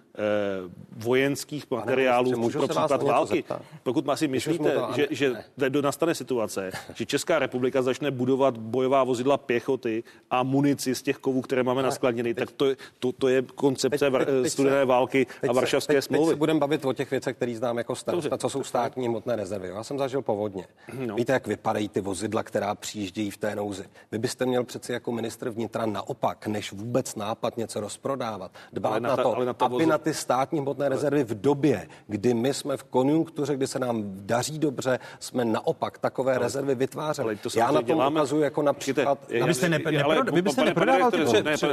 vojenských 0.97 1.71
materiálů 1.71 2.49
pro 2.51 2.67
případ 2.67 3.03
války. 3.03 3.43
Pokud 3.83 4.05
si 4.15 4.27
myslíte, 4.27 4.77
že, 4.95 5.07
že 5.11 5.33
do 5.69 5.81
nastane 5.81 6.15
situace, 6.15 6.71
že 6.93 7.05
Česká 7.05 7.39
republika 7.39 7.81
začne 7.81 8.11
budovat 8.11 8.57
bojová 8.57 9.03
vozidla 9.03 9.37
pěchoty 9.37 10.03
a 10.31 10.43
munici 10.43 10.95
z 10.95 11.01
těch 11.01 11.17
kovů, 11.17 11.41
které 11.41 11.63
máme 11.63 11.83
naskladněny, 11.83 12.33
tak 12.33 12.51
to, 12.51 12.65
to, 12.99 13.11
to 13.11 13.27
je 13.27 13.41
koncepce 13.41 14.11
teď, 14.11 14.27
teď, 14.41 14.51
studené 14.51 14.85
války 14.85 15.27
teď, 15.41 15.49
a 15.49 15.53
varšavské 15.53 15.93
teď, 15.93 16.03
smlouvy. 16.03 16.25
Teď 16.25 16.35
se 16.35 16.39
budeme 16.39 16.59
bavit 16.59 16.85
o 16.85 16.93
těch 16.93 17.11
věcech, 17.11 17.35
které 17.35 17.55
znám 17.55 17.77
jako 17.77 17.95
starosta, 17.95 18.37
co 18.37 18.49
jsou 18.49 18.63
státní 18.63 19.07
hmotné 19.07 19.35
rezervy. 19.35 19.67
Já 19.67 19.83
jsem 19.83 19.97
zažil 19.97 20.21
povodně. 20.21 20.67
No. 21.05 21.15
Víte, 21.15 21.33
jak 21.33 21.47
vypadají 21.47 21.89
ty 21.89 22.01
vozidla, 22.01 22.43
která 22.43 22.75
přijíždějí 22.75 23.31
v 23.31 23.37
té 23.37 23.55
nouzi. 23.55 23.83
Vy 24.11 24.17
byste 24.17 24.45
měl 24.45 24.63
přeci 24.63 24.91
jako 24.91 25.11
ministr 25.11 25.49
vnitra 25.49 25.85
naopak, 25.85 26.47
než 26.47 26.71
vůbec 26.71 27.15
nápad 27.15 27.57
něco 27.57 27.79
rozprodávat, 27.79 28.51
dbát 28.73 29.01
na, 29.01 29.09
na 29.09 29.17
to, 29.17 29.45
na 29.45 29.53
to 29.53 29.65
aby 29.65 29.85
na 29.85 29.98
ty 29.99 30.13
státní 30.13 30.59
hmotné 30.59 30.89
rezervy 30.89 31.23
v 31.23 31.41
době, 31.41 31.87
kdy 32.07 32.33
my 32.33 32.53
jsme 32.53 32.77
v 32.77 32.83
konjunktuře, 32.83 33.55
kdy 33.55 33.67
se 33.67 33.79
nám 33.79 34.03
daří 34.05 34.59
dobře, 34.59 34.99
jsme 35.19 35.45
naopak 35.45 35.97
takové 35.97 36.35
ale, 36.35 36.43
rezervy 36.43 36.75
vytvářeli. 36.75 37.35
to 37.35 37.49
Já 37.57 37.67
na 37.67 37.73
tom 37.73 37.85
děláme. 37.85 38.19
ukazuji 38.19 38.43
jako 38.43 38.61
například... 38.61 39.19
Vy 39.29 39.43
byste, 39.43 39.69
ne, 39.69 39.79
nepro, 39.79 40.23
vy 40.33 40.41
byste 40.41 40.65
neprodával 40.65 41.11
ty 41.11 41.17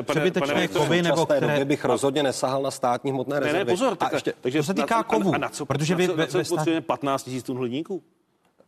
přebytečné 0.02 0.68
kovy, 0.68 1.02
nebo 1.02 1.26
které... 1.26 1.46
době 1.46 1.64
bych 1.64 1.84
rozhodně 1.84 2.22
nesahal 2.22 2.62
na 2.62 2.70
státní 2.70 3.10
hmotné 3.10 3.40
rezervy. 3.40 3.58
Ne, 3.58 3.64
ne, 3.64 3.70
pozor, 3.70 3.96
takže 4.40 4.58
to 4.58 4.62
se 4.62 4.74
týká 4.74 5.02
kovů. 5.02 5.32
Protože 5.66 5.94
vy... 5.94 6.08
potřebujeme 6.48 6.80
15 6.80 7.26
000 7.26 7.40
tun 7.42 7.56
hliníků? 7.58 8.02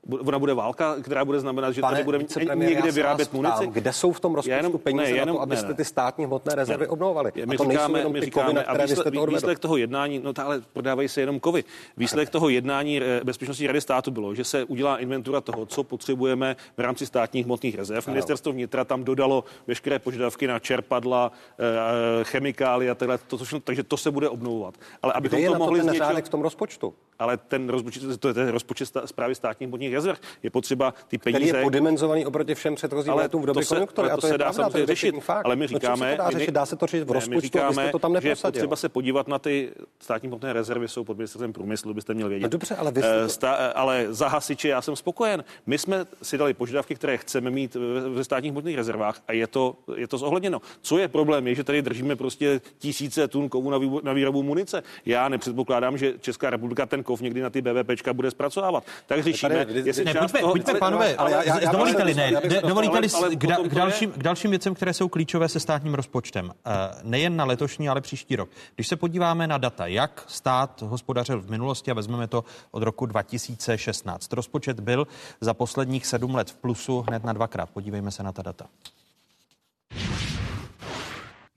Ona 0.09 0.39
bude 0.39 0.55
válka, 0.55 0.97
která 1.03 1.25
bude 1.25 1.41
znamenat, 1.41 1.73
že 1.73 1.81
Pane 1.81 1.93
tady 1.93 2.05
bude 2.05 2.19
někde 2.55 2.91
vyrábět 2.91 3.33
munici. 3.33 3.67
Kde 3.67 3.93
jsou 3.93 4.13
v 4.13 4.21
tom 4.21 4.35
rozpočtu 4.35 4.57
jenom, 4.57 4.79
peníze 4.79 5.05
ne, 5.05 5.11
jenom, 5.11 5.29
na 5.29 5.33
to, 5.35 5.41
abyste 5.41 5.67
ne, 5.67 5.69
ne. 5.69 5.77
ty 5.77 5.85
státní 5.85 6.25
hmotné 6.25 6.55
rezervy 6.55 6.85
ne. 6.85 6.89
obnovovali? 6.89 7.33
My 7.45 7.55
a 7.55 7.59
to 7.59 7.71
říkáme, 7.71 8.09
my 8.09 8.21
říkáme, 8.21 8.53
kovy, 8.53 8.65
a 8.65 8.85
výsledek, 8.87 9.15
to 9.15 9.27
výsledek 9.27 9.59
toho 9.59 9.77
jednání, 9.77 10.19
no 10.19 10.33
ale 10.45 10.63
prodávají 10.73 11.09
se 11.09 11.21
jenom 11.21 11.41
kovy. 11.41 11.65
Výsledek 11.97 12.31
toho 12.31 12.49
jednání 12.49 13.01
eh, 13.01 13.21
Bezpečnostní 13.25 13.67
rady 13.67 13.81
státu 13.81 14.11
bylo, 14.11 14.35
že 14.35 14.45
se 14.45 14.65
udělá 14.65 14.99
inventura 14.99 15.41
toho, 15.41 15.67
co 15.67 15.85
potřebujeme 15.85 16.57
v 16.77 16.81
rámci 16.81 17.07
státních 17.07 17.45
hmotných 17.45 17.75
rezerv. 17.75 18.07
Ministerstvo 18.07 18.53
vnitra 18.53 18.85
tam 18.85 19.05
dodalo 19.05 19.45
veškeré 19.67 19.99
požadavky 19.99 20.47
na 20.47 20.59
čerpadla, 20.59 21.33
eh, 21.59 22.25
chemikály 22.25 22.91
a 22.91 22.95
takhle, 22.95 23.19
to, 23.19 23.39
takže 23.65 23.83
to 23.83 23.97
se 23.97 24.11
bude 24.11 24.29
obnovovat. 24.29 24.75
Ale 25.03 25.13
abychom 25.13 25.45
to 25.45 25.55
mohli 25.55 25.81
v 26.23 26.29
tom 26.29 26.43
rozpočtu? 26.43 26.95
Ale 27.19 27.37
ten 27.37 27.69
rozpočet, 27.69 28.21
to 28.21 28.29
je 28.29 28.35
ten 28.35 28.49
rozpočet 28.49 28.89
zprávy 29.05 29.35
státních 29.35 29.69
hmotných 29.69 29.91
rezerv. 29.99 30.19
Je 30.43 30.51
potřeba 30.51 30.95
ty 31.09 31.19
peníze. 31.19 31.39
Který 31.39 31.59
je 31.59 31.65
podimenzovaný 31.65 32.27
oproti 32.27 32.55
všem 32.55 32.75
předchozím 32.75 33.13
ale 33.13 33.23
letům 33.23 33.43
v 33.43 33.47
době 33.47 33.65
to 33.65 33.69
konjunktury. 33.69 34.11
Ale 34.11 34.17
to, 34.17 34.21
to 34.21 34.27
se 34.27 34.39
dá 34.39 34.45
pravda, 34.45 34.63
samozřejmě 34.63 34.87
řešit. 34.87 35.15
Fakt. 35.21 35.47
Ale 35.47 35.57
my 35.57 35.67
říkáme, 35.67 36.17
no, 36.19 36.31
se, 36.31 36.47
dá, 36.47 36.53
dá 36.53 36.67
se 36.67 36.77
to 36.77 36.87
řešit 36.87 37.05
v 37.05 37.11
rozpočtu, 37.11 37.41
říkáme, 37.41 37.91
to 37.93 37.99
tam 37.99 38.21
že 38.21 38.29
je 38.29 38.37
potřeba 38.37 38.77
se 38.77 38.89
podívat 38.89 39.29
na 39.29 39.39
ty 39.39 39.71
státní 40.01 40.29
hmotné 40.29 40.53
rezervy, 40.53 40.89
jsou 40.89 41.05
pod 41.05 41.17
ministerstvem 41.17 41.53
průmyslu, 41.53 41.95
byste 41.95 42.15
měli 42.15 42.31
vědět. 42.31 42.43
No 42.43 42.49
dobře, 42.49 42.77
ale 42.77 42.93
vy 42.93 43.01
uh, 43.01 43.07
sta, 43.27 43.55
ale 43.55 44.07
za 44.11 44.29
hasiče 44.29 44.69
já 44.69 44.83
jsem 44.83 44.97
spokojen. 44.97 45.45
My 45.67 45.79
jsme 45.79 46.07
si 46.23 46.39
dali 46.39 46.55
požadavky, 46.55 46.95
které 46.95 47.17
chceme 47.17 47.51
mít 47.51 47.77
ve 48.15 48.25
státních 48.25 48.53
hmotných 48.53 48.77
rezervách 48.77 49.23
a 49.29 49.33
je 49.33 49.47
to, 49.47 49.77
je 49.97 50.09
to 50.09 50.19
zohledněno. 50.19 50.61
Co 50.83 50.99
je 50.99 51.09
problém, 51.09 51.47
je, 51.47 51.55
že 51.55 51.65
tady 51.65 51.83
držíme 51.83 52.17
prostě 52.17 52.61
tisíce 52.79 53.29
tun 53.29 53.49
kovu 53.49 53.71
na, 53.71 53.79
výbu, 53.79 54.01
na 54.05 54.13
výrobu 54.13 54.43
munice. 54.43 54.83
Já 55.07 55.29
nepředpokládám, 55.29 55.99
že 55.99 56.15
Česká 56.21 56.51
republika 56.51 56.87
ten 56.87 57.03
kov 57.03 57.21
někdy 57.21 57.41
na 57.41 57.51
ty 57.51 57.63
BVPčka 57.63 58.13
bude 58.13 58.31
zpracovávat. 58.31 58.85
Tak 59.07 59.23
řešíme, 59.23 59.67
jestli 59.89 60.05
ne, 60.05 60.13
část 60.13 60.33
toho, 60.33 60.53
pojďme, 60.53 60.75
pánové, 60.75 61.17
ale 61.17 61.31
já, 61.33 61.61
já, 61.61 61.73
dovolíte-li, 61.73 62.15
ne, 62.15 62.33
dovolíte-li 62.67 63.09
k, 63.37 63.47
da, 63.47 63.57
k, 63.57 63.75
dalším, 63.75 64.13
k 64.13 64.23
dalším 64.23 64.51
věcem, 64.51 64.75
které 64.75 64.93
jsou 64.93 65.09
klíčové 65.09 65.49
se 65.49 65.61
státním 65.61 65.95
rozpočtem. 65.95 66.53
Eh, 66.67 66.71
nejen 67.03 67.37
na 67.37 67.45
letošní, 67.45 67.89
ale 67.89 68.01
příští 68.01 68.37
rok. 68.37 68.51
Když 68.75 68.89
se 68.89 68.97
podíváme 68.97 69.47
na 69.47 69.59
data, 69.59 69.87
jak 69.87 70.25
stát 70.27 70.83
hospodařil 70.83 71.41
v 71.41 71.51
minulosti 71.51 71.91
a 71.91 71.95
vezmeme 71.95 72.27
to 72.27 72.45
od 72.71 72.83
roku 72.83 73.07
2016. 73.07 74.33
Rozpočet 74.33 74.81
byl 74.81 75.07
za 75.41 75.55
posledních 75.55 76.07
sedm 76.07 76.35
let 76.35 76.51
v 76.51 76.57
plusu 76.57 77.05
hned 77.09 77.25
na 77.25 77.33
dvakrát. 77.33 77.71
Podívejme 77.71 78.11
se 78.11 78.23
na 78.23 78.33
ta 78.33 78.43
data. 78.43 78.67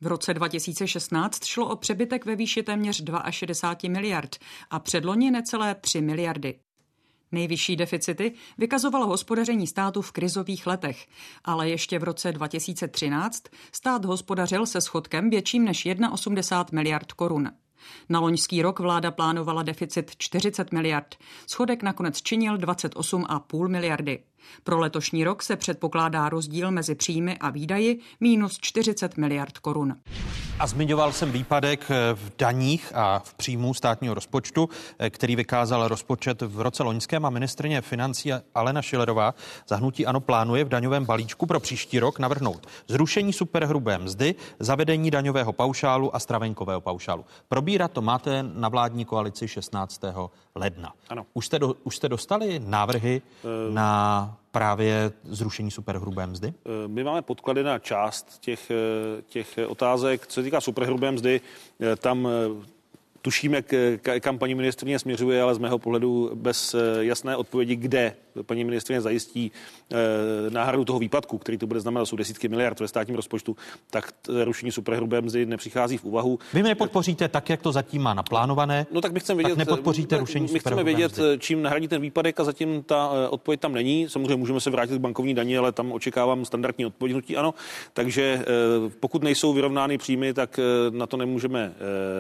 V 0.02 0.08
roce 0.08 0.34
2016 0.34 1.46
šlo 1.46 1.70
o 1.70 1.76
přebytek 1.76 2.26
ve 2.26 2.36
výši 2.36 2.64
téměř 2.64 3.04
62 3.30 3.90
miliard 3.90 4.36
a 4.70 4.80
předloni 4.80 5.32
necelé 5.32 5.76
3 5.76 6.02
miliardy. 6.02 6.60
Nejvyšší 7.32 7.76
deficity 7.76 8.34
vykazovalo 8.58 9.08
hospodaření 9.08 9.68
státu 9.68 10.02
v 10.02 10.12
krizových 10.12 10.68
letech, 10.68 11.08
ale 11.44 11.70
ještě 11.70 12.00
v 12.00 12.04
roce 12.04 12.32
2013 12.32 13.44
stát 13.72 14.06
hospodařil 14.06 14.66
se 14.66 14.82
schodkem 14.82 15.30
větším 15.30 15.66
než 15.66 15.86
1,80 15.86 16.66
miliard 16.72 17.12
korun. 17.12 17.52
Na 18.10 18.20
loňský 18.20 18.62
rok 18.62 18.80
vláda 18.80 19.12
plánovala 19.12 19.64
deficit 19.64 20.12
40 20.18 20.72
miliard. 20.72 21.16
Schodek 21.48 21.84
nakonec 21.84 22.22
činil 22.22 22.58
28,5 22.58 23.68
miliardy. 23.68 24.24
Pro 24.64 24.80
letošní 24.80 25.24
rok 25.24 25.44
se 25.44 25.56
předpokládá 25.56 26.30
rozdíl 26.30 26.72
mezi 26.72 26.96
příjmy 26.96 27.38
a 27.38 27.50
výdaji 27.50 28.00
minus 28.20 28.58
40 28.62 29.18
miliard 29.18 29.58
korun. 29.58 29.96
A 30.60 30.68
zmiňoval 30.68 31.12
jsem 31.12 31.32
výpadek 31.32 31.92
eh, 31.92 32.14
v 32.14 32.32
daních 32.38 32.92
a 32.96 33.20
v 33.20 33.34
příjmu 33.34 33.74
státního 33.74 34.14
rozpočtu, 34.14 34.70
eh, 35.00 35.10
který 35.10 35.36
vykázal 35.36 35.88
rozpočet 35.88 36.42
v 36.42 36.62
roce 36.62 36.84
loňském 36.84 37.26
a 37.26 37.30
ministrně 37.30 37.82
financí 37.82 38.32
Alena 38.56 38.82
Šilerová 38.82 39.34
zahnutí 39.68 40.06
ano 40.06 40.20
plánuje 40.20 40.64
v 40.64 40.70
daňovém 40.70 41.06
balíčku 41.06 41.46
pro 41.46 41.60
příští 41.60 42.00
rok 42.00 42.20
navrhnout 42.20 42.68
zrušení 42.88 43.34
superhrubé 43.34 43.98
mzdy, 43.98 44.36
zavedení 44.60 45.12
daňového 45.12 45.54
paušálu 45.54 46.16
a 46.16 46.20
stravenkového 46.20 46.82
paušálu. 46.82 47.26
Probírat 47.48 47.92
to 47.92 48.02
máte 48.02 48.44
na 48.44 48.70
vládní 48.70 49.06
koalici 49.06 49.48
16. 49.48 50.02
ledna. 50.56 50.94
Ano. 51.10 51.26
Už 51.34 51.46
jste, 51.46 51.60
do, 51.60 51.76
už 51.84 51.96
jste 51.96 52.10
dostali 52.10 52.62
návrhy 52.66 53.22
uh... 53.44 53.74
na 53.74 54.38
právě 54.52 55.12
zrušení 55.24 55.72
superhrubé 55.72 56.28
mzdy? 56.28 56.48
Eh, 56.66 56.88
my 56.88 57.04
máme 57.04 57.22
podklady 57.22 57.64
na 57.64 57.80
část 57.80 58.40
těch, 58.40 58.72
eh, 58.72 59.22
těch 59.22 59.60
otázek. 59.68 60.28
Co 60.28 60.34
se 60.34 60.44
týká 60.44 60.62
superhrubé 60.62 61.12
mzdy, 61.12 61.42
tam 61.98 62.28
tušíme, 63.22 63.64
kam 64.20 64.38
paní 64.38 64.56
ministrině 64.56 65.00
směřuje, 65.00 65.42
ale 65.42 65.56
z 65.56 65.58
mého 65.58 65.80
pohledu 65.80 66.32
bez 66.34 66.76
jasné 67.00 67.36
odpovědi, 67.36 67.76
kde 67.76 68.16
paní 68.46 68.64
ministrině 68.64 69.02
zajistí 69.02 69.52
eh, 69.92 69.96
náhradu 70.50 70.86
toho 70.86 71.00
výpadku, 71.00 71.38
který 71.38 71.58
to 71.58 71.68
bude 71.68 71.80
znamenat, 71.80 72.06
jsou 72.06 72.16
desítky 72.16 72.48
miliard 72.50 72.80
ve 72.80 72.88
státním 72.88 73.16
rozpočtu, 73.16 73.56
tak 73.90 74.12
rušení 74.44 74.72
superhrubé 74.72 75.22
mzdy 75.22 75.46
nepřichází 75.46 75.98
v 75.98 76.04
úvahu. 76.04 76.40
Vy 76.54 76.64
mi 76.64 76.70
nepodpoříte 76.70 77.28
tak, 77.28 77.50
jak 77.50 77.62
to 77.62 77.72
zatím 77.72 78.02
má 78.02 78.14
naplánované. 78.14 78.86
No 78.92 79.02
tak 79.02 79.12
my 79.12 79.20
chceme 79.20 79.44
vědět, 79.44 79.58
nepodpoříte 79.58 80.18
rušení 80.18 80.48
My 80.54 80.60
chceme 80.60 80.84
vědět, 80.84 81.12
mzdy. 81.12 81.24
čím 81.40 81.62
nahradí 81.62 81.88
ten 81.88 82.02
výpadek 82.02 82.40
a 82.40 82.44
zatím 82.44 82.84
ta 82.84 83.12
eh, 83.14 83.28
odpověď 83.28 83.60
tam 83.60 83.74
není. 83.74 84.10
Samozřejmě 84.10 84.36
můžeme 84.36 84.60
se 84.60 84.70
vrátit 84.70 84.98
k 84.98 85.02
bankovní 85.02 85.34
daní, 85.34 85.58
ale 85.58 85.72
tam 85.72 85.92
očekávám 85.92 86.46
standardní 86.46 86.86
odpovědnutí, 86.86 87.38
ano. 87.38 87.54
Takže 87.94 88.24
eh, 88.42 88.46
pokud 89.00 89.24
nejsou 89.24 89.54
vyrovnány 89.54 89.98
příjmy, 89.98 90.34
tak 90.34 90.60
na 90.90 91.08
to 91.08 91.18
nemůžeme 91.18 91.74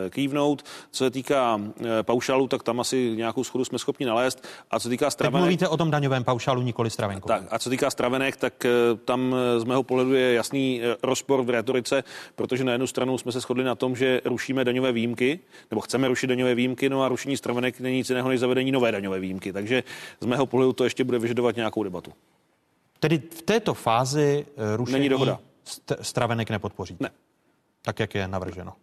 kývnout. 0.09 0.63
Co 0.91 1.03
se 1.03 1.11
týká 1.11 1.61
paušálu, 2.01 2.47
tak 2.47 2.63
tam 2.63 2.79
asi 2.79 3.13
nějakou 3.15 3.43
schodu 3.43 3.65
jsme 3.65 3.79
schopni 3.79 4.05
nalézt. 4.05 4.47
A 4.71 4.79
co 4.79 4.83
se 4.83 4.89
týká 4.89 5.09
stravenek... 5.09 5.41
mluvíte 5.41 5.67
o 5.67 5.77
tom 5.77 5.91
daňovém 6.01 6.23
paušálu, 6.23 6.61
nikoli 6.61 6.89
stravenku. 6.89 7.27
Tak 7.27 7.43
a 7.51 7.59
co 7.59 7.69
týká 7.69 7.89
stravenek, 7.89 8.37
tak 8.37 8.65
eh, 8.65 8.69
tam 9.05 9.35
eh, 9.35 9.59
z 9.59 9.63
mého 9.63 9.83
pohledu 9.83 10.13
je 10.13 10.33
jasný 10.33 10.81
eh, 10.83 10.95
rozpor 11.03 11.43
v 11.43 11.49
retorice, 11.49 12.03
protože 12.35 12.63
na 12.63 12.71
jednu 12.71 12.87
stranu 12.87 13.17
jsme 13.17 13.31
se 13.31 13.39
shodli 13.39 13.63
na 13.63 13.75
tom, 13.75 13.95
že 13.95 14.21
rušíme 14.25 14.65
daňové 14.65 14.91
výjimky, 14.91 15.39
nebo 15.71 15.81
chceme 15.81 16.07
rušit 16.07 16.27
daňové 16.27 16.55
výjimky, 16.55 16.89
no 16.89 17.03
a 17.03 17.07
rušení 17.07 17.37
stravenek 17.37 17.79
není 17.79 17.97
nic 17.97 18.09
jiného 18.09 18.29
než 18.29 18.39
zavedení 18.39 18.71
nové 18.71 18.91
daňové 18.91 19.19
výjimky. 19.19 19.53
Takže 19.53 19.83
z 20.21 20.25
mého 20.25 20.45
pohledu 20.45 20.73
to 20.73 20.83
ještě 20.83 21.03
bude 21.03 21.19
vyžadovat 21.19 21.55
nějakou 21.55 21.83
debatu. 21.83 22.13
Tedy 22.99 23.21
v 23.31 23.41
této 23.41 23.73
fázi 23.73 24.45
rušení 24.75 24.99
není 24.99 25.09
dohoda. 25.09 25.39
stravenek 26.01 26.49
nepodpoří. 26.49 26.97
Ne. 26.99 27.09
Tak, 27.81 27.99
jak 27.99 28.15
je 28.15 28.27
navrženo. 28.27 28.73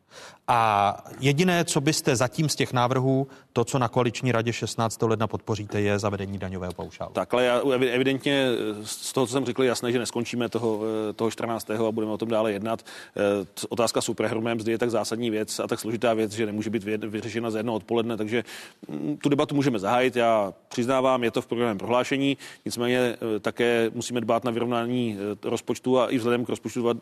A 0.50 0.96
jediné, 1.20 1.64
co 1.64 1.80
byste 1.80 2.16
zatím 2.16 2.48
z 2.48 2.56
těch 2.56 2.72
návrhů, 2.72 3.28
to, 3.52 3.64
co 3.64 3.78
na 3.78 3.88
koaliční 3.88 4.32
radě 4.32 4.52
16. 4.52 5.02
ledna 5.02 5.26
podpoříte, 5.26 5.80
je 5.80 5.98
zavedení 5.98 6.38
daňového 6.38 6.72
paušálu. 6.72 7.12
Tak, 7.12 7.34
ale 7.34 7.44
já, 7.44 7.60
evidentně 7.90 8.46
z 8.82 9.12
toho, 9.12 9.26
co 9.26 9.32
jsem 9.32 9.44
řekl, 9.44 9.62
jasné, 9.62 9.92
že 9.92 9.98
neskončíme 9.98 10.48
toho, 10.48 10.80
eh, 11.10 11.12
toho 11.12 11.30
14. 11.30 11.88
a 11.88 11.92
budeme 11.92 12.12
o 12.12 12.18
tom 12.18 12.28
dále 12.28 12.52
jednat. 12.52 12.82
Eh, 13.16 13.46
otázka 13.68 14.00
superhrubé 14.00 14.54
mzdy 14.54 14.72
je 14.72 14.78
tak 14.78 14.90
zásadní 14.90 15.30
věc 15.30 15.58
a 15.58 15.66
tak 15.66 15.80
složitá 15.80 16.14
věc, 16.14 16.32
že 16.32 16.46
nemůže 16.46 16.70
být 16.70 16.84
vyřešena 16.84 17.50
za 17.50 17.58
jedno 17.58 17.74
odpoledne, 17.74 18.16
takže 18.16 18.44
mm, 18.88 19.16
tu 19.16 19.28
debatu 19.28 19.54
můžeme 19.54 19.78
zahájit. 19.78 20.16
Já 20.16 20.52
přiznávám, 20.68 21.24
je 21.24 21.30
to 21.30 21.42
v 21.42 21.46
programovém 21.46 21.78
prohlášení, 21.78 22.36
nicméně 22.64 22.98
eh, 22.98 23.40
také 23.40 23.90
musíme 23.94 24.20
dbát 24.20 24.44
na 24.44 24.50
vyrovnání 24.50 25.18
rozpočtu 25.42 26.00
a 26.00 26.06
i 26.06 26.18
vzhledem 26.18 26.44
k 26.44 26.48
rozpočtu 26.48 26.92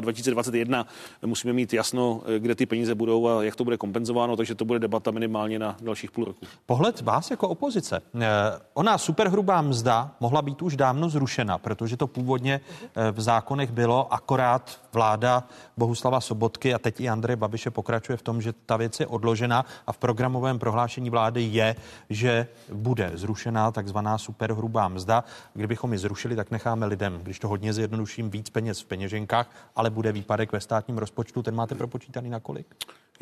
2021 0.00 0.86
musíme 1.26 1.52
mít 1.52 1.72
jasno, 1.72 2.22
kde 2.38 2.54
ty 2.54 2.66
peníze 2.66 2.94
budou 2.94 3.28
a 3.28 3.44
jak 3.44 3.56
to 3.56 3.64
bude 3.64 3.76
kompenzováno, 3.76 4.36
takže 4.36 4.54
to 4.54 4.64
bude 4.64 4.78
debata 4.78 5.10
minimálně 5.10 5.58
na 5.58 5.76
dalších 5.82 6.10
půl 6.10 6.24
roku. 6.24 6.46
Pohled 6.66 7.00
vás 7.00 7.30
jako 7.30 7.48
opozice. 7.48 8.02
Eh, 8.14 8.28
ona 8.74 8.98
superhrubá 8.98 9.62
mzda 9.62 10.10
mohla 10.20 10.42
být 10.42 10.62
už 10.62 10.76
dávno 10.76 11.08
zrušena, 11.08 11.58
protože 11.58 11.96
to 11.96 12.06
původně 12.06 12.60
eh, 12.94 13.12
v 13.12 13.20
zákonech 13.20 13.70
bylo, 13.70 14.12
akorát 14.12 14.80
vláda 14.92 15.44
Bohuslava 15.76 16.20
Sobotky 16.20 16.74
a 16.74 16.78
teď 16.78 17.00
i 17.00 17.08
Andrej 17.08 17.36
Babiše 17.36 17.70
pokračuje 17.70 18.16
v 18.16 18.22
tom, 18.22 18.42
že 18.42 18.52
ta 18.66 18.76
věc 18.76 19.00
je 19.00 19.06
odložena 19.06 19.64
a 19.86 19.92
v 19.92 19.98
programovém 19.98 20.58
prohlášení 20.58 21.10
vlády 21.10 21.42
je, 21.42 21.76
že 22.10 22.46
bude 22.72 23.10
zrušená 23.14 23.70
takzvaná 23.70 24.18
superhrubá 24.18 24.88
mzda. 24.88 25.24
Kdybychom 25.54 25.92
ji 25.92 25.98
zrušili, 25.98 26.36
tak 26.36 26.50
necháme 26.50 26.86
lidem, 26.86 27.20
když 27.22 27.38
to 27.38 27.48
hodně 27.48 27.72
zjednoduším, 27.72 28.30
víc 28.30 28.50
peněz 28.50 28.80
v 28.80 28.84
peněženkách, 28.84 29.50
ale 29.76 29.90
bude 29.90 30.12
výpadek 30.12 30.52
ve 30.52 30.60
státním 30.60 30.98
rozpočtu. 30.98 31.42
Ten 31.42 31.54
máte 31.54 31.74
propočítaný 31.74 32.21
na 32.30 32.40
kolik? 32.40 32.66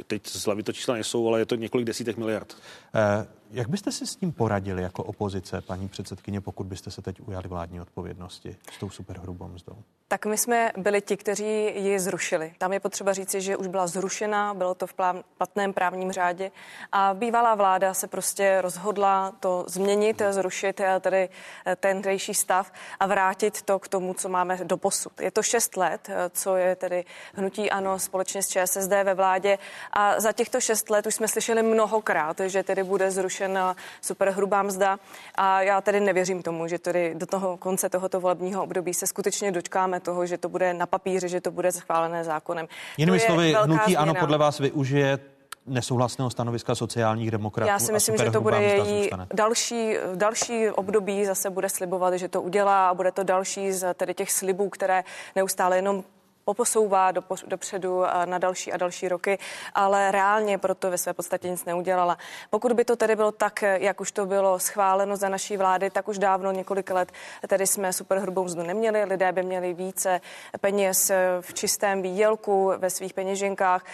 Teď 0.07 0.26
z 0.26 0.44
hlavy 0.44 0.62
to 0.62 0.72
čísla 0.72 0.94
nejsou, 0.94 1.28
ale 1.28 1.38
je 1.38 1.46
to 1.46 1.55
několik 1.55 1.86
desítek 1.86 2.16
miliard. 2.16 2.57
Eh, 2.94 3.26
jak 3.51 3.68
byste 3.68 3.92
si 3.92 4.07
s 4.07 4.16
tím 4.16 4.32
poradili 4.32 4.82
jako 4.82 5.05
opozice, 5.05 5.61
paní 5.61 5.88
předsedkyně, 5.88 6.40
pokud 6.40 6.66
byste 6.66 6.90
se 6.90 7.03
teď 7.03 7.20
ujali 7.28 7.48
vládní 7.48 7.80
odpovědnosti 7.80 8.57
s 8.72 8.78
tou 8.78 8.90
superhrubou 8.90 9.48
mzdou? 9.48 9.76
Tak 10.09 10.26
my 10.26 10.38
jsme 10.38 10.72
byli 10.76 11.01
ti, 11.01 11.16
kteří 11.16 11.82
ji 11.82 11.98
zrušili. 11.98 12.55
Tam 12.59 12.72
je 12.72 12.80
potřeba 12.80 13.12
říci, 13.12 13.40
že 13.40 13.57
už 13.57 13.66
byla 13.66 13.86
zrušena, 13.86 14.55
bylo 14.55 14.74
to 14.74 14.86
v 14.86 14.94
platném 15.38 15.72
právním 15.72 16.12
řádě 16.12 16.51
a 16.92 17.14
bývalá 17.14 17.55
vláda 17.55 17.94
se 17.94 18.07
prostě 18.07 18.61
rozhodla 18.61 19.32
to 19.40 19.64
změnit, 19.68 20.22
zrušit 20.30 20.80
eh, 20.80 21.01
tedy 21.01 21.28
eh, 21.66 21.76
ten 21.76 22.03
tejší 22.03 22.34
stav 22.34 22.72
a 23.01 23.07
vrátit 23.07 23.62
to 23.62 23.78
k 23.78 23.88
tomu, 23.88 24.14
co 24.14 24.28
máme 24.28 24.59
do 24.64 24.76
posud. 24.76 25.20
Je 25.20 25.30
to 25.30 25.42
šest 25.42 25.76
let, 25.76 26.09
eh, 26.09 26.30
co 26.30 26.57
je 26.57 26.76
tedy 26.76 27.05
hnutí 27.34 27.70
ANO 27.70 27.98
společně 27.98 28.42
s 28.42 28.48
ČSSD 28.48 28.90
ve 28.90 29.14
vládě 29.14 29.59
a 29.92 30.20
za 30.20 30.32
těchto 30.32 30.61
šest 30.61 30.90
let 30.90 31.07
už 31.07 31.14
jsme 31.14 31.28
slyšeli 31.28 31.62
mnohokrát, 31.62 32.40
že 32.46 32.62
tedy 32.62 32.84
bude 32.84 33.11
zrušena 33.41 33.76
superhrubá 34.01 34.62
mzda 34.62 34.99
a 35.34 35.62
já 35.62 35.80
tedy 35.80 36.01
nevěřím 36.01 36.43
tomu, 36.43 36.68
že 36.68 36.78
tedy 36.78 37.14
do 37.14 37.26
toho 37.26 37.57
konce 37.57 37.88
tohoto 37.88 38.20
volebního 38.20 38.62
období 38.62 38.95
se 38.95 39.07
skutečně 39.07 39.53
dočkáme 39.53 40.01
toho, 40.01 40.26
že 40.26 40.38
to 40.38 40.49
bude 40.49 40.74
na 40.74 40.86
papíře, 40.86 41.28
že 41.28 41.41
to 41.41 41.51
bude 41.51 41.72
schválené 41.72 42.24
zákonem. 42.24 42.68
Jinými 42.97 43.20
slovy, 43.20 43.55
hnutí 43.62 43.97
ano 43.97 44.14
podle 44.14 44.38
vás 44.38 44.59
využije 44.59 45.18
nesouhlasného 45.66 46.30
stanoviska 46.30 46.74
sociálních 46.74 47.30
demokratů. 47.30 47.68
Já 47.68 47.78
si 47.78 47.93
myslím, 47.93 48.16
že 48.16 48.30
to 48.30 48.41
bude 48.41 48.62
její 48.62 49.11
další, 49.34 49.97
další 50.14 50.68
období, 50.68 51.24
zase 51.24 51.51
bude 51.51 51.68
slibovat, 51.68 52.14
že 52.14 52.28
to 52.28 52.43
udělá 52.43 52.88
a 52.88 52.95
bude 52.95 53.12
to 53.12 53.22
další 53.22 53.72
z 53.72 53.95
tedy 53.95 54.14
těch 54.14 54.32
slibů, 54.32 54.68
které 54.68 55.05
neustále 55.36 55.76
jenom 55.76 56.05
poposouvá 56.51 57.11
do, 57.11 57.22
dopředu 57.46 58.03
na 58.24 58.38
další 58.38 58.72
a 58.72 58.76
další 58.76 59.09
roky, 59.09 59.38
ale 59.74 60.11
reálně 60.11 60.59
proto 60.59 60.90
ve 60.90 60.98
své 60.98 61.12
podstatě 61.12 61.48
nic 61.48 61.64
neudělala. 61.64 62.18
Pokud 62.51 62.72
by 62.72 62.84
to 62.84 62.96
tedy 62.96 63.16
bylo 63.16 63.32
tak, 63.32 63.62
jak 63.62 64.01
už 64.01 64.12
to 64.12 64.26
bylo 64.26 64.59
schváleno 64.59 65.16
za 65.16 65.28
naší 65.28 65.57
vlády, 65.57 65.90
tak 65.90 66.09
už 66.09 66.18
dávno 66.18 66.53
několik 66.53 66.90
let 66.90 67.12
tedy 67.46 67.66
jsme 67.66 67.92
superhrubou 67.92 68.44
mzdu 68.44 68.62
neměli. 68.62 69.05
Lidé 69.05 69.32
by 69.32 69.42
měli 69.42 69.74
více 69.74 70.20
peněz 70.61 71.11
v 71.40 71.55
čistém 71.55 72.03
výdělku 72.03 72.72
ve 72.76 72.90
svých 72.90 73.14
peněženkách. 73.14 73.84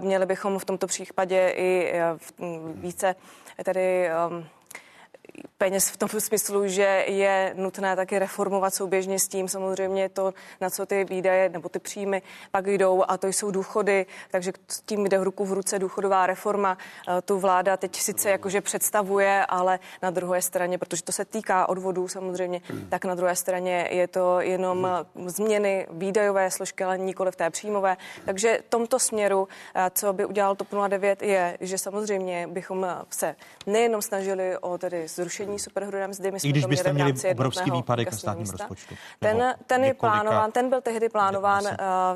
Měli 0.00 0.26
bychom 0.26 0.58
v 0.58 0.64
tomto 0.64 0.86
případě 0.86 1.52
i 1.56 1.92
více 2.74 3.14
tedy 3.64 4.08
um, 4.30 4.46
peněz 5.58 5.88
v 5.88 5.96
tom 5.96 6.08
smyslu, 6.08 6.68
že 6.68 7.04
je 7.08 7.54
nutné 7.56 7.96
taky 7.96 8.18
reformovat 8.18 8.74
souběžně 8.74 9.18
s 9.18 9.28
tím 9.28 9.48
samozřejmě 9.48 10.08
to, 10.08 10.34
na 10.60 10.70
co 10.70 10.86
ty 10.86 11.04
výdaje 11.04 11.48
nebo 11.48 11.68
ty 11.68 11.78
příjmy 11.78 12.22
pak 12.50 12.66
jdou 12.66 13.04
a 13.08 13.16
to 13.18 13.26
jsou 13.26 13.50
důchody, 13.50 14.06
takže 14.30 14.52
s 14.68 14.80
tím 14.80 15.06
jde 15.06 15.24
ruku 15.24 15.44
v 15.44 15.52
ruce 15.52 15.78
důchodová 15.78 16.26
reforma. 16.26 16.78
Eh, 17.08 17.22
tu 17.22 17.38
vláda 17.38 17.76
teď 17.76 17.96
sice 17.96 18.30
jakože 18.30 18.60
představuje, 18.60 19.46
ale 19.48 19.78
na 20.02 20.10
druhé 20.10 20.42
straně, 20.42 20.78
protože 20.78 21.02
to 21.02 21.12
se 21.12 21.24
týká 21.24 21.68
odvodů 21.68 22.08
samozřejmě, 22.08 22.60
tak 22.88 23.04
na 23.04 23.14
druhé 23.14 23.36
straně 23.36 23.88
je 23.90 24.08
to 24.08 24.40
jenom 24.40 24.88
změny 25.26 25.86
výdajové 25.90 26.50
složky, 26.50 26.84
ale 26.84 26.98
nikoli 26.98 27.32
v 27.32 27.36
té 27.36 27.50
příjmové. 27.50 27.96
Takže 28.24 28.58
v 28.66 28.70
tomto 28.70 28.98
směru, 28.98 29.48
eh, 29.74 29.90
co 29.94 30.12
by 30.12 30.24
udělal 30.24 30.56
TOP 30.56 30.72
09, 30.72 31.22
je, 31.22 31.58
že 31.60 31.78
samozřejmě 31.78 32.46
bychom 32.46 32.86
se 33.10 33.36
nejenom 33.66 34.02
snažili 34.02 34.58
o 34.58 34.78
tedy 34.78 35.08
zrušení 35.24 35.58
superhrubé 35.58 36.08
mzdy. 36.08 36.30
My 36.30 36.40
jsme 36.40 36.48
I 36.48 36.52
když 36.52 36.66
byste 36.66 36.92
měli 36.92 37.14
obrovský 37.30 37.70
výpadek 37.70 38.10
na 38.10 38.18
státním 38.18 38.50
rozpočtu. 38.50 38.94
Ten, 39.18 39.54
ten 39.66 39.84
je 39.84 39.94
plánován, 39.94 40.52
ten 40.52 40.70
byl 40.70 40.80
tehdy 40.80 41.08
plánován 41.08 41.64
uh, 41.64 41.70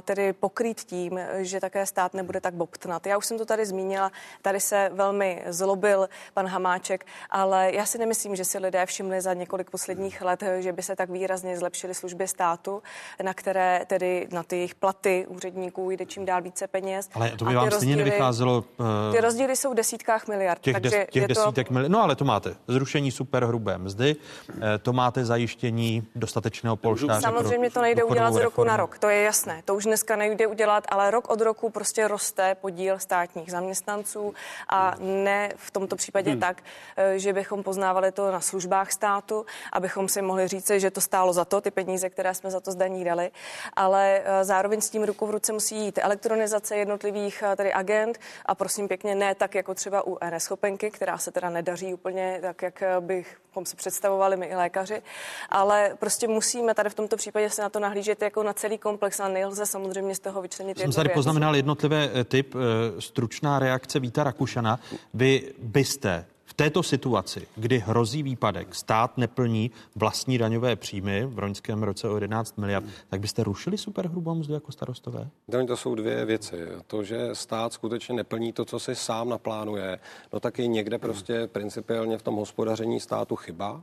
tedy 0.05 0.33
pokrýt 0.33 0.81
tím, 0.81 1.21
že 1.39 1.61
také 1.61 1.87
stát 1.87 2.15
nebude 2.15 2.41
tak 2.41 2.55
bobtnat. 2.55 3.07
Já 3.07 3.19
už 3.19 3.27
jsem 3.27 3.39
to 3.39 3.45
tady 3.45 3.67
zmínila, 3.67 4.13
tady 4.43 4.61
se 4.61 4.91
velmi 4.93 5.45
zlobil 5.47 6.09
pan 6.35 6.47
Hamáček, 6.47 7.07
ale 7.31 7.71
já 7.75 7.87
si 7.87 7.99
nemyslím, 7.99 8.37
že 8.37 8.45
si 8.45 8.59
lidé 8.59 8.87
všimli 8.87 9.21
za 9.21 9.35
několik 9.35 9.71
posledních 9.71 10.23
let, 10.23 10.43
že 10.59 10.73
by 10.73 10.83
se 10.83 10.97
tak 10.97 11.11
výrazně 11.11 11.57
zlepšily 11.57 11.95
služby 11.95 12.29
státu, 12.29 12.83
na 13.23 13.35
které 13.35 13.85
tedy 13.87 14.29
na 14.33 14.43
ty 14.43 14.57
jejich 14.57 14.75
platy 14.75 15.27
úředníků 15.29 15.91
jde 15.91 16.07
čím 16.07 16.25
dál 16.25 16.43
více 16.43 16.67
peněz. 16.67 17.09
Ale 17.15 17.31
to 17.31 17.45
by 17.45 17.55
vám 17.55 17.71
stejně 17.71 17.97
nevycházelo. 17.97 18.65
Uh, 18.77 18.87
ty 19.13 19.21
rozdíly 19.21 19.57
jsou 19.57 19.73
v 19.73 19.75
desítkách 19.75 20.29
miliard. 20.29 20.61
Těch, 20.61 20.73
takže 20.75 20.99
des, 20.99 21.09
těch 21.11 21.27
desítek 21.27 21.69
to... 21.69 21.75
miliard. 21.75 21.93
No 21.93 22.03
ale 22.03 22.17
to 22.17 22.25
máte. 22.25 22.55
Zrušení 22.69 22.98
zrušení 22.99 23.11
superhrubé 23.11 23.79
mzdy, 23.79 24.17
eh, 24.17 24.79
to 24.79 24.93
máte 24.93 25.25
zajištění 25.25 26.07
dostatečného 26.15 26.77
polštáře. 26.77 27.21
Samozřejmě 27.21 27.71
to 27.71 27.83
nejde 27.83 28.05
udělat 28.05 28.35
z 28.35 28.37
roku 28.37 28.45
reformu. 28.45 28.69
na 28.69 28.77
rok, 28.77 28.99
to 28.99 29.09
je 29.09 29.23
jasné. 29.23 29.63
To 29.65 29.75
už 29.75 29.85
dneska 29.85 30.17
nejde 30.17 30.47
udělat, 30.47 30.85
ale 30.89 31.11
rok 31.11 31.31
od 31.31 31.41
roku 31.41 31.71
prostě 31.71 32.09
roste 32.09 32.55
podíl 32.55 32.99
státních 32.99 33.51
zaměstnanců 33.51 34.35
a 34.69 34.95
ne 35.01 35.49
v 35.57 35.71
tomto 35.71 35.97
případě 35.97 36.31
hmm. 36.31 36.41
tak, 36.41 36.63
eh, 36.97 37.19
že 37.19 37.33
bychom 37.33 37.63
poznávali 37.63 38.13
to 38.13 38.33
na 38.33 38.41
službách 38.41 38.93
státu, 38.93 39.47
abychom 39.73 40.09
si 40.09 40.23
mohli 40.23 40.49
říct, 40.49 40.71
že 40.71 40.91
to 40.91 41.01
stálo 41.01 41.33
za 41.33 41.45
to, 41.45 41.61
ty 41.61 41.71
peníze, 41.71 42.11
které 42.11 42.35
jsme 42.35 42.51
za 42.51 42.61
to 42.61 42.73
zdaní 42.73 43.05
dali, 43.05 43.31
ale 43.77 44.23
eh, 44.25 44.45
zároveň 44.45 44.81
s 44.81 44.91
tím 44.91 45.05
ruku 45.05 45.27
v 45.27 45.31
ruce 45.31 45.53
musí 45.53 45.77
jít 45.77 45.99
elektronizace 46.03 46.77
jednotlivých 46.77 47.43
tedy 47.57 47.73
agent 47.73 48.19
a 48.47 48.55
prosím 48.55 48.89
pěkně 48.89 49.15
ne 49.15 49.35
tak 49.35 49.55
jako 49.55 49.75
třeba 49.75 50.07
u 50.07 50.19
eNeschopenky, 50.21 50.91
která 50.91 51.19
se 51.19 51.31
teda 51.31 51.51
nedaří 51.51 51.95
úplně 51.95 52.39
tak, 52.43 52.63
jak 52.63 52.83
bychom 53.01 53.67
si 53.67 53.77
představovali 53.77 54.37
my 54.37 54.47
i 54.47 54.55
lékaři, 54.55 55.03
ale 55.49 55.97
prostě 55.99 56.29
musíme 56.29 56.75
tady 56.75 56.91
v 56.91 56.95
tomto 56.95 57.17
případě 57.17 57.51
se 57.51 57.63
na 57.63 57.69
to 57.69 57.81
nahlížet 57.81 58.23
jako 58.23 58.43
na 58.43 58.53
celý 58.53 58.79
komplex 58.79 59.21
a 59.21 59.29
nelze 59.29 59.67
samozřejmě 59.67 60.15
z 60.15 60.21
toho 60.21 60.43
vyčlenit 60.43 60.79
Jsem 60.79 60.93
tady 60.93 61.09
poznamenal 61.09 61.57
jednotlivé 61.57 62.11
eh, 62.15 62.25
typ, 62.25 62.55
eh, 62.55 63.01
stručná 63.01 63.59
reakce 63.59 64.01
Víta 64.01 64.25
Rakušana. 64.25 64.81
Vy 65.15 65.55
byste 65.59 66.25
v 66.49 66.55
této 66.55 66.83
situaci, 66.83 67.47
kdy 67.57 67.79
hrozí 67.79 68.23
výpadek, 68.23 68.75
stát 68.75 69.19
neplní 69.19 69.71
vlastní 69.97 70.39
daňové 70.39 70.77
příjmy 70.77 71.27
v 71.27 71.39
loňském 71.39 71.83
roce 71.83 72.09
o 72.09 72.15
11 72.15 72.59
miliard, 72.59 72.85
tak 73.09 73.21
byste 73.21 73.45
rušili 73.45 73.79
superhrubou 73.79 74.35
mzdu 74.35 74.55
jako 74.55 74.73
starostové? 74.73 75.29
To 75.67 75.77
jsou 75.77 75.95
dvě 75.95 76.25
věci. 76.25 76.57
To, 76.87 77.05
že 77.05 77.29
stát 77.33 77.73
skutečně 77.73 78.15
neplní 78.15 78.53
to, 78.53 78.65
co 78.65 78.79
si 78.79 78.95
sám 78.95 79.29
naplánuje, 79.29 79.99
no 80.33 80.41
tak 80.41 80.59
je 80.59 80.67
někde 80.67 80.99
prostě 80.99 81.47
principiálně 81.47 82.19
v 82.19 82.23
tom 82.23 82.35
hospodaření 82.35 83.01
státu 83.01 83.37
chyba. 83.37 83.83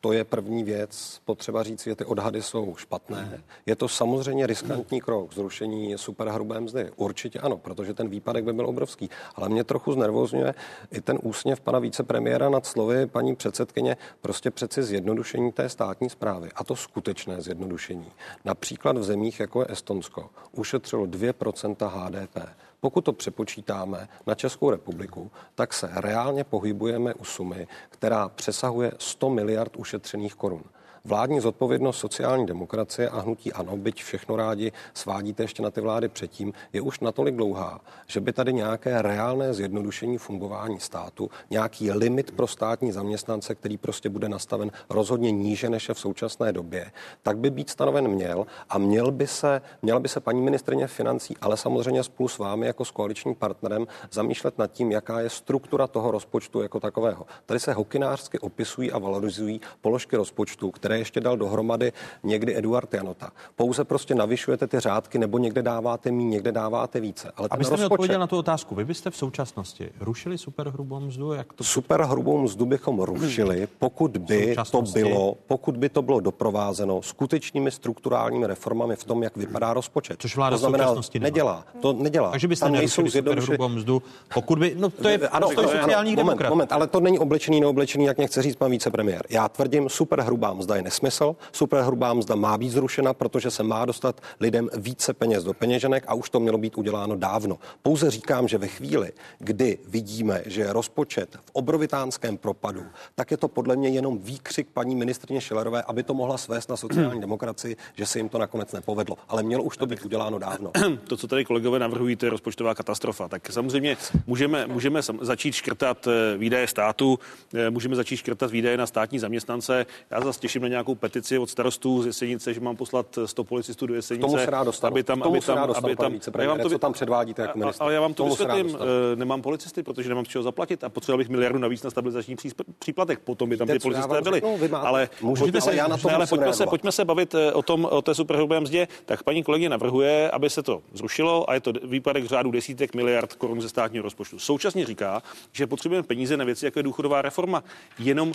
To 0.00 0.12
je 0.12 0.24
první 0.24 0.64
věc. 0.64 1.20
Potřeba 1.24 1.62
říct, 1.62 1.84
že 1.84 1.94
ty 1.94 2.04
odhady 2.04 2.42
jsou 2.42 2.76
špatné. 2.76 3.42
Je 3.66 3.76
to 3.76 3.88
samozřejmě 3.88 4.46
riskantní 4.46 5.00
krok 5.00 5.34
zrušení 5.34 5.98
superhrubé 5.98 6.60
mzdy. 6.60 6.90
Určitě 6.96 7.38
ano, 7.38 7.56
protože 7.56 7.94
ten 7.94 8.08
výpadek 8.08 8.44
by 8.44 8.52
byl 8.52 8.66
obrovský. 8.66 9.10
Ale 9.34 9.48
mě 9.48 9.64
trochu 9.64 9.92
znervozňuje 9.92 10.54
i 10.90 11.00
ten 11.00 11.18
úsměv 11.22 11.60
pana 11.60 11.78
vicepremiéra 11.78 12.48
nad 12.48 12.66
slovy 12.66 13.06
paní 13.06 13.36
předsedkyně. 13.36 13.96
Prostě 14.20 14.50
přeci 14.50 14.82
zjednodušení 14.82 15.52
té 15.52 15.68
státní 15.68 16.10
zprávy. 16.10 16.48
A 16.54 16.64
to 16.64 16.76
skutečné 16.76 17.42
zjednodušení. 17.42 18.12
Například 18.44 18.98
v 18.98 19.04
zemích, 19.04 19.40
jako 19.40 19.60
je 19.60 19.66
Estonsko, 19.70 20.30
ušetřilo 20.52 21.06
2% 21.06 21.88
HDP. 21.88 22.38
Pokud 22.80 23.00
to 23.00 23.12
přepočítáme 23.12 24.08
na 24.26 24.34
Českou 24.34 24.70
republiku, 24.70 25.30
tak 25.54 25.74
se 25.74 25.90
reálně 25.94 26.44
pohybujeme 26.44 27.14
u 27.14 27.24
sumy, 27.24 27.68
která 27.88 28.28
přesahuje 28.28 28.92
100 28.98 29.30
miliard 29.30 29.76
ušetřených 29.76 30.34
korun. 30.34 30.64
Vládní 31.08 31.40
zodpovědnost 31.40 31.98
sociální 31.98 32.46
demokracie 32.46 33.08
a 33.08 33.20
hnutí 33.20 33.52
ano, 33.52 33.76
byť 33.76 34.04
všechno 34.04 34.36
rádi 34.36 34.72
svádíte 34.94 35.42
ještě 35.42 35.62
na 35.62 35.70
ty 35.70 35.80
vlády 35.80 36.08
předtím, 36.08 36.52
je 36.72 36.80
už 36.80 37.00
natolik 37.00 37.36
dlouhá, 37.36 37.80
že 38.06 38.20
by 38.20 38.32
tady 38.32 38.52
nějaké 38.52 39.02
reálné 39.02 39.54
zjednodušení 39.54 40.18
fungování 40.18 40.80
státu, 40.80 41.30
nějaký 41.50 41.90
limit 41.90 42.30
pro 42.30 42.46
státní 42.46 42.92
zaměstnance, 42.92 43.54
který 43.54 43.76
prostě 43.76 44.08
bude 44.08 44.28
nastaven 44.28 44.70
rozhodně 44.90 45.30
níže 45.30 45.70
než 45.70 45.88
je 45.88 45.94
v 45.94 45.98
současné 45.98 46.52
době, 46.52 46.90
tak 47.22 47.38
by 47.38 47.50
být 47.50 47.70
stanoven 47.70 48.08
měl 48.08 48.46
a 48.68 48.78
měl 48.78 49.10
by 49.10 49.26
se, 49.26 49.62
měla 49.82 50.00
by 50.00 50.08
se 50.08 50.20
paní 50.20 50.40
ministrině 50.40 50.86
financí, 50.86 51.36
ale 51.40 51.56
samozřejmě 51.56 52.02
spolu 52.02 52.28
s 52.28 52.38
vámi 52.38 52.66
jako 52.66 52.84
s 52.84 52.90
koaličním 52.90 53.34
partnerem 53.34 53.86
zamýšlet 54.10 54.58
nad 54.58 54.72
tím, 54.72 54.92
jaká 54.92 55.20
je 55.20 55.30
struktura 55.30 55.86
toho 55.86 56.10
rozpočtu 56.10 56.62
jako 56.62 56.80
takového. 56.80 57.26
Tady 57.46 57.60
se 57.60 57.72
hokinářsky 57.72 58.38
opisují 58.38 58.92
a 58.92 58.98
valorizují 58.98 59.60
položky 59.80 60.16
rozpočtu, 60.16 60.70
které 60.70 60.97
ještě 60.98 61.20
dal 61.20 61.36
dohromady 61.36 61.92
někdy 62.22 62.56
Eduard 62.56 62.94
Janota. 62.94 63.30
Pouze 63.56 63.84
prostě 63.84 64.14
navyšujete 64.14 64.66
ty 64.66 64.80
řádky 64.80 65.18
nebo 65.18 65.38
někde 65.38 65.62
dáváte 65.62 66.10
méně, 66.10 66.28
někde 66.28 66.52
dáváte 66.52 67.00
více. 67.00 67.32
Ale 67.36 67.48
Abyste 67.50 67.70
rozpočet... 67.70 67.88
mi 67.88 67.94
odpověděl 67.94 68.20
na 68.20 68.26
tu 68.26 68.38
otázku, 68.38 68.74
vy 68.74 68.84
byste 68.84 69.10
v 69.10 69.16
současnosti 69.16 69.90
rušili 70.00 70.38
superhrubou 70.38 71.00
mzdu? 71.00 71.32
Jak 71.32 71.52
to... 71.52 71.64
Superhrubou 71.64 72.38
mzdu 72.38 72.66
bychom 72.66 73.00
rušili, 73.00 73.68
pokud 73.78 74.16
by 74.16 74.56
to 74.70 74.82
bylo, 74.82 75.36
pokud 75.46 75.76
by 75.76 75.88
to 75.88 76.02
bylo 76.02 76.20
doprovázeno 76.20 77.02
skutečnými 77.02 77.70
strukturálními 77.70 78.46
reformami 78.46 78.96
v 78.96 79.04
tom, 79.04 79.22
jak 79.22 79.36
vypadá 79.36 79.74
rozpočet. 79.74 80.16
Což 80.18 80.36
vláda 80.36 80.56
to 80.56 80.60
znamená, 80.60 80.84
v 80.84 80.88
současnosti 80.88 81.18
nedělá. 81.18 81.64
To 81.80 81.92
nedělá. 81.92 82.30
Takže 82.30 82.48
byste 82.48 82.70
nerušili 82.70 83.10
superhrubou 83.10 83.68
mzdu, 83.68 84.02
pokud 84.34 84.58
by, 84.58 84.74
no 84.78 84.90
to 84.90 85.08
je, 85.08 85.18
ano, 85.18 85.48
to 85.54 85.60
je 85.60 85.68
sociální 85.68 86.12
ano, 86.12 86.24
moment, 86.24 86.48
moment, 86.48 86.72
ale 86.72 86.86
to 86.86 87.00
není 87.00 87.18
oblečený, 87.18 87.60
neoblečený, 87.60 88.04
jak 88.04 88.16
mě 88.16 88.26
chce 88.26 88.42
říct 88.42 88.56
pan 88.56 88.70
vicepremiér. 88.70 89.22
Já 89.30 89.48
tvrdím, 89.48 89.88
superhrubá 89.88 90.52
mzda 90.52 90.76
je 90.76 90.82
nesmysl, 90.88 91.36
superhrubá 91.52 92.14
mzda 92.14 92.34
má 92.34 92.58
být 92.58 92.70
zrušena, 92.70 93.14
protože 93.14 93.50
se 93.50 93.62
má 93.62 93.84
dostat 93.84 94.20
lidem 94.40 94.68
více 94.76 95.14
peněz 95.14 95.44
do 95.44 95.54
peněženek 95.54 96.04
a 96.06 96.14
už 96.14 96.30
to 96.30 96.40
mělo 96.40 96.58
být 96.58 96.78
uděláno 96.78 97.16
dávno. 97.16 97.58
Pouze 97.82 98.10
říkám, 98.10 98.48
že 98.48 98.58
ve 98.58 98.66
chvíli, 98.66 99.12
kdy 99.38 99.78
vidíme, 99.88 100.42
že 100.46 100.60
je 100.60 100.72
rozpočet 100.72 101.36
v 101.44 101.50
obrovitánském 101.52 102.36
propadu, 102.36 102.82
tak 103.14 103.30
je 103.30 103.36
to 103.36 103.48
podle 103.48 103.76
mě 103.76 103.88
jenom 103.88 104.18
výkřik 104.18 104.68
paní 104.72 104.96
ministrně 104.96 105.40
Šilerové, 105.40 105.82
aby 105.82 106.02
to 106.02 106.14
mohla 106.14 106.38
svést 106.38 106.70
na 106.70 106.76
sociální 106.76 107.20
demokracii, 107.20 107.76
že 107.94 108.06
se 108.06 108.18
jim 108.18 108.28
to 108.28 108.38
nakonec 108.38 108.72
nepovedlo. 108.72 109.16
Ale 109.28 109.42
mělo 109.42 109.62
už 109.62 109.76
to 109.76 109.86
být 109.86 110.04
uděláno 110.04 110.38
dávno. 110.38 110.70
To, 111.08 111.16
co 111.16 111.26
tady 111.28 111.44
kolegové 111.44 111.78
navrhují, 111.78 112.16
to 112.16 112.26
je 112.26 112.30
rozpočtová 112.30 112.74
katastrofa. 112.74 113.28
Tak 113.28 113.52
samozřejmě 113.52 113.96
můžeme, 114.26 114.66
můžeme 114.66 115.00
začít 115.20 115.54
škrtat 115.54 116.06
eh, 116.06 116.38
výdaje 116.38 116.66
státu, 116.66 117.18
eh, 117.54 117.70
můžeme 117.70 117.96
začít 117.96 118.16
škrtat 118.16 118.50
výdaje 118.50 118.76
na 118.76 118.86
státní 118.86 119.18
zaměstnance. 119.18 119.86
Já 120.10 120.20
zase 120.20 120.40
těším 120.40 120.62
na 120.62 120.67
nějakou 120.68 120.94
petici 120.94 121.38
od 121.38 121.50
starostů 121.50 122.02
z 122.02 122.06
Jesenice, 122.06 122.54
že 122.54 122.60
mám 122.60 122.76
poslat 122.76 123.18
100 123.26 123.44
policistů 123.44 123.86
do 123.86 123.94
Jesenice. 123.94 124.26
Tomu 124.26 124.38
se 124.38 124.46
rád 124.46 124.64
dostanu. 124.64 124.92
Aby 124.92 125.02
tam, 125.02 125.22
aby 125.22 125.40
tam, 125.40 125.58
aby 125.84 125.96
tam, 125.96 126.12
já 126.38 126.48
vám 126.48 126.60
to, 126.60 126.70
co 126.70 126.78
tam 126.78 126.92
předvádíte 126.92 127.42
jako 127.42 127.58
ministr. 127.58 127.82
Ale 127.82 127.94
já 127.94 128.00
vám 128.00 128.14
to 128.14 128.24
vysvětlím. 128.24 128.78
Eh, 129.12 129.16
nemám 129.16 129.42
policisty, 129.42 129.82
protože 129.82 130.08
nemám 130.08 130.24
z 130.24 130.28
čeho 130.28 130.42
zaplatit 130.42 130.84
a 130.84 130.88
potřeboval 130.88 131.18
bych 131.18 131.28
miliardu 131.28 131.58
navíc 131.58 131.82
na 131.82 131.90
stabilizační 131.90 132.36
příplatek. 132.78 133.18
Potom 133.18 133.48
by 133.48 133.56
tam 133.56 133.68
ty 133.68 133.78
policisté 133.78 134.20
byli. 134.22 134.42
Ale 134.72 135.08
pojďme 135.20 135.60
se, 135.60 135.80
ale 135.80 136.26
pojďme 136.26 136.52
se, 136.52 136.66
pojďme 136.66 136.92
se 136.92 137.04
bavit 137.04 137.34
o 137.52 137.62
tom, 137.62 137.84
o 137.84 138.02
té 138.02 138.14
superhrubé 138.14 138.60
mzdě. 138.60 138.88
Tak 139.06 139.22
paní 139.22 139.42
kolegyně 139.42 139.68
navrhuje, 139.68 140.30
aby 140.30 140.50
se 140.50 140.62
to 140.62 140.82
zrušilo 140.92 141.50
a 141.50 141.54
je 141.54 141.60
to 141.60 141.72
výpadek 141.84 142.24
řádu 142.24 142.50
desítek 142.50 142.94
miliard 142.94 143.34
korun 143.34 143.60
ze 143.60 143.68
státního 143.68 144.02
rozpočtu. 144.02 144.38
Současně 144.38 144.86
říká, 144.86 145.22
že 145.52 145.66
potřebujeme 145.66 146.06
peníze 146.06 146.36
na 146.36 146.44
věci, 146.44 146.64
jako 146.64 146.78
je 146.78 146.82
důchodová 146.82 147.22
reforma. 147.22 147.64
Jenom 147.98 148.32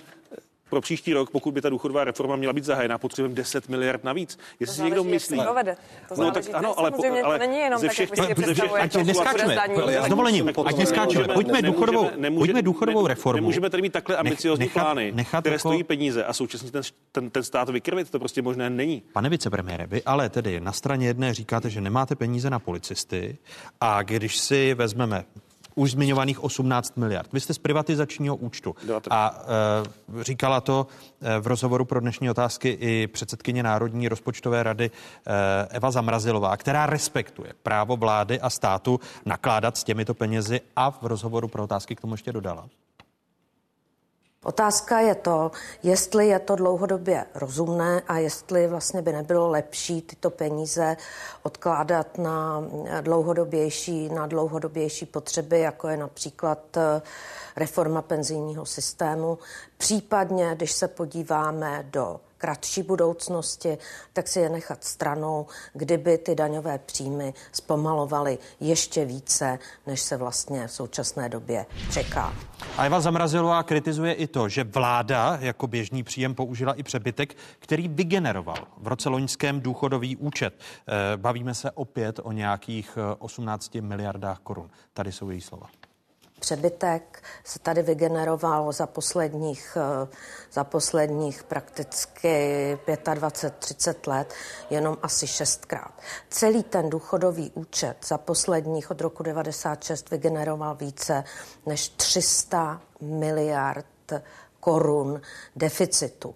pro 0.74 0.82
příští 0.82 1.14
rok, 1.14 1.30
pokud 1.30 1.54
by 1.54 1.62
ta 1.62 1.70
důchodová 1.70 2.04
reforma 2.04 2.36
měla 2.36 2.54
být 2.54 2.64
zahájena, 2.64 2.98
potřebujeme 2.98 3.36
10 3.36 3.70
miliard 3.70 4.04
navíc. 4.04 4.40
Jestli 4.60 4.76
si 4.76 4.84
někdo 4.84 5.04
myslí. 5.04 5.38
To 6.16 6.24
no, 6.24 6.32
tak 6.32 6.44
ano, 6.54 6.80
ale, 6.80 6.92
po, 6.92 7.04
ale 7.24 7.40
to 7.40 7.46
není 7.46 7.60
jenom 7.60 7.80
ze 7.80 7.90
všech, 7.90 8.12
tak, 8.12 8.30
jak 8.30 8.38
vy 8.38 8.62
ať 8.62 8.96
neskáčeme, 8.96 9.58
s 10.06 10.10
dovolením, 10.10 10.50
ať 10.66 10.78
neskáčeme. 10.78 11.28
Pojďme 11.28 11.62
důchodovou, 11.62 12.10
pojďme 12.38 12.62
důchodovou 12.62 13.08
reformu. 13.08 13.36
Nemůžeme 13.36 13.70
tady 13.70 13.82
mít 13.82 13.94
takhle 13.94 14.18
ambiciozní 14.18 14.70
plány, 14.70 15.14
které 15.40 15.56
jako... 15.56 15.70
stojí 15.70 15.84
peníze 15.84 16.26
a 16.26 16.34
současně 16.34 16.72
ten, 16.72 16.82
ten, 17.12 17.30
ten 17.30 17.44
stát 17.44 17.70
vykrvit. 17.70 18.10
To 18.10 18.20
prostě 18.20 18.42
možné 18.42 18.70
není. 18.70 19.04
Pane 19.14 19.30
vicepremiére, 19.30 19.88
vy 19.88 20.04
ale 20.04 20.30
tedy 20.30 20.60
na 20.60 20.72
straně 20.72 21.08
jedné 21.08 21.34
říkáte, 21.34 21.70
že 21.70 21.82
nemáte 21.82 22.16
peníze 22.16 22.50
na 22.50 22.60
policisty 22.60 23.38
a 23.82 24.04
když 24.04 24.38
si 24.38 24.74
vezmeme 24.74 25.26
už 25.76 25.92
zmiňovaných 25.92 26.44
18 26.44 26.98
miliard. 26.98 27.30
Vy 27.34 27.40
jste 27.40 27.54
z 27.54 27.58
privatizačního 27.58 28.36
účtu. 28.36 28.76
A 29.10 29.44
e, 30.20 30.24
říkala 30.24 30.62
to 30.62 30.88
e, 31.22 31.40
v 31.40 31.48
rozhovoru 31.48 31.86
pro 31.86 32.00
dnešní 32.00 32.30
otázky 32.30 32.70
i 32.70 33.08
předsedkyně 33.08 33.64
Národní 33.64 34.08
rozpočtové 34.08 34.64
rady 34.64 34.92
e, 34.92 35.68
Eva 35.70 35.92
Zamrazilová, 35.92 36.58
která 36.58 36.86
respektuje 36.86 37.54
právo 37.64 37.98
vlády 37.98 38.40
a 38.40 38.50
státu 38.50 39.00
nakládat 39.26 39.78
s 39.78 39.84
těmito 39.84 40.14
penězi 40.14 40.62
a 40.76 40.92
v 40.92 41.04
rozhovoru 41.04 41.48
pro 41.48 41.64
otázky 41.64 41.96
k 41.96 42.02
tomu 42.02 42.14
ještě 42.14 42.32
dodala. 42.32 42.68
Otázka 44.44 45.00
je 45.00 45.16
to, 45.16 45.52
jestli 45.84 46.28
je 46.28 46.40
to 46.40 46.56
dlouhodobě 46.56 47.26
rozumné 47.36 48.02
a 48.08 48.18
jestli 48.18 48.68
vlastně 48.68 49.02
by 49.02 49.14
nebylo 49.14 49.50
lepší 49.50 50.02
tyto 50.02 50.30
peníze 50.30 50.98
odkládat 51.44 52.18
na 52.18 52.64
dlouhodobější, 53.02 54.10
na 54.10 54.28
dlouhodobější 54.28 55.06
potřeby, 55.06 55.60
jako 55.60 55.88
je 55.88 55.98
například 55.98 56.78
eh, 56.78 57.02
reforma 57.56 58.02
penzijního 58.02 58.66
systému. 58.66 59.38
Případně, 59.78 60.52
když 60.56 60.72
se 60.72 60.88
podíváme 60.88 61.86
do 61.92 62.20
kratší 62.44 62.84
budoucnosti, 62.84 63.78
tak 64.14 64.28
si 64.28 64.40
je 64.40 64.50
nechat 64.50 64.84
stranou, 64.84 65.48
kdyby 65.74 66.18
ty 66.18 66.36
daňové 66.36 66.78
příjmy 66.78 67.34
zpomalovaly 67.52 68.38
ještě 68.60 69.06
více, 69.06 69.60
než 69.88 70.02
se 70.02 70.18
vlastně 70.18 70.68
v 70.68 70.72
současné 70.72 71.30
době 71.30 71.66
čeká. 71.92 72.34
A 72.78 72.86
Eva 72.86 73.00
Zamrazilová 73.00 73.64
kritizuje 73.64 74.14
i 74.14 74.28
to, 74.28 74.50
že 74.50 74.64
vláda 74.64 75.38
jako 75.42 75.68
běžný 75.68 76.04
příjem 76.04 76.36
použila 76.36 76.74
i 76.74 76.84
přebytek, 76.84 77.38
který 77.60 77.88
vygeneroval 77.88 78.68
v 78.78 78.88
roce 78.88 79.10
loňském 79.10 79.62
důchodový 79.62 80.18
účet. 80.18 80.54
Eh, 80.60 81.18
bavíme 81.18 81.54
se 81.54 81.72
opět 81.72 82.20
o 82.24 82.32
nějakých 82.32 82.98
18 83.20 83.76
eh, 83.76 83.82
miliardách 83.82 84.40
korun. 84.40 84.70
Tady 84.94 85.12
jsou 85.12 85.30
její 85.30 85.42
slova 85.42 85.68
přebytek 86.44 87.24
se 87.44 87.60
tady 87.60 87.82
vygeneroval 87.82 88.72
za 88.72 88.88
posledních, 88.88 89.78
eh, 89.80 90.08
za 90.52 90.64
posledních 90.64 91.44
prakticky 91.44 92.78
25-30 92.86 94.08
let 94.08 94.34
jenom 94.70 94.98
asi 95.02 95.28
šestkrát. 95.28 95.94
Celý 96.30 96.64
ten 96.64 96.90
důchodový 96.90 97.52
účet 97.54 97.96
za 98.08 98.18
posledních 98.18 98.92
od 98.92 99.02
roku 99.02 99.24
96 99.24 100.10
vygeneroval 100.10 100.76
více 100.76 101.24
než 101.66 101.90
300 101.90 102.82
miliard 103.02 104.14
korun 104.60 105.22
deficitu. 105.56 106.36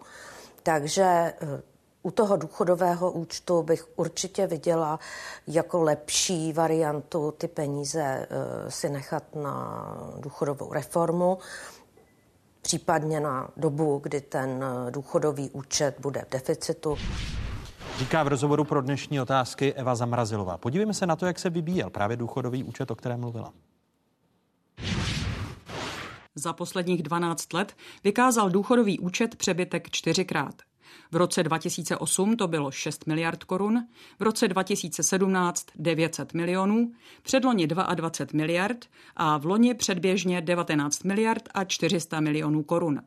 Takže 0.64 1.04
eh, 1.04 1.62
u 2.08 2.12
toho 2.12 2.38
důchodového 2.38 3.12
účtu 3.12 3.64
bych 3.64 3.88
určitě 3.96 4.48
viděla 4.48 5.00
jako 5.48 5.84
lepší 5.84 6.54
variantu 6.54 7.34
ty 7.38 7.48
peníze 7.48 8.02
eh, 8.02 8.28
si 8.72 8.90
nechat 8.90 9.36
na 9.36 9.86
důchodovou 10.20 10.74
reformu, 10.74 11.38
případně 12.62 13.20
na 13.20 13.50
dobu, 13.58 14.00
kdy 14.04 14.22
ten 14.22 14.64
eh, 14.64 14.92
důchodový 14.92 15.50
účet 15.50 15.96
bude 16.00 16.26
v 16.28 16.32
deficitu. 16.32 16.98
Říká 17.98 18.24
v 18.24 18.28
rozhovoru 18.28 18.64
pro 18.64 18.82
dnešní 18.82 19.22
otázky 19.22 19.74
Eva 19.74 19.96
Zamrazilová. 19.96 20.58
Podívejme 20.58 20.94
se 20.94 21.06
na 21.06 21.16
to, 21.16 21.26
jak 21.26 21.40
se 21.40 21.50
vybíjel 21.50 21.90
právě 21.90 22.18
důchodový 22.18 22.64
účet, 22.64 22.92
o 22.92 22.96
kterém 22.96 23.20
mluvila. 23.20 23.54
Za 26.36 26.54
posledních 26.54 27.04
12 27.04 27.54
let 27.54 27.74
vykázal 28.04 28.50
důchodový 28.50 29.00
účet 29.00 29.36
přebytek 29.36 29.90
čtyřikrát. 29.90 30.56
V 31.12 31.16
roce 31.16 31.44
2008 31.44 32.38
to 32.38 32.48
bylo 32.48 32.72
6 32.72 33.08
miliard 33.08 33.44
korun, 33.44 33.88
v 34.20 34.24
roce 34.24 34.48
2017 34.48 35.66
900 35.76 36.34
milionů, 36.34 36.92
předloni 37.22 37.68
22 37.68 38.38
miliard 38.38 38.86
a 39.16 39.38
v 39.38 39.46
loni 39.46 39.74
předběžně 39.74 40.42
19 40.42 41.04
miliard 41.04 41.50
a 41.54 41.64
400 41.64 42.20
milionů 42.20 42.64
korun. 42.64 43.02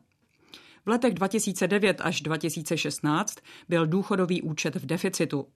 V 0.85 0.89
letech 0.89 1.13
2009 1.13 2.01
až 2.01 2.21
2016 2.21 3.35
byl 3.69 3.87
důchodový 3.87 4.41
účet 4.41 4.75
v 4.75 4.85
deficitu. 4.85 5.47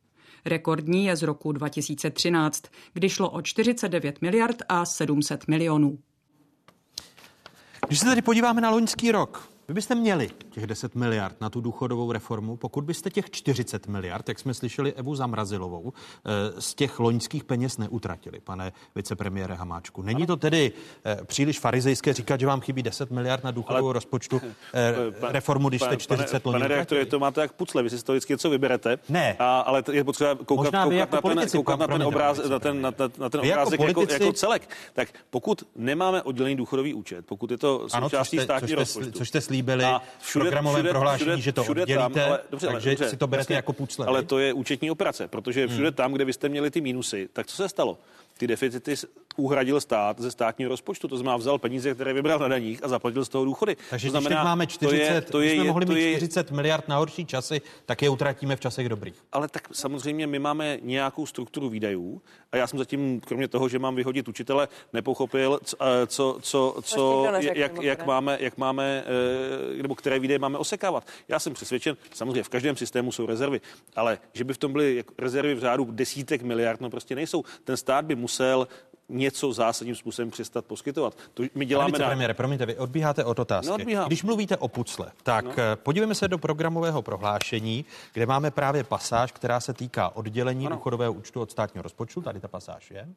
Rekordní 0.45 1.05
je 1.05 1.15
z 1.15 1.23
roku 1.23 1.51
2013, 1.51 2.63
kdy 2.93 3.09
šlo 3.09 3.29
o 3.29 3.41
49 3.41 4.21
miliard 4.21 4.57
a 4.69 4.85
700 4.85 5.47
milionů. 5.47 5.99
Když 7.87 7.99
se 7.99 8.05
tedy 8.05 8.21
podíváme 8.21 8.61
na 8.61 8.69
loňský 8.69 9.11
rok, 9.11 9.54
Vy 9.67 9.73
byste 9.73 9.95
měli 9.95 10.29
těch 10.49 10.67
10 10.67 10.95
miliard 10.95 11.41
na 11.41 11.49
tu 11.49 11.61
důchodovou 11.61 12.11
reformu, 12.11 12.57
pokud 12.57 12.83
byste 12.83 13.09
těch 13.09 13.29
40 13.29 13.87
miliard, 13.87 14.29
jak 14.29 14.39
jsme 14.39 14.53
slyšeli 14.53 14.93
Evu 14.93 15.15
Zamrazilovou, 15.15 15.93
eh, 16.25 16.61
z 16.61 16.75
těch 16.75 16.99
loňských 16.99 17.43
peněz 17.43 17.77
neutratili, 17.77 18.39
pane 18.39 18.71
vicepremiére 18.95 19.55
Hamáčku. 19.55 20.01
Není 20.01 20.25
to 20.25 20.37
tedy 20.37 20.71
eh, 21.05 21.17
příliš 21.25 21.59
farizejské 21.59 22.13
říkat, 22.13 22.39
že 22.39 22.47
vám 22.47 22.61
chybí 22.61 22.83
10 22.83 23.11
miliard 23.11 23.43
na 23.43 23.51
důchodovou 23.51 23.87
Ale... 23.87 23.93
rozpočtu 23.93 24.41
eh, 24.73 25.31
reformu, 25.31 25.69
když 25.69 25.81
jste 25.81 25.97
40 25.97 26.43
pane, 26.43 26.59
Pane 26.59 26.67
reaktore, 26.67 27.05
to 27.05 27.19
máte 27.19 27.41
jak 27.41 27.53
pucle, 27.53 27.83
vy 27.83 27.89
si 27.89 28.03
to 28.03 28.11
vždycky 28.11 28.33
něco 28.33 28.49
vyberete. 28.49 28.97
Ne. 29.09 29.35
A, 29.39 29.59
ale 29.59 29.83
je 29.91 30.03
potřeba 30.03 30.35
koukat, 30.35 30.47
koukat, 30.47 30.91
jako 30.91 31.29
na, 31.29 31.35
ten, 31.35 31.49
koukat 31.49 31.79
na 31.79 31.87
ten 31.87 32.03
obráz, 32.03 32.49
na 32.49 32.59
ten, 32.59 32.81
na, 32.81 32.93
na, 32.99 33.09
na 33.17 33.29
ten 33.29 33.41
obrázek 33.41 33.79
jako, 33.79 33.93
politici... 33.93 34.13
jako, 34.13 34.23
jako 34.23 34.33
celek. 34.33 34.69
Tak 34.93 35.09
pokud 35.29 35.63
nemáme 35.75 36.21
oddělený 36.21 36.55
důchodový 36.55 36.93
účet, 36.93 37.25
pokud 37.25 37.51
je 37.51 37.57
to 37.57 37.89
součástí 37.89 38.39
státní 38.39 38.75
rozpočtu, 38.75 39.11
což 39.11 39.27
jste 39.27 39.41
slíbili 39.55 39.85
v 40.19 40.33
programovém 40.33 40.75
všude, 40.75 40.89
prohlášení, 40.89 41.29
všude, 41.29 41.41
že 41.41 41.51
to 41.51 41.63
všude 41.63 41.81
oddělíte, 41.81 42.19
tam, 42.19 42.29
ale, 42.29 42.39
dobře, 42.51 42.67
takže 42.67 42.89
dobře, 42.89 43.09
si 43.09 43.17
to 43.17 43.27
berete 43.27 43.41
jasně, 43.41 43.55
jako 43.55 43.73
pucle. 43.73 44.05
Ale 44.05 44.23
to 44.23 44.39
je 44.39 44.53
účetní 44.53 44.91
operace, 44.91 45.27
protože 45.27 45.67
všude 45.67 45.87
hmm. 45.87 45.93
tam, 45.93 46.13
kde 46.13 46.25
vy 46.25 46.33
jste 46.33 46.49
měli 46.49 46.71
ty 46.71 46.81
mínusy, 46.81 47.29
tak 47.33 47.47
co 47.47 47.55
se 47.55 47.69
stalo? 47.69 47.97
Ty 48.37 48.47
deficity 48.47 48.95
uhradil 49.37 49.81
stát 49.81 50.19
ze 50.19 50.31
státního 50.31 50.69
rozpočtu, 50.69 51.07
to 51.07 51.17
znamená 51.17 51.37
vzal 51.37 51.57
peníze, 51.57 51.93
které 51.93 52.13
vybral 52.13 52.39
na 52.39 52.47
daních 52.47 52.83
a 52.83 52.87
zaplatil 52.87 53.25
z 53.25 53.29
toho 53.29 53.45
důchody. 53.45 53.75
Takže 53.89 54.07
to 54.07 54.11
znamená, 54.11 54.35
když 54.35 54.45
máme 54.45 54.67
40, 54.67 54.87
to 54.87 54.95
je, 54.95 55.21
to 55.21 55.41
je, 55.41 55.53
jsme 55.53 55.63
mohli 55.63 55.85
to 55.85 55.93
mít 55.93 56.15
40 56.15 56.49
je, 56.49 56.55
miliard 56.55 56.87
na 56.87 56.97
horší 56.97 57.25
časy, 57.25 57.61
tak 57.85 58.01
je 58.01 58.09
utratíme 58.09 58.55
v 58.55 58.59
časech 58.59 58.89
dobrých. 58.89 59.15
Ale 59.31 59.47
tak 59.47 59.67
samozřejmě 59.71 60.27
my 60.27 60.39
máme 60.39 60.77
nějakou 60.81 61.25
strukturu 61.25 61.69
výdajů 61.69 62.21
a 62.51 62.57
já 62.57 62.67
jsem 62.67 62.79
zatím, 62.79 63.19
kromě 63.19 63.47
toho, 63.47 63.69
že 63.69 63.79
mám 63.79 63.95
vyhodit 63.95 64.27
učitele, 64.27 64.67
nepochopil, 64.93 65.59
co, 65.63 65.77
eh, 65.81 66.07
co, 66.07 66.37
co, 66.41 66.75
co 66.81 67.27
jak, 67.53 67.81
jak, 67.81 68.05
máme, 68.05 68.37
jak 68.41 68.57
máme, 68.57 69.03
eh, 69.77 69.81
nebo 69.81 69.95
které 69.95 70.19
výdaje 70.19 70.39
máme 70.39 70.57
osekávat. 70.57 71.07
Já 71.27 71.39
jsem 71.39 71.53
přesvědčen, 71.53 71.97
samozřejmě 72.13 72.43
v 72.43 72.49
každém 72.49 72.75
systému 72.75 73.11
jsou 73.11 73.25
rezervy, 73.25 73.61
ale 73.95 74.17
že 74.33 74.43
by 74.43 74.53
v 74.53 74.57
tom 74.57 74.73
byly 74.73 75.03
rezervy 75.17 75.55
v 75.55 75.59
řádu 75.59 75.87
desítek 75.91 76.41
miliard, 76.41 76.81
no 76.81 76.89
prostě 76.89 77.15
nejsou. 77.15 77.43
Ten 77.63 77.77
stát 77.77 78.05
by 78.05 78.15
musel 78.15 78.67
něco 79.09 79.53
zásadním 79.53 79.95
způsobem 79.95 80.31
přestat 80.31 80.65
poskytovat. 80.65 81.17
To 81.33 81.43
my 81.55 81.65
děláme 81.65 81.91
Pane 81.91 82.05
premiére, 82.05 82.33
promiňte, 82.33 82.65
vy 82.65 82.77
odbíháte 82.77 83.23
od 83.23 83.39
otázky. 83.39 83.95
No, 83.95 84.05
Když 84.07 84.23
mluvíte 84.23 84.57
o 84.57 84.67
pucle, 84.67 85.11
tak 85.23 85.45
no. 85.45 85.51
Eh, 85.57 85.75
podívejme 85.75 86.15
se 86.15 86.27
do 86.27 86.37
programového 86.37 87.01
prohlášení, 87.01 87.85
kde 88.13 88.25
máme 88.25 88.51
právě 88.51 88.83
pasáž, 88.83 89.31
která 89.31 89.59
se 89.59 89.73
týká 89.73 90.15
oddělení 90.15 90.67
ano. 90.67 90.75
důchodového 90.75 91.13
účtu 91.13 91.41
od 91.41 91.51
státního 91.51 91.83
rozpočtu. 91.83 92.21
Tady 92.21 92.39
ta 92.39 92.47
pasáž 92.47 92.91
je. 92.91 93.07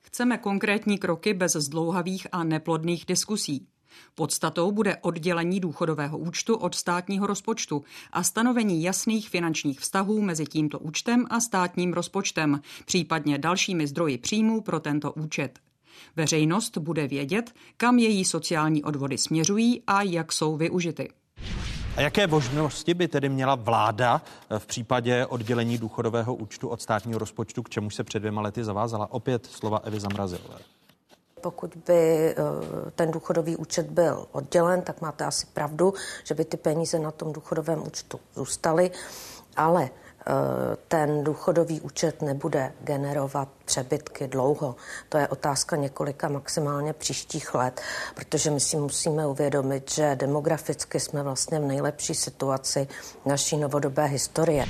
Chceme 0.00 0.38
konkrétní 0.38 0.98
kroky 0.98 1.34
bez 1.34 1.52
zdlouhavých 1.52 2.26
a 2.32 2.44
neplodných 2.44 3.04
diskusí. 3.06 3.66
Podstatou 4.14 4.72
bude 4.72 4.96
oddělení 4.96 5.60
důchodového 5.60 6.18
účtu 6.18 6.56
od 6.56 6.74
státního 6.74 7.26
rozpočtu 7.26 7.84
a 8.12 8.22
stanovení 8.22 8.82
jasných 8.82 9.28
finančních 9.28 9.80
vztahů 9.80 10.22
mezi 10.22 10.44
tímto 10.44 10.78
účtem 10.78 11.26
a 11.30 11.40
státním 11.40 11.92
rozpočtem, 11.92 12.60
případně 12.84 13.38
dalšími 13.38 13.86
zdroji 13.86 14.18
příjmů 14.18 14.60
pro 14.60 14.80
tento 14.80 15.12
účet. 15.12 15.58
Veřejnost 16.16 16.78
bude 16.78 17.06
vědět, 17.08 17.54
kam 17.76 17.98
její 17.98 18.24
sociální 18.24 18.84
odvody 18.84 19.18
směřují 19.18 19.82
a 19.86 20.02
jak 20.02 20.32
jsou 20.32 20.56
využity. 20.56 21.08
A 21.96 22.00
jaké 22.00 22.26
možnosti 22.26 22.94
by 22.94 23.08
tedy 23.08 23.28
měla 23.28 23.54
vláda 23.54 24.22
v 24.58 24.66
případě 24.66 25.26
oddělení 25.26 25.78
důchodového 25.78 26.34
účtu 26.34 26.68
od 26.68 26.82
státního 26.82 27.18
rozpočtu, 27.18 27.62
k 27.62 27.68
čemu 27.68 27.90
se 27.90 28.04
před 28.04 28.18
dvěma 28.18 28.42
lety 28.42 28.64
zavázala? 28.64 29.12
Opět 29.12 29.46
slova 29.46 29.78
Evy 29.78 30.00
Zamrazilové 30.00 30.58
pokud 31.44 31.72
by 31.86 32.30
eh, 32.30 32.34
ten 32.94 33.10
důchodový 33.10 33.56
účet 33.56 33.86
byl 33.86 34.26
oddělen, 34.32 34.82
tak 34.82 35.00
máte 35.00 35.24
asi 35.24 35.46
pravdu, 35.46 35.94
že 36.24 36.34
by 36.34 36.44
ty 36.44 36.56
peníze 36.56 36.98
na 36.98 37.10
tom 37.10 37.32
důchodovém 37.32 37.86
účtu 37.86 38.20
zůstaly, 38.34 38.90
ale 39.56 39.84
eh, 39.84 40.32
ten 40.88 41.24
důchodový 41.24 41.80
účet 41.80 42.22
nebude 42.22 42.72
generovat 42.80 43.48
přebytky 43.64 44.28
dlouho. 44.28 44.76
To 45.08 45.18
je 45.18 45.28
otázka 45.28 45.76
několika 45.76 46.28
maximálně 46.28 46.92
příštích 46.92 47.54
let, 47.54 47.80
protože 48.14 48.50
my 48.50 48.60
si 48.60 48.76
musíme 48.76 49.26
uvědomit, 49.26 49.90
že 49.90 50.16
demograficky 50.16 51.00
jsme 51.00 51.22
vlastně 51.22 51.60
v 51.60 51.64
nejlepší 51.64 52.14
situaci 52.14 52.88
naší 53.26 53.56
novodobé 53.56 54.04
historie. 54.04 54.64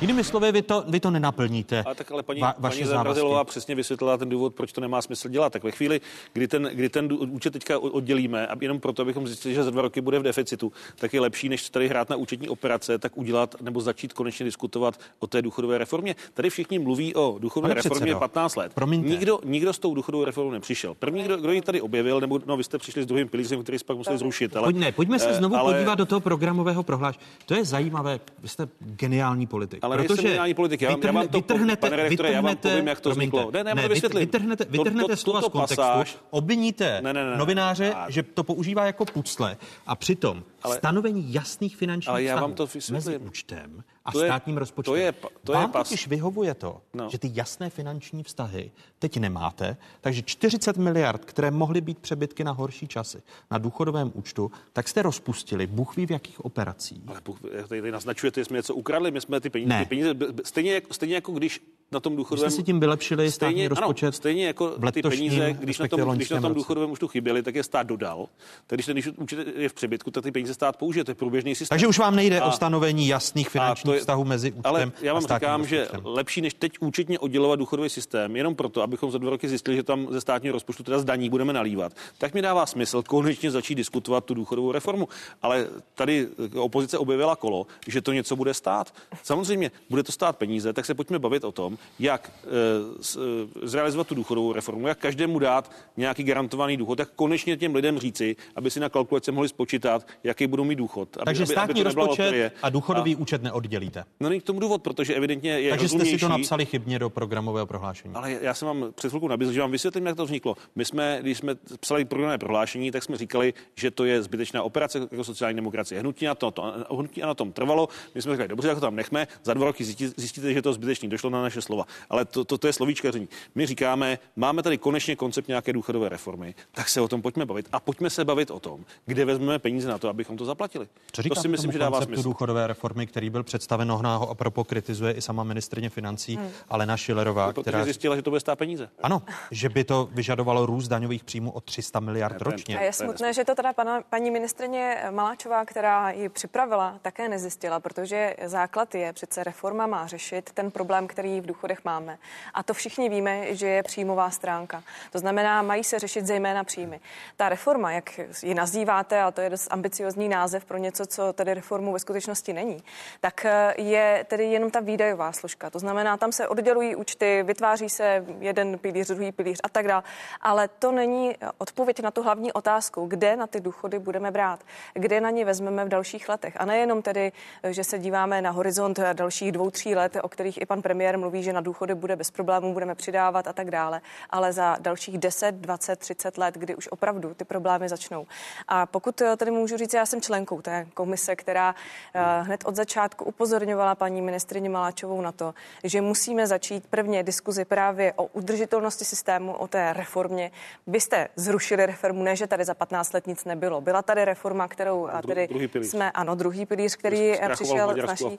Jinými 0.00 0.24
slovy, 0.24 0.52
vy 0.52 0.62
to, 0.62 0.84
vy 0.88 1.00
to 1.00 1.10
nenaplníte. 1.10 1.82
A 1.86 1.94
tak 1.94 2.12
ale 2.12 2.22
paní, 2.22 2.40
va, 2.40 2.54
paní 2.60 2.84
Zamrazilová 2.84 3.44
přesně 3.44 3.74
vysvětlila 3.74 4.16
ten 4.16 4.28
důvod, 4.28 4.54
proč 4.54 4.72
to 4.72 4.80
nemá 4.80 5.02
smysl 5.02 5.28
dělat. 5.28 5.52
Tak 5.52 5.64
ve 5.64 5.70
chvíli, 5.70 6.00
kdy 6.32 6.48
ten, 6.48 6.70
kdy 6.72 6.88
ten 6.88 7.08
účet 7.12 7.52
teďka 7.52 7.78
oddělíme, 7.78 8.46
a 8.46 8.56
jenom 8.60 8.80
proto, 8.80 9.02
abychom 9.02 9.26
zjistili, 9.26 9.54
že 9.54 9.64
za 9.64 9.70
dva 9.70 9.82
roky 9.82 10.00
bude 10.00 10.18
v 10.18 10.22
deficitu, 10.22 10.72
tak 10.96 11.14
je 11.14 11.20
lepší, 11.20 11.48
než 11.48 11.70
tady 11.70 11.88
hrát 11.88 12.10
na 12.10 12.16
účetní 12.16 12.48
operace, 12.48 12.98
tak 12.98 13.18
udělat 13.18 13.54
nebo 13.60 13.80
začít 13.80 14.12
konečně 14.12 14.44
diskutovat 14.44 15.00
o 15.18 15.26
té 15.26 15.42
důchodové 15.42 15.78
reformě. 15.78 16.16
Tady 16.34 16.50
všichni 16.50 16.78
mluví 16.78 17.14
o 17.14 17.36
důchodové 17.38 17.68
Pane 17.68 17.82
reformě 17.82 18.00
předsedo, 18.00 18.18
15 18.18 18.56
let. 18.56 18.72
Promiňte. 18.74 19.08
Nikdo, 19.08 19.40
nikdo 19.44 19.72
s 19.72 19.78
tou 19.78 19.94
důchodovou 19.94 20.24
reformou 20.24 20.50
nepřišel. 20.50 20.94
První, 20.94 21.22
kdo, 21.22 21.36
kdo 21.36 21.52
ji 21.52 21.62
tady 21.62 21.80
objevil, 21.80 22.20
nebo 22.20 22.40
no, 22.46 22.56
vy 22.56 22.64
jste 22.64 22.78
přišli 22.78 23.02
s 23.02 23.06
druhým 23.06 23.28
pilířem, 23.28 23.62
který 23.62 23.78
jste 23.78 23.86
pak 23.86 23.96
museli 23.96 24.18
zrušit. 24.18 24.56
Ale, 24.56 24.66
Pojďme, 24.66 24.92
pojďme 24.92 25.18
se 25.18 25.30
eh, 25.30 25.34
znovu 25.34 25.56
ale, 25.56 25.74
podívat 25.74 25.94
do 25.94 26.06
toho 26.06 26.20
programového 26.20 26.82
prohlášení. 26.82 27.24
To 27.46 27.54
je 27.54 27.64
zajímavé. 27.64 28.20
Vy 28.42 28.48
jste 28.48 28.68
geniální 28.80 29.46
politik. 29.46 29.83
Ale 29.84 29.96
protože 29.96 30.38
politik. 30.54 30.82
Já, 30.82 30.90
vytrhne, 30.90 31.08
já 31.08 31.12
vám 31.12 31.28
to, 31.28 31.38
vytrhnete, 31.38 31.80
pane 31.80 31.96
redaktore, 31.96 32.32
já 32.32 32.40
vám 32.40 32.56
povím, 32.56 32.86
jak 32.86 33.00
to 33.00 33.10
promiňte, 33.10 33.36
vzniklo. 33.36 33.50
Ne, 33.50 33.64
ne, 33.64 33.74
ne 33.74 33.88
vysvětlit. 33.88 34.20
Vytrhnete, 34.20 34.64
vytrhnete 34.64 35.02
to, 35.02 35.08
to, 35.08 35.16
slova 35.16 35.42
z 35.42 35.48
kontextu, 35.48 35.76
pasáž, 35.76 36.18
obviníte 36.30 37.00
ne, 37.02 37.12
ne, 37.12 37.30
ne, 37.30 37.36
novináře, 37.36 37.94
a... 37.94 38.10
že 38.10 38.22
to 38.22 38.44
používá 38.44 38.86
jako 38.86 39.04
pucle 39.04 39.56
a 39.86 39.96
přitom 39.96 40.42
ale, 40.62 40.76
stanovení 40.76 41.34
jasných 41.34 41.76
finančních 41.76 42.10
ale 42.10 42.22
já 42.22 42.40
vám 42.40 42.54
to 42.54 42.68
mezi 42.90 43.18
účtem 43.18 43.84
a 44.04 44.12
to 44.12 44.20
je, 44.20 44.28
státním 44.28 44.56
rozpočtem. 44.56 44.92
To 44.92 44.96
je, 44.96 45.12
to 45.44 45.52
je 45.52 45.58
Vám 45.58 45.72
pas. 45.72 45.88
totiž 45.88 46.08
vyhovuje 46.08 46.54
to, 46.54 46.80
no. 46.94 47.08
že 47.10 47.18
ty 47.18 47.30
jasné 47.34 47.70
finanční 47.70 48.22
vztahy 48.22 48.70
teď 48.98 49.16
nemáte, 49.16 49.76
takže 50.00 50.22
40 50.22 50.76
miliard, 50.76 51.24
které 51.24 51.50
mohly 51.50 51.80
být 51.80 51.98
přebytky 51.98 52.44
na 52.44 52.52
horší 52.52 52.88
časy 52.88 53.22
na 53.50 53.58
důchodovém 53.58 54.12
účtu, 54.14 54.50
tak 54.72 54.88
jste 54.88 55.02
rozpustili, 55.02 55.66
Bůh 55.66 55.96
ví 55.96 56.06
v 56.06 56.10
jakých 56.10 56.44
operacích. 56.44 57.02
Ale 57.08 57.20
tady 57.68 57.92
naznačujete, 57.92 58.40
že 58.40 58.44
jsme 58.44 58.56
něco 58.56 58.74
ukradli, 58.74 59.10
my 59.10 59.20
jsme 59.20 59.40
ty 59.40 59.50
peníze, 59.50 59.68
ne. 59.68 59.78
ty 59.78 59.88
peníze 59.88 60.14
stejně, 60.44 60.82
stejně 60.90 61.14
jako 61.14 61.32
když 61.32 61.60
na 61.94 62.00
tom 62.00 62.16
důchodovém... 62.16 62.50
Jste 62.50 62.56
si 62.56 62.62
tím 62.62 62.80
vylepšili 62.80 63.30
státní 63.30 63.54
stejně, 63.54 63.68
rozpočet? 63.68 64.06
Ano, 64.06 64.12
stejně 64.12 64.46
jako 64.46 64.70
ty 64.92 65.02
peníze, 65.02 65.52
když 65.52 65.78
na 65.78 65.88
tom, 65.88 66.16
když 66.16 66.30
na 66.30 66.40
tom 66.40 66.54
důchodovém 66.54 66.90
účtu 66.90 67.08
chyběly, 67.08 67.42
tak 67.42 67.54
je 67.54 67.62
stát 67.62 67.86
dodal. 67.86 68.26
Tak 68.66 68.76
když, 68.76 68.86
když 68.86 69.08
účet 69.16 69.38
je 69.56 69.68
v 69.68 69.74
přebytku, 69.74 70.10
tak 70.10 70.24
ty 70.24 70.32
peníze 70.32 70.54
stát 70.54 70.76
použije, 70.76 71.04
to 71.04 71.10
je 71.10 71.14
průběžný 71.14 71.54
systém. 71.54 71.74
Takže 71.74 71.86
už 71.86 71.98
vám 71.98 72.16
nejde 72.16 72.40
a, 72.40 72.46
o 72.46 72.52
stanovení 72.52 73.08
jasných 73.08 73.48
finančních 73.48 73.94
je, 73.94 74.00
vztahů 74.00 74.24
mezi 74.24 74.52
účtem 74.52 74.62
Ale 74.64 74.92
já 75.02 75.14
vám 75.14 75.22
říkám, 75.22 75.66
že 75.66 75.88
lepší 76.04 76.40
než 76.40 76.54
teď 76.54 76.72
účetně 76.80 77.18
oddělovat 77.18 77.58
důchodový 77.58 77.88
systém, 77.88 78.36
jenom 78.36 78.54
proto, 78.54 78.82
abychom 78.82 79.10
za 79.10 79.18
dva 79.18 79.30
roky 79.30 79.48
zjistili, 79.48 79.76
že 79.76 79.82
tam 79.82 80.06
ze 80.10 80.20
státního 80.20 80.52
rozpočtu 80.52 80.82
teda 80.82 80.98
z 80.98 81.04
daní 81.04 81.30
budeme 81.30 81.52
nalívat, 81.52 81.92
tak 82.18 82.34
mi 82.34 82.42
dává 82.42 82.66
smysl 82.66 83.02
konečně 83.02 83.50
začít 83.50 83.74
diskutovat 83.74 84.24
tu 84.24 84.34
důchodovou 84.34 84.72
reformu. 84.72 85.08
Ale 85.42 85.66
tady 85.94 86.28
opozice 86.54 86.98
objevila 86.98 87.36
kolo, 87.36 87.66
že 87.86 88.00
to 88.00 88.12
něco 88.12 88.36
bude 88.36 88.54
stát. 88.54 88.94
Samozřejmě 89.22 89.70
bude 89.90 90.02
to 90.02 90.12
stát 90.12 90.36
peníze, 90.36 90.72
tak 90.72 90.84
se 90.84 90.94
pojďme 90.94 91.18
bavit 91.18 91.44
o 91.44 91.52
tom, 91.52 91.78
jak 91.98 92.30
e, 92.44 93.66
zrealizovat 93.66 94.06
tu 94.06 94.14
důchodovou 94.14 94.52
reformu, 94.52 94.88
jak 94.88 94.98
každému 94.98 95.38
dát 95.38 95.70
nějaký 95.96 96.22
garantovaný 96.22 96.76
důchod, 96.76 96.96
tak 96.96 97.08
konečně 97.16 97.56
těm 97.56 97.74
lidem 97.74 97.98
říci, 97.98 98.36
aby 98.56 98.70
si 98.70 98.80
na 98.80 98.88
kalkulace 98.88 99.32
mohli 99.32 99.48
spočítat, 99.48 100.06
jaký 100.24 100.46
budou 100.46 100.64
mít 100.64 100.76
důchod. 100.76 101.16
Aby, 101.16 101.24
Takže 101.24 101.46
státní 101.46 101.80
aby 101.80 101.82
rozpočet 101.82 102.52
a 102.62 102.70
důchodový 102.70 103.14
a, 103.14 103.18
účet 103.18 103.42
neoddělíte. 103.42 104.04
No 104.20 104.28
není 104.28 104.40
k 104.40 104.44
tomu 104.44 104.60
důvod, 104.60 104.82
protože 104.82 105.14
evidentně 105.14 105.50
je 105.50 105.70
Takže 105.70 105.88
jste 105.88 106.04
si 106.04 106.18
to 106.18 106.28
napsali 106.28 106.66
chybně 106.66 106.98
do 106.98 107.10
programového 107.10 107.66
prohlášení. 107.66 108.14
Ale 108.14 108.38
já 108.40 108.54
jsem 108.54 108.68
vám 108.68 108.92
před 108.94 109.08
chvilkou 109.08 109.28
nabízel, 109.28 109.52
že 109.52 109.60
vám 109.60 109.70
vysvětlím, 109.70 110.06
jak 110.06 110.16
to 110.16 110.24
vzniklo. 110.24 110.56
My 110.74 110.84
jsme, 110.84 111.18
když 111.22 111.38
jsme 111.38 111.54
psali 111.80 112.04
programové 112.04 112.38
prohlášení, 112.38 112.90
tak 112.90 113.02
jsme 113.02 113.16
říkali, 113.16 113.54
že 113.74 113.90
to 113.90 114.04
je 114.04 114.22
zbytečná 114.22 114.62
operace 114.62 114.98
jako 115.10 115.24
sociální 115.24 115.56
demokracie. 115.56 116.00
Hnutí 116.00 116.24
na, 116.26 116.34
to, 116.34 116.50
to, 116.50 116.74
hnutí 116.90 117.20
na 117.20 117.34
tom 117.34 117.52
trvalo. 117.52 117.88
My 118.14 118.22
jsme 118.22 118.32
řekli, 118.32 118.48
dobře, 118.48 118.68
jak 118.68 118.76
to 118.76 118.80
tam 118.80 118.96
nechme, 118.96 119.26
za 119.44 119.54
dva 119.54 119.64
roky 119.64 119.84
zjistíte, 119.84 120.52
že 120.52 120.62
to 120.62 120.72
zbytečný. 120.72 121.08
Došlo 121.08 121.30
na 121.30 121.42
naše 121.42 121.62
slova. 121.74 121.86
Ale 122.10 122.24
to, 122.24 122.44
to, 122.44 122.58
to 122.58 122.66
je 122.66 122.72
slovíčkaření. 122.72 123.28
My 123.54 123.66
říkáme, 123.66 124.18
máme 124.36 124.62
tady 124.62 124.78
konečně 124.78 125.16
koncept 125.16 125.48
nějaké 125.48 125.72
důchodové 125.72 126.08
reformy, 126.08 126.54
tak 126.72 126.88
se 126.88 127.00
o 127.00 127.08
tom 127.08 127.22
pojďme 127.22 127.46
bavit 127.46 127.68
a 127.72 127.80
pojďme 127.80 128.10
se 128.10 128.24
bavit 128.24 128.50
o 128.50 128.60
tom, 128.60 128.84
kde 129.06 129.24
vezmeme 129.24 129.58
peníze 129.58 129.88
na 129.88 129.98
to, 129.98 130.08
abychom 130.08 130.36
to 130.36 130.44
zaplatili. 130.44 130.88
Co 131.12 131.22
to 131.22 131.34
si 131.34 131.48
myslím, 131.48 131.72
že 131.72 131.78
dává 131.78 132.00
smysl. 132.00 132.22
důchodové 132.22 132.66
reformy, 132.66 133.06
který 133.06 133.30
byl 133.30 133.42
představen, 133.42 133.90
ho 133.90 134.30
a 134.30 134.34
propo 134.34 134.64
kritizuje 134.64 135.12
i 135.12 135.22
sama 135.22 135.44
ministrině 135.44 135.90
financí 135.90 136.36
hmm. 136.36 136.50
Alena 136.68 136.96
Šilerová, 136.96 137.52
která 137.52 137.84
zjistila, 137.84 138.16
že 138.16 138.22
to 138.22 138.30
bude 138.30 138.40
stát 138.40 138.58
peníze. 138.58 138.88
Ano, 139.02 139.22
že 139.50 139.68
by 139.68 139.84
to 139.84 140.08
vyžadovalo 140.12 140.66
růst 140.66 140.88
daňových 140.88 141.24
příjmů 141.24 141.50
o 141.50 141.60
300 141.60 142.00
miliard 142.00 142.32
ne, 142.32 142.38
ročně. 142.40 142.78
A 142.78 142.82
je 142.82 142.92
smutné, 142.92 143.32
že 143.32 143.44
to 143.44 143.54
teda 143.54 143.72
pana, 143.72 144.02
paní 144.10 144.30
ministrině 144.30 144.96
Maláčová, 145.10 145.64
která 145.64 146.10
ji 146.10 146.28
připravila, 146.28 146.98
také 147.02 147.28
nezjistila, 147.28 147.80
protože 147.80 148.36
základ 148.44 148.94
je 148.94 149.12
přece 149.12 149.44
reforma 149.44 149.86
má 149.86 150.06
řešit 150.06 150.50
ten 150.54 150.70
problém, 150.70 151.06
který 151.06 151.40
v 151.40 151.46
důchodech 151.54 151.84
máme. 151.84 152.18
A 152.54 152.62
to 152.62 152.74
všichni 152.74 153.08
víme, 153.08 153.54
že 153.54 153.66
je 153.68 153.82
příjmová 153.82 154.30
stránka. 154.30 154.82
To 155.12 155.18
znamená, 155.18 155.62
mají 155.62 155.84
se 155.84 155.98
řešit 155.98 156.26
zejména 156.26 156.64
příjmy. 156.64 157.00
Ta 157.36 157.48
reforma, 157.48 157.92
jak 157.92 158.20
ji 158.42 158.54
nazýváte, 158.54 159.22
a 159.22 159.30
to 159.30 159.40
je 159.40 159.50
dost 159.50 159.68
ambiciozní 159.70 160.28
název 160.28 160.64
pro 160.64 160.78
něco, 160.78 161.06
co 161.06 161.32
tedy 161.32 161.54
reformu 161.54 161.92
ve 161.92 161.98
skutečnosti 161.98 162.52
není, 162.52 162.82
tak 163.20 163.44
eh, 163.44 163.74
je 163.78 164.24
tedy 164.28 164.44
jenom 164.44 164.70
ta 164.70 164.80
výdajová 164.80 165.32
složka. 165.32 165.70
To 165.70 165.78
znamená, 165.78 166.16
tam 166.16 166.32
se 166.32 166.48
oddělují 166.48 166.96
účty, 166.96 167.42
vytváří 167.42 167.88
se 167.88 168.24
jeden 168.40 168.78
pilíř, 168.78 169.06
druhý 169.06 169.32
pilíř 169.32 169.60
a 169.62 169.68
tak 169.68 169.86
dále. 169.86 170.02
Ale 170.40 170.68
to 170.68 170.92
není 170.92 171.36
odpověď 171.58 172.00
na 172.00 172.10
tu 172.10 172.22
hlavní 172.22 172.52
otázku, 172.52 173.06
kde 173.06 173.36
na 173.36 173.46
ty 173.46 173.60
důchody 173.60 173.98
budeme 173.98 174.30
brát, 174.30 174.60
kde 174.94 175.20
na 175.20 175.30
ně 175.30 175.44
vezmeme 175.44 175.84
v 175.84 175.88
dalších 175.88 176.28
letech. 176.28 176.54
A 176.58 176.64
nejenom 176.64 177.02
tedy, 177.02 177.32
že 177.70 177.84
se 177.84 177.98
díváme 177.98 178.42
na 178.42 178.50
horizont 178.50 178.98
dalších 179.12 179.52
dvou, 179.52 179.70
tří 179.70 179.94
let, 179.94 180.16
o 180.22 180.28
kterých 180.28 180.60
i 180.60 180.66
pan 180.66 180.82
premiér 180.82 181.18
mluví, 181.18 181.42
že 181.44 181.52
na 181.52 181.60
důchody 181.60 181.94
bude 181.94 182.16
bez 182.16 182.30
problémů, 182.30 182.72
budeme 182.72 182.94
přidávat 182.94 183.46
a 183.46 183.52
tak 183.52 183.70
dále, 183.70 184.00
ale 184.30 184.52
za 184.52 184.76
dalších 184.80 185.18
10, 185.18 185.54
20, 185.54 185.98
30 185.98 186.38
let, 186.38 186.54
kdy 186.54 186.76
už 186.76 186.88
opravdu 186.88 187.34
ty 187.34 187.44
problémy 187.44 187.88
začnou. 187.88 188.26
A 188.68 188.86
pokud 188.86 189.20
eh, 189.20 189.36
tady 189.36 189.50
můžu 189.50 189.76
říct, 189.76 189.94
já 189.94 190.06
jsem 190.06 190.20
členkou 190.20 190.62
té 190.62 190.86
komise, 190.94 191.36
která 191.36 191.74
eh, 192.14 192.20
hned 192.42 192.64
od 192.64 192.76
začátku 192.76 193.24
upozorňovala 193.24 193.94
paní 193.94 194.22
ministrině 194.22 194.70
Maláčovou 194.70 195.20
na 195.20 195.32
to, 195.32 195.54
že 195.84 196.00
musíme 196.00 196.46
začít 196.46 196.86
prvně 196.86 197.22
diskuzi 197.22 197.64
právě 197.64 198.12
o 198.16 198.24
udržitelnosti 198.24 199.04
systému, 199.04 199.52
o 199.52 199.68
té 199.68 199.92
reformě. 199.92 200.50
Vy 200.86 201.00
jste 201.00 201.28
zrušili 201.36 201.86
reformu, 201.86 202.22
ne, 202.22 202.36
že 202.36 202.46
tady 202.46 202.64
za 202.64 202.74
15 202.74 203.12
let 203.12 203.26
nic 203.26 203.44
nebylo. 203.44 203.80
Byla 203.80 204.02
tady 204.02 204.24
reforma, 204.24 204.68
kterou 204.68 205.08
Dru, 205.20 205.28
tedy 205.28 205.48
jsme, 205.84 206.10
ano, 206.10 206.34
druhý 206.34 206.66
pilíř, 206.66 206.96
který 206.96 207.32
přišel 207.52 207.94
z 207.94 208.06
naší. 208.06 208.38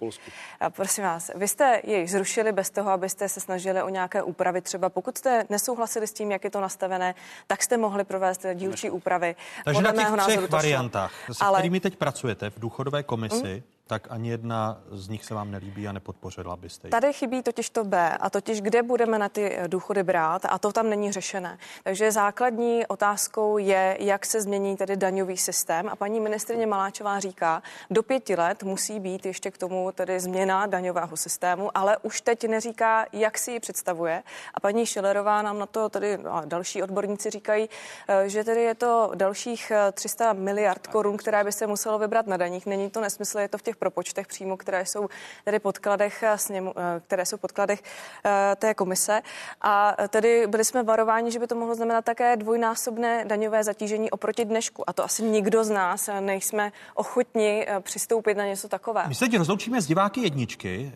Prosím 0.69 1.03
vás, 1.03 1.31
vy 1.35 1.47
jste 1.47 1.81
jej 1.83 2.07
zrušili 2.07 2.51
bez 2.51 2.69
toho, 2.69 2.91
abyste 2.95 3.29
se 3.29 3.39
snažili 3.39 3.83
o 3.83 3.89
nějaké 3.89 4.23
úpravy. 4.23 4.61
Třeba 4.61 4.89
pokud 4.89 5.17
jste 5.17 5.45
nesouhlasili 5.49 6.07
s 6.07 6.13
tím, 6.13 6.31
jak 6.31 6.43
je 6.43 6.49
to 6.49 6.61
nastavené, 6.61 7.15
tak 7.47 7.63
jste 7.63 7.77
mohli 7.77 8.03
provést 8.03 8.45
dílčí 8.53 8.89
úpravy. 8.89 9.35
Takže 9.65 9.81
Podle 9.81 9.93
na 9.93 10.25
těch 10.25 10.27
třech 10.27 10.49
variantách, 10.49 11.13
se 11.31 11.45
Ale... 11.45 11.59
kterými 11.59 11.79
teď 11.79 11.95
pracujete 11.95 12.49
v 12.49 12.59
důchodové 12.59 13.03
komisi, 13.03 13.63
mm 13.65 13.74
tak 13.87 14.07
ani 14.09 14.29
jedna 14.29 14.81
z 14.91 15.09
nich 15.09 15.25
se 15.25 15.33
vám 15.33 15.51
nelíbí 15.51 15.87
a 15.87 15.91
nepodpořila 15.91 16.55
byste 16.55 16.87
ji. 16.87 16.91
Tady 16.91 17.13
chybí 17.13 17.43
totiž 17.43 17.69
to 17.69 17.83
B, 17.83 18.17
a 18.17 18.29
totiž 18.29 18.61
kde 18.61 18.83
budeme 18.83 19.19
na 19.19 19.29
ty 19.29 19.55
eh, 19.55 19.67
důchody 19.67 20.03
brát, 20.03 20.45
a 20.49 20.57
to 20.57 20.71
tam 20.71 20.89
není 20.89 21.11
řešené. 21.11 21.57
Takže 21.83 22.11
základní 22.11 22.87
otázkou 22.87 23.57
je, 23.57 23.97
jak 23.99 24.25
se 24.25 24.41
změní 24.41 24.77
tedy 24.77 24.97
daňový 24.97 25.37
systém. 25.37 25.89
A 25.89 25.95
paní 25.95 26.19
ministrině 26.19 26.67
Maláčová 26.67 27.19
říká, 27.19 27.63
do 27.89 28.03
pěti 28.03 28.35
let 28.35 28.63
musí 28.63 28.99
být 28.99 29.25
ještě 29.25 29.51
k 29.51 29.57
tomu 29.57 29.91
tedy 29.91 30.19
změna 30.19 30.65
daňového 30.65 31.17
systému, 31.17 31.77
ale 31.77 31.97
už 31.97 32.21
teď 32.21 32.47
neříká, 32.47 33.05
jak 33.13 33.37
si 33.37 33.51
ji 33.51 33.59
představuje. 33.59 34.23
A 34.53 34.59
paní 34.59 34.85
Šilerová 34.85 35.41
nám 35.41 35.59
na 35.59 35.65
to 35.65 35.89
tedy 35.89 36.17
no, 36.17 36.33
a 36.33 36.45
další 36.45 36.83
odborníci 36.83 37.29
říkají, 37.29 37.69
eh, 38.07 38.29
že 38.29 38.43
tedy 38.43 38.61
je 38.61 38.75
to 38.75 39.11
dalších 39.15 39.71
300 39.93 40.31
eh, 40.31 40.33
miliard 40.33 40.87
korun, 40.87 41.17
které 41.17 41.43
by 41.43 41.51
se 41.51 41.67
muselo 41.67 41.99
vybrat 41.99 42.27
na 42.27 42.37
daních. 42.37 42.65
Není 42.65 42.89
to 42.89 43.01
nesmysl, 43.01 43.39
je 43.39 43.47
to 43.47 43.57
v 43.57 43.61
těch 43.61 43.74
těch 43.75 43.79
propočtech 43.79 44.27
přímo, 44.27 44.57
které 44.57 44.85
jsou 44.85 45.07
tedy 45.43 45.59
podkladech, 45.59 46.23
eh, 46.23 46.37
sněmu, 46.37 46.73
eh, 46.77 46.99
které 46.99 47.25
jsou 47.25 47.37
podkladech 47.37 47.83
eh, 48.25 48.55
té 48.55 48.73
komise. 48.73 49.21
A 49.61 49.95
tedy 50.09 50.47
byli 50.47 50.65
jsme 50.65 50.83
varováni, 50.83 51.31
že 51.31 51.39
by 51.39 51.47
to 51.47 51.55
mohlo 51.55 51.75
znamenat 51.75 52.05
také 52.05 52.37
dvojnásobné 52.37 53.25
daňové 53.25 53.63
zatížení 53.63 54.11
oproti 54.11 54.45
dnešku. 54.45 54.89
A 54.89 54.93
to 54.93 55.03
asi 55.03 55.23
nikdo 55.23 55.63
z 55.63 55.69
nás 55.69 56.09
nejsme 56.19 56.71
ochotni 56.95 57.67
přistoupit 57.81 58.37
na 58.37 58.45
něco 58.45 58.67
takové. 58.67 59.03
My 59.07 59.15
se 59.15 59.25
teď 59.25 59.37
rozloučíme 59.37 59.81
s 59.81 59.87
diváky 59.87 60.21
jedničky. 60.21 60.91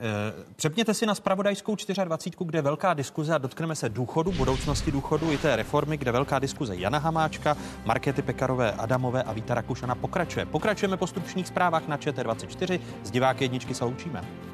Přepněte 0.56 0.94
si 0.94 1.06
na 1.06 1.16
spravodajskou 1.16 1.76
24, 1.76 2.46
kde 2.46 2.62
velká 2.62 2.94
diskuze 2.94 3.36
a 3.36 3.38
dotkneme 3.38 3.76
se 3.76 3.90
důchodu, 3.90 4.32
budoucnosti 4.32 4.92
důchodu 4.92 5.32
i 5.32 5.38
té 5.38 5.56
reformy, 5.56 5.98
kde 5.98 6.12
velká 6.12 6.40
diskuze 6.40 6.76
Jana 6.76 7.00
Hamáčka, 7.00 7.58
Markety 7.86 8.22
Pekarové, 8.22 8.72
Adamové 8.72 9.24
a 9.24 9.34
Víta 9.34 9.54
Rakušana 9.54 9.96
pokračuje. 9.96 10.46
Pokračujeme 10.46 10.98
po 10.98 11.08
stručných 11.08 11.48
zprávách 11.48 11.88
na 11.88 11.98
ČT24 11.98 12.69
4. 12.70 12.80
Z 13.04 13.12
diváky 13.12 13.44
jedničky 13.44 13.76
se 13.76 13.86
loučíme. 13.86 14.49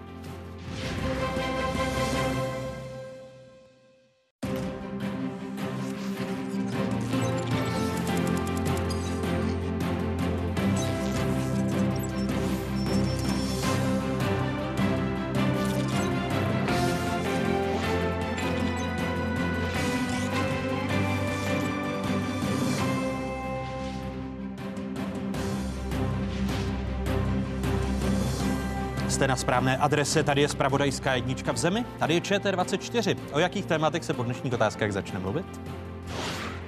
Jste 29.25 29.29
na 29.29 29.35
správné 29.35 29.77
adrese, 29.77 30.23
tady 30.23 30.41
je 30.41 30.47
Spravodajská 30.47 31.15
jednička 31.15 31.51
v 31.51 31.57
zemi, 31.57 31.85
tady 31.99 32.13
je 32.13 32.19
ČT24. 32.19 33.17
O 33.31 33.39
jakých 33.39 33.65
tématech 33.65 34.03
se 34.03 34.13
po 34.13 34.23
dnešních 34.23 34.53
otázkách 34.53 34.91
začne 34.91 35.19
mluvit? 35.19 35.45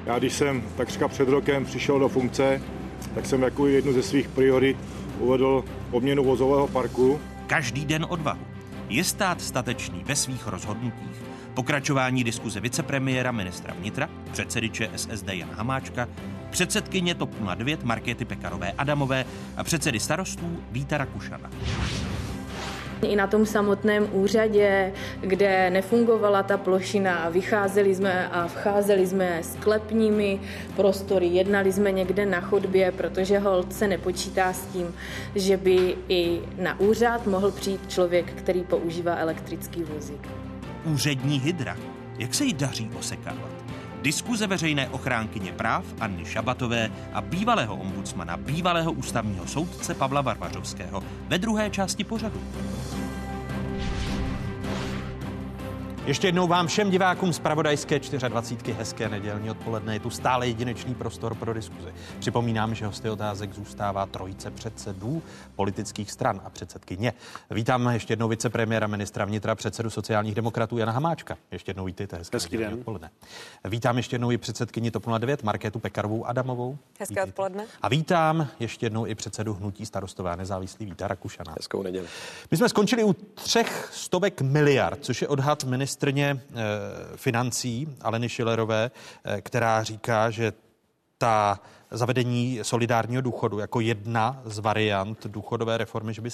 Já 0.06 0.20
když 0.20 0.34
jsem 0.34 0.64
takřka 0.78 1.08
před 1.08 1.30
rokem 1.30 1.66
přišel 1.66 2.00
do 2.00 2.10
funkce, 2.10 2.62
tak 3.16 3.26
jsem 3.26 3.44
jako 3.44 3.68
jednu 3.68 3.94
ze 3.94 4.04
svých 4.04 4.28
priorit 4.28 4.78
uvedl 5.20 5.64
obměnu 5.92 6.24
vozového 6.24 6.68
parku. 6.68 7.20
Každý 7.48 7.86
den 7.86 8.06
odvahu. 8.10 8.42
Je 8.90 9.04
stát 9.04 9.42
statečný 9.42 10.04
ve 10.04 10.16
svých 10.16 10.48
rozhodnutích? 10.48 11.24
Pokračování 11.54 12.24
diskuze 12.24 12.60
vicepremiéra 12.60 13.32
ministra 13.32 13.74
vnitra, 13.80 14.10
předsedy 14.32 14.70
ČSSD 14.70 15.28
Jan 15.28 15.50
Hamáčka, 15.54 16.08
předsedkyně 16.50 17.16
TOP 17.16 17.30
09 17.56 17.84
Markéty 17.84 18.26
Pekarové 18.26 18.72
Adamové 18.72 19.26
a 19.58 19.64
předsedy 19.64 20.00
starostů 20.00 20.64
Víta 20.72 20.98
Rakušana. 20.98 21.50
I 23.02 23.16
na 23.16 23.28
tom 23.28 23.46
samotném 23.46 24.08
úřadě, 24.12 24.94
kde 25.22 25.70
nefungovala 25.70 26.44
ta 26.44 26.58
plošina 26.58 27.30
vycházeli 27.30 27.96
jsme 27.96 28.28
a 28.28 28.48
vcházeli 28.48 29.08
jsme 29.08 29.40
sklepními 29.44 30.40
prostory, 30.76 31.28
jednali 31.28 31.72
jsme 31.72 31.92
někde 31.92 32.26
na 32.26 32.42
chodbě, 32.42 32.92
protože 32.92 33.40
hold 33.40 33.74
se 33.74 33.88
nepočítá 33.88 34.54
s 34.54 34.66
tím, 34.66 34.96
že 35.36 35.58
by 35.58 35.96
i 36.10 36.40
na 36.58 36.80
úřad 36.80 37.28
mohl 37.28 37.52
přijít 37.52 37.92
člověk, 37.92 38.34
který 38.34 38.64
používá 38.64 39.16
elektrický 39.16 39.84
vozík. 39.84 40.28
Úřední 40.86 41.40
hydra. 41.40 41.78
Jak 42.20 42.34
se 42.34 42.46
jí 42.46 42.54
daří 42.54 42.92
osekávat? 43.00 43.57
Diskuze 44.08 44.48
veřejné 44.48 44.90
ochránkyně 44.90 45.52
práv 45.52 45.86
Anny 46.00 46.26
Šabatové 46.26 46.92
a 47.14 47.22
bývalého 47.22 47.76
ombudsmana, 47.76 48.38
bývalého 48.38 48.92
ústavního 48.92 49.48
soudce 49.48 49.94
Pavla 49.94 50.22
Varvařovského 50.22 51.04
ve 51.28 51.38
druhé 51.38 51.70
části 51.70 52.04
pořadu. 52.04 52.42
Ještě 56.08 56.28
jednou 56.28 56.48
vám 56.48 56.68
všem 56.68 56.90
divákům 56.92 57.34
z 57.34 57.40
Pravodajské 57.40 58.00
24. 58.00 58.74
hezké 58.74 59.10
nedělní 59.10 59.52
odpoledne. 59.52 59.96
Je 59.96 60.00
tu 60.00 60.10
stále 60.10 60.48
jedinečný 60.48 60.96
prostor 60.96 61.36
pro 61.36 61.54
diskuzi. 61.54 61.94
Připomínám, 62.20 62.76
že 62.76 62.86
hosty 62.86 63.10
otázek 63.10 63.54
zůstává 63.54 64.06
trojice 64.06 64.52
předsedů 64.52 65.24
politických 65.56 66.12
stran 66.12 66.42
a 66.46 66.50
předsedkyně. 66.50 67.14
Vítám 67.52 67.88
ještě 67.88 68.12
jednou 68.12 68.28
vicepremiéra 68.28 68.88
ministra 68.88 69.26
vnitra, 69.26 69.56
předsedu 69.56 69.90
sociálních 69.90 70.36
demokratů 70.36 70.78
Jana 70.78 70.92
Hamáčka. 70.92 71.38
Ještě 71.52 71.70
jednou 71.70 71.86
vítejte, 71.86 72.18
hezké 72.18 72.36
Hezký 72.36 72.58
den. 72.58 72.74
odpoledne. 72.74 73.10
Vítám 73.66 73.98
ještě 73.98 74.14
jednou 74.14 74.32
i 74.32 74.38
předsedkyni 74.38 74.92
TOP 74.92 75.06
09 75.20 75.44
Markétu 75.44 75.80
Pekarovou 75.80 76.26
Adamovou. 76.26 76.78
Hezké 77.00 77.14
vítejte. 77.14 77.30
odpoledne. 77.30 77.66
A 77.82 77.90
vítám 77.90 78.48
ještě 78.60 78.86
jednou 78.86 79.06
i 79.06 79.16
předsedu 79.16 79.54
hnutí 79.54 79.86
starostové 79.86 80.38
nezávislý 80.38 80.86
Víta 80.86 81.08
Rakušana. 81.08 81.54
Hezkou 81.58 81.84
neděli. 81.84 82.08
My 82.52 82.58
jsme 82.58 82.70
skončili 82.70 83.04
u 83.04 83.14
třech 83.14 83.90
stovek 83.94 84.42
miliard, 84.42 85.00
což 85.02 85.22
je 85.22 85.28
odhad 85.28 85.64
ministra 85.64 85.97
ministrně 85.98 86.42
eh, 86.50 87.18
financí 87.18 87.88
Aleny 88.02 88.30
Šilerové, 88.30 88.92
eh, 89.24 89.42
která 89.42 89.84
říká, 89.84 90.30
že 90.30 90.54
ta 91.18 91.60
zavedení 91.92 92.60
solidárního 92.62 93.22
důchodu 93.22 93.60
jako 93.60 93.80
jedna 93.80 94.42
z 94.46 94.60
variant 94.60 95.26
důchodové 95.28 95.78
reformy, 95.78 96.14
že 96.14 96.22
by 96.22 96.30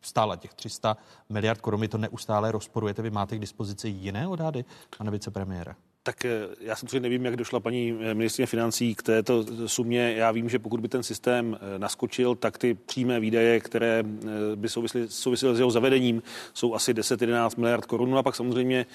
stála 0.00 0.36
těch 0.36 0.54
300 0.54 0.96
miliard 1.28 1.60
korun. 1.60 1.88
To 1.88 1.98
neustále 1.98 2.52
rozporujete. 2.52 3.02
Vy 3.02 3.10
máte 3.10 3.36
k 3.36 3.40
dispozici 3.40 3.88
jiné 3.88 4.26
odhady, 4.26 4.64
pane 4.98 5.10
vicepremiére? 5.10 5.74
Tak 6.06 6.24
eh, 6.24 6.30
já 6.60 6.76
samozřejmě 6.76 7.00
nevím, 7.00 7.24
jak 7.24 7.36
došla 7.36 7.60
paní 7.60 7.92
ministrině 7.92 8.46
financí 8.46 8.94
k 8.94 9.02
této 9.02 9.44
sumě. 9.66 10.14
Já 10.16 10.30
vím, 10.30 10.48
že 10.48 10.58
pokud 10.58 10.80
by 10.80 10.88
ten 10.88 11.02
systém 11.02 11.58
eh, 11.60 11.78
naskočil, 11.78 12.34
tak 12.34 12.58
ty 12.58 12.74
přímé 12.74 13.20
výdaje, 13.20 13.60
které 13.60 14.04
eh, 14.06 14.56
by 14.56 14.68
souvisely, 14.68 15.08
souvisely 15.08 15.56
s 15.56 15.58
jeho 15.58 15.70
zavedením, 15.70 16.22
jsou 16.54 16.74
asi 16.74 16.94
10-11 16.94 17.58
miliard 17.58 17.86
korun. 17.86 18.10
No 18.10 18.18
a 18.18 18.22
pak 18.22 18.36
samozřejmě 18.36 18.86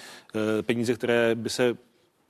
peníze, 0.61 0.93
které 0.93 1.35
by 1.35 1.49
se 1.49 1.77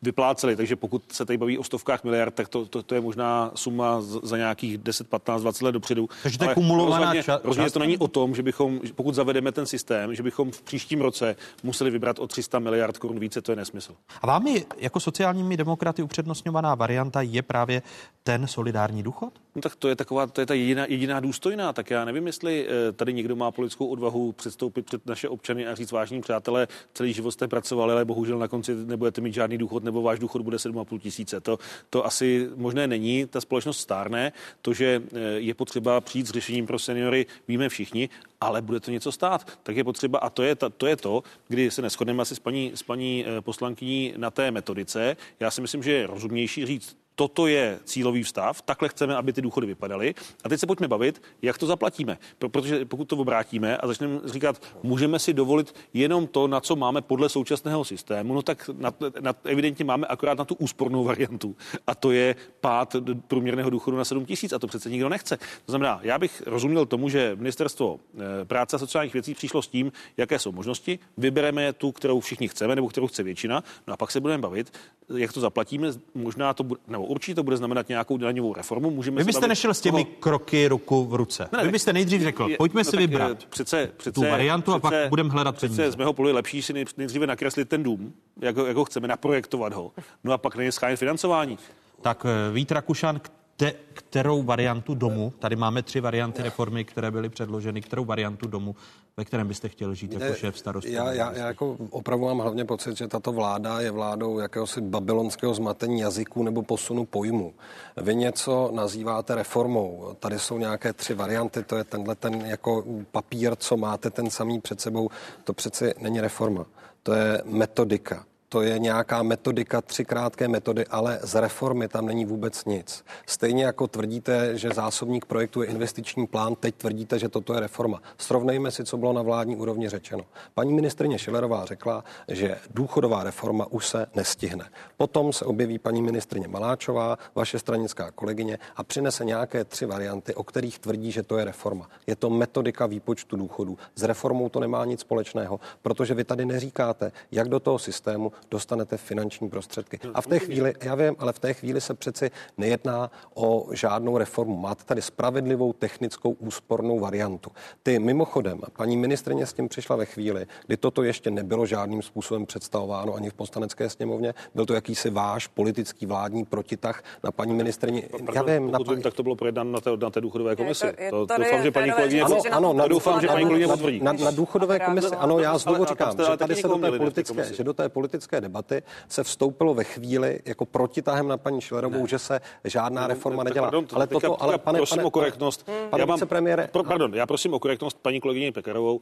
vypláceli. 0.02 0.56
Takže 0.56 0.76
pokud 0.76 1.04
se 1.12 1.26
tady 1.26 1.38
baví 1.38 1.58
o 1.58 1.64
stovkách 1.64 2.04
miliard, 2.04 2.36
tak 2.36 2.48
to, 2.50 2.66
to, 2.66 2.84
to 2.84 2.96
je 2.96 3.02
možná 3.02 3.52
suma 3.56 4.02
za 4.02 4.38
nějakých 4.38 4.78
10, 4.78 5.08
15, 5.08 5.42
20 5.42 5.66
let 5.66 5.72
dopředu. 5.72 6.10
Takže 6.24 6.38
to 6.38 6.50
je 6.50 6.54
kumulovaná 6.54 7.00
rozhodně, 7.00 7.22
ča- 7.22 7.40
rozhodně 7.44 7.72
to 7.72 7.80
není 7.80 7.98
o 7.98 8.08
tom, 8.08 8.36
že 8.36 8.44
bychom, 8.44 8.80
pokud 8.96 9.16
zavedeme 9.16 9.52
ten 9.52 9.66
systém, 9.66 10.16
že 10.16 10.24
bychom 10.24 10.52
v 10.52 10.62
příštím 10.62 11.02
roce 11.02 11.36
museli 11.64 11.92
vybrat 11.92 12.20
o 12.20 12.28
300 12.28 12.60
miliard 12.60 12.98
korun 12.98 13.20
více, 13.20 13.42
to 13.42 13.52
je 13.52 13.56
nesmysl. 13.56 13.96
A 14.22 14.28
vámi 14.28 14.66
jako 14.78 15.00
sociálními 15.00 15.58
demokraty 15.58 16.04
upřednostňovaná 16.04 16.76
varianta 16.76 17.22
je 17.22 17.42
právě 17.42 17.82
ten 18.24 18.48
solidární 18.48 19.04
důchod? 19.04 19.34
No 19.60 19.64
tak 19.64 19.76
to 19.76 19.88
je 19.88 19.96
taková, 19.96 20.28
to 20.28 20.42
je 20.42 20.46
ta 20.46 20.54
jediná, 20.54 20.86
jediná 20.90 21.20
důstojná. 21.20 21.74
Tak 21.74 21.90
já 21.90 22.06
nevím, 22.06 22.28
jestli 22.28 22.68
eh, 22.68 22.92
tady 22.92 23.14
někdo 23.14 23.36
má 23.36 23.52
politickou 23.52 23.88
odvahu 23.88 24.32
předstoupit 24.32 24.86
před 24.86 25.06
naše 25.06 25.30
občany 25.30 25.68
a 25.68 25.76
říct 25.76 25.92
vážní 25.92 26.22
přátelé, 26.22 26.68
celý 26.94 27.14
život 27.14 27.32
jste 27.32 27.48
pracovali, 27.48 27.94
ale 27.94 28.06
bohužel 28.06 28.40
na 28.40 28.48
konci 28.48 28.76
nebudete 28.76 29.22
mít 29.22 29.34
žádný 29.34 29.58
důchod 29.58 29.84
nebo 29.84 30.02
váš 30.02 30.20
důchod 30.20 30.42
bude 30.42 30.58
7,5 30.58 31.00
tisíce. 31.00 31.42
To, 31.42 31.60
to 31.90 32.06
asi 32.06 32.50
možné 32.56 32.88
není. 32.88 33.26
Ta 33.26 33.42
společnost 33.42 33.80
stárne. 33.80 34.32
To, 34.62 34.74
že 34.74 35.02
eh, 35.14 35.20
je 35.20 35.54
potřeba 35.54 36.02
přijít 36.02 36.28
s 36.28 36.32
řešením 36.32 36.66
pro 36.66 36.80
seniory, 36.80 37.26
víme 37.48 37.70
všichni, 37.70 38.10
ale 38.42 38.62
bude 38.62 38.80
to 38.80 38.92
něco 38.92 39.12
stát. 39.12 39.60
Tak 39.64 39.76
je 39.76 39.84
potřeba, 39.84 40.20
a 40.20 40.30
to 40.30 40.44
je, 40.44 40.56
ta, 40.56 40.70
to, 40.70 40.88
je 40.88 40.96
to, 40.96 41.24
kdy 41.48 41.72
se 41.72 41.82
neschodneme 41.82 42.22
asi 42.22 42.36
s 42.36 42.40
paní, 42.40 42.72
s 42.76 42.84
paní 42.84 43.26
eh, 43.28 43.42
poslankyní 43.42 44.14
na 44.18 44.32
té 44.32 44.52
metodice. 44.52 45.18
Já 45.40 45.52
si 45.52 45.62
myslím, 45.62 45.84
že 45.84 45.92
je 45.92 46.08
rozumnější 46.08 46.66
říct, 46.66 46.98
toto 47.20 47.48
je 47.48 47.80
cílový 47.84 48.24
vstav, 48.24 48.62
takhle 48.62 48.90
chceme, 48.90 49.16
aby 49.16 49.34
ty 49.34 49.42
důchody 49.42 49.68
vypadaly. 49.68 50.16
A 50.44 50.50
teď 50.50 50.60
se 50.60 50.68
pojďme 50.68 50.88
bavit, 50.88 51.22
jak 51.42 51.58
to 51.58 51.68
zaplatíme. 51.68 52.18
Protože 52.38 52.86
pokud 52.86 53.06
to 53.06 53.18
obrátíme 53.18 53.78
a 53.78 53.88
začneme 53.88 54.20
říkat, 54.26 54.62
můžeme 54.84 55.20
si 55.20 55.34
dovolit 55.34 55.76
jenom 55.94 56.28
to, 56.28 56.48
na 56.48 56.60
co 56.60 56.76
máme 56.76 57.02
podle 57.02 57.30
současného 57.30 57.84
systému, 57.84 58.34
no 58.34 58.42
tak 58.42 58.70
na, 58.74 58.94
na, 59.20 59.36
evidentně 59.44 59.86
máme 59.86 60.08
akorát 60.08 60.38
na 60.38 60.46
tu 60.46 60.56
úspornou 60.56 61.04
variantu. 61.04 61.56
A 61.88 61.96
to 61.96 62.12
je 62.12 62.36
pád 62.62 62.96
průměrného 63.28 63.70
důchodu 63.70 63.98
na 63.98 64.06
7 64.06 64.26
tisíc 64.26 64.54
a 64.54 64.60
to 64.60 64.68
přece 64.68 64.90
nikdo 64.90 65.10
nechce. 65.10 65.38
To 65.38 65.72
znamená, 65.72 66.00
já 66.04 66.20
bych 66.20 66.44
rozuměl 66.46 66.86
tomu, 66.86 67.10
že 67.10 67.36
ministerstvo 67.36 68.00
eh, 68.00 68.46
práce 68.46 68.76
a 68.76 68.80
sociálních 68.80 69.14
věcí 69.14 69.34
přišlo 69.34 69.62
s 69.62 69.68
tím, 69.68 69.92
jaké 70.18 70.40
jsou 70.40 70.52
možnosti, 70.52 71.00
vybereme 71.18 71.74
tu, 71.74 71.92
kterou 71.92 72.20
všichni 72.20 72.48
chceme 72.48 72.76
nebo 72.76 72.88
kterou 72.88 73.08
chce 73.08 73.24
většina, 73.24 73.64
no 73.88 73.94
a 73.94 73.98
pak 73.98 74.12
se 74.12 74.20
budeme 74.20 74.42
bavit, 74.42 74.72
jak 75.18 75.34
to 75.34 75.40
zaplatíme, 75.40 75.88
možná 76.16 76.54
to 76.54 76.64
bude, 76.64 76.82
nebo 76.88 77.09
určitě 77.10 77.36
to 77.36 77.44
bude 77.44 77.58
znamenat 77.58 77.90
nějakou 77.90 78.18
daňovou 78.18 78.54
reformu. 78.54 78.92
Můžeme 78.92 79.18
Vy 79.18 79.24
byste 79.24 79.48
nešel 79.48 79.74
s 79.74 79.82
těmi 79.82 80.04
toho... 80.04 80.16
kroky 80.20 80.68
ruku 80.68 81.06
v 81.06 81.16
ruce. 81.16 81.50
Ne, 81.52 81.64
Vy 81.64 81.72
byste 81.72 81.94
nejdřív 81.94 82.22
řekl, 82.22 82.48
je, 82.50 82.58
pojďme 82.58 82.80
no 82.80 82.84
si 82.84 82.98
vybrat 82.98 83.38
eh, 83.44 83.48
přece, 83.50 83.92
přece, 83.98 84.12
tu 84.12 84.22
variantu 84.22 84.72
přece, 84.72 84.88
a 84.88 85.02
pak 85.02 85.10
budeme 85.10 85.30
hledat 85.30 85.56
přece 85.56 85.76
peníze. 85.76 85.92
z 85.92 85.96
mého 85.96 86.14
pohledu 86.14 86.36
lepší 86.36 86.62
si 86.62 86.74
nejdříve 86.74 87.28
nakreslit 87.28 87.70
ten 87.70 87.84
dům, 87.84 88.14
jak 88.42 88.58
ho, 88.58 88.66
jak 88.66 88.78
ho 88.78 88.86
chceme, 88.86 89.08
naprojektovat 89.08 89.74
ho, 89.74 89.92
no 90.24 90.34
a 90.34 90.38
pak 90.38 90.56
na 90.56 90.64
ně 90.64 90.96
financování. 90.96 91.58
Tak 92.02 92.26
eh, 92.26 92.54
Vít 92.54 92.72
Rakušan, 92.72 93.22
te, 93.60 93.74
kterou 93.94 94.44
variantu 94.44 94.96
domu, 94.96 95.34
tady 95.40 95.56
máme 95.56 95.84
tři 95.84 96.00
varianty 96.00 96.42
reformy, 96.42 96.86
které 96.86 97.12
byly 97.12 97.30
předloženy, 97.30 97.82
kterou 97.82 98.06
variantu 98.06 98.48
domu, 98.48 98.76
ve 99.18 99.26
kterém 99.26 99.48
byste 99.48 99.70
chtěl 99.70 99.94
žít 99.94 100.14
jako 100.14 100.34
šéf 100.34 100.58
starostů? 100.58 100.92
Já, 100.92 101.12
já, 101.12 101.32
já 101.32 101.48
jako 101.48 101.78
opravdu 101.90 102.26
mám 102.26 102.38
hlavně 102.40 102.66
pocit, 102.66 102.98
že 102.98 103.08
tato 103.08 103.32
vláda 103.32 103.80
je 103.80 103.92
vládou 103.92 104.40
jakéhosi 104.40 104.82
babylonského 104.82 105.54
zmatení 105.54 106.00
jazyků 106.00 106.44
nebo 106.44 106.64
posunu 106.64 107.06
pojmu. 107.06 107.54
Vy 107.98 108.16
něco 108.16 108.72
nazýváte 108.74 109.36
reformou. 109.36 110.16
Tady 110.20 110.40
jsou 110.40 110.58
nějaké 110.58 110.94
tři 110.94 111.14
varianty, 111.14 111.64
to 111.64 111.76
je 111.76 111.84
tenhle 111.84 112.16
ten 112.16 112.42
jako 112.42 112.84
papír, 113.12 113.56
co 113.56 113.78
máte 113.78 114.10
ten 114.10 114.30
samý 114.30 114.62
před 114.62 114.82
sebou. 114.82 115.10
To 115.44 115.54
přeci 115.54 115.94
není 116.00 116.22
reforma. 116.22 116.66
To 117.04 117.14
je 117.14 117.42
metodika 117.46 118.26
to 118.50 118.62
je 118.62 118.80
nějaká 118.80 119.24
metodika, 119.24 119.82
tři 119.82 120.06
krátké 120.06 120.48
metody, 120.48 120.86
ale 120.86 121.20
z 121.24 121.42
reformy 121.42 121.88
tam 121.88 122.06
není 122.06 122.26
vůbec 122.26 122.66
nic. 122.66 123.06
Stejně 123.26 123.66
jako 123.66 123.88
tvrdíte, 123.88 124.58
že 124.58 124.70
zásobník 124.70 125.26
projektu 125.26 125.62
je 125.62 125.68
investiční 125.68 126.28
plán, 126.28 126.56
teď 126.56 126.76
tvrdíte, 126.76 127.20
že 127.20 127.30
toto 127.30 127.54
je 127.54 127.60
reforma. 127.60 128.02
Srovnejme 128.18 128.72
si, 128.72 128.84
co 128.84 128.98
bylo 128.98 129.14
na 129.14 129.22
vládní 129.22 129.56
úrovni 129.56 129.90
řečeno. 129.90 130.26
Paní 130.54 130.74
ministrině 130.74 131.20
Šilerová 131.20 131.66
řekla, 131.66 132.04
že 132.28 132.58
důchodová 132.70 133.24
reforma 133.24 133.66
už 133.70 133.88
se 133.88 134.06
nestihne. 134.16 134.70
Potom 134.98 135.34
se 135.34 135.46
objeví 135.46 135.80
paní 135.80 136.02
ministrině 136.02 136.48
Maláčová, 136.48 137.18
vaše 137.36 137.60
stranická 137.60 138.12
kolegyně, 138.12 138.60
a 138.76 138.84
přinese 138.84 139.26
nějaké 139.26 139.66
tři 139.66 139.86
varianty, 139.86 140.36
o 140.36 140.44
kterých 140.44 140.80
tvrdí, 140.80 141.12
že 141.12 141.24
to 141.24 141.38
je 141.38 141.46
reforma. 141.46 141.90
Je 142.08 142.16
to 142.16 142.30
metodika 142.30 142.86
výpočtu 142.86 143.38
důchodů. 143.38 143.78
S 143.96 144.04
reformou 144.04 144.50
to 144.50 144.60
nemá 144.60 144.86
nic 144.86 145.00
společného, 145.00 145.60
protože 145.82 146.14
vy 146.14 146.24
tady 146.24 146.46
neříkáte, 146.46 147.12
jak 147.32 147.50
do 147.50 147.60
toho 147.60 147.80
systému 147.80 148.32
dostanete 148.52 148.98
finanční 148.98 149.50
prostředky. 149.50 150.00
A 150.14 150.22
v 150.22 150.28
té 150.28 150.40
chvíli, 150.40 150.74
já 150.84 150.96
vím, 150.96 151.16
ale 151.20 151.34
v 151.34 151.40
té 151.40 151.54
chvíli 151.54 151.82
se 151.82 151.94
přeci 151.94 152.32
nejedná 152.58 153.12
o 153.34 153.68
žádnou 153.72 154.18
reformu. 154.18 154.58
Máte 154.58 154.84
tady 154.84 155.02
spravedlivou 155.02 155.74
technickou 155.74 156.32
úspornou 156.32 157.00
variantu. 157.00 157.52
Ty 157.84 158.00
mimochodem, 158.00 158.62
paní 158.78 158.98
ministrině 158.98 159.46
s 159.46 159.54
tím 159.54 159.70
přišla 159.70 159.96
ve 159.96 160.06
chvíli, 160.06 160.46
kdy 160.68 160.78
toto 160.78 161.04
ještě 161.04 161.32
nebylo 161.32 161.66
žádným 161.66 162.02
způsobem 162.02 162.46
představováno 162.46 163.16
ani 163.16 163.30
v 163.30 163.34
poslanecké 163.34 163.90
sněmovně. 163.90 164.34
Byl 164.56 164.66
to 164.66 164.74
jakýsi 164.74 165.10
váš 165.10 165.48
politický 165.48 166.06
vládní 166.06 166.46
protitah 166.46 167.04
na 167.24 167.32
paní 167.32 167.54
ministrině. 167.54 168.04
Já 168.34 168.44
vím, 168.44 168.72
na 168.72 168.80
paní... 168.80 169.02
tak 169.02 169.14
to 169.14 169.24
bylo 169.24 169.36
projednáno 169.36 169.72
na 169.72 169.82
té, 169.82 169.98
na 169.98 170.10
té 170.10 170.22
důchodové 170.22 170.56
komisi. 170.56 170.86
Je 170.86 170.94
to, 170.94 171.02
je 171.02 171.12
to, 171.12 171.28
to 171.28 171.38
doufám, 171.38 171.64
že 171.64 171.72
paní 171.72 171.92
kolegyně 171.92 172.22
ano, 172.22 172.38
ano, 172.52 172.74
na, 172.74 172.88
doufám, 172.88 173.22
že 173.22 173.28
paní 173.28 173.46
kolegyně 173.46 173.68
potvrdí. 173.68 174.00
Na, 174.00 174.14
na 174.14 174.32
důchodové 174.32 174.80
komisi, 174.80 175.16
ano, 175.16 175.40
já 175.40 175.58
znovu 175.58 175.86
říkám, 175.86 176.18
že 176.32 176.38
tady 176.38 176.56
se 176.56 176.68
do 176.68 176.78
té 176.78 176.92
politické, 176.92 177.54
že 177.54 177.64
do 177.64 177.74
té 177.74 177.90
politické 177.90 178.29
politické 178.30 178.42
debaty 178.42 178.84
se 179.08 179.24
vstoupilo 179.24 179.74
ve 179.74 179.84
chvíli 179.84 180.40
jako 180.46 180.66
protitahem 180.66 181.28
na 181.28 181.38
paní 181.38 181.62
Šilerovou, 181.62 182.08
že 182.08 182.20
se 182.20 182.42
žádná 182.64 183.08
reforma 183.08 183.44
nedělá. 183.44 183.68
Pardon, 183.68 183.88
ale 183.94 184.08
toto, 184.08 184.44
ale 184.44 184.58
pane, 184.58 184.80
prosím 184.80 184.96
pane, 184.96 185.08
o 185.08 185.12
korektnost. 185.12 185.66
Pane, 185.90 186.02
já 186.02 186.06
mám, 186.06 186.20
premiére, 186.20 186.68
pro, 186.72 186.84
pardon, 186.84 187.16
já 187.16 187.26
prosím 187.26 187.54
o 187.54 187.60
korektnost 187.60 187.98
paní 188.02 188.22
kolegyně 188.22 188.52
Pekarovou. 188.52 189.02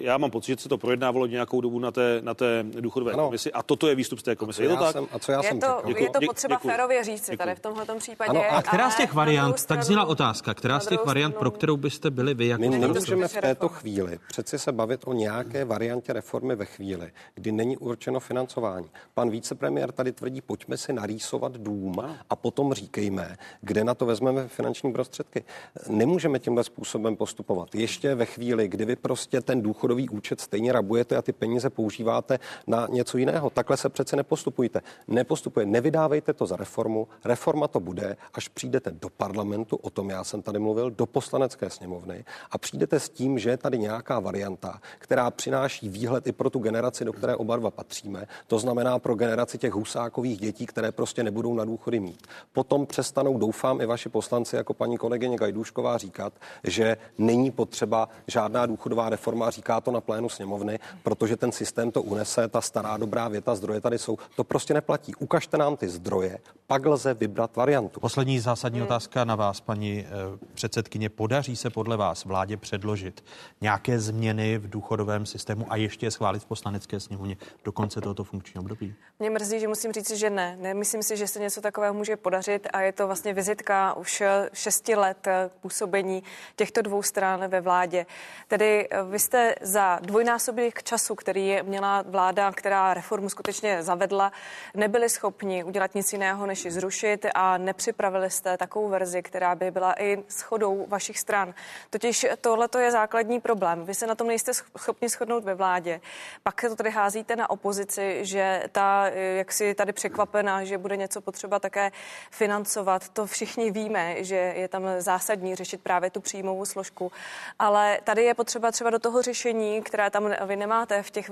Já 0.00 0.18
mám 0.18 0.30
pocit, 0.30 0.52
že 0.52 0.62
se 0.62 0.68
to 0.68 0.78
projednávalo 0.78 1.26
nějakou 1.26 1.60
dobu 1.60 1.78
na 1.78 1.90
té, 1.90 2.20
na 2.22 2.34
té 2.34 2.64
důchodové 2.80 3.12
ano. 3.12 3.24
komisi 3.24 3.52
a 3.52 3.62
toto 3.62 3.88
je 3.88 3.94
výstup 3.94 4.18
z 4.18 4.22
té 4.22 4.36
komise. 4.36 4.62
Je 4.62 4.68
to 4.68 4.76
tak? 4.76 4.92
Jsem, 4.92 5.06
a 5.12 5.18
co 5.18 5.32
já 5.32 5.38
je 5.38 5.48
jsem 5.48 5.60
to, 5.60 5.82
děkuji. 5.86 6.02
je 6.02 6.10
to 6.10 6.20
potřeba 6.26 6.54
děkuji. 6.54 6.68
férově 6.68 7.04
říct 7.04 7.30
tady 7.38 7.54
v 7.54 7.60
tomhle 7.60 7.84
případě. 7.98 8.30
Ano, 8.30 8.42
a 8.50 8.62
která 8.62 8.90
z 8.90 8.96
těch 8.96 9.14
variant, 9.14 9.66
tak 9.66 9.82
zněla 9.82 10.04
otázka, 10.04 10.54
která 10.54 10.80
z 10.80 10.86
těch 10.86 11.04
variant, 11.04 11.36
pro 11.36 11.50
kterou 11.50 11.76
byste 11.76 12.10
byli 12.10 12.34
vy 12.34 12.46
jako 12.46 12.60
My 12.60 12.68
nemůžeme 12.68 13.28
v 13.28 13.40
této 13.40 13.68
chvíli 13.68 14.18
přeci 14.28 14.58
se 14.58 14.72
bavit 14.72 15.00
o 15.04 15.12
nějaké 15.12 15.64
variantě 15.64 16.12
reformy 16.12 16.56
ve 16.56 16.64
chvíli, 16.64 17.12
kdy 17.34 17.52
není 17.52 17.76
určeno 17.76 18.20
financování. 18.20 18.65
Pan 19.14 19.30
víc 19.30 19.46
vicepremiér 19.46 19.92
tady 19.92 20.12
tvrdí, 20.12 20.40
pojďme 20.40 20.76
si 20.76 20.92
narýsovat 20.92 21.52
dům 21.52 22.16
a 22.30 22.36
potom 22.36 22.72
říkejme, 22.72 23.36
kde 23.60 23.84
na 23.84 23.94
to 23.94 24.06
vezmeme 24.06 24.48
finanční 24.48 24.92
prostředky. 24.92 25.44
Nemůžeme 25.88 26.38
tímhle 26.38 26.64
způsobem 26.64 27.16
postupovat. 27.16 27.74
Ještě 27.74 28.14
ve 28.14 28.24
chvíli, 28.24 28.68
kdy 28.68 28.84
vy 28.84 28.96
prostě 28.96 29.40
ten 29.40 29.62
důchodový 29.62 30.08
účet 30.08 30.40
stejně 30.40 30.72
rabujete 30.72 31.16
a 31.16 31.22
ty 31.22 31.32
peníze 31.32 31.70
používáte 31.70 32.38
na 32.66 32.86
něco 32.90 33.18
jiného. 33.18 33.50
Takhle 33.50 33.76
se 33.76 33.88
přece 33.88 34.16
nepostupujte. 34.16 34.80
Nepostupuje, 35.08 35.66
nevydávejte 35.66 36.32
to 36.32 36.46
za 36.46 36.56
reformu. 36.56 37.08
Reforma 37.24 37.68
to 37.68 37.80
bude, 37.80 38.16
až 38.34 38.48
přijdete 38.48 38.90
do 38.90 39.08
parlamentu, 39.08 39.76
o 39.76 39.90
tom 39.90 40.10
já 40.10 40.24
jsem 40.24 40.42
tady 40.42 40.58
mluvil, 40.58 40.90
do 40.90 41.06
poslanecké 41.06 41.70
sněmovny 41.70 42.24
a 42.50 42.58
přijdete 42.58 43.00
s 43.00 43.08
tím, 43.08 43.38
že 43.38 43.50
je 43.50 43.56
tady 43.56 43.78
nějaká 43.78 44.20
varianta, 44.20 44.80
která 44.98 45.30
přináší 45.30 45.88
výhled 45.88 46.26
i 46.26 46.32
pro 46.32 46.50
tu 46.50 46.58
generaci, 46.58 47.04
do 47.04 47.12
které 47.12 47.36
oba 47.36 47.56
dva 47.56 47.70
patříme. 47.70 48.26
To 48.46 48.55
znamená 48.58 48.98
pro 48.98 49.14
generaci 49.14 49.36
generaci 49.36 49.58
těch 49.58 49.72
husákových 49.72 50.38
dětí, 50.38 50.66
které 50.66 50.92
prostě 50.92 51.22
nebudou 51.22 51.54
na 51.54 51.64
důchody 51.64 52.00
mít. 52.00 52.26
Potom 52.52 52.86
přestanou, 52.86 53.38
doufám, 53.38 53.80
i 53.80 53.86
vaši 53.86 54.08
poslanci, 54.08 54.56
jako 54.56 54.74
paní 54.74 54.96
kolegyně 54.96 55.36
Gajdůšková, 55.36 55.98
říkat, 55.98 56.32
že 56.64 56.96
není 57.18 57.50
potřeba 57.50 58.08
žádná 58.26 58.66
důchodová 58.66 59.10
reforma, 59.10 59.50
říká 59.50 59.80
to 59.80 59.90
na 59.90 60.00
plénu 60.00 60.28
sněmovny, 60.28 60.78
protože 61.02 61.36
ten 61.36 61.52
systém 61.52 61.90
to 61.90 62.02
unese, 62.02 62.48
ta 62.48 62.60
stará 62.60 62.96
dobrá 62.96 63.28
věta, 63.28 63.54
zdroje 63.54 63.80
tady 63.80 63.98
jsou. 63.98 64.18
To 64.36 64.44
prostě 64.44 64.74
neplatí. 64.74 65.14
Ukažte 65.14 65.58
nám 65.58 65.76
ty 65.76 65.88
zdroje, 65.88 66.38
pak 66.66 66.86
lze 66.86 67.14
vybrat 67.14 67.56
variantu. 67.56 68.00
Poslední 68.00 68.40
zásadní 68.40 68.78
hmm. 68.78 68.86
otázka 68.86 69.24
na 69.24 69.34
vás, 69.36 69.60
paní 69.60 70.00
eh, 70.00 70.10
předsedkyně. 70.54 71.08
Podaří 71.08 71.56
se 71.56 71.70
podle 71.70 71.96
vás 71.96 72.24
vládě 72.24 72.56
předložit 72.56 73.24
nějaké 73.60 74.00
změny 74.00 74.58
v 74.58 74.70
důchodovém 74.70 75.26
systému 75.26 75.66
a 75.68 75.76
ještě 75.76 76.06
je 76.06 76.10
schválit 76.10 76.42
v 76.42 76.46
poslanecké 76.46 77.00
sněmovně 77.00 77.36
do 77.64 77.72
konce 77.72 78.00
tohoto 78.00 78.24
funkčního 78.24 78.45
období? 78.56 78.94
Mě 79.18 79.30
mrzí, 79.30 79.60
že 79.60 79.68
musím 79.68 79.92
říct, 79.92 80.10
že 80.10 80.30
ne. 80.30 80.56
Nemyslím 80.60 81.02
si, 81.02 81.16
že 81.16 81.28
se 81.28 81.40
něco 81.40 81.60
takového 81.60 81.94
může 81.94 82.16
podařit 82.16 82.68
a 82.72 82.80
je 82.80 82.92
to 82.92 83.06
vlastně 83.06 83.34
vizitka 83.34 83.94
už 83.94 84.22
šesti 84.52 84.94
let 84.94 85.28
působení 85.60 86.22
těchto 86.56 86.82
dvou 86.82 87.02
stran 87.02 87.48
ve 87.48 87.60
vládě. 87.60 88.06
Tedy 88.48 88.88
eh, 88.90 89.02
vy 89.02 89.18
jste 89.18 89.54
za 89.60 89.98
dvojnásobek 90.02 90.82
času, 90.82 91.14
který 91.14 91.58
měla 91.62 92.02
vláda, 92.02 92.52
která 92.52 92.94
reformu 92.94 93.28
skutečně 93.28 93.82
zavedla, 93.82 94.32
nebyli 94.74 95.08
schopni 95.08 95.64
udělat 95.64 95.94
nic 95.94 96.12
jiného, 96.12 96.46
než 96.46 96.64
ji 96.64 96.70
zrušit 96.70 97.26
a 97.34 97.58
nepřipravili 97.58 98.30
jste 98.30 98.56
takovou 98.56 98.88
verzi, 98.88 99.22
která 99.22 99.54
by 99.54 99.70
byla 99.70 99.94
i 100.02 100.24
schodou 100.28 100.86
vašich 100.88 101.18
stran. 101.18 101.54
Totiž 101.90 102.26
tohle 102.40 102.68
je 102.78 102.90
základní 102.90 103.40
problém. 103.40 103.84
Vy 103.84 103.94
se 103.94 104.06
na 104.06 104.14
tom 104.14 104.26
nejste 104.26 104.52
schopni 104.54 105.08
shodnout 105.08 105.44
ve 105.44 105.54
vládě. 105.54 106.00
Pak 106.42 106.60
to 106.68 106.76
tady 106.76 106.90
házíte 106.90 107.36
na 107.36 107.50
opozici, 107.50 108.18
že 108.22 108.35
že 108.36 108.62
ta, 108.72 109.08
jak 109.36 109.52
si 109.52 109.74
tady 109.74 109.92
překvapená, 109.92 110.64
že 110.64 110.78
bude 110.78 110.96
něco 110.96 111.20
potřeba 111.20 111.58
také 111.58 111.92
financovat, 112.30 113.08
to 113.08 113.26
všichni 113.26 113.70
víme, 113.70 114.24
že 114.24 114.36
je 114.36 114.68
tam 114.68 114.82
zásadní 114.98 115.54
řešit 115.54 115.80
právě 115.80 116.10
tu 116.10 116.20
příjmovou 116.20 116.64
složku, 116.64 117.12
ale 117.58 117.98
tady 118.04 118.24
je 118.24 118.34
potřeba 118.34 118.72
třeba 118.72 118.90
do 118.90 118.98
toho 118.98 119.22
řešení, 119.22 119.82
které 119.82 120.10
tam 120.10 120.30
vy 120.46 120.56
nemáte 120.56 121.02
v 121.02 121.10
těch 121.10 121.30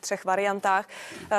třech 0.00 0.24
variantách, 0.24 0.88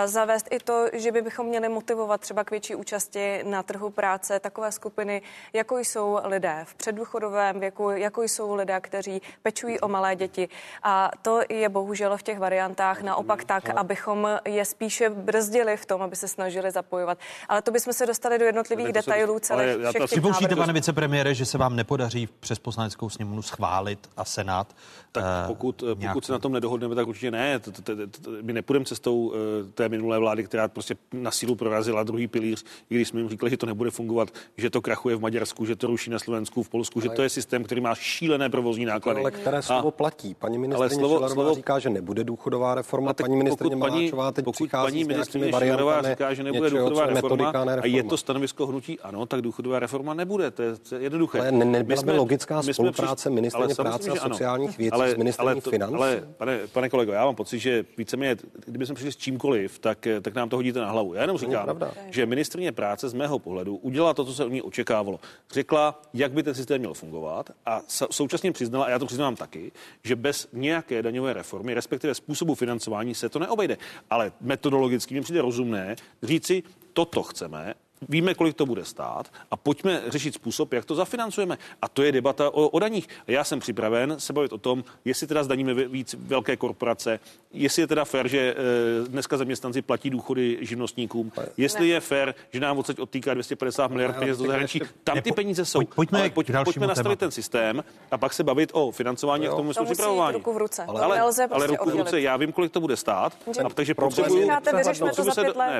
zavést 0.05 0.47
i 0.51 0.59
to, 0.59 0.85
že 0.93 1.11
by 1.11 1.21
bychom 1.21 1.45
měli 1.45 1.69
motivovat 1.69 2.21
třeba 2.21 2.43
k 2.43 2.51
větší 2.51 2.75
účasti 2.75 3.43
na 3.43 3.63
trhu 3.63 3.89
práce 3.89 4.39
takové 4.39 4.71
skupiny, 4.71 5.21
jako 5.53 5.77
jsou 5.77 6.19
lidé 6.23 6.61
v 6.63 6.75
předdůchodovém 6.75 7.59
věku, 7.59 7.89
jako 7.89 8.23
jsou 8.23 8.55
lidé, 8.55 8.79
kteří 8.81 9.21
pečují 9.41 9.79
o 9.79 9.87
malé 9.87 10.15
děti. 10.15 10.49
A 10.83 11.11
to 11.21 11.41
je 11.49 11.69
bohužel 11.69 12.17
v 12.17 12.23
těch 12.23 12.39
variantách 12.39 13.01
naopak 13.01 13.43
tak, 13.43 13.69
abychom 13.69 14.39
je 14.45 14.65
spíše 14.65 15.02
brzdili 15.09 15.77
v 15.77 15.85
tom, 15.85 16.01
aby 16.01 16.15
se 16.15 16.27
snažili 16.27 16.71
zapojovat. 16.71 17.17
Ale 17.49 17.61
to 17.61 17.71
bychom 17.71 17.93
se 17.93 18.05
dostali 18.05 18.39
do 18.39 18.45
jednotlivých 18.45 18.93
detailů 18.93 19.39
celé 19.39 19.77
všech 19.89 20.03
Připouštíte, 20.03 20.55
pane 20.55 20.73
vicepremiére, 20.73 21.33
že 21.33 21.45
se 21.45 21.57
vám 21.57 21.75
nepodaří 21.75 22.29
přes 22.39 22.59
poslaneckou 22.59 23.09
sněmovnu 23.09 23.41
schválit 23.41 24.09
a 24.17 24.25
Senát? 24.25 24.75
Tak 25.11 25.23
eh, 25.23 25.47
pokud, 25.47 25.83
pokud 26.07 26.25
se 26.25 26.31
na 26.31 26.39
tom 26.39 26.51
nedohodneme, 26.51 26.95
tak 26.95 27.07
určitě 27.07 27.31
ne. 27.31 27.61
My 28.41 28.53
nepůjdeme 28.53 28.85
cestou 28.85 29.33
eh, 29.33 29.71
té 29.71 29.89
minulé 29.89 30.19
vlády, 30.19 30.43
která 30.43 30.67
prostě 30.67 30.95
na 31.11 31.31
sílu 31.31 31.55
prorazila 31.55 32.03
druhý 32.03 32.27
pilíř, 32.27 32.65
i 32.89 32.95
když 32.95 33.07
jsme 33.07 33.19
jim 33.19 33.29
říkali, 33.29 33.49
že 33.49 33.57
to 33.57 33.65
nebude 33.65 33.91
fungovat, 33.91 34.29
že 34.57 34.69
to 34.69 34.81
krachuje 34.81 35.15
v 35.15 35.21
Maďarsku, 35.21 35.65
že 35.65 35.75
to 35.75 35.87
ruší 35.87 36.09
na 36.09 36.19
Slovensku, 36.19 36.63
v 36.63 36.69
Polsku, 36.69 36.99
ale... 36.99 37.03
že 37.03 37.09
to 37.09 37.23
je 37.23 37.29
systém, 37.29 37.63
který 37.63 37.81
má 37.81 37.95
šílené 37.95 38.49
provozní 38.49 38.85
náklady. 38.85 39.19
Ale 39.19 39.31
které 39.31 39.61
slovo 39.61 39.87
a... 39.87 39.91
platí? 39.91 40.33
Paní 40.33 40.57
ministrině 40.57 40.95
slovo, 40.95 41.29
slovo... 41.29 41.55
říká, 41.55 41.79
že 41.79 41.89
nebude 41.89 42.23
důchodová 42.23 42.75
reforma. 42.75 43.13
paní 43.13 43.35
ministrině 43.35 43.75
Maláčová 43.75 44.31
teď 44.31 44.45
pokud 44.45 44.69
paní 44.83 45.03
ministrině 45.03 45.51
Šilerová 45.51 46.01
říká, 46.01 46.33
že 46.33 46.43
nebude 46.43 46.69
něčeho, 46.69 46.89
důchodová 46.89 47.05
reforma 47.05 47.53
a 47.81 47.85
je 47.85 48.03
to 48.03 48.17
stanovisko 48.17 48.67
hnutí 48.67 48.99
ano, 48.99 49.25
tak 49.25 49.41
důchodová 49.41 49.79
reforma 49.79 50.13
nebude. 50.13 50.51
To 50.51 50.61
je, 50.61 50.75
to 50.75 50.95
je 50.95 51.01
jednoduché. 51.01 51.39
Ale 51.39 51.51
ne, 51.51 51.65
nebyla 51.65 52.01
by 52.01 52.11
logická 52.11 52.61
spolupráce 52.61 53.29
ministrině 53.29 53.75
práce 53.75 54.11
a 54.11 54.15
sociálních 54.15 54.77
věcí 54.77 54.97
s 55.05 55.15
ministriní 55.17 55.61
financí? 55.61 55.95
Ale 55.95 56.23
pane, 56.37 56.59
pane 56.67 56.89
kolego, 56.89 57.11
já 57.11 57.25
mám 57.25 57.35
pocit, 57.35 57.59
že 57.59 57.85
víceméně, 57.97 58.35
kdyby 58.65 58.85
jsme 58.85 58.95
přišli 58.95 59.11
s 59.11 59.17
čímkoliv, 59.17 59.79
tak, 59.79 60.07
tak 60.21 60.35
nám 60.35 60.49
to 60.49 60.55
hodíte 60.55 60.79
na 60.79 60.91
hlavu. 60.91 61.13
Já 61.13 61.21
jenom 61.21 61.37
říkám, 61.37 61.79
že 62.09 62.25
ministrině 62.25 62.71
práce 62.71 63.09
z 63.09 63.13
mého 63.13 63.39
pohledu 63.39 63.75
udělala 63.75 64.13
to, 64.13 64.25
co 64.25 64.33
se 64.33 64.45
od 64.45 64.51
ní 64.51 64.61
očekávalo. 64.61 65.19
Řekla, 65.51 66.01
jak 66.13 66.31
by 66.31 66.43
ten 66.43 66.55
systém 66.55 66.79
měl 66.79 66.93
fungovat 66.93 67.49
a 67.65 67.81
současně 67.87 68.51
přiznala, 68.51 68.85
a 68.85 68.89
já 68.89 68.99
to 68.99 69.05
přiznám 69.05 69.35
taky, 69.35 69.71
že 70.03 70.15
bez 70.15 70.47
nějaké 70.53 71.01
daňové 71.01 71.33
reformy, 71.33 71.73
respektive 71.73 72.15
způsobu 72.15 72.55
financování, 72.55 73.15
se 73.15 73.29
to 73.29 73.39
neobejde. 73.39 73.77
Ale 74.09 74.31
metodologicky 74.73 75.13
mi 75.13 75.21
přijde 75.21 75.41
rozumné 75.41 75.95
říci, 76.23 76.63
toto 76.93 77.23
chceme, 77.23 77.73
víme, 78.09 78.33
kolik 78.33 78.55
to 78.55 78.65
bude 78.65 78.85
stát 78.85 79.31
a 79.51 79.57
pojďme 79.57 80.01
řešit 80.07 80.33
způsob, 80.33 80.73
jak 80.73 80.85
to 80.85 80.95
zafinancujeme. 80.95 81.57
A 81.81 81.87
to 81.87 82.03
je 82.03 82.11
debata 82.11 82.49
o, 82.49 82.69
o 82.69 82.79
daních. 82.79 83.07
Já 83.27 83.43
jsem 83.43 83.59
připraven 83.59 84.15
se 84.19 84.33
bavit 84.33 84.53
o 84.53 84.57
tom, 84.57 84.83
jestli 85.05 85.27
teda 85.27 85.43
zdaníme 85.43 85.73
víc 85.73 86.15
velké 86.19 86.57
korporace, 86.57 87.19
jestli 87.53 87.81
je 87.81 87.87
teda 87.87 88.05
fér, 88.05 88.27
že 88.27 88.39
e, 88.39 88.55
dneska 89.07 89.37
zaměstnanci 89.37 89.81
platí 89.81 90.09
důchody 90.09 90.57
živnostníkům, 90.61 91.31
jestli 91.57 91.87
je 91.87 91.99
fér, 91.99 92.35
že 92.53 92.59
nám 92.59 92.77
odsaď 92.77 92.99
odtýká 92.99 93.33
250 93.33 93.91
miliard 93.91 94.15
peněz 94.19 94.37
do 94.37 94.45
zahraničí. 94.45 94.81
Tam 95.03 95.21
ty 95.21 95.31
peníze 95.31 95.65
jsou. 95.65 95.79
Pojďme, 95.95 96.19
ale 96.19 96.29
pojď, 96.29 96.51
pojďme 96.63 96.87
nastavit 96.87 97.19
ten 97.19 97.31
systém 97.31 97.83
a 98.11 98.17
pak 98.17 98.33
se 98.33 98.43
bavit 98.43 98.69
o 98.73 98.91
financování 98.91 99.47
a 99.47 99.51
k 99.51 99.55
tomu 99.55 99.73
jsme 99.73 99.85
připravování. 99.85 100.37
Ruku 100.37 100.53
v 100.53 100.57
ruce. 100.57 100.83
Ale, 100.83 101.01
ale, 101.01 101.19
ale, 101.19 101.33
ale 101.51 101.67
ruku 101.67 101.89
v 101.89 101.95
ruce, 101.95 102.21
já 102.21 102.37
vím, 102.37 102.51
kolik 102.51 102.71
to 102.71 102.81
bude 102.81 102.97
stát, 102.97 103.37
a 103.65 103.69
takže 103.69 103.93
potřebuju, 103.93 104.49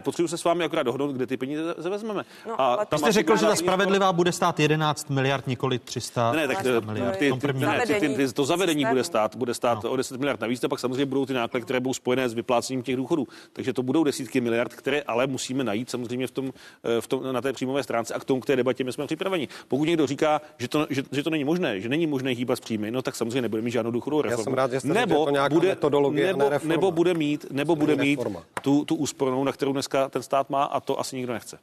potřebuju 0.04 0.28
se 0.28 0.38
s 0.38 0.44
vámi 0.44 0.64
akorát 0.64 0.84
dohodnout, 0.84 1.12
kde 1.12 1.28
ty 1.28 1.38
peníze 1.38 1.90
vezmeme. 1.90 2.13
No, 2.48 2.62
a 2.62 2.86
tam 2.86 3.00
jste 3.00 3.12
řekl, 3.12 3.38
že 3.38 3.46
ta 3.46 3.56
spravedlivá 3.56 4.14
bude 4.14 4.32
stát 4.32 4.60
11 4.60 5.10
miliard, 5.10 5.48
nikoli 5.48 5.80
300 5.80 6.32
ne, 6.32 6.48
tak 6.48 6.66
miliard. 6.86 7.18
Ty, 7.18 7.34
ty, 7.42 7.54
ne, 7.54 7.82
ty, 7.88 7.94
ty, 8.00 8.10
ty, 8.10 8.34
to 8.34 8.46
zavedení 8.46 8.86
bude 8.86 9.04
stát, 9.04 9.36
bude 9.36 9.54
stát 9.54 9.84
no. 9.84 9.92
o 9.92 9.96
10 9.96 10.18
miliard 10.18 10.42
navíc, 10.42 10.64
a 10.64 10.68
pak 10.68 10.80
samozřejmě 10.80 11.06
budou 11.06 11.26
ty 11.26 11.34
náklady, 11.34 11.64
které 11.64 11.80
budou 11.80 11.94
spojené 11.94 12.30
s 12.30 12.34
vyplácením 12.34 12.84
těch 12.84 12.96
důchodů. 12.96 13.28
Takže 13.54 13.74
to 13.74 13.84
budou 13.84 14.04
desítky 14.04 14.42
miliard, 14.42 14.74
které 14.74 15.02
ale 15.02 15.28
musíme 15.28 15.64
najít 15.64 15.90
samozřejmě 15.90 16.28
v 16.28 16.32
tom, 16.32 16.52
eh, 16.84 17.02
v 17.02 17.08
tom, 17.08 17.34
na 17.34 17.42
té 17.42 17.54
příjmové 17.54 17.84
stránce 17.84 18.14
a 18.14 18.20
k 18.20 18.26
tomu 18.26 18.42
k 18.42 18.46
té 18.46 18.56
debatě 18.56 18.84
my 18.84 18.94
jsme 18.94 19.06
připraveni. 19.06 19.48
Pokud 19.68 19.84
někdo 19.84 20.08
říká, 20.08 20.42
že 20.58 20.68
to, 20.68 20.88
že, 20.90 21.04
že 21.12 21.24
to 21.24 21.30
není 21.30 21.44
možné, 21.44 21.82
že 21.82 21.90
není 21.90 22.08
možné 22.08 22.32
hýbat 22.32 22.58
s 22.58 22.62
příjmy, 22.62 22.92
no 22.92 23.02
tak 23.02 23.16
samozřejmě 23.16 23.42
nebude 23.42 23.62
mít 23.62 23.72
žádnou 23.72 23.92
důchodovou 23.92 24.22
reformu. 24.22 24.42
Já 24.42 24.44
jsem 24.44 24.54
rád, 24.54 24.72
že 24.72 24.80
jste 24.80 24.94
nebo, 24.94 25.26
to 25.26 25.50
bude, 25.50 25.78
nebo, 26.12 26.50
nebo 26.64 26.92
bude 26.92 27.14
mít, 27.14 27.46
nebo 27.52 27.76
bude 27.76 27.96
mít 27.96 28.20
tu, 28.62 28.86
tu 28.86 28.96
úspornou, 28.96 29.44
na 29.44 29.52
kterou 29.52 29.74
dneska 29.74 30.10
ten 30.10 30.24
stát 30.24 30.50
má 30.50 30.64
a 30.64 30.80
to 30.80 31.00
asi 31.00 31.16
nikdo 31.16 31.34
nechce. 31.34 31.60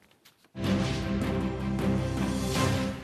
Thank 0.62 0.94
you. 0.94 0.99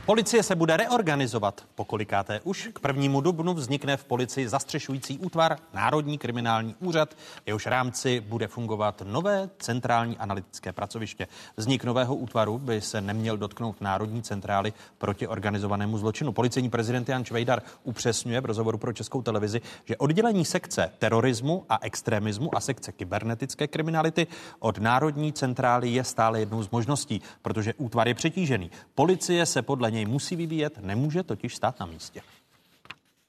Policie 0.06 0.42
se 0.42 0.54
bude 0.54 0.76
reorganizovat. 0.76 1.64
Pokolikáté 1.74 2.40
už 2.44 2.68
k 2.72 2.78
prvnímu 2.78 3.20
dubnu 3.20 3.54
vznikne 3.54 3.96
v 3.96 4.04
policii 4.04 4.48
zastřešující 4.48 5.18
útvar 5.18 5.58
Národní 5.74 6.18
kriminální 6.18 6.74
úřad, 6.80 7.16
jehož 7.46 7.66
rámci 7.66 8.20
bude 8.20 8.46
fungovat 8.48 9.02
nové 9.06 9.50
centrální 9.58 10.18
analytické 10.18 10.72
pracoviště. 10.72 11.28
Vznik 11.56 11.84
nového 11.84 12.14
útvaru 12.14 12.58
by 12.58 12.80
se 12.80 13.00
neměl 13.00 13.36
dotknout 13.36 13.80
Národní 13.80 14.22
centrály 14.22 14.72
proti 14.98 15.26
organizovanému 15.26 15.98
zločinu. 15.98 16.32
Policejní 16.32 16.70
prezident 16.70 17.08
Jan 17.08 17.24
Čvejdar 17.24 17.62
upřesňuje 17.84 18.40
v 18.40 18.44
rozhovoru 18.44 18.78
pro 18.78 18.92
Českou 18.92 19.22
televizi, 19.22 19.60
že 19.84 19.96
oddělení 19.96 20.44
sekce 20.44 20.92
terorismu 20.98 21.64
a 21.68 21.78
extremismu 21.82 22.56
a 22.56 22.60
sekce 22.60 22.92
kybernetické 22.92 23.66
kriminality 23.66 24.26
od 24.58 24.78
Národní 24.78 25.32
centrály 25.32 25.88
je 25.88 26.04
stále 26.04 26.40
jednou 26.40 26.62
z 26.62 26.70
možností, 26.70 27.22
protože 27.42 27.74
útvar 27.74 28.08
je 28.08 28.14
přetížený. 28.14 28.70
Policie 28.94 29.46
se 29.46 29.62
podle 29.62 29.95
něj 29.96 30.06
musí 30.06 30.36
vyvíjet, 30.36 30.78
nemůže 30.80 31.22
totiž 31.22 31.56
stát 31.56 31.80
na 31.80 31.86
místě. 31.86 32.20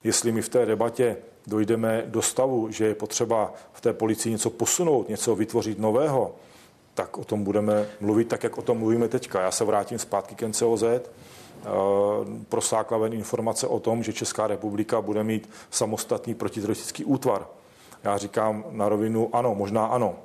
Jestli 0.03 0.31
my 0.31 0.41
v 0.41 0.49
té 0.49 0.65
debatě 0.65 1.18
dojdeme 1.48 2.03
do 2.07 2.22
stavu, 2.22 2.72
že 2.72 2.85
je 2.85 2.95
potřeba 2.95 3.53
v 3.73 3.81
té 3.81 3.94
policii 3.94 4.31
něco 4.31 4.49
posunout, 4.49 5.10
něco 5.10 5.35
vytvořit 5.35 5.80
nového, 5.80 6.35
tak 6.94 7.18
o 7.18 7.23
tom 7.23 7.44
budeme 7.44 7.88
mluvit 8.02 8.27
tak, 8.27 8.44
jak 8.44 8.57
o 8.57 8.61
tom 8.61 8.77
mluvíme 8.77 9.07
teďka. 9.07 9.41
Já 9.41 9.52
se 9.52 9.65
vrátím 9.65 9.99
zpátky 9.99 10.35
k 10.35 10.48
NCOZ. 10.48 10.84
Eh, 10.84 11.02
prosákla 12.49 12.98
ven 12.98 13.14
informace 13.14 13.68
o 13.68 13.80
tom, 13.80 14.03
že 14.03 14.14
Česká 14.14 14.48
republika 14.48 15.02
bude 15.02 15.23
mít 15.23 15.49
samostatný 15.69 16.35
protiteroristický 16.35 17.06
útvar. 17.06 17.48
Já 18.03 18.18
říkám 18.18 18.65
na 18.72 18.89
rovinu 18.89 19.30
ano, 19.34 19.56
možná 19.56 19.85
ano. 19.85 20.15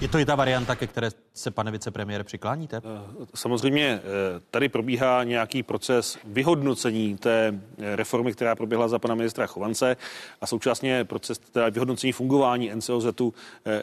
Je 0.00 0.08
to 0.08 0.18
i 0.18 0.24
ta 0.24 0.34
varianta, 0.34 0.76
ke 0.76 0.86
které 0.86 1.10
se, 1.34 1.50
pane 1.50 1.70
vicepremiére, 1.70 2.24
přikláníte? 2.24 2.76
Eh, 2.76 3.26
samozřejmě 3.34 3.86
eh, 3.86 4.00
tady 4.50 4.68
probíhá 4.68 5.24
nějaký 5.24 5.62
proces 5.62 6.18
vyhodnocení 6.24 7.16
té 7.16 7.60
eh, 7.78 7.96
reformy, 7.96 8.32
která 8.32 8.56
proběhla 8.56 8.88
za 8.88 8.98
pana 8.98 9.14
ministra 9.14 9.46
Chovance 9.46 9.96
a 10.40 10.46
současně 10.46 11.04
proces 11.04 11.38
teda 11.38 11.68
vyhodnocení 11.68 12.12
fungování 12.12 12.70
NCOZ 12.74 13.06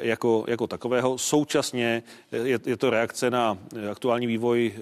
jako, 0.01 0.45
jako 0.47 0.67
takového. 0.67 1.17
Současně 1.17 2.03
je, 2.31 2.59
je 2.65 2.77
to 2.77 2.89
reakce 2.89 3.29
na 3.29 3.57
aktuální 3.91 4.27
vývoj 4.27 4.73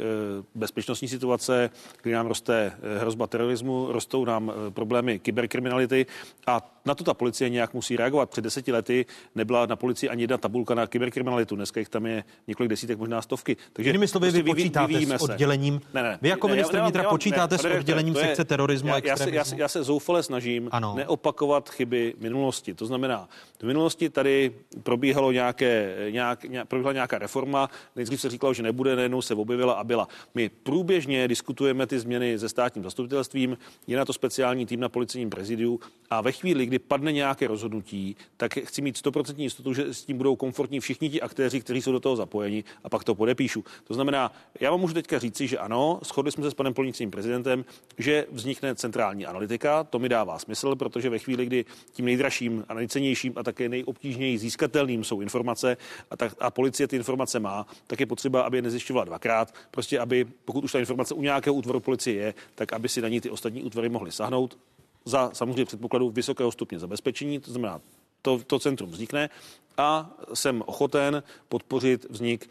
bezpečnostní 0.56 1.08
situace, 1.08 1.70
kdy 2.02 2.14
nám 2.14 2.28
roste 2.28 2.72
hrozba 3.00 3.28
terorismu, 3.28 3.88
rostou 3.92 4.26
nám 4.26 4.52
problémy 4.74 5.20
kyberkriminality 5.20 6.06
a 6.48 6.73
na 6.86 6.96
to 6.96 7.04
ta 7.04 7.14
policie 7.14 7.50
nějak 7.50 7.74
musí 7.74 7.98
reagovat. 7.98 8.30
Před 8.30 8.42
deseti 8.42 8.72
lety 8.72 9.06
nebyla 9.36 9.66
na 9.66 9.76
policii 9.76 10.10
ani 10.10 10.24
jedna 10.24 10.38
tabulka 10.38 10.76
na 10.76 10.88
kyberkriminalitu. 10.88 11.56
Dneska 11.56 11.80
jich 11.80 11.90
tam 11.90 12.06
je 12.06 12.24
několik 12.48 12.70
desítek, 12.70 12.98
možná 12.98 13.22
stovky. 13.22 13.58
Takže 13.74 13.90
Jinými 13.90 14.08
slovy, 14.08 14.28
prostě 14.28 14.44
vy 14.44 14.50
počítáte 14.50 15.06
s 15.06 15.22
oddělením. 15.22 15.82
Ne, 15.94 16.04
ne, 16.04 16.20
vy 16.22 16.30
jako 16.30 16.48
ministr 16.48 16.82
vnitra 16.82 17.04
počítáte 17.04 17.56
ne, 17.56 17.60
s 17.60 17.66
oddělením 17.80 18.16
sekce 18.16 18.42
je, 18.42 18.46
terorismu 18.46 18.88
já, 18.88 18.96
a 18.96 18.98
extremismu. 18.98 19.36
Já 19.36 19.44
se, 19.44 19.56
já, 19.56 19.60
já 19.60 19.68
se 19.68 19.84
zoufale 19.84 20.24
snažím 20.24 20.70
ano. 20.72 20.94
neopakovat 20.96 21.70
chyby 21.70 22.14
minulosti. 22.20 22.74
To 22.74 22.86
znamená, 22.86 23.30
v 23.60 23.64
minulosti 23.64 24.10
tady 24.10 24.52
probíhalo 24.84 25.32
nějaké, 25.32 25.96
nějak, 26.10 26.44
nějak, 26.44 26.68
probíhala 26.68 26.94
nějaká 26.94 27.18
reforma, 27.18 27.70
nejdřív 27.96 28.22
se 28.22 28.30
říkalo, 28.30 28.54
že 28.54 28.64
nebude, 28.64 28.96
najednou 28.96 29.22
se 29.22 29.34
objevila 29.34 29.74
a 29.74 29.84
byla. 29.84 30.08
My 30.36 30.50
průběžně 30.50 31.28
diskutujeme 31.28 31.88
ty 31.88 32.00
změny 32.00 32.40
se 32.40 32.50
státním 32.50 32.84
zastupitelstvím, 32.84 33.58
je 33.88 33.98
na 33.98 34.06
to 34.06 34.14
speciální 34.14 34.66
tým 34.66 34.80
na 34.80 34.90
policejním 34.90 35.30
prezidiu 35.30 35.80
a 36.10 36.22
ve 36.22 36.32
chvíli, 36.32 36.66
kdy 36.74 36.80
padne 36.80 37.12
nějaké 37.12 37.48
rozhodnutí, 37.48 38.16
tak 38.38 38.54
chci 38.54 38.82
mít 38.82 38.96
100% 39.06 39.36
jistotu, 39.38 39.74
že 39.74 39.94
s 39.94 40.06
tím 40.06 40.18
budou 40.18 40.36
komfortní 40.36 40.80
všichni 40.80 41.10
ti 41.10 41.22
aktéři, 41.22 41.62
kteří 41.62 41.82
jsou 41.82 41.92
do 41.92 42.00
toho 42.00 42.16
zapojeni 42.16 42.64
a 42.84 42.90
pak 42.90 43.04
to 43.04 43.16
podepíšu. 43.16 43.64
To 43.84 43.94
znamená, 43.94 44.32
já 44.60 44.72
vám 44.72 44.80
můžu 44.80 44.94
teďka 44.94 45.20
říci, 45.20 45.48
že 45.48 45.58
ano, 45.58 46.00
shodli 46.04 46.32
jsme 46.32 46.44
se 46.44 46.52
s 46.52 46.54
panem 46.54 46.74
policejním 46.74 47.12
prezidentem, 47.12 47.66
že 47.98 48.26
vznikne 48.32 48.76
centrální 48.76 49.26
analytika, 49.26 49.84
to 49.84 50.00
mi 50.00 50.10
dává 50.10 50.40
smysl, 50.40 50.76
protože 50.76 51.10
ve 51.10 51.20
chvíli, 51.20 51.46
kdy 51.46 51.66
tím 51.92 52.06
nejdražším 52.06 52.66
a 52.70 52.74
nejcennějším 52.74 53.34
a 53.36 53.44
také 53.44 53.70
nejobtížněji 53.70 54.38
získatelným 54.38 55.04
jsou 55.04 55.22
informace 55.22 55.78
a, 56.12 56.18
tak, 56.18 56.34
a 56.40 56.52
policie 56.52 56.88
ty 56.88 56.96
informace 56.96 57.40
má, 57.40 57.68
tak 57.88 58.00
je 58.00 58.06
potřeba, 58.06 58.42
aby 58.42 58.58
je 58.58 58.62
nezjišťovala 58.62 59.06
dvakrát, 59.06 59.54
prostě 59.72 60.00
aby, 60.00 60.26
pokud 60.46 60.64
už 60.64 60.72
ta 60.72 60.80
informace 60.80 61.14
u 61.14 61.22
nějakého 61.22 61.54
útvaru 61.54 61.80
policie 61.80 62.16
je, 62.16 62.34
tak 62.56 62.74
aby 62.74 62.90
si 62.90 63.02
na 63.02 63.08
ní 63.08 63.22
ty 63.22 63.30
ostatní 63.30 63.64
útvary 63.64 63.90
mohly 63.90 64.12
sahnout 64.12 64.58
za 65.06 65.30
samozřejmě 65.34 65.66
předpokladu 65.66 66.10
vysokého 66.10 66.52
stupně 66.52 66.80
zabezpečení, 66.80 67.40
to 67.40 67.52
znamená 67.52 67.82
to, 68.22 68.40
to 68.48 68.60
centrum 68.60 68.90
vznikne 68.90 69.30
a 69.78 70.18
jsem 70.34 70.64
ochoten 70.66 71.24
podpořit 71.50 72.06
vznik 72.10 72.50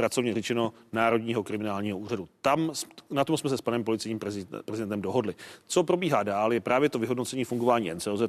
pracovně 0.00 0.34
řečeno 0.34 0.72
Národního 0.92 1.42
kriminálního 1.42 1.98
úřadu. 1.98 2.28
Tam 2.40 2.72
na 3.10 3.24
tom 3.24 3.36
jsme 3.36 3.50
se 3.50 3.56
s 3.56 3.60
panem 3.60 3.84
policejním 3.84 4.18
prezidentem 4.64 5.02
dohodli. 5.02 5.34
Co 5.66 5.84
probíhá 5.84 6.22
dál, 6.22 6.52
je 6.52 6.60
právě 6.60 6.88
to 6.88 6.98
vyhodnocení 6.98 7.44
fungování 7.44 7.94
NCOZ 7.94 8.20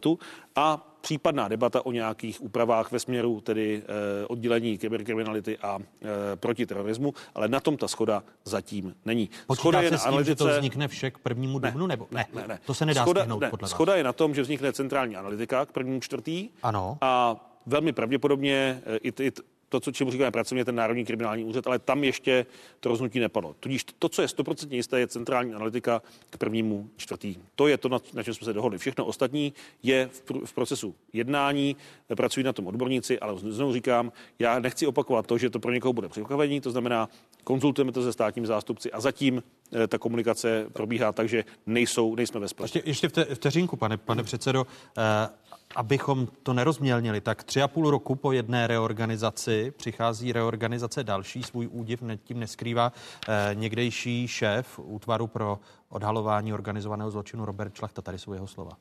a 0.56 0.88
případná 1.02 1.48
debata 1.48 1.86
o 1.86 1.92
nějakých 1.92 2.42
úpravách 2.42 2.92
ve 2.92 3.00
směru 3.00 3.42
tedy 3.42 3.84
eh, 3.84 4.28
oddělení 4.28 4.78
kyberkriminality 4.78 5.58
a 5.58 5.80
eh, 5.80 6.08
proti 6.36 6.66
terorismu, 6.66 7.14
ale 7.36 7.48
na 7.48 7.60
tom 7.60 7.78
ta 7.78 7.88
schoda 7.88 8.24
zatím 8.46 8.96
není. 9.06 9.30
Počítá 9.48 9.62
schoda 9.62 9.80
se 9.80 9.86
je 9.86 9.92
na 9.92 9.98
s 9.98 10.02
tím, 10.02 10.08
analytice... 10.08 10.32
že 10.32 10.36
to 10.36 10.58
vznikne 10.58 10.88
vše 10.88 11.12
k 11.12 11.18
prvnímu 11.18 11.60
dubnu, 11.60 11.88
nebo 11.88 12.08
ne? 12.12 12.26
Ne, 12.34 12.48
ne. 12.48 12.60
To 12.66 12.74
se 12.74 12.86
nedá 12.86 13.02
schoda, 13.02 13.26
ne, 13.26 13.50
podle 13.50 13.50
vás. 13.62 13.72
Schoda 13.72 13.96
je 13.96 14.04
na 14.04 14.14
tom, 14.14 14.36
že 14.36 14.42
vznikne 14.42 14.74
centrální 14.74 15.16
analytika 15.16 15.66
k 15.66 15.72
prvnímu 15.72 16.00
čtvrtý. 16.00 16.50
Ano. 16.64 16.98
A 17.02 17.36
velmi 17.66 17.94
pravděpodobně 17.94 18.82
eh, 18.86 18.98
i, 18.98 19.24
i 19.24 19.32
to, 19.72 19.80
co 19.80 19.92
čemu 19.92 20.12
říkáme 20.12 20.32
pracovně, 20.32 20.66
ten 20.66 20.76
Národní 20.76 21.06
kriminální 21.06 21.44
úřad, 21.44 21.68
ale 21.68 21.80
tam 21.80 22.04
ještě 22.04 22.46
to 22.80 22.90
rozhodnutí 22.90 23.20
nepadlo. 23.20 23.56
Tudíž 23.60 23.86
to, 24.00 24.10
co 24.10 24.22
je 24.22 24.28
stoprocentně 24.28 24.78
jisté, 24.78 25.00
je 25.00 25.08
centrální 25.08 25.54
analytika 25.54 26.02
k 26.30 26.38
prvnímu 26.38 26.90
čtvrtý. 26.98 27.36
To 27.56 27.68
je 27.68 27.78
to, 27.78 27.90
na, 27.90 28.24
čem 28.24 28.34
jsme 28.34 28.46
se 28.46 28.54
dohodli. 28.54 28.78
Všechno 28.78 29.06
ostatní 29.06 29.54
je 29.84 30.10
v, 30.12 30.46
v 30.46 30.54
procesu 30.54 30.96
jednání, 31.14 31.76
pracují 32.16 32.44
na 32.44 32.54
tom 32.54 32.68
odborníci, 32.68 33.20
ale 33.20 33.40
znovu 33.40 33.74
říkám, 33.74 34.12
já 34.40 34.60
nechci 34.60 34.88
opakovat 34.88 35.28
to, 35.28 35.38
že 35.38 35.50
to 35.50 35.60
pro 35.60 35.72
někoho 35.72 35.94
bude 35.94 36.10
překvapení, 36.10 36.62
to 36.62 36.72
znamená, 36.72 37.10
konzultujeme 37.44 37.92
to 37.92 38.04
se 38.04 38.14
státním 38.14 38.46
zástupci 38.46 38.92
a 38.92 39.00
zatím 39.00 39.44
ta 39.88 39.98
komunikace 39.98 40.66
probíhá 40.74 41.12
tak, 41.12 41.30
že 41.30 41.44
nejsou, 41.66 42.16
nejsme 42.16 42.40
ve 42.40 42.48
spletu. 42.48 42.78
Ještě, 42.78 42.90
ještě 42.90 43.36
vteřinku, 43.36 43.78
pane, 43.78 43.98
pane 43.98 44.24
předsedo. 44.24 44.68
Eh, 44.98 45.30
abychom 45.76 46.28
to 46.44 46.54
nerozmělnili, 46.54 47.22
tak 47.22 47.44
tři 47.44 47.62
a 47.62 47.68
půl 47.68 47.92
roku 47.92 48.16
po 48.16 48.32
jedné 48.32 48.68
reorganizaci 48.68 49.74
přichází 49.78 50.34
reorganizace 50.34 51.04
další. 51.04 51.44
Svůj 51.44 51.68
údiv 51.72 52.04
tím 52.24 52.40
neskrývá 52.40 52.92
eh, 53.28 53.52
někdejší 53.54 54.28
šéf 54.28 54.80
útvaru 54.80 55.28
pro 55.28 55.60
odhalování 55.90 56.54
organizovaného 56.54 57.12
zločinu 57.12 57.46
Robert 57.46 57.76
Šlachta. 57.76 58.02
Tady 58.02 58.20
jsou 58.20 58.34
jeho 58.34 58.48
slova. 58.48 58.72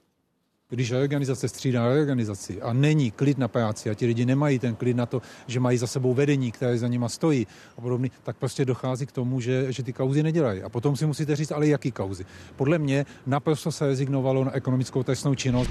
Když 0.70 0.92
reorganizace 0.92 1.48
střídá 1.48 1.88
reorganizaci 1.88 2.62
a 2.62 2.72
není 2.72 3.10
klid 3.10 3.38
na 3.38 3.48
práci 3.48 3.90
a 3.90 3.94
ti 3.94 4.06
lidi 4.06 4.26
nemají 4.26 4.58
ten 4.58 4.74
klid 4.74 4.96
na 4.96 5.06
to, 5.06 5.22
že 5.46 5.60
mají 5.60 5.78
za 5.78 5.86
sebou 5.86 6.14
vedení, 6.14 6.52
které 6.52 6.78
za 6.78 6.88
nima 6.88 7.08
stojí 7.08 7.46
a 7.78 7.80
podobně, 7.80 8.10
tak 8.22 8.36
prostě 8.36 8.64
dochází 8.64 9.06
k 9.06 9.12
tomu, 9.12 9.40
že, 9.40 9.72
že 9.72 9.82
ty 9.82 9.92
kauzy 9.92 10.22
nedělají. 10.22 10.62
A 10.62 10.68
potom 10.68 10.96
si 10.96 11.06
musíte 11.06 11.36
říct, 11.36 11.52
ale 11.52 11.66
jaký 11.66 11.92
kauzy. 11.92 12.24
Podle 12.56 12.78
mě 12.78 13.06
naprosto 13.26 13.72
se 13.72 13.86
rezignovalo 13.86 14.44
na 14.44 14.54
ekonomickou 14.54 15.02
trestnou 15.02 15.34
činnost 15.34 15.70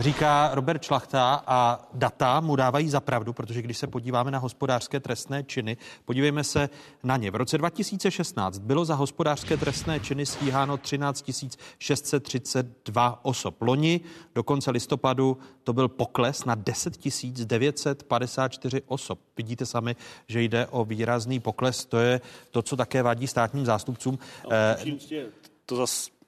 říká 0.00 0.50
Robert 0.52 0.82
Šlachta 0.82 1.44
a 1.46 1.88
data 1.92 2.40
mu 2.40 2.56
dávají 2.56 2.88
za 2.88 3.00
pravdu, 3.00 3.32
protože 3.32 3.62
když 3.62 3.78
se 3.78 3.86
podíváme 3.86 4.30
na 4.30 4.38
hospodářské 4.38 5.00
trestné 5.00 5.42
činy, 5.42 5.76
podívejme 6.04 6.44
se 6.44 6.68
na 7.02 7.16
ně. 7.16 7.30
V 7.30 7.34
roce 7.34 7.58
2016 7.58 8.58
bylo 8.58 8.84
za 8.84 8.94
hospodářské 8.94 9.56
trestné 9.56 10.00
činy 10.00 10.26
stíháno 10.26 10.76
13 10.76 11.30
632 11.78 13.20
osob. 13.22 13.62
Loni 13.62 14.00
do 14.34 14.42
konce 14.42 14.70
listopadu 14.70 15.38
to 15.64 15.72
byl 15.72 15.88
pokles 15.88 16.44
na 16.44 16.54
10 16.54 16.98
954 17.44 18.82
osob. 18.86 19.18
Vidíte 19.36 19.66
sami, 19.66 19.96
že 20.28 20.42
jde 20.42 20.66
o 20.66 20.84
výrazný 20.84 21.40
pokles. 21.40 21.84
To 21.84 21.98
je 21.98 22.20
to, 22.50 22.62
co 22.62 22.76
také 22.76 23.02
vadí 23.02 23.26
státním 23.26 23.64
zástupcům. 23.64 24.18
No, 24.44 24.50
to 25.66 25.76
zase 25.76 26.19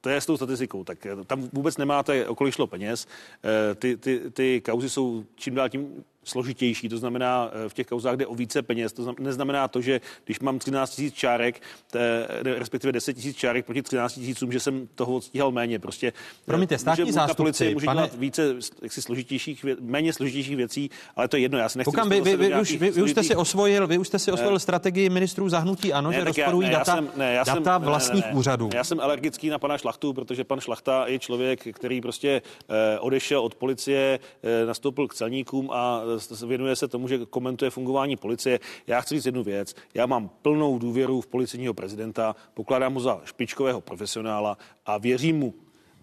to 0.00 0.08
je 0.08 0.20
s 0.20 0.26
tou 0.26 0.36
statistikou, 0.36 0.84
tak 0.84 1.06
eh, 1.06 1.24
tam 1.26 1.48
vůbec 1.52 1.76
nemáte, 1.76 2.26
okolik 2.28 2.54
šlo 2.54 2.66
peněz. 2.66 3.06
Eh, 3.44 3.74
ty, 3.74 3.96
ty, 3.96 4.30
ty 4.30 4.60
kauzy 4.60 4.90
jsou 4.90 5.24
čím 5.34 5.54
dál 5.54 5.68
tím 5.68 6.04
složitější, 6.30 6.88
to 6.88 6.98
znamená 6.98 7.50
eh, 7.52 7.68
v 7.68 7.74
těch 7.74 7.86
kauzách 7.86 8.16
jde 8.16 8.26
o 8.26 8.34
více 8.34 8.62
peněz. 8.62 8.92
To 8.92 9.14
neznamená 9.18 9.68
to, 9.68 9.80
že 9.80 10.00
když 10.24 10.40
mám 10.40 10.58
13 10.58 10.98
000 10.98 11.10
čárek, 11.10 11.62
te, 11.90 12.26
respektive 12.42 12.92
10 12.92 13.24
000 13.24 13.32
čárek 13.32 13.66
proti 13.66 13.82
13 13.82 14.20
000, 14.40 14.52
že 14.52 14.60
jsem 14.60 14.88
toho 14.94 15.14
odstíhal 15.14 15.50
méně. 15.50 15.78
Prostě 15.78 16.12
Promiňte, 16.44 16.78
státní 16.78 17.12
zástupci, 17.12 17.36
policie 17.36 17.74
může 17.74 17.86
pane... 17.86 17.98
dělat 17.98 18.14
více 18.14 18.54
jaksi 18.82 19.02
složitějších, 19.02 19.64
méně 19.80 20.12
složitějších 20.12 20.56
věcí, 20.56 20.90
ale 21.16 21.28
to 21.28 21.36
je 21.36 21.42
jedno, 21.42 21.58
já 21.58 21.68
si 21.68 21.78
nechci... 21.78 21.90
Koukám, 21.90 22.08
vy, 22.08 22.20
vy, 22.20 22.36
vy, 22.36 22.60
už, 22.60 22.72
vy, 22.72 22.90
vy, 22.90 23.02
už 23.02 23.10
jste 23.10 23.22
si 23.22 23.36
osvojil, 23.36 23.86
vy 23.86 23.98
už 23.98 24.06
jste 24.08 24.18
si 24.18 24.32
osvojil 24.32 24.52
ne. 24.52 24.60
strategii 24.60 25.08
ministrů 25.08 25.48
zahnutí, 25.48 25.92
ano, 25.92 26.10
ne, 26.10 26.16
že 26.16 26.24
rozporují 26.24 26.70
já, 26.70 26.72
ne, 26.72 26.78
data, 26.78 26.92
já 26.92 26.96
jsem, 26.96 27.10
ne, 27.16 27.34
já 27.34 27.44
data 27.44 27.78
jsem, 27.78 27.82
vlastních 27.82 28.24
ne, 28.24 28.30
ne, 28.32 28.38
úřadů. 28.38 28.70
Já 28.74 28.84
jsem 28.84 29.00
alergický 29.00 29.48
na 29.48 29.58
pana 29.58 29.78
Šlachtu, 29.78 30.12
protože 30.12 30.44
pan 30.44 30.60
Šlachta 30.60 31.06
je 31.06 31.18
člověk, 31.18 31.74
který 31.74 32.00
prostě 32.00 32.42
eh, 32.68 32.98
odešel 32.98 33.40
od 33.40 33.54
policie, 33.54 34.18
eh, 34.42 34.66
nastoupil 34.66 35.08
k 35.08 35.14
celníkům 35.14 35.70
a 35.72 36.02
věnuje 36.46 36.76
se 36.76 36.88
tomu, 36.88 37.08
že 37.08 37.26
komentuje 37.26 37.70
fungování 37.70 38.16
policie. 38.16 38.60
Já 38.86 39.00
chci 39.00 39.14
říct 39.14 39.26
jednu 39.26 39.42
věc. 39.42 39.74
Já 39.94 40.06
mám 40.06 40.30
plnou 40.42 40.78
důvěru 40.78 41.20
v 41.20 41.26
policejního 41.26 41.74
prezidenta, 41.74 42.36
pokládám 42.54 42.94
ho 42.94 43.00
za 43.00 43.20
špičkového 43.24 43.80
profesionála 43.80 44.58
a 44.86 44.98
věřím 44.98 45.38
mu. 45.38 45.54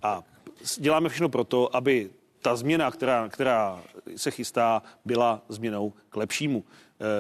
A 0.03 0.23
děláme 0.77 1.09
všechno 1.09 1.29
proto, 1.29 1.75
aby 1.75 2.09
ta 2.41 2.55
změna, 2.55 2.91
která, 2.91 3.29
která 3.29 3.83
se 4.15 4.31
chystá, 4.31 4.83
byla 5.05 5.41
změnou 5.49 5.93
k 6.09 6.15
lepšímu. 6.15 6.63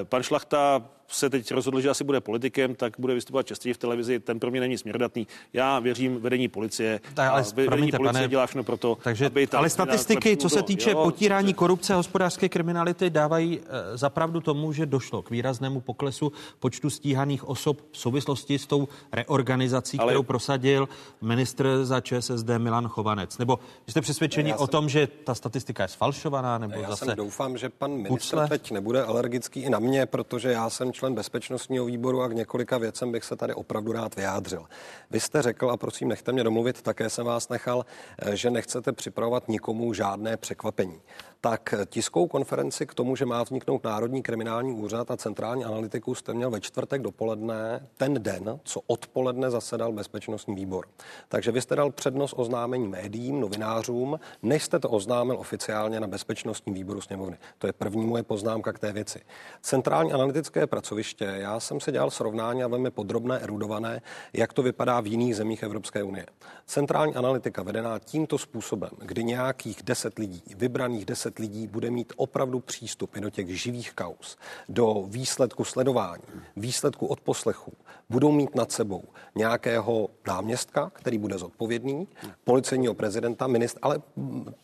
Eh, 0.01 0.05
pan 0.05 0.23
Šlachta 0.23 0.89
se 1.07 1.29
teď 1.29 1.51
rozhodl, 1.51 1.81
že 1.81 1.89
asi 1.89 2.03
bude 2.03 2.21
politikem, 2.21 2.75
tak 2.75 2.93
bude 2.99 3.13
vystupovat 3.13 3.47
častěji 3.47 3.73
v 3.73 3.77
televizi. 3.77 4.19
Ten 4.19 4.39
pro 4.39 4.51
mě 4.51 4.59
není 4.59 4.77
směrdatný. 4.77 5.27
Já 5.53 5.79
věřím 5.79 6.21
vedení 6.21 6.47
policie. 6.47 6.99
Tak, 7.13 7.31
ale 7.31 7.43
vedení 7.43 7.67
promiňte, 7.67 7.97
policie 7.97 8.13
pane, 8.13 8.27
dělá 8.27 8.47
všechno 8.47 8.63
pro 8.63 8.77
to, 8.77 8.97
takže, 9.03 9.25
aby 9.25 9.47
ta 9.47 9.57
Ale 9.57 9.69
statistiky, 9.69 10.37
co 10.37 10.49
se 10.49 10.63
týče 10.63 10.91
jo, 10.91 11.03
potírání 11.03 11.53
korupce 11.53 11.93
a 11.93 11.97
hospodářské 11.97 12.49
kriminality, 12.49 13.09
dávají 13.09 13.59
e, 13.59 13.97
zapravdu 13.97 14.41
tomu, 14.41 14.73
že 14.73 14.85
došlo 14.85 15.21
k 15.21 15.29
výraznému 15.29 15.81
poklesu 15.81 16.31
počtu 16.59 16.89
stíhaných 16.89 17.47
osob 17.47 17.81
v 17.91 17.97
souvislosti 17.97 18.59
s 18.59 18.67
tou 18.67 18.87
reorganizací, 19.11 19.99
ale... 19.99 20.11
kterou 20.11 20.23
prosadil 20.23 20.89
ministr 21.21 21.79
za 21.83 22.01
ČSSD 22.01 22.49
Milan 22.57 22.87
Chovanec. 22.87 23.37
Nebo 23.37 23.59
jste 23.87 24.01
přesvědčeni 24.01 24.53
o 24.53 24.67
tom, 24.67 24.89
že 24.89 25.07
ta 25.23 25.35
statistika 25.35 25.83
je 25.83 25.89
sfalšovaná? 25.89 26.57
Nebo 26.57 26.79
já 26.79 26.89
zase 26.89 27.05
jsem 27.05 27.15
doufám, 27.15 27.57
že 27.57 27.69
pan 27.69 27.91
ministr 27.91 28.47
teď 28.49 28.71
nebude 28.71 29.03
alergický 29.03 29.59
i 29.59 29.69
na 29.69 29.79
mě, 29.79 30.05
protože 30.05 30.51
já 30.51 30.69
jsem 30.69 30.91
člen 30.97 31.15
bezpečnostního 31.15 31.85
výboru 31.85 32.21
a 32.21 32.27
k 32.27 32.33
několika 32.33 32.77
věcem 32.77 33.11
bych 33.11 33.23
se 33.23 33.35
tady 33.35 33.53
opravdu 33.53 33.91
rád 33.91 34.15
vyjádřil. 34.15 34.65
Vy 35.11 35.19
jste 35.19 35.41
řekl, 35.41 35.71
a 35.71 35.77
prosím, 35.77 36.07
nechte 36.07 36.31
mě 36.31 36.43
domluvit, 36.43 36.81
také 36.81 37.09
jsem 37.09 37.25
vás 37.25 37.49
nechal, 37.49 37.85
eh, 38.19 38.35
že 38.35 38.49
nechcete 38.49 38.91
připravovat 38.91 39.47
nikomu 39.47 39.93
žádné 39.93 40.37
překvapení 40.37 41.01
tak 41.41 41.73
tiskovou 41.85 42.27
konferenci 42.27 42.85
k 42.85 42.93
tomu, 42.93 43.15
že 43.15 43.25
má 43.25 43.43
vzniknout 43.43 43.83
Národní 43.83 44.23
kriminální 44.23 44.73
úřad 44.73 45.11
a 45.11 45.17
centrální 45.17 45.65
analytiku 45.65 46.15
jste 46.15 46.33
měl 46.33 46.51
ve 46.51 46.61
čtvrtek 46.61 47.01
dopoledne, 47.01 47.87
ten 47.97 48.23
den, 48.23 48.59
co 48.63 48.81
odpoledne 48.87 49.51
zasedal 49.51 49.91
bezpečnostní 49.91 50.55
výbor. 50.55 50.85
Takže 51.27 51.51
vy 51.51 51.61
jste 51.61 51.75
dal 51.75 51.91
přednost 51.91 52.33
oznámení 52.37 52.87
médiím, 52.87 53.39
novinářům, 53.39 54.19
než 54.41 54.63
jste 54.63 54.79
to 54.79 54.89
oznámil 54.89 55.39
oficiálně 55.39 55.99
na 55.99 56.07
bezpečnostním 56.07 56.75
výboru 56.75 57.01
sněmovny. 57.01 57.37
To 57.57 57.67
je 57.67 57.73
první 57.73 58.05
moje 58.05 58.23
poznámka 58.23 58.73
k 58.73 58.79
té 58.79 58.93
věci. 58.93 59.19
Centrální 59.61 60.13
analytické 60.13 60.67
pracoviště, 60.67 61.25
já 61.25 61.59
jsem 61.59 61.79
si 61.79 61.91
dělal 61.91 62.11
srovnání 62.11 62.63
a 62.63 62.67
velmi 62.67 62.91
podrobné, 62.91 63.39
erudované, 63.39 64.01
jak 64.33 64.53
to 64.53 64.63
vypadá 64.63 65.01
v 65.01 65.07
jiných 65.07 65.35
zemích 65.35 65.63
Evropské 65.63 66.03
unie. 66.03 66.25
Centrální 66.65 67.15
analytika 67.15 67.63
vedená 67.63 67.99
tímto 67.99 68.37
způsobem, 68.37 68.89
kdy 68.97 69.23
nějakých 69.23 69.83
10 69.83 70.19
lidí, 70.19 70.43
vybraných 70.55 71.05
10 71.05 71.26
lidí 71.39 71.67
bude 71.67 71.91
mít 71.91 72.13
opravdu 72.15 72.59
přístup 72.59 73.15
do 73.19 73.29
těch 73.29 73.61
živých 73.61 73.93
kaus, 73.93 74.37
do 74.69 75.05
výsledku 75.07 75.63
sledování, 75.63 76.23
výsledku 76.55 77.05
odposlechů, 77.07 77.73
budou 78.09 78.31
mít 78.31 78.55
nad 78.55 78.71
sebou 78.71 79.03
nějakého 79.35 80.09
náměstka, 80.27 80.91
který 80.93 81.17
bude 81.17 81.37
zodpovědný, 81.37 82.07
policejního 82.43 82.93
prezidenta, 82.93 83.47
ministra, 83.47 83.79
ale 83.81 84.01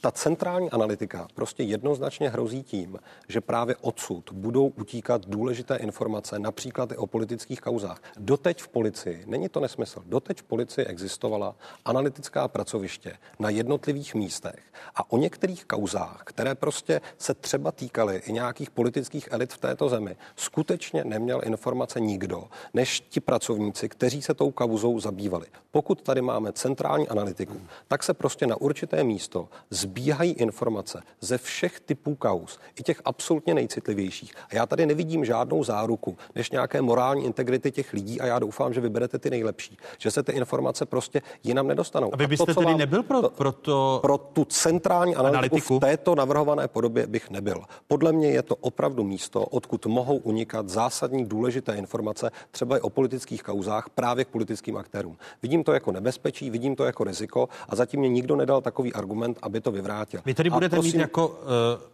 ta 0.02 0.11
centrální 0.11 0.72
analytika 0.72 1.27
prostě 1.34 1.64
jednoznačně 1.64 2.30
hrozí 2.30 2.64
tím, 2.64 2.99
že 3.27 3.41
právě 3.41 3.76
odsud 3.76 4.31
budou 4.31 4.68
utíkat 4.68 5.26
důležité 5.27 5.76
informace, 5.76 6.40
například 6.40 6.91
i 6.91 6.98
o 6.98 7.07
politických 7.07 7.61
kauzách. 7.61 8.02
Doteď 8.18 8.61
v 8.61 8.68
policii, 8.68 9.23
není 9.27 9.49
to 9.49 9.60
nesmysl, 9.60 10.03
doteď 10.06 10.40
v 10.40 10.44
policii 10.44 10.85
existovala 10.85 11.56
analytická 11.85 12.48
pracoviště 12.48 13.18
na 13.40 13.49
jednotlivých 13.49 14.15
místech 14.15 14.72
a 14.95 15.11
o 15.11 15.17
některých 15.17 15.65
kauzách, 15.65 16.21
které 16.23 16.55
prostě 16.55 17.01
se 17.17 17.33
třeba 17.33 17.71
týkaly 17.71 18.21
i 18.25 18.33
nějakých 18.33 18.69
politických 18.69 19.27
elit 19.31 19.53
v 19.53 19.57
této 19.57 19.89
zemi, 19.89 20.15
skutečně 20.35 21.03
neměl 21.03 21.41
informace 21.43 21.99
nikdo, 21.99 22.43
než 22.73 22.99
ti 22.99 23.19
pracovníci, 23.19 23.89
kteří 23.89 24.21
se 24.21 24.33
tou 24.33 24.51
kauzou 24.51 24.99
zabývali. 24.99 25.45
Pokud 25.71 26.01
tady 26.01 26.21
máme 26.21 26.51
centrální 26.51 27.07
analytiku, 27.07 27.61
tak 27.87 28.03
se 28.03 28.13
prostě 28.13 28.47
na 28.47 28.61
určité 28.61 29.03
místo 29.03 29.49
zbíhají 29.69 30.31
informace 30.31 31.01
ze 31.21 31.37
všech 31.37 31.79
typů 31.79 32.15
kauz, 32.15 32.59
i 32.79 32.83
těch 32.83 33.01
absolutně 33.05 33.53
nejcitlivějších. 33.53 34.33
A 34.49 34.55
já 34.55 34.65
tady 34.65 34.85
nevidím 34.85 35.25
žádnou 35.25 35.63
záruku, 35.63 36.17
než 36.35 36.51
nějaké 36.51 36.81
morální 36.81 37.25
integrity 37.25 37.71
těch 37.71 37.93
lidí 37.93 38.21
a 38.21 38.25
já 38.25 38.39
doufám, 38.39 38.73
že 38.73 38.81
vyberete 38.81 39.19
ty 39.19 39.29
nejlepší, 39.29 39.77
že 39.97 40.11
se 40.11 40.23
ty 40.23 40.31
informace 40.31 40.85
prostě 40.85 41.21
jinam 41.43 41.67
nedostanou. 41.67 42.13
A 42.13 42.17
vy 42.17 42.27
byste 42.27 42.51
a 42.51 42.53
to, 42.53 42.61
tedy 42.61 42.65
vám, 42.65 42.77
nebyl 42.77 43.03
pro, 43.03 43.29
pro 43.29 43.51
to... 43.51 43.99
Pro 44.01 44.17
tu 44.17 44.45
centrální 44.45 44.82
centrální 44.84 45.15
analytiku, 45.15 45.38
analytiku 45.38 45.77
v 45.77 45.80
této 45.80 46.15
navrhované 46.15 46.68
podobě 46.68 47.07
bych 47.07 47.30
nebyl. 47.30 47.64
Podle 47.88 48.11
mě 48.11 48.30
je 48.30 48.41
to 48.41 48.55
opravdu 48.55 49.03
místo, 49.03 49.45
odkud 49.45 49.85
mohou 49.85 50.18
unikat 50.18 50.69
zásadní 50.69 51.26
důležité 51.26 51.76
informace, 51.76 52.31
třeba 52.51 52.77
i 52.77 52.81
o 52.81 52.89
politických 52.89 53.43
kauzách, 53.43 53.89
právě 53.89 54.26
k 54.26 54.27
politickým 54.27 54.77
aktérům. 54.77 55.18
Vidím 55.41 55.64
to 55.64 55.73
jako 55.73 55.91
nebezpečí, 55.91 56.49
vidím 56.49 56.76
to 56.76 56.84
jako 56.84 57.03
riziko 57.03 57.49
a 57.69 57.76
zatím 57.76 57.99
mě 57.99 58.10
nikdo 58.10 58.35
nedal 58.35 58.61
takový 58.61 58.93
argument, 58.93 59.39
aby 59.41 59.61
to 59.61 59.72
vyvrátil. 59.72 60.22
Vy 60.26 60.34
tedy 60.34 60.49
budete 60.49 60.76
prosím... 60.76 60.91
mít 60.91 61.01
jako, 61.01 61.27
uh, 61.27 61.35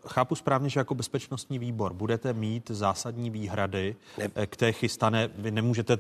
chápu 0.07 0.35
správně, 0.35 0.69
že 0.69 0.79
jako 0.79 0.95
bezpečnostní 0.95 1.59
výbor 1.59 1.93
budete 1.93 2.33
mít 2.33 2.71
zásadní 2.71 3.29
výhrady 3.29 3.95
ne. 4.17 4.45
K 4.45 4.55
té 4.55 4.71
chystané, 4.71 5.29
vy 5.37 5.51
nemůžete 5.51 5.97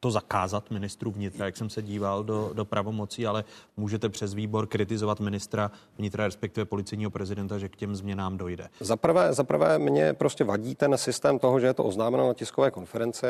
to 0.00 0.10
zakázat 0.10 0.70
ministru 0.70 1.10
vnitra, 1.10 1.46
jak 1.46 1.56
jsem 1.56 1.70
se 1.70 1.82
díval 1.82 2.24
do, 2.24 2.50
do 2.52 2.64
pravomocí, 2.64 3.26
ale 3.26 3.44
můžete 3.76 4.08
přes 4.08 4.34
výbor 4.34 4.66
kritizovat 4.66 5.20
ministra 5.20 5.70
vnitra, 5.98 6.24
respektive 6.24 6.64
policejního 6.64 7.10
prezidenta, 7.10 7.58
že 7.58 7.68
k 7.68 7.76
těm 7.76 7.96
změnám 7.96 8.36
dojde. 8.36 8.68
Zaprvé, 8.80 9.32
zaprvé 9.32 9.78
mě 9.78 10.12
prostě 10.12 10.44
vadí 10.44 10.74
ten 10.74 10.98
systém 10.98 11.38
toho, 11.38 11.60
že 11.60 11.66
je 11.66 11.74
to 11.74 11.84
oznámeno 11.84 12.26
na 12.26 12.34
tiskové 12.34 12.70
konferenci, 12.70 13.26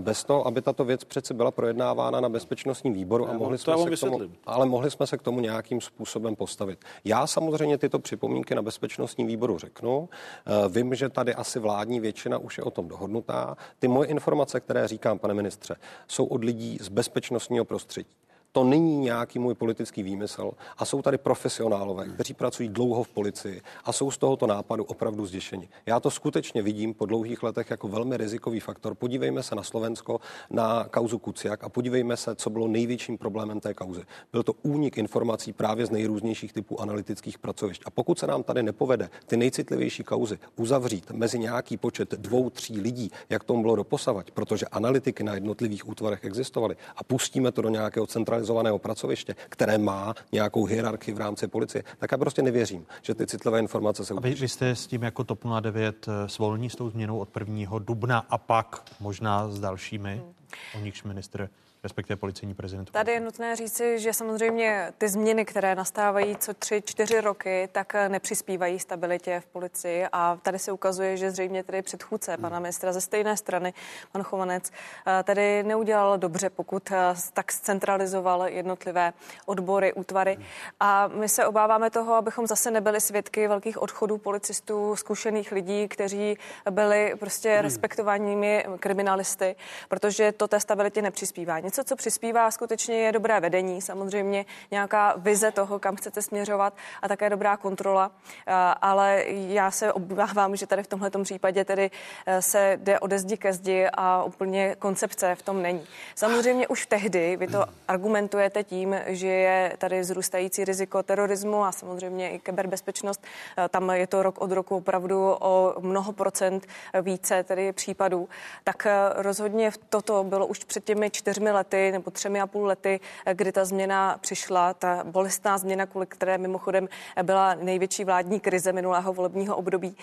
bez 0.00 0.24
toho, 0.24 0.46
aby 0.46 0.62
tato 0.62 0.84
věc 0.84 1.04
přeci 1.04 1.34
byla 1.34 1.50
projednávána 1.50 2.20
na 2.20 2.28
bezpečnostním 2.28 2.92
výboru 2.92 3.28
a 3.28 3.32
mohli 3.32 3.58
jsme 3.58 3.78
se 3.78 3.96
k 3.96 4.00
tomu, 4.00 4.20
ale 4.46 4.66
mohli 4.66 4.90
jsme 4.90 5.06
se 5.06 5.18
k 5.18 5.22
tomu 5.22 5.40
nějakým 5.40 5.80
způsobem 5.80 6.36
postavit. 6.36 6.84
Já 7.04 7.26
samozřejmě 7.26 7.78
tyto 7.78 7.98
připomínky 7.98 8.54
na 8.54 8.62
bezpečnostním 8.62 9.26
výboru 9.26 9.58
řeknu. 9.58 10.08
Eh, 10.46 10.68
vím, 10.68 10.94
že 10.94 11.08
tady 11.08 11.34
asi 11.34 11.58
vládní 11.58 12.00
většina 12.00 12.38
už 12.38 12.58
je 12.58 12.64
o 12.64 12.70
tom 12.70 12.88
dohodnutá. 12.88 13.56
Ty 13.78 13.88
moje 13.88 14.08
informace, 14.08 14.60
které 14.60 14.88
říkám, 14.88 15.18
pane 15.18 15.34
ministře, 15.34 15.76
jsou 16.08 16.24
od 16.24 16.44
lidí 16.44 16.78
z 16.80 16.88
bezpečnostního 16.88 17.64
prostředí. 17.64 18.08
To 18.56 18.64
není 18.64 18.96
nějaký 18.96 19.38
můj 19.38 19.54
politický 19.54 20.02
výmysl 20.02 20.52
a 20.78 20.84
jsou 20.84 21.02
tady 21.02 21.18
profesionálové, 21.18 22.08
kteří 22.08 22.34
pracují 22.34 22.68
dlouho 22.68 23.02
v 23.02 23.08
policii 23.08 23.62
a 23.84 23.92
jsou 23.92 24.10
z 24.10 24.18
tohoto 24.18 24.46
nápadu 24.46 24.84
opravdu 24.84 25.26
zděšeni. 25.26 25.68
Já 25.86 26.00
to 26.00 26.10
skutečně 26.10 26.62
vidím 26.62 26.94
po 26.94 27.06
dlouhých 27.06 27.42
letech 27.42 27.70
jako 27.70 27.88
velmi 27.88 28.16
rizikový 28.16 28.60
faktor. 28.60 28.94
Podívejme 28.94 29.42
se 29.42 29.54
na 29.54 29.62
Slovensko, 29.62 30.20
na 30.50 30.84
kauzu 30.84 31.18
Kuciak 31.18 31.64
a 31.64 31.68
podívejme 31.68 32.16
se, 32.16 32.34
co 32.34 32.50
bylo 32.50 32.68
největším 32.68 33.18
problémem 33.18 33.60
té 33.60 33.74
kauzy. 33.74 34.02
Byl 34.32 34.42
to 34.42 34.52
únik 34.62 34.98
informací 34.98 35.52
právě 35.52 35.86
z 35.86 35.90
nejrůznějších 35.90 36.52
typů 36.52 36.80
analytických 36.80 37.38
pracovišť. 37.38 37.82
A 37.86 37.90
pokud 37.90 38.18
se 38.18 38.26
nám 38.26 38.42
tady 38.42 38.62
nepovede 38.62 39.10
ty 39.26 39.36
nejcitlivější 39.36 40.04
kauzy 40.04 40.38
uzavřít 40.56 41.10
mezi 41.10 41.38
nějaký 41.38 41.76
počet 41.76 42.10
dvou, 42.10 42.50
tří 42.50 42.80
lidí, 42.80 43.10
jak 43.28 43.44
tomu 43.44 43.62
bylo 43.62 43.76
doposavať, 43.76 44.30
protože 44.30 44.66
analytiky 44.66 45.24
na 45.24 45.34
jednotlivých 45.34 45.88
útvarech 45.88 46.24
existovaly 46.24 46.76
a 46.96 47.04
pustíme 47.04 47.52
to 47.52 47.62
do 47.62 47.68
nějakého 47.68 48.06
centralizovaného 48.06 48.45
centralizovaného 48.46 48.78
pracoviště, 48.78 49.34
které 49.48 49.78
má 49.78 50.14
nějakou 50.32 50.64
hierarchii 50.64 51.14
v 51.14 51.18
rámci 51.18 51.48
policie, 51.48 51.84
tak 51.98 52.12
já 52.12 52.18
prostě 52.18 52.42
nevěřím, 52.42 52.86
že 53.02 53.14
ty 53.14 53.26
citlivé 53.26 53.58
informace 53.58 54.04
se 54.04 54.14
vy, 54.20 54.34
vy 54.34 54.48
jste 54.48 54.70
s 54.70 54.86
tím 54.86 55.02
jako 55.02 55.24
TOP 55.24 55.44
09 55.60 56.08
eh, 56.08 56.28
svolní 56.28 56.70
s 56.70 56.76
tou 56.76 56.90
změnou 56.90 57.18
od 57.18 57.28
1. 57.36 57.78
dubna 57.78 58.18
a 58.30 58.38
pak 58.38 58.82
možná 59.00 59.48
s 59.48 59.60
dalšími, 59.60 60.14
hmm. 60.14 60.34
o 60.74 60.84
nichž 60.84 61.02
ministr 61.02 61.48
respektive 61.82 62.16
policejní 62.16 62.54
prezident. 62.54 62.90
Tady 62.90 63.12
je 63.12 63.20
nutné 63.20 63.56
říci, 63.56 63.98
že 63.98 64.12
samozřejmě 64.12 64.92
ty 64.98 65.08
změny, 65.08 65.44
které 65.44 65.74
nastávají 65.74 66.36
co 66.36 66.54
tři, 66.54 66.82
čtyři 66.86 67.20
roky, 67.20 67.68
tak 67.72 67.94
nepřispívají 68.08 68.78
stabilitě 68.78 69.40
v 69.40 69.46
policii 69.46 70.06
a 70.12 70.38
tady 70.42 70.58
se 70.58 70.72
ukazuje, 70.72 71.16
že 71.16 71.30
zřejmě 71.30 71.64
tedy 71.64 71.82
předchůdce 71.82 72.32
hmm. 72.32 72.42
pana 72.42 72.60
ministra 72.60 72.92
ze 72.92 73.00
stejné 73.00 73.36
strany, 73.36 73.74
pan 74.12 74.22
Chovanec, 74.22 74.70
eh, 75.06 75.22
tady 75.22 75.62
neudělal 75.62 76.18
dobře, 76.18 76.50
pokud 76.50 76.90
eh, 76.90 77.14
tak 77.32 77.52
centralizoval 77.52 78.48
jednotlivé 78.48 79.12
odbory, 79.46 79.92
útvary 79.92 80.34
hmm. 80.34 80.44
a 80.80 81.08
my 81.08 81.28
se 81.28 81.46
obáváme 81.46 81.90
toho, 81.90 82.14
abychom 82.14 82.46
zase 82.46 82.70
nebyli 82.70 83.00
svědky 83.00 83.48
velkých 83.48 83.82
odchodů 83.82 84.18
policistů, 84.18 84.96
zkušených 84.96 85.52
lidí, 85.52 85.88
kteří 85.88 86.38
byli 86.70 87.14
prostě 87.18 87.52
hmm. 87.52 87.62
respektovanými 87.62 88.64
kriminalisty, 88.80 89.56
protože 89.88 90.32
to 90.32 90.48
té 90.48 90.60
stabilitě 90.60 91.02
nepřispívá. 91.02 91.58
Něco 91.58 91.75
něco, 91.76 91.88
co 91.88 91.96
přispívá 91.96 92.50
skutečně 92.50 92.96
je 92.96 93.12
dobré 93.12 93.40
vedení, 93.40 93.82
samozřejmě 93.82 94.44
nějaká 94.70 95.14
vize 95.16 95.50
toho, 95.50 95.78
kam 95.78 95.96
chcete 95.96 96.22
směřovat 96.22 96.74
a 97.02 97.08
také 97.08 97.30
dobrá 97.30 97.56
kontrola. 97.56 98.10
Eh, 98.46 98.52
ale 98.82 99.24
já 99.28 99.70
se 99.70 99.92
obávám, 99.92 100.56
že 100.56 100.66
tady 100.66 100.82
v 100.82 100.86
tomhle 100.86 101.10
případě 101.22 101.64
tedy 101.64 101.90
eh, 102.26 102.42
se 102.42 102.78
jde 102.80 103.00
ode 103.00 103.18
zdi 103.18 103.36
ke 103.36 103.52
zdi 103.52 103.86
a 103.94 104.24
úplně 104.24 104.76
koncepce 104.78 105.34
v 105.34 105.42
tom 105.42 105.62
není. 105.62 105.84
Samozřejmě 106.14 106.68
už 106.68 106.86
tehdy 106.86 107.36
vy 107.36 107.46
to 107.46 107.64
argumentujete 107.88 108.64
tím, 108.64 108.96
že 109.06 109.28
je 109.28 109.72
tady 109.78 110.04
zrůstající 110.04 110.64
riziko 110.64 111.02
terorismu 111.02 111.64
a 111.64 111.72
samozřejmě 111.72 112.30
i 112.30 112.38
kyberbezpečnost. 112.38 113.24
Eh, 113.58 113.68
tam 113.68 113.90
je 113.90 114.06
to 114.06 114.22
rok 114.22 114.40
od 114.40 114.52
roku 114.52 114.76
opravdu 114.76 115.36
o 115.40 115.74
mnoho 115.80 116.12
procent 116.12 116.66
více 117.02 117.44
tedy 117.44 117.72
případů. 117.72 118.28
Tak 118.64 118.86
rozhodně 119.14 119.70
toto 119.88 120.24
bylo 120.24 120.46
už 120.46 120.64
před 120.64 120.84
těmi 120.84 121.10
čtyřmi 121.10 121.50
lety 121.56 121.92
nebo 121.92 122.10
třemi 122.10 122.40
a 122.40 122.46
půl 122.46 122.66
lety, 122.66 123.00
kdy 123.32 123.52
ta 123.52 123.64
změna 123.64 124.18
přišla, 124.20 124.74
ta 124.74 125.04
bolestná 125.04 125.58
změna, 125.58 125.86
kvůli 125.86 126.06
které 126.06 126.38
mimochodem 126.38 126.88
byla 127.22 127.54
největší 127.54 128.04
vládní 128.04 128.40
krize 128.40 128.72
minulého 128.72 129.12
volebního 129.12 129.56
období, 129.56 129.96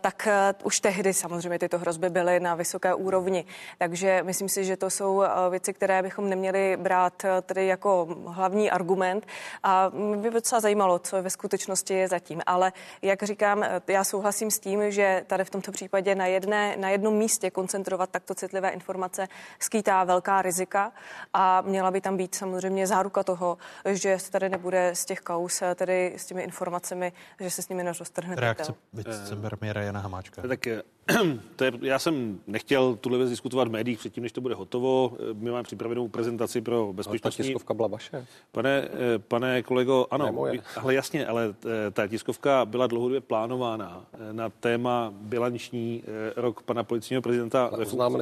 tak 0.00 0.28
už 0.64 0.80
tehdy 0.80 1.14
samozřejmě 1.14 1.58
tyto 1.58 1.78
hrozby 1.78 2.10
byly 2.10 2.40
na 2.40 2.54
vysoké 2.54 2.94
úrovni. 2.94 3.44
Takže 3.78 4.22
myslím 4.22 4.48
si, 4.48 4.64
že 4.64 4.76
to 4.76 4.90
jsou 4.90 5.22
věci, 5.50 5.72
které 5.72 6.02
bychom 6.02 6.28
neměli 6.28 6.76
brát 6.76 7.22
tedy 7.42 7.66
jako 7.66 8.16
hlavní 8.26 8.70
argument. 8.70 9.26
A 9.62 9.90
mě 9.94 10.30
by 10.30 10.30
docela 10.30 10.60
zajímalo, 10.60 10.98
co 10.98 11.22
ve 11.22 11.30
skutečnosti 11.30 11.94
je 11.94 12.08
zatím. 12.08 12.40
Ale 12.46 12.72
jak 13.02 13.22
říkám, 13.22 13.64
já 13.86 14.04
souhlasím 14.04 14.50
s 14.50 14.58
tím, 14.58 14.90
že 14.90 15.24
tady 15.26 15.44
v 15.44 15.50
tomto 15.50 15.72
případě 15.72 16.14
na, 16.14 16.26
jedné, 16.26 16.76
na 16.76 16.88
jednom 16.88 17.14
místě 17.14 17.50
koncentrovat 17.50 18.10
takto 18.10 18.34
citlivé 18.34 18.70
informace 18.70 19.28
skýtá 19.58 20.04
velká 20.04 20.42
rizika 20.42 20.91
a 21.32 21.60
měla 21.60 21.90
by 21.90 22.00
tam 22.00 22.16
být 22.16 22.34
samozřejmě 22.34 22.86
záruka 22.86 23.22
toho, 23.22 23.58
že 23.86 24.18
se 24.18 24.30
tady 24.30 24.48
nebude 24.48 24.90
z 24.94 25.04
těch 25.04 25.20
kaus, 25.20 25.62
tedy 25.74 26.14
s 26.16 26.26
těmi 26.26 26.42
informacemi, 26.42 27.12
že 27.40 27.50
se 27.50 27.62
s 27.62 27.68
nimi 27.68 27.84
neroztrhne. 27.84 28.34
Reakce 28.34 28.74
vicepremiéra 28.92 29.82
Jana 29.82 30.00
Hamáčka. 30.00 30.42
Tak 30.42 30.66
to 31.56 31.64
je, 31.64 31.72
já 31.80 31.98
jsem 31.98 32.40
nechtěl 32.46 32.96
tuhle 32.96 33.18
věc 33.18 33.30
diskutovat 33.30 33.68
v 33.68 33.70
médiích 33.70 33.98
předtím, 33.98 34.22
než 34.22 34.32
to 34.32 34.40
bude 34.40 34.54
hotovo. 34.54 35.12
My 35.32 35.50
máme 35.50 35.62
připravenou 35.62 36.08
prezentaci 36.08 36.60
pro 36.60 36.92
bezpečnostní... 36.92 37.42
Ale 37.42 37.46
ta 37.46 37.48
tiskovka 37.48 37.74
byla 37.74 37.88
vaše. 37.88 38.26
Pane, 38.52 38.88
pane 39.28 39.62
kolego, 39.62 40.06
ano, 40.10 40.44
ale 40.76 40.94
jasně, 40.94 41.26
ale 41.26 41.54
ta 41.92 42.08
tiskovka 42.08 42.64
byla 42.64 42.86
dlouhodobě 42.86 43.20
plánována 43.20 44.04
na 44.32 44.50
téma 44.50 45.12
bilanční 45.16 46.02
rok 46.36 46.62
pana 46.62 46.84
policijního 46.84 47.22
prezidenta. 47.22 47.70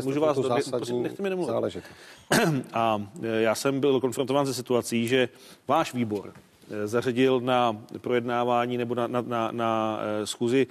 Můžu 0.04 0.20
vás 0.20 0.36
době, 0.36 0.62
prosím, 0.70 1.02
nechte 1.02 1.22
mi 1.22 1.30
nemluvit. 1.30 1.84
A 2.72 3.02
já 3.22 3.54
jsem 3.54 3.80
byl 3.80 4.00
konfrontován 4.00 4.46
se 4.46 4.54
situací, 4.54 5.08
že 5.08 5.28
váš 5.68 5.94
výbor 5.94 6.32
Eh, 6.70 6.86
zařadil 6.86 7.40
na 7.40 7.76
projednávání 8.00 8.78
nebo 8.78 8.94
na, 8.94 9.06
na, 9.06 9.20
na, 9.20 9.50
na 9.52 10.00
eh, 10.00 10.26
schůzi 10.26 10.66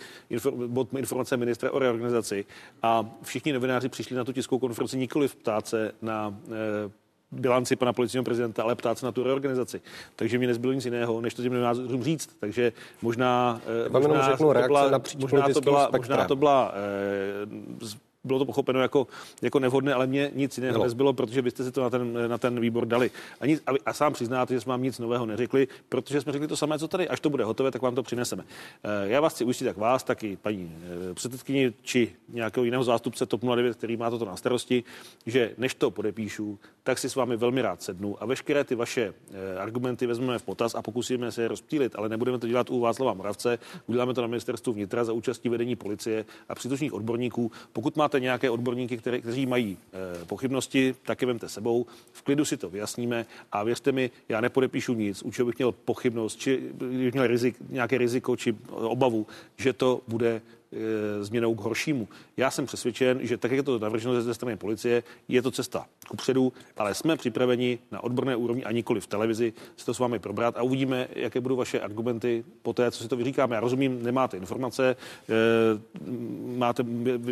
bod 0.67 0.93
informace 0.93 1.37
ministra 1.37 1.71
o 1.71 1.79
reorganizaci 1.79 2.45
a 2.81 3.05
všichni 3.23 3.53
novináři 3.53 3.89
přišli 3.89 4.15
na 4.15 4.23
tu 4.23 4.33
tiskovou 4.33 4.59
konferenci 4.59 4.97
nikoli 4.97 5.27
ptát 5.27 5.67
se 5.67 5.91
na 6.01 6.35
bilanci 7.31 7.75
pana 7.75 7.93
policijního 7.93 8.23
prezidenta, 8.23 8.63
ale 8.63 8.75
ptát 8.75 8.97
se 8.97 9.05
na 9.05 9.11
tu 9.11 9.23
reorganizaci. 9.23 9.81
Takže 10.15 10.37
mi 10.37 10.47
nezbylo 10.47 10.73
nic 10.73 10.85
jiného, 10.85 11.21
než 11.21 11.33
to 11.33 11.41
těm 11.41 11.53
novinářům 11.53 12.03
říct. 12.03 12.29
Takže 12.39 12.73
možná, 13.01 13.61
možná, 13.89 14.37
to 14.37 14.47
byla, 14.67 15.01
možná, 15.17 15.49
to 15.49 15.61
byla, 15.61 15.89
možná 15.97 16.25
to 16.25 16.35
byla 16.35 16.73
bylo 18.23 18.39
to 18.39 18.45
pochopeno 18.45 18.81
jako, 18.81 19.07
jako 19.41 19.59
nevhodné, 19.59 19.93
ale 19.93 20.07
mě 20.07 20.31
nic 20.35 20.57
jiného 20.57 20.83
nezbylo, 20.83 21.13
protože 21.13 21.41
byste 21.41 21.63
si 21.63 21.71
to 21.71 21.81
na 21.81 21.89
ten, 21.89 22.29
na 22.29 22.37
ten 22.37 22.59
výbor 22.59 22.85
dali. 22.85 23.11
A, 23.39 23.45
nic, 23.45 23.63
a, 23.67 23.71
a 23.85 23.93
sám 23.93 24.13
přiznáte, 24.13 24.53
že 24.53 24.61
jsme 24.61 24.69
vám 24.69 24.83
nic 24.83 24.99
nového 24.99 25.25
neřekli, 25.25 25.67
protože 25.89 26.21
jsme 26.21 26.31
řekli 26.31 26.47
to 26.47 26.57
samé, 26.57 26.79
co 26.79 26.87
tady. 26.87 27.07
Až 27.07 27.19
to 27.19 27.29
bude 27.29 27.43
hotové, 27.43 27.71
tak 27.71 27.81
vám 27.81 27.95
to 27.95 28.03
přineseme. 28.03 28.43
Eh, 28.83 29.09
já 29.09 29.21
vás 29.21 29.33
chci 29.33 29.43
ujistit, 29.43 29.65
jak 29.65 29.77
vás, 29.77 30.03
tak 30.03 30.23
i 30.23 30.35
paní 30.35 30.75
eh, 31.11 31.13
předsedkyni 31.13 31.73
či 31.81 32.11
nějakého 32.29 32.63
jiného 32.63 32.83
zástupce 32.83 33.25
TOP 33.25 33.41
09, 33.55 33.77
který 33.77 33.97
má 33.97 34.09
toto 34.09 34.25
na 34.25 34.35
starosti, 34.35 34.83
že 35.25 35.51
než 35.57 35.75
to 35.75 35.91
podepíšu, 35.91 36.59
tak 36.89 36.99
si 36.99 37.09
s 37.09 37.15
vámi 37.15 37.37
velmi 37.37 37.61
rád 37.61 37.81
sednu 37.81 38.23
a 38.23 38.25
veškeré 38.25 38.63
ty 38.63 38.75
vaše 38.75 39.13
eh, 39.31 39.57
argumenty 39.57 40.07
vezmeme 40.07 40.39
v 40.39 40.43
potaz 40.43 40.75
a 40.75 40.81
pokusíme 40.81 41.31
se 41.31 41.41
je 41.41 41.47
rozptýlit, 41.47 41.95
ale 41.95 42.09
nebudeme 42.09 42.39
to 42.39 42.47
dělat 42.47 42.69
u 42.69 42.79
Václava 42.79 43.13
Moravce, 43.13 43.59
uděláme 43.87 44.13
to 44.13 44.21
na 44.21 44.27
ministerstvu 44.27 44.73
vnitra 44.73 45.03
za 45.03 45.13
účastí 45.13 45.49
vedení 45.49 45.75
policie 45.75 46.25
a 46.49 46.55
příslušných 46.55 46.93
odborníků. 46.93 47.51
Pokud 47.73 47.95
má 47.95 48.09
máte 48.09 48.19
nějaké 48.19 48.49
odborníky, 48.49 48.97
které, 48.97 49.21
kteří 49.21 49.45
mají 49.45 49.77
e, 49.77 50.25
pochybnosti, 50.25 50.95
tak 51.05 51.21
je 51.21 51.27
vemte 51.27 51.49
sebou. 51.49 51.85
V 52.11 52.21
klidu 52.21 52.45
si 52.45 52.57
to 52.57 52.69
vyjasníme 52.69 53.25
a 53.51 53.63
věřte 53.63 53.91
mi, 53.91 54.11
já 54.29 54.41
nepodepíšu 54.41 54.93
nic, 54.93 55.23
u 55.23 55.31
čeho 55.31 55.45
bych 55.45 55.57
měl 55.57 55.71
pochybnost, 55.71 56.39
či 56.39 56.57
bych 56.73 57.13
měl 57.13 57.27
rizik, 57.27 57.55
nějaké 57.69 57.97
riziko 57.97 58.35
či 58.35 58.55
obavu, 58.69 59.27
že 59.57 59.73
to 59.73 60.01
bude 60.07 60.41
změnou 61.21 61.55
k 61.55 61.61
horšímu. 61.61 62.07
Já 62.37 62.51
jsem 62.51 62.65
přesvědčen, 62.65 63.19
že 63.21 63.37
tak, 63.37 63.51
jak 63.51 63.57
je 63.57 63.63
to 63.63 63.79
navrženo 63.79 64.21
ze 64.21 64.33
strany 64.33 64.57
policie, 64.57 65.03
je 65.27 65.41
to 65.41 65.51
cesta 65.51 65.85
kupředu, 66.09 66.53
ale 66.77 66.95
jsme 66.95 67.17
připraveni 67.17 67.79
na 67.91 68.03
odborné 68.03 68.35
úrovni 68.35 68.63
a 68.63 68.71
nikoli 68.71 69.01
v 69.01 69.07
televizi 69.07 69.53
si 69.77 69.85
to 69.85 69.93
s 69.93 69.99
vámi 69.99 70.19
probrat 70.19 70.57
a 70.57 70.61
uvidíme, 70.61 71.07
jaké 71.15 71.41
budou 71.41 71.55
vaše 71.55 71.79
argumenty 71.79 72.43
po 72.61 72.73
té, 72.73 72.91
co 72.91 73.03
si 73.03 73.09
to 73.09 73.15
vyříkáme. 73.15 73.55
Já 73.55 73.59
rozumím, 73.59 74.03
nemáte 74.03 74.37
informace, 74.37 74.95
e, 75.29 75.35
máte 76.57 76.83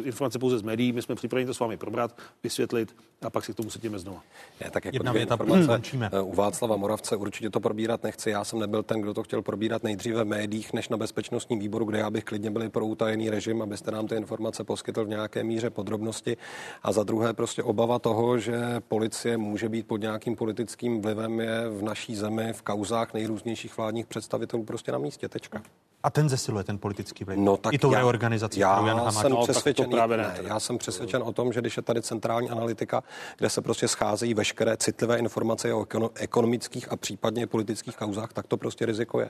informace 0.04 0.40
pouze 0.40 0.58
z 0.58 0.62
médií, 0.62 0.92
my 0.92 1.02
jsme 1.02 1.16
připraveni 1.16 1.48
to 1.48 1.54
s 1.54 1.60
vámi 1.60 1.78
probrat, 1.78 2.18
vysvětlit 2.44 2.96
a 3.22 3.30
pak 3.30 3.46
si 3.46 3.54
k 3.54 3.56
tomu 3.56 3.70
setíme 3.70 4.00
znova. 4.00 4.24
Je, 4.64 4.72
tak 4.72 4.86
jako 4.86 4.96
Jedna 4.96 5.12
věta, 5.12 5.34
informace 5.34 5.82
hmm, 5.94 6.10
u 6.22 6.34
Václava 6.34 6.78
Moravce 6.78 7.16
určitě 7.16 7.50
to 7.50 7.60
probírat 7.60 8.04
nechci. 8.04 8.30
Já 8.30 8.44
jsem 8.44 8.60
nebyl 8.60 8.84
ten, 8.84 9.02
kdo 9.02 9.14
to 9.14 9.24
chtěl 9.24 9.42
probírat 9.42 9.84
nejdříve 9.84 10.24
v 10.24 10.28
médiích, 10.28 10.74
než 10.74 10.90
na 10.90 10.98
bezpečnostním 10.98 11.60
výboru, 11.60 11.86
kde 11.86 11.98
já 11.98 12.10
bych 12.10 12.24
klidně 12.24 12.52
byl 12.52 12.70
pro 12.70 12.86
utajený 12.86 13.27
režim, 13.30 13.62
abyste 13.62 13.92
nám 13.92 14.08
ty 14.08 14.16
informace 14.16 14.64
poskytl 14.64 15.06
v 15.06 15.10
nějaké 15.10 15.44
míře 15.44 15.70
podrobnosti. 15.70 16.38
A 16.84 16.92
za 16.92 17.04
druhé 17.04 17.34
prostě 17.34 17.64
obava 17.64 18.00
toho, 18.00 18.40
že 18.40 18.62
policie 18.88 19.38
může 19.38 19.70
být 19.70 19.88
pod 19.88 20.02
nějakým 20.02 20.36
politickým 20.36 21.02
vlivem, 21.02 21.40
je 21.40 21.70
v 21.70 21.84
naší 21.84 22.16
zemi 22.16 22.54
v 22.54 22.62
kauzách 22.62 23.14
nejrůznějších 23.14 23.78
vládních 23.78 24.06
představitelů 24.06 24.64
prostě 24.64 24.92
na 24.92 24.98
místě. 24.98 25.30
Tečka. 25.30 25.62
A 26.04 26.10
ten 26.10 26.30
zesiluje 26.30 26.64
ten 26.64 26.78
politický 26.78 27.24
vliv. 27.24 27.40
No, 27.40 27.58
tak 27.58 27.74
I 27.74 27.78
tou 27.78 27.92
já, 27.92 28.00
reorganizací. 28.00 28.60
Já, 28.60 28.88
já 28.88 29.12
jsem 29.12 29.32
no, 29.32 29.44
přesvědčen, 29.44 29.90
právě 29.90 30.18
ne, 30.18 30.24
ne, 30.24 30.40
já 30.48 30.60
jsem 30.60 30.78
přesvědčen 30.78 31.24
o 31.24 31.34
tom, 31.34 31.54
že 31.54 31.62
když 31.62 31.78
je 31.78 31.84
tady 31.84 32.02
centrální 32.02 32.50
analytika, 32.50 33.04
kde 33.38 33.50
se 33.50 33.62
prostě 33.62 33.88
scházejí 33.88 34.34
veškeré 34.34 34.78
citlivé 34.78 35.18
informace 35.18 35.74
o 35.74 35.86
ekonomických 36.16 36.92
a 36.92 36.96
případně 36.96 37.48
politických 37.48 37.98
kauzách, 37.98 38.34
tak 38.34 38.48
to 38.48 38.58
prostě 38.58 38.86
riziko 38.86 39.20
je. 39.20 39.30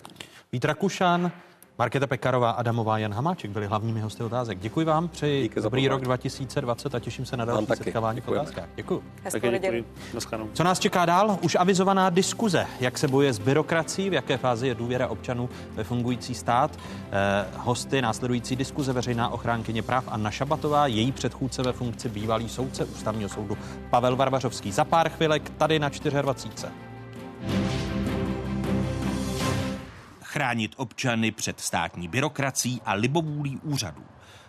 Vít 0.52 0.65
Rakušan, 0.65 1.32
Markéta 1.80 2.08
Pekarová, 2.08 2.52
Adamová, 2.52 2.98
Jan 2.98 3.14
Hamáček 3.14 3.52
byli 3.52 3.66
hlavními 3.66 4.02
hosty 4.02 4.24
otázek. 4.24 4.60
Děkuji 4.60 4.86
vám, 4.86 5.08
přeji 5.08 5.44
Díky 5.44 5.62
dobrý 5.62 5.88
rok 5.88 6.02
2020 6.02 6.95
a 6.95 6.99
těším 6.99 7.26
se 7.26 7.38
na 7.38 7.45
další 7.45 7.66
setkávání 7.66 8.22
v 8.22 8.28
otázkách. 8.28 8.70
Děkuji. 8.76 9.04
děkuji. 9.60 9.86
Co 10.54 10.64
nás 10.64 10.80
čeká 10.80 11.06
dál? 11.06 11.40
Už 11.41 11.56
avizovaná 11.60 12.10
diskuze, 12.10 12.68
jak 12.80 12.98
se 12.98 13.08
bojuje 13.08 13.34
s 13.34 13.40
byrokracií, 13.40 14.10
v 14.10 14.14
jaké 14.14 14.38
fázi 14.38 14.68
je 14.68 14.76
důvěra 14.76 15.08
občanů 15.08 15.49
ve 15.76 15.84
fungující 15.84 16.36
stát. 16.36 16.80
Eh, 17.12 17.45
hosty 17.58 18.02
následující 18.02 18.56
diskuze 18.56 18.94
veřejná 18.94 19.30
ochránkyně 19.30 19.82
práv 19.82 20.04
Anna 20.08 20.32
Šabatová, 20.32 20.88
její 20.88 21.12
předchůdce 21.12 21.64
ve 21.64 21.74
funkci 21.74 22.10
bývalý 22.10 22.49
soudce 22.49 22.86
ústavního 22.86 23.30
soudu 23.30 23.58
Pavel 23.90 24.16
Varvařovský. 24.16 24.72
Za 24.72 24.86
pár 24.86 25.10
chvilek 25.10 25.49
tady 25.49 25.80
na 25.80 25.90
24 25.90 26.18
chránit 30.28 30.74
občany 30.78 31.32
před 31.32 31.60
státní 31.60 32.08
byrokracií 32.08 32.82
a 32.86 32.94
libovůlí 32.94 33.60
úřadů. 33.64 34.06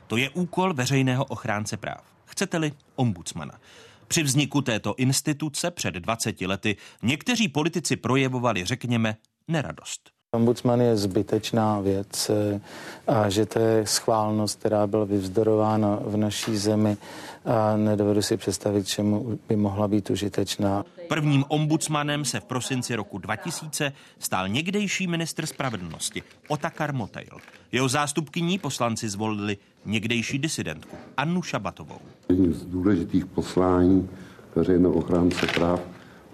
To 0.06 0.16
je 0.16 0.30
úkol 0.30 0.74
veřejného 0.74 1.24
ochránce 1.24 1.76
práv. 1.76 2.04
Chcete-li 2.24 2.72
ombudsmana. 2.96 3.60
Při 4.08 4.22
vzniku 4.22 4.62
této 4.62 4.94
instituce 4.96 5.70
před 5.70 5.94
20 5.94 6.40
lety 6.40 6.76
někteří 7.02 7.48
politici 7.48 7.96
projevovali, 7.96 8.64
řekněme, 8.64 9.16
neradost. 9.48 10.17
Ombudsman 10.36 10.80
je 10.80 10.96
zbytečná 10.96 11.80
věc 11.80 12.30
eh, 12.30 12.60
a 13.06 13.28
že 13.28 13.46
to 13.46 13.58
je 13.58 13.86
schválnost, 13.86 14.58
která 14.58 14.86
byla 14.86 15.04
vyvzdorována 15.04 15.98
v 16.04 16.16
naší 16.16 16.56
zemi 16.56 16.96
a 17.44 17.76
nedovedu 17.76 18.22
si 18.22 18.36
představit, 18.36 18.86
čemu 18.86 19.38
by 19.48 19.56
mohla 19.56 19.88
být 19.88 20.10
užitečná. 20.10 20.84
Prvním 21.08 21.44
ombudsmanem 21.48 22.24
se 22.24 22.40
v 22.40 22.44
prosinci 22.44 22.96
roku 22.96 23.18
2000 23.18 23.92
stal 24.18 24.48
někdejší 24.48 25.06
ministr 25.06 25.46
spravedlnosti 25.46 26.22
Otakar 26.48 26.94
Motejl. 26.94 27.38
Jeho 27.72 27.88
zástupkyní 27.88 28.58
poslanci 28.58 29.08
zvolili 29.08 29.56
někdejší 29.86 30.38
disidentku 30.38 30.96
Annu 31.16 31.42
Šabatovou. 31.42 31.98
Jedním 32.28 32.54
z 32.54 32.64
důležitých 32.64 33.26
poslání 33.26 34.08
veřejného 34.54 34.94
ochránce 34.94 35.46
práv 35.46 35.80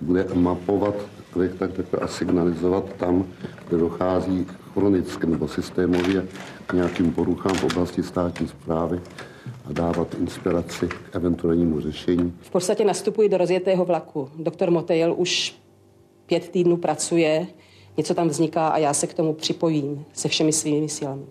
bude 0.00 0.26
mapovat, 0.34 0.94
tak, 1.34 1.54
tak, 1.58 1.70
tak 1.90 2.02
a 2.02 2.08
signalizovat 2.08 2.84
tam, 2.96 3.24
kde 3.68 3.78
dochází 3.78 4.46
chronicky 4.74 5.26
nebo 5.26 5.48
systémově 5.48 6.26
k 6.66 6.72
nějakým 6.72 7.12
poruchám 7.12 7.54
v 7.54 7.64
oblasti 7.64 8.02
státní 8.02 8.48
zprávy 8.48 9.00
a 9.64 9.72
dávat 9.72 10.14
inspiraci 10.14 10.88
k 10.88 11.16
eventuálnímu 11.16 11.80
řešení. 11.80 12.32
V 12.40 12.50
podstatě 12.50 12.84
nastupuji 12.84 13.28
do 13.28 13.36
rozjetého 13.36 13.84
vlaku. 13.84 14.30
Doktor 14.38 14.70
Motejl 14.70 15.14
už 15.16 15.54
pět 16.26 16.48
týdnů 16.48 16.76
pracuje, 16.76 17.46
něco 17.96 18.14
tam 18.14 18.28
vzniká 18.28 18.68
a 18.68 18.78
já 18.78 18.94
se 18.94 19.06
k 19.06 19.14
tomu 19.14 19.32
připojím 19.32 20.04
se 20.12 20.28
všemi 20.28 20.52
svými 20.52 20.88
silami. 20.88 21.22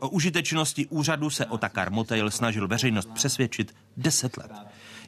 O 0.00 0.08
užitečnosti 0.08 0.86
úřadu 0.86 1.30
se 1.30 1.46
Otakar 1.46 1.92
Motejl 1.92 2.30
snažil 2.30 2.68
veřejnost 2.68 3.10
přesvědčit 3.14 3.72
deset 3.96 4.36
let. 4.36 4.50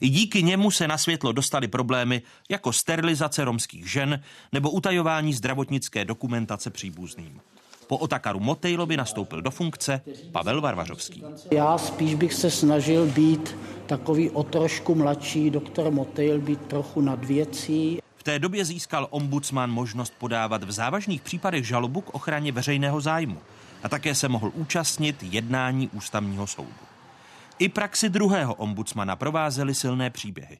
I 0.03 0.09
díky 0.09 0.43
němu 0.43 0.71
se 0.71 0.89
na 0.89 0.99
světlo 0.99 1.33
dostaly 1.33 1.69
problémy 1.69 2.23
jako 2.49 2.73
sterilizace 2.73 3.45
romských 3.45 3.91
žen 3.91 4.23
nebo 4.53 4.71
utajování 4.71 5.33
zdravotnické 5.33 6.05
dokumentace 6.05 6.71
příbuzným. 6.71 7.41
Po 7.87 7.97
Otakaru 7.97 8.41
Motejlovi 8.41 8.97
nastoupil 8.97 9.43
do 9.43 9.51
funkce 9.51 10.01
Pavel 10.33 10.61
Varvařovský. 10.61 11.25
Já 11.51 11.79
spíš 11.79 12.15
bych 12.15 12.35
se 12.35 12.51
snažil 12.51 13.07
být 13.07 13.57
takový 13.87 14.31
o 14.31 14.43
trošku 14.43 14.95
mladší 14.95 15.51
doktor 15.51 15.91
Motejl, 15.91 16.41
být 16.41 16.61
trochu 16.61 17.01
nad 17.01 17.25
věcí. 17.25 17.99
V 18.17 18.23
té 18.23 18.39
době 18.39 18.65
získal 18.65 19.07
ombudsman 19.11 19.71
možnost 19.71 20.13
podávat 20.19 20.65
v 20.65 20.73
závažných 20.73 21.23
případech 21.23 21.67
žalobu 21.67 22.01
k 22.01 22.15
ochraně 22.15 22.53
veřejného 22.53 23.01
zájmu 23.01 23.39
a 23.83 23.89
také 23.89 24.15
se 24.15 24.29
mohl 24.29 24.51
účastnit 24.55 25.17
jednání 25.23 25.89
ústavního 25.89 26.47
soudu. 26.47 26.92
I 27.63 27.69
praxi 27.69 28.09
druhého 28.09 28.55
ombudsmana 28.55 29.17
provázely 29.17 29.75
silné 29.75 30.11
příběhy. 30.11 30.59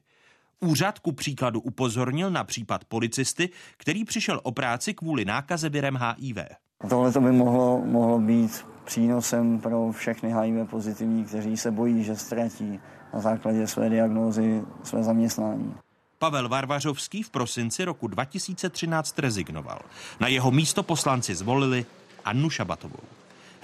Úřad 0.59 0.99
ku 0.99 1.11
příkladu 1.11 1.59
upozornil 1.59 2.31
na 2.31 2.43
případ 2.43 2.85
policisty, 2.85 3.49
který 3.77 4.05
přišel 4.05 4.39
o 4.43 4.51
práci 4.51 4.93
kvůli 4.93 5.25
nákaze 5.25 5.69
virem 5.69 5.99
HIV. 6.01 6.37
Tohle 6.89 7.11
to 7.11 7.21
by 7.21 7.31
mohlo, 7.31 7.81
mohlo 7.85 8.19
být 8.19 8.65
přínosem 8.83 9.59
pro 9.59 9.91
všechny 9.91 10.33
HIV 10.33 10.69
pozitivní, 10.69 11.25
kteří 11.25 11.57
se 11.57 11.71
bojí, 11.71 12.03
že 12.03 12.15
ztratí 12.15 12.79
na 13.13 13.19
základě 13.19 13.67
své 13.67 13.89
diagnózy 13.89 14.61
své 14.83 15.03
zaměstnání. 15.03 15.75
Pavel 16.19 16.49
Varvařovský 16.49 17.23
v 17.23 17.29
prosinci 17.29 17.85
roku 17.85 18.07
2013 18.07 19.19
rezignoval. 19.19 19.79
Na 20.19 20.27
jeho 20.27 20.51
místo 20.51 20.83
poslanci 20.83 21.35
zvolili 21.35 21.85
Annu 22.25 22.49
Šabatovou. 22.49 23.03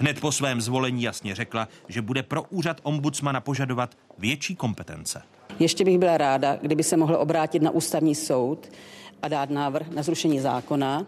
Hned 0.00 0.20
po 0.20 0.32
svém 0.32 0.60
zvolení 0.60 1.02
jasně 1.02 1.34
řekla, 1.34 1.68
že 1.88 2.02
bude 2.02 2.22
pro 2.22 2.42
úřad 2.42 2.80
ombudsmana 2.82 3.40
požadovat 3.40 3.94
větší 4.18 4.56
kompetence. 4.56 5.22
Ještě 5.58 5.84
bych 5.84 5.98
byla 5.98 6.18
ráda, 6.18 6.56
kdyby 6.56 6.82
se 6.82 6.96
mohl 6.96 7.16
obrátit 7.16 7.62
na 7.62 7.70
ústavní 7.70 8.14
soud 8.14 8.68
a 9.22 9.28
dát 9.28 9.50
návrh 9.50 9.88
na 9.88 10.02
zrušení 10.02 10.40
zákona, 10.40 11.06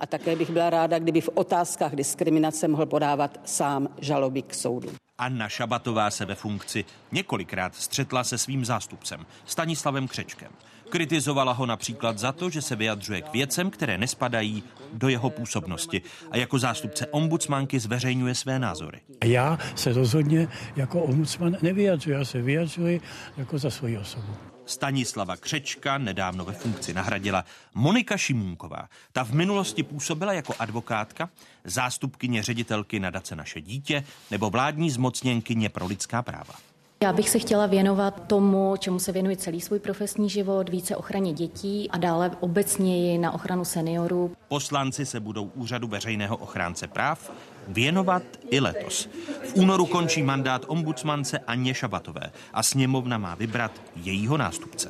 a 0.00 0.06
také 0.06 0.36
bych 0.36 0.50
byla 0.50 0.70
ráda, 0.70 0.98
kdyby 0.98 1.20
v 1.20 1.28
otázkách 1.34 1.94
diskriminace 1.94 2.68
mohl 2.68 2.86
podávat 2.86 3.40
sám 3.44 3.88
žaloby 4.00 4.42
k 4.42 4.54
soudu. 4.54 4.88
Anna 5.18 5.48
Šabatová 5.48 6.10
se 6.10 6.24
ve 6.24 6.34
funkci 6.34 6.84
několikrát 7.12 7.74
střetla 7.74 8.24
se 8.24 8.38
svým 8.38 8.64
zástupcem 8.64 9.26
Stanislavem 9.44 10.08
Křečkem. 10.08 10.52
Kritizovala 10.88 11.52
ho 11.52 11.66
například 11.66 12.18
za 12.18 12.32
to, 12.32 12.50
že 12.50 12.62
se 12.62 12.76
vyjadřuje 12.76 13.22
k 13.22 13.32
věcem, 13.32 13.70
které 13.70 13.98
nespadají 13.98 14.62
do 14.92 15.08
jeho 15.08 15.30
působnosti 15.30 16.02
a 16.30 16.36
jako 16.36 16.58
zástupce 16.58 17.06
ombudsmanky 17.06 17.80
zveřejňuje 17.80 18.34
své 18.34 18.58
názory. 18.58 19.00
Já 19.24 19.58
se 19.74 19.92
rozhodně 19.92 20.48
jako 20.76 21.02
ombudsman 21.02 21.56
nevyjadřuji, 21.62 22.10
já 22.10 22.24
se 22.24 22.42
vyjadřuji 22.42 23.00
jako 23.36 23.58
za 23.58 23.70
svoji 23.70 23.98
osobu. 23.98 24.34
Stanislava 24.66 25.36
Křečka 25.36 25.98
nedávno 25.98 26.44
ve 26.44 26.52
funkci 26.52 26.94
nahradila 26.94 27.44
Monika 27.74 28.16
Šimůnková. 28.16 28.88
Ta 29.12 29.24
v 29.24 29.32
minulosti 29.32 29.82
působila 29.82 30.32
jako 30.32 30.54
advokátka, 30.58 31.30
zástupkyně 31.64 32.42
ředitelky 32.42 33.00
nadace 33.00 33.36
Naše 33.36 33.60
dítě 33.60 34.04
nebo 34.30 34.50
vládní 34.50 34.90
zmocněnkyně 34.90 35.68
pro 35.68 35.86
lidská 35.86 36.22
práva. 36.22 36.54
Já 37.02 37.12
bych 37.12 37.30
se 37.30 37.38
chtěla 37.38 37.66
věnovat 37.66 38.26
tomu, 38.26 38.74
čemu 38.78 38.98
se 38.98 39.12
věnuji 39.12 39.36
celý 39.36 39.60
svůj 39.60 39.78
profesní 39.78 40.30
život, 40.30 40.68
více 40.68 40.96
ochraně 40.96 41.32
dětí 41.32 41.90
a 41.90 41.98
dále 41.98 42.30
obecněji 42.40 43.18
na 43.18 43.32
ochranu 43.32 43.64
seniorů. 43.64 44.36
Poslanci 44.48 45.06
se 45.06 45.20
budou 45.20 45.44
úřadu 45.54 45.88
veřejného 45.88 46.36
ochránce 46.36 46.88
práv 46.88 47.32
věnovat 47.68 48.22
i 48.50 48.60
letos. 48.60 49.08
V 49.42 49.56
únoru 49.56 49.86
končí 49.86 50.22
mandát 50.22 50.64
ombudsmance 50.68 51.38
Aně 51.38 51.74
Šabatové 51.74 52.32
a 52.52 52.62
sněmovna 52.62 53.18
má 53.18 53.34
vybrat 53.34 53.72
jejího 53.96 54.36
nástupce. 54.36 54.88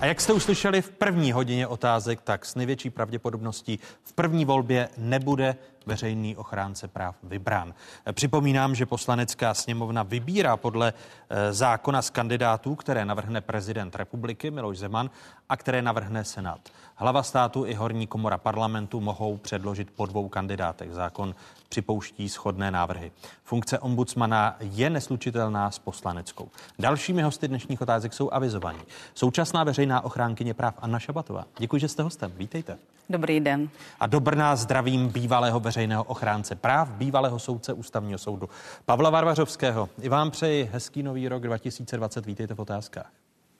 A 0.00 0.06
jak 0.06 0.20
jste 0.20 0.32
uslyšeli 0.32 0.82
v 0.82 0.90
první 0.90 1.32
hodině 1.32 1.66
otázek, 1.66 2.20
tak 2.22 2.46
s 2.46 2.54
největší 2.54 2.90
pravděpodobností 2.90 3.78
v 4.02 4.12
první 4.12 4.44
volbě 4.44 4.88
nebude 4.98 5.56
veřejný 5.86 6.36
ochránce 6.36 6.88
práv 6.88 7.16
vybrán. 7.22 7.74
Připomínám, 8.12 8.74
že 8.74 8.86
poslanecká 8.86 9.54
sněmovna 9.54 10.02
vybírá 10.02 10.56
podle 10.56 10.92
eh, 11.30 11.52
zákona 11.52 12.02
z 12.02 12.10
kandidátů, 12.10 12.74
které 12.74 13.04
navrhne 13.04 13.40
prezident 13.40 13.96
republiky 13.96 14.50
Miloš 14.50 14.78
Zeman 14.78 15.10
a 15.48 15.56
které 15.56 15.82
navrhne 15.82 16.24
Senát. 16.24 16.60
Hlava 16.94 17.22
státu 17.22 17.66
i 17.66 17.74
horní 17.74 18.06
komora 18.06 18.38
parlamentu 18.38 19.00
mohou 19.00 19.36
předložit 19.36 19.90
po 19.90 20.06
dvou 20.06 20.28
kandidátech. 20.28 20.94
Zákon 20.94 21.34
připouští 21.68 22.28
shodné 22.28 22.70
návrhy. 22.70 23.12
Funkce 23.44 23.78
ombudsmana 23.78 24.56
je 24.60 24.90
neslučitelná 24.90 25.70
s 25.70 25.78
poslaneckou. 25.78 26.48
Dalšími 26.78 27.22
hosty 27.22 27.48
dnešních 27.48 27.80
otázek 27.80 28.12
jsou 28.12 28.30
avizovaní. 28.32 28.80
Současná 29.14 29.64
veřejná 29.64 30.04
ochránkyně 30.04 30.54
práv 30.54 30.74
Anna 30.78 30.98
Šabatová. 30.98 31.44
Děkuji, 31.58 31.78
že 31.78 31.88
jste 31.88 32.02
hostem. 32.02 32.32
Vítejte. 32.36 32.78
Dobrý 33.10 33.40
den. 33.40 33.68
A 34.00 34.06
do 34.06 34.20
Brna 34.20 34.56
zdravím 34.56 35.08
bývalého 35.08 35.60
veřejného 35.60 36.04
ochránce 36.04 36.54
práv, 36.54 36.90
bývalého 36.90 37.38
soudce 37.38 37.72
ústavního 37.72 38.18
soudu 38.18 38.48
Pavla 38.84 39.10
Varvařovského. 39.10 39.88
I 40.02 40.08
vám 40.08 40.30
přeji 40.30 40.70
hezký 40.72 41.02
nový 41.02 41.28
rok 41.28 41.42
2020. 41.42 42.26
Vítejte 42.26 42.54
v 42.54 42.58
otázkách. 42.58 43.10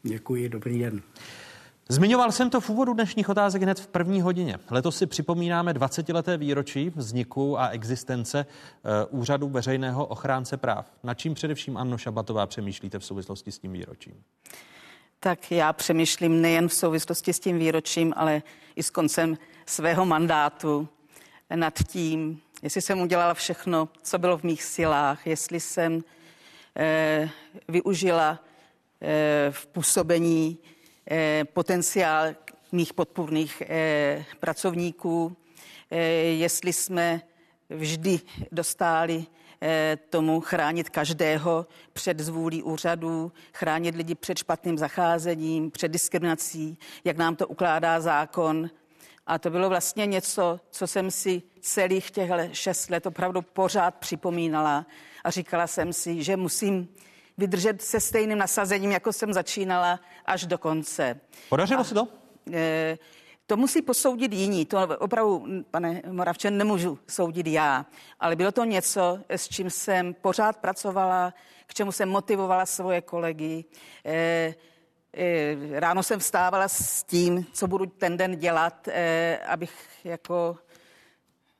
Děkuji, 0.02 0.48
dobrý 0.48 0.78
den. 0.78 1.02
Zmiňoval 1.88 2.32
jsem 2.32 2.50
to 2.50 2.60
v 2.60 2.70
úvodu 2.70 2.94
dnešních 2.94 3.28
otázek 3.28 3.62
hned 3.62 3.80
v 3.80 3.86
první 3.86 4.20
hodině. 4.20 4.58
Letos 4.70 4.98
si 4.98 5.06
připomínáme 5.06 5.72
20-leté 5.72 6.36
výročí 6.36 6.92
vzniku 6.96 7.60
a 7.60 7.68
existence 7.68 8.46
uh, 9.10 9.20
úřadu 9.20 9.48
veřejného 9.48 10.06
ochránce 10.06 10.56
práv. 10.56 10.86
Na 11.02 11.14
čím 11.14 11.34
především 11.34 11.76
Anno 11.76 11.98
Šabatová 11.98 12.46
přemýšlíte 12.46 12.98
v 12.98 13.04
souvislosti 13.04 13.52
s 13.52 13.58
tím 13.58 13.72
výročím? 13.72 14.14
Tak 15.20 15.52
já 15.52 15.72
přemýšlím 15.72 16.40
nejen 16.40 16.68
v 16.68 16.74
souvislosti 16.74 17.32
s 17.32 17.40
tím 17.40 17.58
výročím, 17.58 18.12
ale 18.16 18.42
i 18.76 18.82
s 18.82 18.90
koncem 18.90 19.38
svého 19.66 20.06
mandátu 20.06 20.88
nad 21.54 21.74
tím, 21.88 22.40
jestli 22.62 22.82
jsem 22.82 23.00
udělala 23.00 23.34
všechno, 23.34 23.88
co 24.02 24.18
bylo 24.18 24.38
v 24.38 24.42
mých 24.42 24.62
silách, 24.62 25.26
jestli 25.26 25.60
jsem 25.60 26.04
eh, 26.76 27.30
využila 27.68 28.40
eh, 29.02 29.48
v 29.50 29.66
působení 29.66 30.58
Eh, 30.58 30.75
potenciál 31.44 32.34
mých 32.72 32.94
podpůrných 32.94 33.62
eh, 33.66 34.24
pracovníků, 34.40 35.36
eh, 35.90 35.98
jestli 36.16 36.72
jsme 36.72 37.20
vždy 37.70 38.20
dostali 38.52 39.26
tomu 40.10 40.40
chránit 40.40 40.90
každého 40.90 41.66
před 41.92 42.20
zvůlí 42.20 42.62
úřadů, 42.62 43.32
chránit 43.52 43.94
lidi 43.94 44.14
před 44.14 44.38
špatným 44.38 44.78
zacházením, 44.78 45.70
před 45.70 45.88
diskriminací, 45.88 46.78
jak 47.04 47.16
nám 47.16 47.36
to 47.36 47.48
ukládá 47.48 48.00
zákon. 48.00 48.70
A 49.26 49.38
to 49.38 49.50
bylo 49.50 49.68
vlastně 49.68 50.06
něco, 50.06 50.60
co 50.70 50.86
jsem 50.86 51.10
si 51.10 51.42
celých 51.60 52.10
těch 52.10 52.30
šest 52.52 52.90
let 52.90 53.06
opravdu 53.06 53.42
pořád 53.42 53.94
připomínala 53.94 54.86
a 55.24 55.30
říkala 55.30 55.66
jsem 55.66 55.92
si, 55.92 56.22
že 56.22 56.36
musím 56.36 56.88
vydržet 57.38 57.82
se 57.82 58.00
stejným 58.00 58.38
nasazením, 58.38 58.92
jako 58.92 59.12
jsem 59.12 59.32
začínala 59.32 60.00
až 60.26 60.46
do 60.46 60.58
konce. 60.58 61.20
Podařilo 61.48 61.84
se 61.84 61.94
to? 61.94 62.08
E, 62.52 62.98
to 63.46 63.56
musí 63.56 63.82
posoudit 63.82 64.32
jiní. 64.32 64.66
To 64.66 64.78
opravdu, 64.98 65.46
pane 65.70 66.02
Moravčen, 66.10 66.58
nemůžu 66.58 66.98
soudit 67.08 67.46
já. 67.46 67.86
Ale 68.20 68.36
bylo 68.36 68.52
to 68.52 68.64
něco, 68.64 69.20
s 69.28 69.48
čím 69.48 69.70
jsem 69.70 70.14
pořád 70.14 70.56
pracovala, 70.56 71.34
k 71.66 71.74
čemu 71.74 71.92
jsem 71.92 72.08
motivovala 72.08 72.66
svoje 72.66 73.00
kolegy. 73.00 73.64
E, 74.04 74.54
e, 75.16 75.80
ráno 75.80 76.02
jsem 76.02 76.20
vstávala 76.20 76.68
s 76.68 77.04
tím, 77.04 77.46
co 77.52 77.66
budu 77.66 77.86
ten 77.86 78.16
den 78.16 78.36
dělat, 78.36 78.88
e, 78.88 79.38
abych 79.38 79.72
jako 80.04 80.58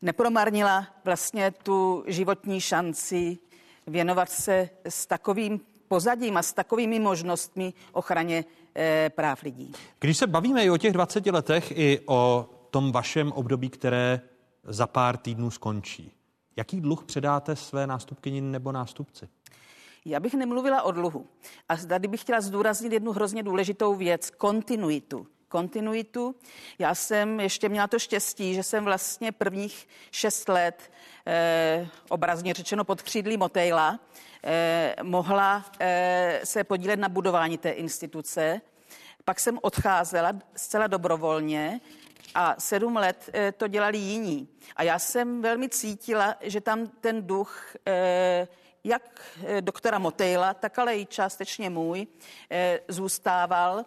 nepromarnila 0.03 0.87
vlastně 1.05 1.51
tu 1.51 2.05
životní 2.07 2.61
šanci 2.61 3.39
věnovat 3.87 4.31
se 4.31 4.71
s 4.89 5.07
takovým 5.07 5.61
pozadím 5.89 6.37
a 6.37 6.43
s 6.43 6.53
takovými 6.53 6.99
možnostmi 6.99 7.73
ochraně 7.93 8.45
e, 8.77 9.11
práv 9.11 9.43
lidí. 9.43 9.73
Když 10.01 10.19
se 10.19 10.27
bavíme 10.27 10.65
i 10.65 10.71
o 10.71 10.77
těch 10.77 10.93
20 10.93 11.27
letech, 11.27 11.73
i 11.79 12.01
o 12.07 12.51
tom 12.71 12.93
vašem 12.93 13.33
období, 13.33 13.69
které 13.69 14.21
za 14.65 14.87
pár 14.87 15.17
týdnů 15.17 15.51
skončí, 15.51 16.13
jaký 16.57 16.81
dluh 16.81 17.05
předáte 17.05 17.57
své 17.57 17.87
nástupkyni 17.87 18.41
nebo 18.41 18.73
nástupci? 18.73 19.29
Já 20.05 20.21
bych 20.21 20.35
nemluvila 20.35 20.83
o 20.83 20.93
dluhu. 20.93 21.27
A 21.69 21.77
tady 21.77 22.09
bych 22.09 22.21
chtěla 22.21 22.41
zdůraznit 22.41 22.93
jednu 22.93 23.13
hrozně 23.13 23.43
důležitou 23.43 23.95
věc, 23.95 24.31
kontinuitu 24.31 25.27
kontinuitu. 25.57 26.35
Já 26.79 26.95
jsem 26.95 27.41
ještě 27.41 27.69
měla 27.69 27.87
to 27.87 27.99
štěstí, 27.99 28.55
že 28.55 28.63
jsem 28.63 28.85
vlastně 28.85 29.33
prvních 29.33 29.89
šest 30.11 30.49
let, 30.49 30.93
eh, 31.27 31.89
obrazně 32.09 32.55
řečeno 32.55 32.85
pod 32.85 33.03
křídlí 33.03 33.37
Motejla, 33.37 34.01
eh, 34.45 34.97
mohla 35.03 35.65
eh, 35.81 36.41
se 36.45 36.65
podílet 36.65 37.01
na 37.01 37.09
budování 37.09 37.59
té 37.59 37.71
instituce. 37.71 38.61
Pak 39.25 39.41
jsem 39.41 39.59
odcházela 39.63 40.33
zcela 40.57 40.87
dobrovolně 40.87 41.81
a 42.35 42.55
sedm 42.59 42.97
let 42.97 43.31
eh, 43.33 43.53
to 43.53 43.69
dělali 43.69 43.99
jiní. 43.99 44.49
A 44.77 44.83
já 44.83 44.99
jsem 44.99 45.43
velmi 45.43 45.69
cítila, 45.69 46.37
že 46.41 46.61
tam 46.61 46.87
ten 46.87 47.27
duch 47.27 47.77
eh, 47.87 48.49
jak 48.85 49.21
eh, 49.47 49.63
doktora 49.63 49.99
Motejla, 49.99 50.55
tak 50.55 50.79
ale 50.79 50.97
i 50.99 51.07
částečně 51.07 51.71
můj 51.71 52.07
zůstával. 52.89 53.85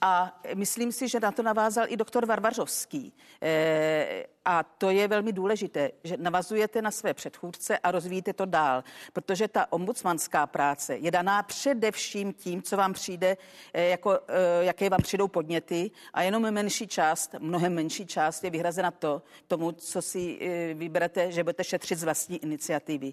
A 0.00 0.40
myslím 0.54 0.92
si, 0.92 1.08
že 1.08 1.20
na 1.20 1.32
to 1.32 1.42
navázal 1.42 1.86
i 1.88 1.96
doktor 1.96 2.26
Varvařovský. 2.26 3.12
E, 3.42 4.26
a 4.44 4.62
to 4.62 4.90
je 4.90 5.08
velmi 5.08 5.32
důležité, 5.32 5.90
že 6.04 6.16
navazujete 6.16 6.82
na 6.82 6.90
své 6.90 7.14
předchůdce 7.14 7.78
a 7.78 7.90
rozvíjíte 7.90 8.32
to 8.32 8.46
dál, 8.46 8.84
protože 9.12 9.48
ta 9.48 9.72
ombudsmanská 9.72 10.46
práce 10.46 10.96
je 10.96 11.10
daná 11.10 11.42
především 11.42 12.32
tím, 12.32 12.62
co 12.62 12.76
vám 12.76 12.92
přijde, 12.92 13.36
e, 13.72 13.88
jako, 13.88 14.12
e, 14.28 14.64
jaké 14.64 14.90
vám 14.90 15.02
přijdou 15.02 15.28
podněty 15.28 15.90
a 16.12 16.22
jenom 16.22 16.50
menší 16.50 16.86
část, 16.86 17.34
mnohem 17.38 17.74
menší 17.74 18.06
část 18.06 18.44
je 18.44 18.50
vyhrazena 18.50 18.90
to, 18.90 19.22
tomu, 19.46 19.72
co 19.72 20.02
si 20.02 20.38
vyberete, 20.74 21.32
že 21.32 21.44
budete 21.44 21.64
šetřit 21.64 21.98
z 21.98 22.04
vlastní 22.04 22.42
iniciativy. 22.42 23.12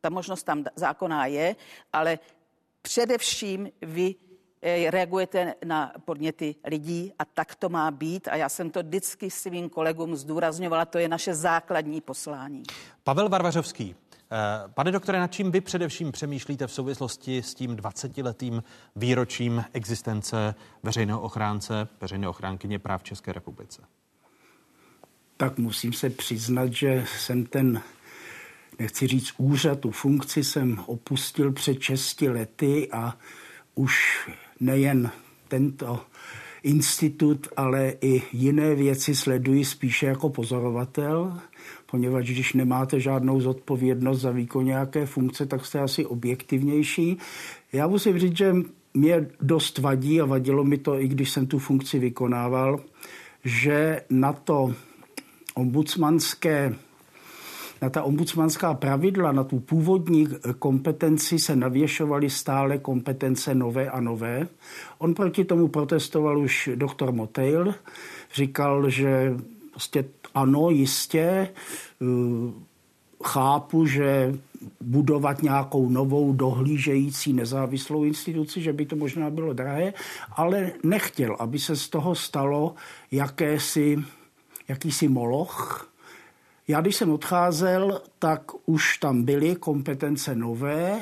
Ta 0.00 0.10
možnost 0.10 0.42
tam 0.42 0.64
zákonná 0.76 1.26
je, 1.26 1.56
ale 1.92 2.18
především 2.82 3.70
vy 3.82 4.14
Eh, 4.14 4.31
reagujete 4.62 5.54
na 5.64 5.92
podněty 6.04 6.54
lidí 6.64 7.12
a 7.18 7.24
tak 7.24 7.54
to 7.54 7.68
má 7.68 7.90
být. 7.90 8.28
A 8.28 8.36
já 8.36 8.48
jsem 8.48 8.70
to 8.70 8.82
vždycky 8.82 9.30
svým 9.30 9.68
kolegům 9.68 10.16
zdůrazňovala, 10.16 10.84
to 10.84 10.98
je 10.98 11.08
naše 11.08 11.34
základní 11.34 12.00
poslání. 12.00 12.62
Pavel 13.04 13.28
Varvařovský, 13.28 13.94
eh, 14.32 14.68
Pane 14.68 14.92
doktore, 14.92 15.20
nad 15.20 15.32
čím 15.32 15.50
vy 15.50 15.60
především 15.60 16.12
přemýšlíte 16.12 16.66
v 16.66 16.72
souvislosti 16.72 17.42
s 17.42 17.54
tím 17.54 17.76
20-letým 17.76 18.62
výročím 18.96 19.64
existence 19.72 20.54
veřejného 20.82 21.20
ochránce, 21.20 21.88
veřejné 22.00 22.28
ochránkyně 22.28 22.78
práv 22.78 23.02
České 23.02 23.32
republice? 23.32 23.82
Tak 25.36 25.58
musím 25.58 25.92
se 25.92 26.10
přiznat, 26.10 26.72
že 26.72 27.04
jsem 27.18 27.46
ten, 27.46 27.82
nechci 28.78 29.06
říct 29.06 29.34
úřad, 29.36 29.80
tu 29.80 29.90
funkci 29.90 30.44
jsem 30.44 30.78
opustil 30.86 31.52
před 31.52 31.82
6 31.82 32.20
lety 32.20 32.88
a 32.92 33.16
už 33.74 34.28
nejen 34.62 35.10
tento 35.48 36.00
institut, 36.62 37.48
ale 37.56 37.94
i 38.00 38.22
jiné 38.32 38.74
věci 38.74 39.14
sleduji 39.14 39.64
spíše 39.64 40.06
jako 40.06 40.28
pozorovatel, 40.30 41.38
poněvadž 41.90 42.30
když 42.30 42.52
nemáte 42.52 43.00
žádnou 43.00 43.40
zodpovědnost 43.40 44.20
za 44.20 44.30
výkon 44.30 44.64
nějaké 44.64 45.06
funkce, 45.06 45.46
tak 45.46 45.66
jste 45.66 45.80
asi 45.80 46.06
objektivnější. 46.06 47.18
Já 47.72 47.86
musím 47.86 48.18
říct, 48.18 48.36
že 48.36 48.54
mě 48.94 49.26
dost 49.40 49.78
vadí 49.78 50.20
a 50.20 50.24
vadilo 50.24 50.64
mi 50.64 50.78
to, 50.78 51.00
i 51.00 51.08
když 51.08 51.30
jsem 51.30 51.46
tu 51.46 51.58
funkci 51.58 51.98
vykonával, 51.98 52.80
že 53.44 54.02
na 54.10 54.32
to 54.32 54.74
ombudsmanské 55.54 56.74
na 57.82 57.90
ta 57.90 58.02
ombudsmanská 58.02 58.74
pravidla, 58.74 59.32
na 59.32 59.44
tu 59.44 59.60
původní 59.60 60.28
kompetenci 60.58 61.38
se 61.38 61.56
navěšovaly 61.56 62.30
stále 62.30 62.78
kompetence 62.78 63.54
nové 63.54 63.90
a 63.90 64.00
nové. 64.00 64.48
On 64.98 65.14
proti 65.14 65.44
tomu 65.44 65.68
protestoval 65.68 66.38
už 66.38 66.70
doktor 66.74 67.12
Motejl, 67.12 67.74
říkal, 68.34 68.90
že 68.90 69.34
prostě 69.70 70.04
ano, 70.34 70.70
jistě, 70.70 71.48
eh, 72.02 72.06
chápu, 73.24 73.86
že 73.86 74.38
budovat 74.80 75.42
nějakou 75.42 75.88
novou 75.88 76.32
dohlížející 76.32 77.32
nezávislou 77.32 78.04
instituci, 78.04 78.60
že 78.60 78.72
by 78.72 78.86
to 78.86 78.96
možná 78.96 79.30
bylo 79.30 79.52
drahé, 79.52 79.92
ale 80.36 80.72
nechtěl, 80.82 81.36
aby 81.38 81.58
se 81.58 81.76
z 81.76 81.88
toho 81.88 82.14
stalo 82.14 82.74
jakési, 83.10 83.98
jakýsi 84.68 85.08
moloch, 85.08 85.91
já 86.72 86.80
když 86.80 86.96
jsem 86.96 87.10
odcházel, 87.10 88.02
tak 88.18 88.42
už 88.66 88.98
tam 88.98 89.22
byly 89.22 89.56
kompetence 89.56 90.34
nové 90.34 91.00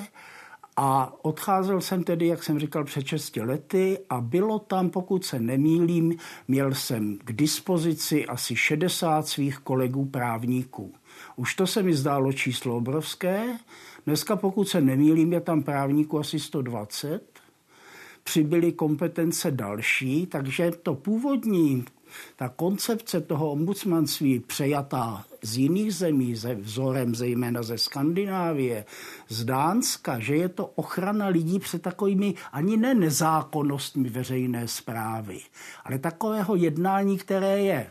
A 0.77 1.13
odcházel 1.23 1.81
jsem 1.81 2.05
tedy, 2.05 2.27
jak 2.27 2.43
jsem 2.43 2.59
říkal, 2.59 2.85
před 2.85 3.07
6 3.07 3.37
lety 3.37 3.99
a 4.09 4.21
bylo 4.21 4.59
tam, 4.59 4.91
pokud 4.91 5.25
se 5.25 5.41
nemýlím, 5.41 6.17
měl 6.49 6.75
jsem 6.75 7.19
k 7.25 7.33
dispozici 7.33 8.27
asi 8.27 8.57
60 8.57 9.29
svých 9.29 9.59
kolegů 9.59 10.05
právníků. 10.05 10.95
Už 11.37 11.55
to 11.55 11.67
se 11.67 11.83
mi 11.83 11.95
zdálo 11.95 12.33
číslo 12.33 12.77
obrovské. 12.77 13.59
Dneska, 14.07 14.37
pokud 14.37 14.69
se 14.69 14.81
nemýlím, 14.81 15.33
je 15.33 15.41
tam 15.41 15.63
právníků 15.63 16.19
asi 16.19 16.39
120. 16.41 17.23
Přibyly 18.25 18.73
kompetence 18.73 19.51
další, 19.51 20.27
takže 20.27 20.71
to 20.83 20.95
původní 20.95 21.85
ta 22.37 22.49
koncepce 22.49 23.21
toho 23.21 23.51
ombudsmanství 23.51 24.41
přejatá 24.41 25.25
z 25.43 25.57
jiných 25.57 25.95
zemí, 25.95 26.37
ze 26.37 26.55
vzorem 26.55 27.15
zejména 27.15 27.63
ze 27.63 27.79
Skandinávie, 27.79 28.85
z 29.29 29.45
Dánska, 29.45 30.19
že 30.19 30.37
je 30.37 30.49
to 30.49 30.67
ochrana 30.67 31.27
lidí 31.27 31.59
před 31.59 31.83
takovými 31.83 32.35
ani 32.53 32.77
ne 32.77 32.95
nezákonnostmi 32.95 34.09
veřejné 34.09 34.69
zprávy, 34.69 35.41
ale 35.85 35.99
takového 35.99 36.57
jednání, 36.57 37.19
které 37.19 37.61
je 37.61 37.91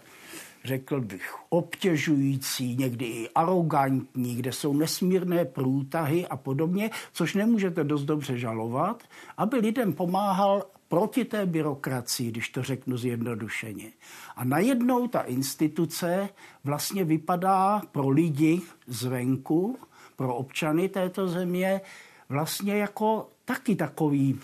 řekl 0.63 1.01
bych, 1.01 1.35
obtěžující, 1.49 2.75
někdy 2.75 3.05
i 3.05 3.29
arrogantní, 3.29 4.35
kde 4.35 4.51
jsou 4.51 4.73
nesmírné 4.73 5.45
průtahy 5.45 6.27
a 6.27 6.37
podobně, 6.37 6.89
což 7.13 7.35
nemůžete 7.35 7.83
dost 7.83 8.03
dobře 8.03 8.37
žalovat, 8.37 9.03
aby 9.37 9.57
lidem 9.57 9.93
pomáhal 9.93 10.63
proti 10.89 11.25
té 11.25 11.45
byrokracii, 11.45 12.31
když 12.31 12.49
to 12.49 12.63
řeknu 12.63 12.97
zjednodušeně. 12.97 13.91
A 14.35 14.43
najednou 14.43 15.07
ta 15.07 15.21
instituce 15.21 16.29
vlastně 16.63 17.03
vypadá 17.03 17.81
pro 17.91 18.09
lidi 18.09 18.61
zvenku, 18.87 19.77
pro 20.15 20.35
občany 20.35 20.89
této 20.89 21.27
země, 21.27 21.81
vlastně 22.29 22.77
jako 22.77 23.29
taky 23.45 23.75
takový 23.75 24.39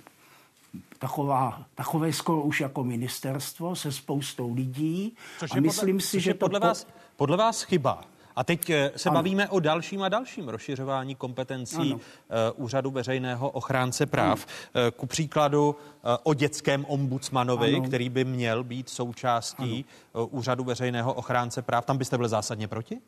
taková, 0.99 1.65
takové 1.76 2.13
skoro 2.13 2.41
už 2.41 2.61
jako 2.61 2.84
ministerstvo 2.84 3.76
se 3.76 3.91
spoustou 3.91 4.53
lidí. 4.53 5.15
Což 5.39 5.51
a 5.51 5.59
myslím 5.59 5.95
podle, 5.95 6.07
si, 6.07 6.19
že 6.19 6.34
podle, 6.34 6.59
to 6.59 6.67
vás, 6.67 6.88
podle 7.15 7.38
vás 7.38 7.63
chyba. 7.63 8.14
A 8.35 8.43
teď 8.43 8.69
eh, 8.69 8.91
se 8.95 9.09
ano. 9.09 9.17
bavíme 9.17 9.49
o 9.49 9.59
dalším 9.59 10.03
a 10.03 10.09
dalším 10.09 10.49
rozšiřování 10.49 11.15
kompetencí 11.15 11.91
ano. 11.91 11.99
Eh, 12.29 12.51
Úřadu 12.55 12.91
veřejného 12.91 13.49
ochránce 13.49 14.05
práv. 14.05 14.45
Ano. 14.73 14.87
Eh, 14.87 14.91
ku 14.91 15.05
příkladu 15.05 15.75
o 16.23 16.33
dětském 16.33 16.85
ombudsmanovi, 16.85 17.75
ano. 17.75 17.83
který 17.83 18.09
by 18.09 18.25
měl 18.25 18.63
být 18.63 18.89
součástí 18.89 19.85
ano. 20.13 20.27
Úřadu 20.27 20.63
veřejného 20.63 21.13
ochránce 21.13 21.61
práv. 21.61 21.85
Tam 21.85 21.97
byste 21.97 22.17
byli 22.17 22.29
zásadně 22.29 22.67
proti? 22.67 23.01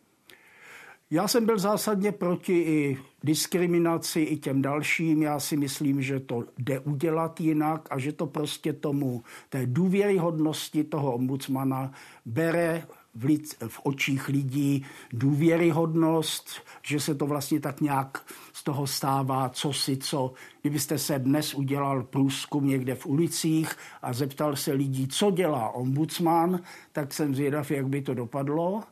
Já 1.11 1.27
jsem 1.27 1.45
byl 1.45 1.59
zásadně 1.59 2.11
proti 2.11 2.53
i 2.53 2.97
diskriminaci, 3.23 4.19
i 4.19 4.37
těm 4.37 4.61
dalším. 4.61 5.23
Já 5.23 5.39
si 5.39 5.57
myslím, 5.57 6.01
že 6.01 6.19
to 6.19 6.43
jde 6.57 6.79
udělat 6.79 7.41
jinak 7.41 7.87
a 7.89 7.99
že 7.99 8.11
to 8.11 8.25
prostě 8.25 8.73
tomu 8.73 9.23
té 9.49 9.65
důvěryhodnosti 9.65 10.83
toho 10.83 11.13
ombudsmana 11.13 11.91
bere 12.25 12.87
v, 13.17 13.25
lid, 13.25 13.55
v 13.67 13.79
očích 13.83 14.27
lidí 14.27 14.85
důvěryhodnost, 15.13 16.49
že 16.83 16.99
se 16.99 17.15
to 17.15 17.25
vlastně 17.25 17.59
tak 17.59 17.81
nějak 17.81 18.23
z 18.53 18.63
toho 18.63 18.87
stává, 18.87 19.49
co 19.49 19.73
si 19.73 19.97
co. 19.97 20.33
Kdybyste 20.61 20.97
se 20.97 21.19
dnes 21.19 21.53
udělal 21.53 22.03
průzkum 22.03 22.67
někde 22.67 22.95
v 22.95 23.05
ulicích 23.05 23.75
a 24.01 24.13
zeptal 24.13 24.55
se 24.55 24.73
lidí, 24.73 25.07
co 25.07 25.31
dělá 25.31 25.69
ombudsman, 25.69 26.59
tak 26.91 27.13
jsem 27.13 27.35
zvědav, 27.35 27.71
jak 27.71 27.87
by 27.87 28.01
to 28.01 28.13
dopadlo. 28.13 28.83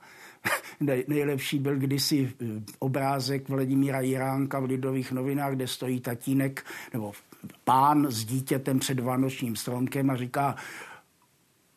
Nejlepší 1.07 1.60
byl 1.60 1.76
kdysi 1.76 2.34
eh, 2.41 2.45
obrázek 2.80 3.49
Vladimíra 3.49 4.02
Jiránka 4.02 4.60
v 4.60 4.65
Lidových 4.65 5.11
novinách, 5.11 5.53
kde 5.53 5.68
stojí 5.68 5.99
tatínek 5.99 6.65
nebo 6.93 7.11
pán 7.64 8.06
s 8.10 8.26
dítětem 8.26 8.80
před 8.80 8.99
vánočním 8.99 9.56
stromkem 9.56 10.10
a 10.10 10.15
říká, 10.15 10.56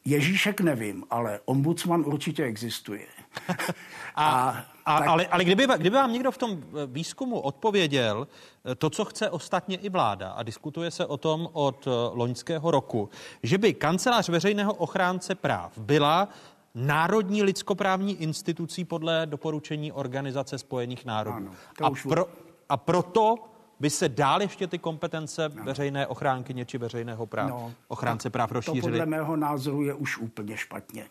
Ježíšek 0.05 0.61
nevím, 0.61 1.05
ale 1.11 1.41
ombudsman 1.45 2.03
určitě 2.07 2.45
existuje. 2.45 3.07
a, 4.15 4.49
a, 4.85 4.99
tak... 4.99 5.09
ale, 5.09 5.27
ale 5.27 5.45
kdyby, 5.45 5.67
kdyby 5.77 5.97
vám 5.97 6.13
někdo 6.13 6.31
v 6.31 6.39
tom 6.39 6.51
eh, 6.53 6.87
výzkumu 6.87 7.41
odpověděl 7.41 8.29
eh, 8.65 8.75
to, 8.75 8.91
co 8.91 9.05
chce 9.05 9.31
ostatně 9.31 9.77
i 9.77 9.89
vláda, 9.89 10.31
a 10.31 10.43
diskutuje 10.43 10.91
se 10.91 11.07
o 11.07 11.17
tom 11.17 11.49
od 11.53 11.87
eh, 11.87 11.91
loňského 12.13 12.71
roku, 12.71 13.11
že 13.43 13.59
by 13.59 13.75
kancelář 13.75 14.29
veřejného 14.29 14.75
ochránce 14.75 15.35
práv 15.35 15.79
byla 15.79 16.29
národní 16.75 17.43
lidskoprávní 17.43 18.23
institucí 18.23 18.85
podle 18.85 19.27
doporučení 19.27 19.93
Organizace 19.93 20.59
spojených 20.59 21.05
národů. 21.05 21.37
Ano, 21.37 21.53
a, 21.83 22.09
pro, 22.09 22.27
a 22.69 22.77
proto 22.77 23.35
by 23.81 23.91
se 23.91 24.09
dál 24.09 24.43
ještě 24.43 24.67
ty 24.67 24.79
kompetence 24.79 25.51
no. 25.55 25.65
veřejné 25.65 26.07
ochránkyně 26.07 26.65
či 26.65 26.79
veřejného 26.79 27.27
práv, 27.27 27.51
no, 27.51 27.75
ochránce 27.89 28.31
práv 28.31 28.53
rozšířily? 28.53 28.81
To 28.81 28.89
podle 28.89 29.07
mého 29.07 29.37
názoru 29.37 29.83
je 29.83 29.95
už 29.95 30.19
úplně 30.19 30.57
špatně. 30.57 31.07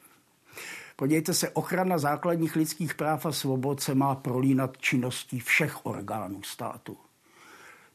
Podívejte 0.95 1.33
se, 1.33 1.49
ochrana 1.49 1.97
základních 1.97 2.55
lidských 2.55 2.93
práv 2.93 3.25
a 3.25 3.31
svobod 3.31 3.79
se 3.81 3.95
má 3.95 4.15
prolínat 4.15 4.77
činností 4.77 5.39
všech 5.39 5.85
orgánů 5.85 6.43
státu. 6.43 6.97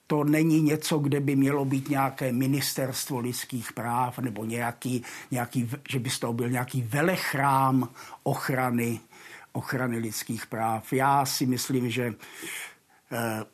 To 0.07 0.25
není 0.25 0.63
něco, 0.63 0.99
kde 0.99 1.21
by 1.21 1.37
mělo 1.37 1.65
být 1.65 1.89
nějaké 1.89 2.33
ministerstvo 2.33 3.19
lidských 3.19 3.73
práv 3.73 4.19
nebo 4.19 4.45
nějaký, 4.45 5.05
nějaký 5.31 5.71
že 5.89 5.99
by 5.99 6.11
z 6.11 6.19
toho 6.19 6.33
byl 6.33 6.51
nějaký 6.51 6.83
velechrám 6.83 7.89
ochrany, 8.23 9.01
ochrany 9.53 9.99
lidských 9.99 10.47
práv. 10.47 10.93
Já 10.93 11.27
si 11.27 11.47
myslím, 11.47 11.91
že 11.91 12.15
eh, 13.13 13.45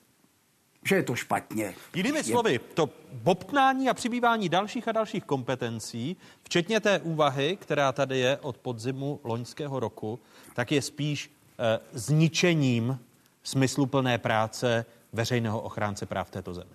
že 0.89 0.97
je 0.97 1.03
to 1.03 1.15
špatně. 1.15 1.75
Jinými 1.95 2.25
slovy, 2.25 2.61
to 2.75 2.91
bobtnání 3.13 3.89
a 3.89 3.95
přibývání 3.95 4.49
dalších 4.49 4.89
a 4.89 4.93
dalších 4.93 5.25
kompetencí, 5.25 6.17
včetně 6.43 6.81
té 6.81 6.99
úvahy, 6.99 7.59
která 7.61 7.93
tady 7.93 8.19
je 8.19 8.39
od 8.39 8.59
podzimu 8.59 9.21
loňského 9.25 9.81
roku, 9.81 10.21
tak 10.55 10.73
je 10.73 10.83
spíš 10.83 11.31
eh, 11.59 11.79
zničením 11.93 12.99
smysluplné 13.43 14.19
práce 14.19 14.85
veřejného 15.13 15.61
ochránce 15.61 16.07
práv 16.07 16.31
této 16.31 16.55
zemi. 16.55 16.71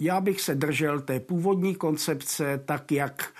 Já 0.00 0.20
bych 0.20 0.40
se 0.40 0.54
držel 0.54 1.00
té 1.00 1.20
původní 1.20 1.74
koncepce, 1.74 2.62
tak 2.64 2.92
jak 2.92 3.32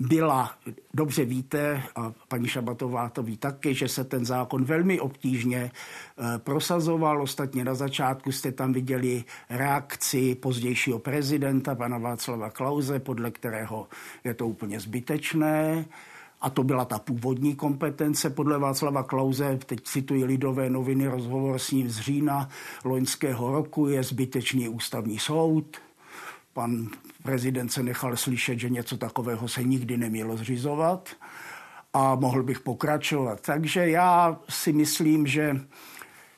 byla, 0.00 0.52
dobře 0.94 1.24
víte, 1.24 1.82
a 1.96 2.12
paní 2.28 2.48
Šabatová 2.48 3.08
to 3.08 3.22
ví 3.22 3.36
taky, 3.36 3.74
že 3.74 3.88
se 3.88 4.04
ten 4.04 4.24
zákon 4.24 4.64
velmi 4.64 5.00
obtížně 5.00 5.70
eh, 5.70 6.38
prosazoval. 6.38 7.22
Ostatně 7.22 7.64
na 7.64 7.74
začátku 7.74 8.32
jste 8.32 8.52
tam 8.52 8.72
viděli 8.72 9.24
reakci 9.50 10.34
pozdějšího 10.34 10.98
prezidenta, 10.98 11.74
pana 11.74 11.98
Václava 11.98 12.50
Klauze, 12.50 12.98
podle 12.98 13.30
kterého 13.30 13.88
je 14.24 14.34
to 14.34 14.48
úplně 14.48 14.80
zbytečné. 14.80 15.84
A 16.40 16.50
to 16.50 16.64
byla 16.64 16.84
ta 16.84 16.98
původní 16.98 17.54
kompetence 17.54 18.30
podle 18.30 18.58
Václava 18.58 19.02
Klauze. 19.02 19.58
Teď 19.66 19.80
cituji 19.82 20.24
Lidové 20.24 20.70
noviny, 20.70 21.06
rozhovor 21.06 21.58
s 21.58 21.70
ním 21.70 21.90
z 21.90 22.00
října 22.00 22.48
loňského 22.84 23.52
roku. 23.52 23.88
Je 23.88 24.02
zbytečný 24.02 24.68
ústavní 24.68 25.18
soud. 25.18 25.76
Pan 26.52 26.88
prezident 27.24 27.68
se 27.68 27.82
nechal 27.82 28.16
slyšet, 28.16 28.58
že 28.58 28.70
něco 28.70 28.96
takového 28.96 29.48
se 29.48 29.62
nikdy 29.62 29.96
nemělo 29.96 30.36
zřizovat 30.36 31.08
a 31.92 32.14
mohl 32.14 32.42
bych 32.42 32.60
pokračovat. 32.60 33.40
Takže 33.40 33.88
já 33.90 34.40
si 34.48 34.72
myslím, 34.72 35.26
že 35.26 35.60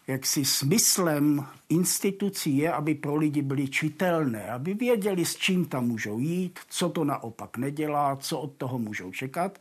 jaksi 0.06 0.44
smyslem 0.44 1.46
institucí 1.68 2.56
je, 2.56 2.72
aby 2.72 2.94
pro 2.94 3.16
lidi 3.16 3.42
byly 3.42 3.68
čitelné, 3.68 4.50
aby 4.50 4.74
věděli, 4.74 5.24
s 5.24 5.36
čím 5.36 5.64
tam 5.64 5.86
můžou 5.86 6.18
jít, 6.18 6.58
co 6.68 6.88
to 6.88 7.04
naopak 7.04 7.56
nedělá, 7.56 8.16
co 8.16 8.40
od 8.40 8.52
toho 8.52 8.78
můžou 8.78 9.12
čekat 9.12 9.58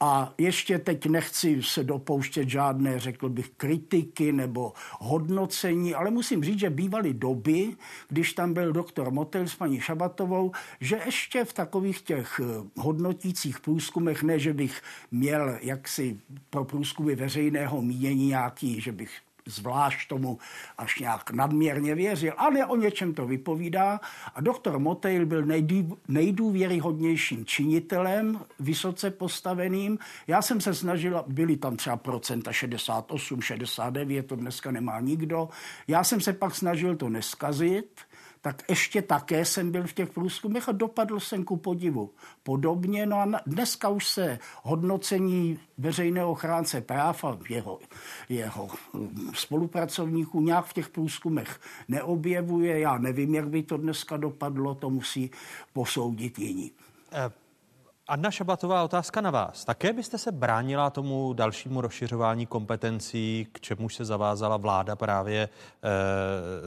a 0.00 0.34
ještě 0.38 0.78
teď 0.78 1.06
nechci 1.06 1.62
se 1.62 1.84
dopouštět 1.84 2.48
žádné, 2.48 2.98
řekl 2.98 3.28
bych, 3.28 3.50
kritiky 3.56 4.32
nebo 4.32 4.72
hodnocení, 4.98 5.94
ale 5.94 6.10
musím 6.10 6.44
říct, 6.44 6.58
že 6.58 6.70
bývaly 6.70 7.14
doby, 7.14 7.76
když 8.08 8.32
tam 8.32 8.54
byl 8.54 8.72
doktor 8.72 9.10
Motel 9.10 9.48
s 9.48 9.54
paní 9.54 9.80
Šabatovou, 9.80 10.52
že 10.80 11.00
ještě 11.06 11.44
v 11.44 11.52
takových 11.52 12.02
těch 12.02 12.40
eh, 12.42 12.68
hodnotících 12.76 13.60
průzkumech, 13.60 14.22
ne, 14.22 14.38
že 14.38 14.54
bych 14.54 14.82
měl 15.10 15.58
jaksi 15.60 16.20
pro 16.50 16.64
průzkumy 16.64 17.14
veřejného 17.14 17.82
mínění 17.82 18.26
nějaký, 18.26 18.80
že 18.80 18.92
bych 18.92 19.10
zvlášť 19.48 20.08
tomu 20.08 20.38
až 20.78 20.98
nějak 20.98 21.30
nadměrně 21.30 21.94
věřil, 21.94 22.32
ale 22.36 22.66
o 22.66 22.76
něčem 22.76 23.14
to 23.14 23.26
vypovídá. 23.26 24.00
A 24.34 24.40
doktor 24.40 24.78
Motejl 24.78 25.26
byl 25.26 25.44
nejdůvěryhodnějším 26.08 27.44
činitelem, 27.44 28.40
vysoce 28.60 29.10
postaveným. 29.10 29.98
Já 30.26 30.42
jsem 30.42 30.60
se 30.60 30.74
snažil, 30.74 31.24
byli 31.26 31.56
tam 31.56 31.76
třeba 31.76 31.96
procenta 31.96 32.52
68, 32.52 33.42
69, 33.42 34.26
to 34.26 34.36
dneska 34.36 34.70
nemá 34.70 35.00
nikdo. 35.00 35.48
Já 35.88 36.04
jsem 36.04 36.20
se 36.20 36.32
pak 36.32 36.54
snažil 36.54 36.96
to 36.96 37.08
neskazit, 37.08 38.00
tak 38.40 38.62
ještě 38.68 39.02
také 39.02 39.44
jsem 39.44 39.70
byl 39.70 39.86
v 39.86 39.92
těch 39.92 40.10
průzkumech 40.10 40.68
a 40.68 40.72
dopadl 40.72 41.20
jsem 41.20 41.44
ku 41.44 41.56
podivu. 41.56 42.10
Podobně, 42.42 43.06
no 43.06 43.16
a 43.16 43.40
dneska 43.46 43.88
už 43.88 44.08
se 44.08 44.38
hodnocení 44.62 45.58
veřejného 45.78 46.30
ochránce 46.30 46.80
práv 46.80 47.24
a 47.24 47.38
jeho, 47.48 47.78
jeho 48.28 48.68
hm, 48.94 49.30
spolupracovníků 49.34 50.40
nějak 50.40 50.64
v 50.64 50.72
těch 50.72 50.88
průzkumech 50.88 51.60
neobjevuje. 51.88 52.78
Já 52.78 52.98
nevím, 52.98 53.34
jak 53.34 53.48
by 53.48 53.62
to 53.62 53.76
dneska 53.76 54.16
dopadlo, 54.16 54.74
to 54.74 54.90
musí 54.90 55.30
posoudit 55.72 56.38
jiní. 56.38 56.72
Eh, 57.12 57.30
Anna 58.08 58.30
Šabatová, 58.30 58.84
otázka 58.84 59.20
na 59.20 59.30
vás. 59.30 59.64
Také 59.64 59.92
byste 59.92 60.18
se 60.18 60.32
bránila 60.32 60.90
tomu 60.90 61.32
dalšímu 61.32 61.80
rozšiřování 61.80 62.46
kompetencí, 62.46 63.46
k 63.52 63.60
čemu 63.60 63.88
se 63.88 64.04
zavázala 64.04 64.56
vláda 64.56 64.96
právě 64.96 65.42
e, 65.42 65.48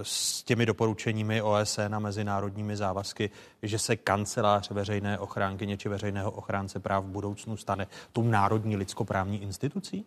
s 0.01 0.43
těmi 0.43 0.65
doporučeními 0.65 1.41
OSN 1.41 1.95
a 1.95 1.99
mezinárodními 1.99 2.77
závazky, 2.77 3.29
že 3.63 3.79
se 3.79 3.95
kancelář 3.95 4.71
veřejné 4.71 5.19
ochránky 5.19 5.77
či 5.77 5.89
veřejného 5.89 6.31
ochránce 6.31 6.79
práv 6.79 7.03
v 7.03 7.07
budoucnu 7.07 7.57
stane 7.57 7.87
tou 8.11 8.23
národní 8.23 8.77
lidskoprávní 8.77 9.41
institucí? 9.41 10.05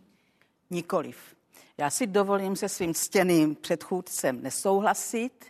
Nikoliv. 0.70 1.16
Já 1.78 1.90
si 1.90 2.06
dovolím 2.06 2.56
se 2.56 2.68
svým 2.68 2.94
ctěným 2.94 3.54
předchůdcem 3.54 4.42
nesouhlasit. 4.42 5.44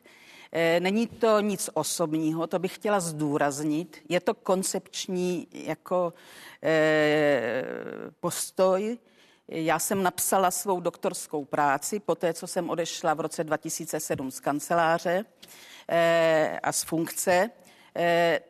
Eh, 0.57 0.81
není 0.81 1.07
to 1.07 1.41
nic 1.41 1.71
osobního, 1.75 2.47
to 2.47 2.59
bych 2.59 2.75
chtěla 2.75 3.01
zdůraznit. 3.01 4.03
Je 4.09 4.21
to 4.21 4.35
koncepční 4.35 5.49
jako 5.53 6.15
eh, 6.63 7.65
postoj. 8.21 8.99
Já 9.49 9.79
jsem 9.79 10.03
napsala 10.03 10.51
svou 10.51 10.81
doktorskou 10.81 11.45
práci 11.45 12.01
po 12.01 12.15
té, 12.15 12.35
co 12.35 12.47
jsem 12.47 12.71
odešla 12.71 13.15
v 13.15 13.21
roce 13.21 13.45
2007 13.45 14.31
z 14.31 14.41
kanceláře 14.41 15.25
eh, 15.89 16.61
a 16.63 16.73
z 16.73 16.85
funkce, 16.85 17.51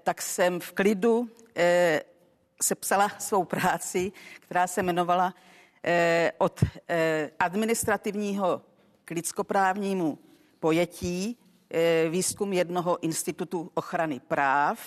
tak 0.03 0.23
jsem 0.23 0.61
v 0.61 0.73
klidu 0.73 1.29
sepsala 2.63 3.09
svou 3.19 3.45
práci, 3.45 4.13
která 4.41 4.67
se 4.67 4.81
jmenovala 4.81 5.35
od 6.39 6.65
administrativního 7.39 8.63
k 9.05 9.11
lidskoprávnímu 9.11 10.19
pojetí 10.61 11.39
výzkum 12.11 12.53
jednoho 12.53 13.05
institutu 13.05 13.71
ochrany 13.75 14.21
práv 14.21 14.79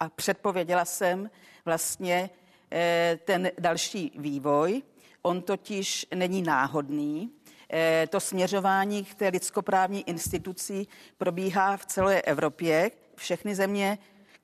a 0.00 0.08
předpověděla 0.08 0.84
jsem 0.84 1.30
vlastně 1.64 2.30
eh, 2.72 3.18
ten 3.24 3.50
další 3.58 4.12
vývoj. 4.18 4.82
On 5.22 5.42
totiž 5.42 6.06
není 6.14 6.42
náhodný. 6.42 7.30
Eh, 7.72 8.06
to 8.10 8.20
směřování 8.20 9.04
k 9.04 9.14
té 9.14 9.28
lidskoprávní 9.28 10.08
instituci 10.08 10.86
probíhá 11.18 11.76
v 11.76 11.86
celé 11.86 12.22
Evropě. 12.22 12.90
Všechny 13.16 13.54
země 13.54 13.98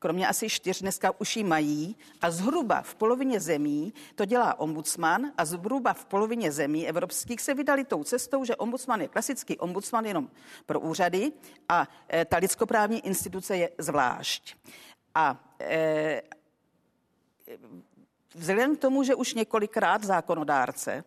kromě 0.06 0.28
asi 0.28 0.48
čtyř 0.48 0.80
dneska 0.80 1.20
už 1.20 1.36
ji 1.36 1.44
mají 1.44 1.96
a 2.20 2.30
zhruba 2.30 2.82
v 2.82 2.94
polovině 2.94 3.40
zemí 3.40 3.94
to 4.14 4.24
dělá 4.24 4.60
ombudsman 4.60 5.32
a 5.38 5.44
zhruba 5.44 5.92
v 5.92 6.04
polovině 6.04 6.52
zemí 6.52 6.88
evropských 6.88 7.40
se 7.40 7.54
vydali 7.54 7.84
tou 7.84 8.04
cestou, 8.04 8.44
že 8.44 8.56
ombudsman 8.56 9.00
je 9.00 9.08
klasický 9.08 9.58
ombudsman 9.58 10.04
jenom 10.04 10.30
pro 10.66 10.80
úřady 10.80 11.32
a 11.68 11.88
e, 12.12 12.24
ta 12.24 12.36
lidskoprávní 12.36 13.06
instituce 13.06 13.56
je 13.56 13.70
zvlášť. 13.78 14.56
A 15.14 15.54
e, 15.60 16.22
vzhledem 18.34 18.76
k 18.76 18.80
tomu, 18.80 19.02
že 19.02 19.14
už 19.14 19.34
několikrát 19.34 20.04
zákonodárce 20.04 21.04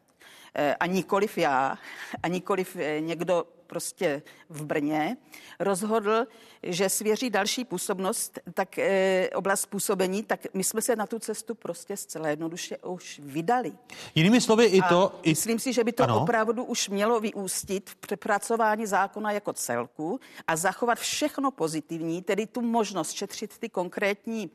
e, 0.55 0.75
a 0.75 0.85
nikoliv 0.85 1.37
já, 1.37 1.77
a 2.23 2.27
nikoliv 2.27 2.77
někdo 2.99 3.58
prostě 3.69 4.21
v 4.49 4.65
Brně, 4.65 5.17
rozhodl, 5.59 6.25
že 6.63 6.89
svěří 6.89 7.29
další 7.29 7.65
působnost, 7.65 8.39
tak 8.53 8.79
e, 8.79 9.29
oblast 9.35 9.65
působení, 9.65 10.23
tak 10.23 10.39
my 10.53 10.63
jsme 10.63 10.81
se 10.81 10.95
na 10.95 11.07
tu 11.07 11.19
cestu 11.19 11.55
prostě 11.55 11.97
zcela 11.97 12.29
jednoduše 12.29 12.77
už 12.77 13.21
vydali. 13.23 13.71
Jinými 14.15 14.41
slovy 14.41 14.65
i 14.65 14.81
to... 14.81 15.13
A 15.13 15.19
i... 15.23 15.29
Myslím 15.29 15.59
si, 15.59 15.73
že 15.73 15.83
by 15.83 15.91
to 15.91 16.03
ano. 16.03 16.21
opravdu 16.21 16.63
už 16.63 16.89
mělo 16.89 17.19
vyústit 17.19 17.89
v 17.89 17.95
přepracování 17.95 18.85
zákona 18.85 19.31
jako 19.31 19.53
celku 19.53 20.19
a 20.47 20.55
zachovat 20.55 20.97
všechno 20.97 21.51
pozitivní, 21.51 22.21
tedy 22.21 22.45
tu 22.45 22.61
možnost 22.61 23.11
šetřit 23.11 23.57
ty 23.57 23.69
konkrétní 23.69 24.49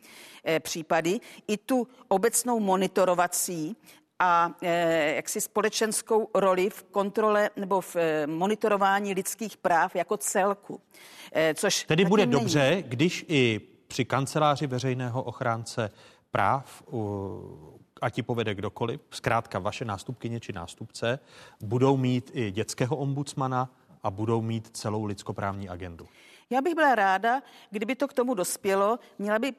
e, 0.47 0.61
případy, 0.61 1.21
i 1.49 1.57
tu 1.57 1.89
obecnou 2.09 2.61
monitorovací 2.61 3.77
a 4.19 4.51
e, 4.63 5.15
jaksi 5.15 5.41
společenskou 5.41 6.31
roli 6.35 6.71
v 6.71 6.83
kontrole 6.83 7.51
nebo 7.57 7.81
v 7.81 7.97
e, 7.97 8.27
monitorování 8.27 9.15
lidských 9.15 9.57
práv 9.57 9.97
jako 9.97 10.17
celku. 10.17 10.81
E, 11.33 11.55
což 11.55 11.85
Tedy 11.85 12.05
bude 12.05 12.27
není. 12.27 12.41
dobře, 12.41 12.85
když 12.87 13.25
i 13.29 13.61
při 13.89 14.05
kanceláři 14.05 14.67
veřejného 14.67 15.23
ochránce 15.23 15.91
práv, 16.31 16.83
a 18.03 18.11
ti 18.11 18.23
povede 18.23 18.55
kdokoliv, 18.55 19.01
zkrátka 19.11 19.59
vaše 19.59 19.85
nástupkyně 19.85 20.41
či 20.41 20.53
nástupce, 20.53 21.19
budou 21.61 21.97
mít 21.97 22.31
i 22.35 22.51
dětského 22.51 22.97
ombudsmana 22.97 23.71
a 24.03 24.11
budou 24.11 24.43
mít 24.43 24.77
celou 24.77 25.05
lidskoprávní 25.05 25.69
agendu. 25.69 26.07
Já 26.51 26.61
bych 26.61 26.75
byla 26.75 26.95
ráda, 26.95 27.43
kdyby 27.71 27.95
to 27.95 28.09
k 28.09 28.13
tomu 28.13 28.35
dospělo, 28.35 28.99
měla 29.19 29.39
by 29.39 29.53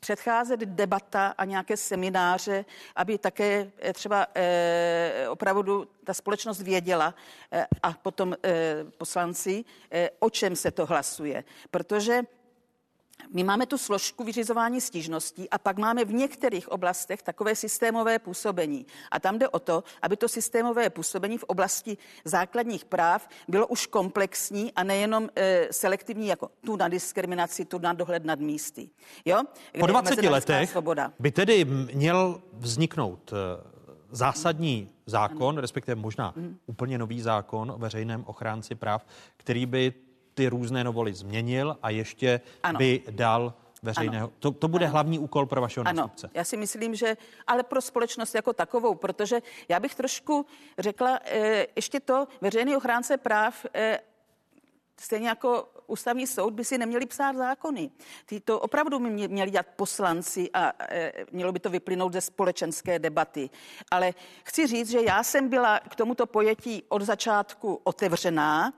předcházet 0.00 0.60
debata 0.60 1.34
a 1.38 1.44
nějaké 1.44 1.76
semináře, 1.76 2.64
aby 2.96 3.18
také 3.18 3.70
eh, 3.78 3.92
třeba 3.92 4.26
eh, 4.34 5.26
opravdu 5.28 5.88
ta 6.04 6.14
společnost 6.14 6.62
věděla 6.62 7.14
eh, 7.52 7.66
a 7.82 7.92
potom 7.92 8.36
poslanci, 8.98 9.64
o 10.18 10.30
čem 10.30 10.56
se 10.56 10.70
to 10.70 10.86
hlasuje. 10.86 11.44
Protože 11.70 12.22
my 13.34 13.44
máme 13.44 13.66
tu 13.66 13.78
složku 13.78 14.24
vyřizování 14.24 14.80
stížností 14.80 15.50
a 15.50 15.58
pak 15.58 15.78
máme 15.78 16.04
v 16.04 16.12
některých 16.12 16.68
oblastech 16.68 17.22
takové 17.22 17.54
systémové 17.54 18.18
působení. 18.18 18.86
A 19.10 19.20
tam 19.20 19.38
jde 19.38 19.48
o 19.48 19.58
to, 19.58 19.84
aby 20.02 20.16
to 20.16 20.28
systémové 20.28 20.90
působení 20.90 21.38
v 21.38 21.44
oblasti 21.44 21.96
základních 22.24 22.84
práv 22.84 23.28
bylo 23.48 23.66
už 23.66 23.86
komplexní 23.86 24.72
a 24.72 24.82
nejenom 24.82 25.28
e, 25.36 25.68
selektivní, 25.70 26.26
jako 26.26 26.50
tu 26.64 26.76
na 26.76 26.88
diskriminaci, 26.88 27.64
tu 27.64 27.78
na 27.78 27.92
dohled 27.92 28.24
nad 28.24 28.40
místy. 28.40 28.90
Jo? 29.24 29.42
Po 29.80 29.86
20 29.86 30.22
letech 30.22 30.70
svoboda. 30.70 31.12
by 31.18 31.30
tedy 31.30 31.64
měl 31.64 32.42
vzniknout 32.52 33.32
e, 33.32 33.36
zásadní 34.10 34.90
zákon, 35.06 35.54
ano. 35.54 35.60
respektive 35.60 35.94
možná 35.94 36.32
mm. 36.36 36.58
úplně 36.66 36.98
nový 36.98 37.20
zákon 37.20 37.70
o 37.70 37.78
veřejném 37.78 38.24
ochránci 38.26 38.74
práv, 38.74 39.06
který 39.36 39.66
by 39.66 39.94
ty 40.38 40.48
různé 40.48 40.84
novoly 40.84 41.14
změnil 41.14 41.76
a 41.82 41.90
ještě 41.90 42.40
ano. 42.62 42.78
by 42.78 43.02
dal 43.10 43.54
veřejného. 43.82 44.32
To, 44.38 44.50
to 44.50 44.68
bude 44.68 44.84
ano. 44.84 44.92
hlavní 44.92 45.18
úkol 45.18 45.46
pro 45.46 45.60
vašeho 45.60 45.84
nástupce. 45.84 46.26
Ano, 46.26 46.32
já 46.34 46.44
si 46.44 46.56
myslím, 46.56 46.94
že 46.94 47.16
ale 47.46 47.62
pro 47.62 47.80
společnost 47.80 48.34
jako 48.34 48.52
takovou, 48.52 48.94
protože 48.94 49.42
já 49.68 49.80
bych 49.80 49.94
trošku 49.94 50.46
řekla 50.78 51.18
e, 51.24 51.66
ještě 51.76 52.00
to, 52.00 52.26
veřejný 52.40 52.76
ochránce 52.76 53.16
práv 53.16 53.66
e, 53.74 53.98
stejně 55.00 55.28
jako 55.28 55.68
ústavní 55.88 56.26
soud 56.26 56.54
by 56.54 56.64
si 56.64 56.78
neměli 56.78 57.06
psát 57.06 57.36
zákony. 57.36 57.90
Ty 58.26 58.40
to 58.40 58.60
opravdu 58.60 58.98
by 58.98 59.10
měli 59.28 59.50
dělat 59.50 59.66
poslanci 59.76 60.50
a 60.54 60.72
e, 60.90 61.12
mělo 61.32 61.52
by 61.52 61.60
to 61.60 61.70
vyplynout 61.70 62.12
ze 62.12 62.20
společenské 62.20 62.98
debaty. 62.98 63.50
Ale 63.90 64.14
chci 64.44 64.66
říct, 64.66 64.90
že 64.90 65.00
já 65.00 65.22
jsem 65.22 65.48
byla 65.48 65.80
k 65.80 65.94
tomuto 65.96 66.26
pojetí 66.26 66.82
od 66.88 67.02
začátku 67.02 67.80
otevřená. 67.84 68.72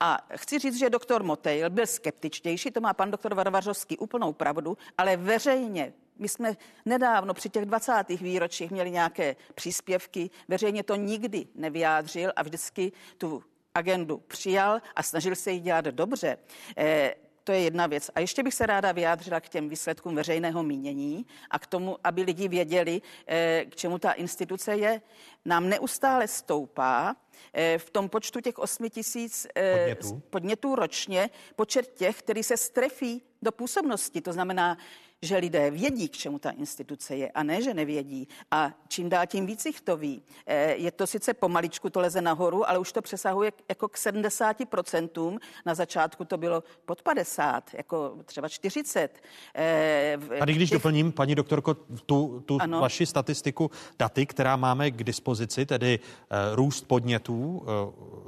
A 0.00 0.18
chci 0.36 0.58
říct, 0.58 0.78
že 0.78 0.90
doktor 0.90 1.22
Motejl 1.22 1.70
byl 1.70 1.86
skeptičtější, 1.86 2.70
to 2.70 2.80
má 2.80 2.94
pan 2.94 3.10
doktor 3.10 3.34
Varvařovský 3.34 3.98
úplnou 3.98 4.32
pravdu, 4.32 4.78
ale 4.98 5.16
veřejně 5.16 5.92
my 6.18 6.28
jsme 6.28 6.56
nedávno 6.84 7.34
při 7.34 7.48
těch 7.48 7.64
20. 7.64 7.92
výročích 8.08 8.70
měli 8.70 8.90
nějaké 8.90 9.36
příspěvky, 9.54 10.30
veřejně 10.48 10.82
to 10.82 10.94
nikdy 10.94 11.46
nevyjádřil 11.54 12.32
a 12.36 12.42
vždycky 12.42 12.92
tu 13.18 13.42
agendu 13.74 14.18
přijal 14.18 14.80
a 14.96 15.02
snažil 15.02 15.34
se 15.34 15.50
ji 15.50 15.60
dělat 15.60 15.84
dobře. 15.84 16.38
Eh, 16.76 17.14
to 17.44 17.52
je 17.52 17.60
jedna 17.60 17.86
věc. 17.86 18.10
A 18.14 18.20
ještě 18.20 18.42
bych 18.42 18.54
se 18.54 18.66
ráda 18.66 18.92
vyjádřila 18.92 19.40
k 19.40 19.48
těm 19.48 19.68
výsledkům 19.68 20.14
veřejného 20.14 20.62
mínění 20.62 21.26
a 21.50 21.58
k 21.58 21.66
tomu, 21.66 21.98
aby 22.04 22.22
lidi 22.22 22.48
věděli, 22.48 23.02
eh, 23.26 23.64
k 23.68 23.76
čemu 23.76 23.98
ta 23.98 24.12
instituce 24.12 24.76
je. 24.76 25.00
Nám 25.44 25.68
neustále 25.68 26.28
stoupá 26.28 27.16
eh, 27.54 27.78
v 27.78 27.90
tom 27.90 28.08
počtu 28.08 28.40
těch 28.40 28.58
8 28.58 28.90
tisíc 28.90 29.46
podnětů. 29.72 30.22
podnětů 30.30 30.74
ročně 30.74 31.30
počet 31.56 31.94
těch, 31.94 32.18
kteří 32.18 32.42
se 32.42 32.56
strefí 32.56 33.22
do 33.44 33.52
působnosti. 33.52 34.20
To 34.20 34.32
znamená, 34.32 34.78
že 35.24 35.36
lidé 35.36 35.70
vědí, 35.70 36.08
k 36.08 36.16
čemu 36.16 36.38
ta 36.38 36.50
instituce 36.50 37.16
je 37.16 37.30
a 37.30 37.42
ne, 37.42 37.62
že 37.62 37.74
nevědí. 37.74 38.28
A 38.50 38.70
čím 38.88 39.08
dál 39.08 39.26
tím 39.26 39.46
víc 39.46 39.66
jich 39.66 39.80
to 39.80 39.96
ví. 39.96 40.22
Eh, 40.46 40.74
je 40.76 40.90
to 40.90 41.06
sice 41.06 41.34
pomaličku, 41.34 41.90
to 41.90 42.00
leze 42.00 42.20
nahoru, 42.20 42.68
ale 42.68 42.78
už 42.78 42.92
to 42.92 43.02
přesahuje 43.02 43.52
jako 43.68 43.88
k 43.88 43.96
70%. 43.96 45.38
Na 45.66 45.74
začátku 45.74 46.24
to 46.24 46.36
bylo 46.36 46.62
pod 46.84 47.02
50, 47.02 47.74
jako 47.74 48.16
třeba 48.24 48.48
40. 48.48 49.22
Eh, 49.54 50.18
a 50.40 50.44
když 50.44 50.70
těch... 50.70 50.76
doplním, 50.78 51.12
paní 51.12 51.34
doktorko, 51.34 51.74
tu, 52.06 52.42
tu 52.46 52.58
vaši 52.80 53.06
statistiku, 53.06 53.70
daty, 53.98 54.26
která 54.26 54.56
máme 54.56 54.90
k 54.90 55.04
dispozici, 55.04 55.66
tedy 55.66 55.98
uh, 55.98 56.56
růst 56.56 56.88
podnětů 56.88 57.62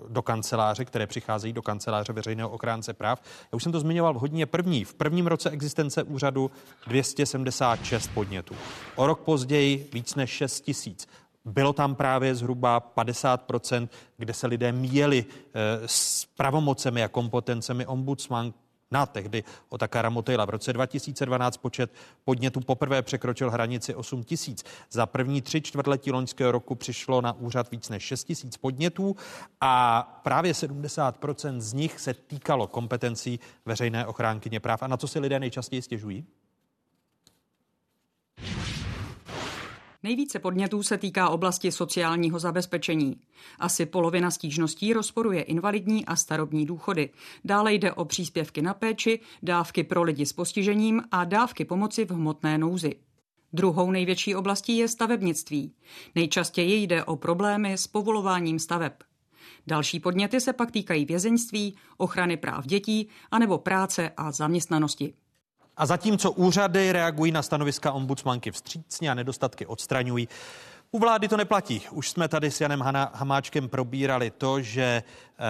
do 0.09 0.23
kanceláře, 0.23 0.85
které 0.85 1.07
přicházejí 1.07 1.53
do 1.53 1.63
kanceláře 1.63 2.13
veřejného 2.13 2.51
ochránce 2.51 2.93
práv. 2.93 3.23
Já 3.53 3.57
už 3.57 3.63
jsem 3.63 3.73
to 3.73 3.81
zmiňoval 3.81 4.15
v 4.15 4.17
hodině 4.17 4.47
první. 4.47 4.85
V 4.85 4.95
prvním 5.07 5.27
roce 5.27 5.51
existence 5.51 6.03
úřadu 6.03 6.51
276 6.87 8.11
podnětů. 8.15 8.55
O 8.97 9.07
rok 9.07 9.21
později 9.21 9.89
víc 9.93 10.15
než 10.15 10.31
6 10.31 10.61
tisíc. 10.61 11.09
Bylo 11.45 11.73
tam 11.73 11.95
právě 11.95 12.35
zhruba 12.35 12.93
50%, 12.97 13.89
kde 14.17 14.35
se 14.35 14.47
lidé 14.47 14.73
měli 14.73 15.25
eh, 15.31 15.83
s 15.87 16.25
pravomocemi 16.25 17.05
a 17.05 17.09
kompetencemi 17.09 17.87
ombudsman, 17.87 18.55
na 18.91 19.07
tehdy 19.07 19.45
Otakara 19.69 20.11
Motejla. 20.11 20.45
V 20.45 20.51
roce 20.51 20.73
2012 20.73 21.57
počet 21.57 21.93
podnětů 22.25 22.61
poprvé 22.61 23.03
překročil 23.03 23.51
hranici 23.51 23.95
8 23.95 24.25
tisíc. 24.25 24.65
Za 24.91 25.07
první 25.07 25.43
tři 25.43 25.61
čtvrtletí 25.61 26.13
loňského 26.13 26.53
roku 26.53 26.75
přišlo 26.75 27.21
na 27.21 27.33
úřad 27.33 27.71
víc 27.71 27.89
než 27.89 28.03
6 28.03 28.25
tisíc 28.25 28.57
podnětů 28.57 29.17
a 29.61 30.03
právě 30.23 30.53
70% 30.53 31.61
z 31.61 31.73
nich 31.73 32.01
se 32.01 32.15
týkalo 32.15 32.67
kompetencí 32.67 33.41
veřejné 33.65 34.07
ochránkyně 34.07 34.61
práv. 34.61 34.83
A 34.83 34.87
na 34.87 34.97
co 34.97 35.09
si 35.09 35.19
lidé 35.19 35.41
nejčastěji 35.41 35.83
stěžují? 35.83 36.25
Nejvíce 40.03 40.39
podnětů 40.39 40.83
se 40.83 40.99
týká 40.99 41.29
oblasti 41.29 41.73
sociálního 41.73 42.39
zabezpečení. 42.39 43.21
Asi 43.59 43.87
polovina 43.87 44.31
stížností 44.31 44.93
rozporuje 44.93 45.43
invalidní 45.43 46.07
a 46.07 46.17
starobní 46.17 46.67
důchody. 46.67 47.11
Dále 47.45 47.75
jde 47.75 47.93
o 47.93 48.05
příspěvky 48.05 48.63
na 48.63 48.75
péči, 48.75 49.21
dávky 49.43 49.85
pro 49.85 50.03
lidi 50.03 50.27
s 50.27 50.33
postižením 50.33 51.03
a 51.11 51.25
dávky 51.25 51.65
pomoci 51.65 52.05
v 52.05 52.11
hmotné 52.11 52.59
nouzi. 52.59 52.95
Druhou 53.53 53.91
největší 53.91 54.35
oblastí 54.35 54.77
je 54.77 54.89
stavebnictví. 54.89 55.73
Nejčastěji 56.15 56.83
jde 56.83 57.05
o 57.05 57.17
problémy 57.17 57.73
s 57.73 57.87
povolováním 57.87 58.59
staveb. 58.59 58.93
Další 59.67 60.01
podněty 60.01 60.41
se 60.41 60.53
pak 60.53 60.71
týkají 60.71 61.05
vězeňství, 61.05 61.77
ochrany 61.97 62.37
práv 62.37 62.67
dětí 62.67 63.09
anebo 63.31 63.59
práce 63.59 64.11
a 64.17 64.33
zaměstnanosti. 64.33 65.15
A 65.77 65.87
zatímco 65.87 66.33
úřady 66.33 66.93
reagují 66.93 67.33
na 67.33 67.43
stanoviska 67.43 67.93
ombudsmanky 67.93 68.51
vstřícně 68.51 69.11
a 69.11 69.15
nedostatky 69.15 69.67
odstraňují, 69.67 70.29
u 70.91 70.99
vlády 70.99 71.29
to 71.29 71.37
neplatí. 71.37 71.83
Už 71.91 72.11
jsme 72.11 72.29
tady 72.29 72.51
s 72.51 72.61
Janem 72.61 72.81
Hamáčkem 73.13 73.69
probírali 73.69 74.31
to, 74.31 74.61
že 74.61 74.83
eh, 74.83 75.43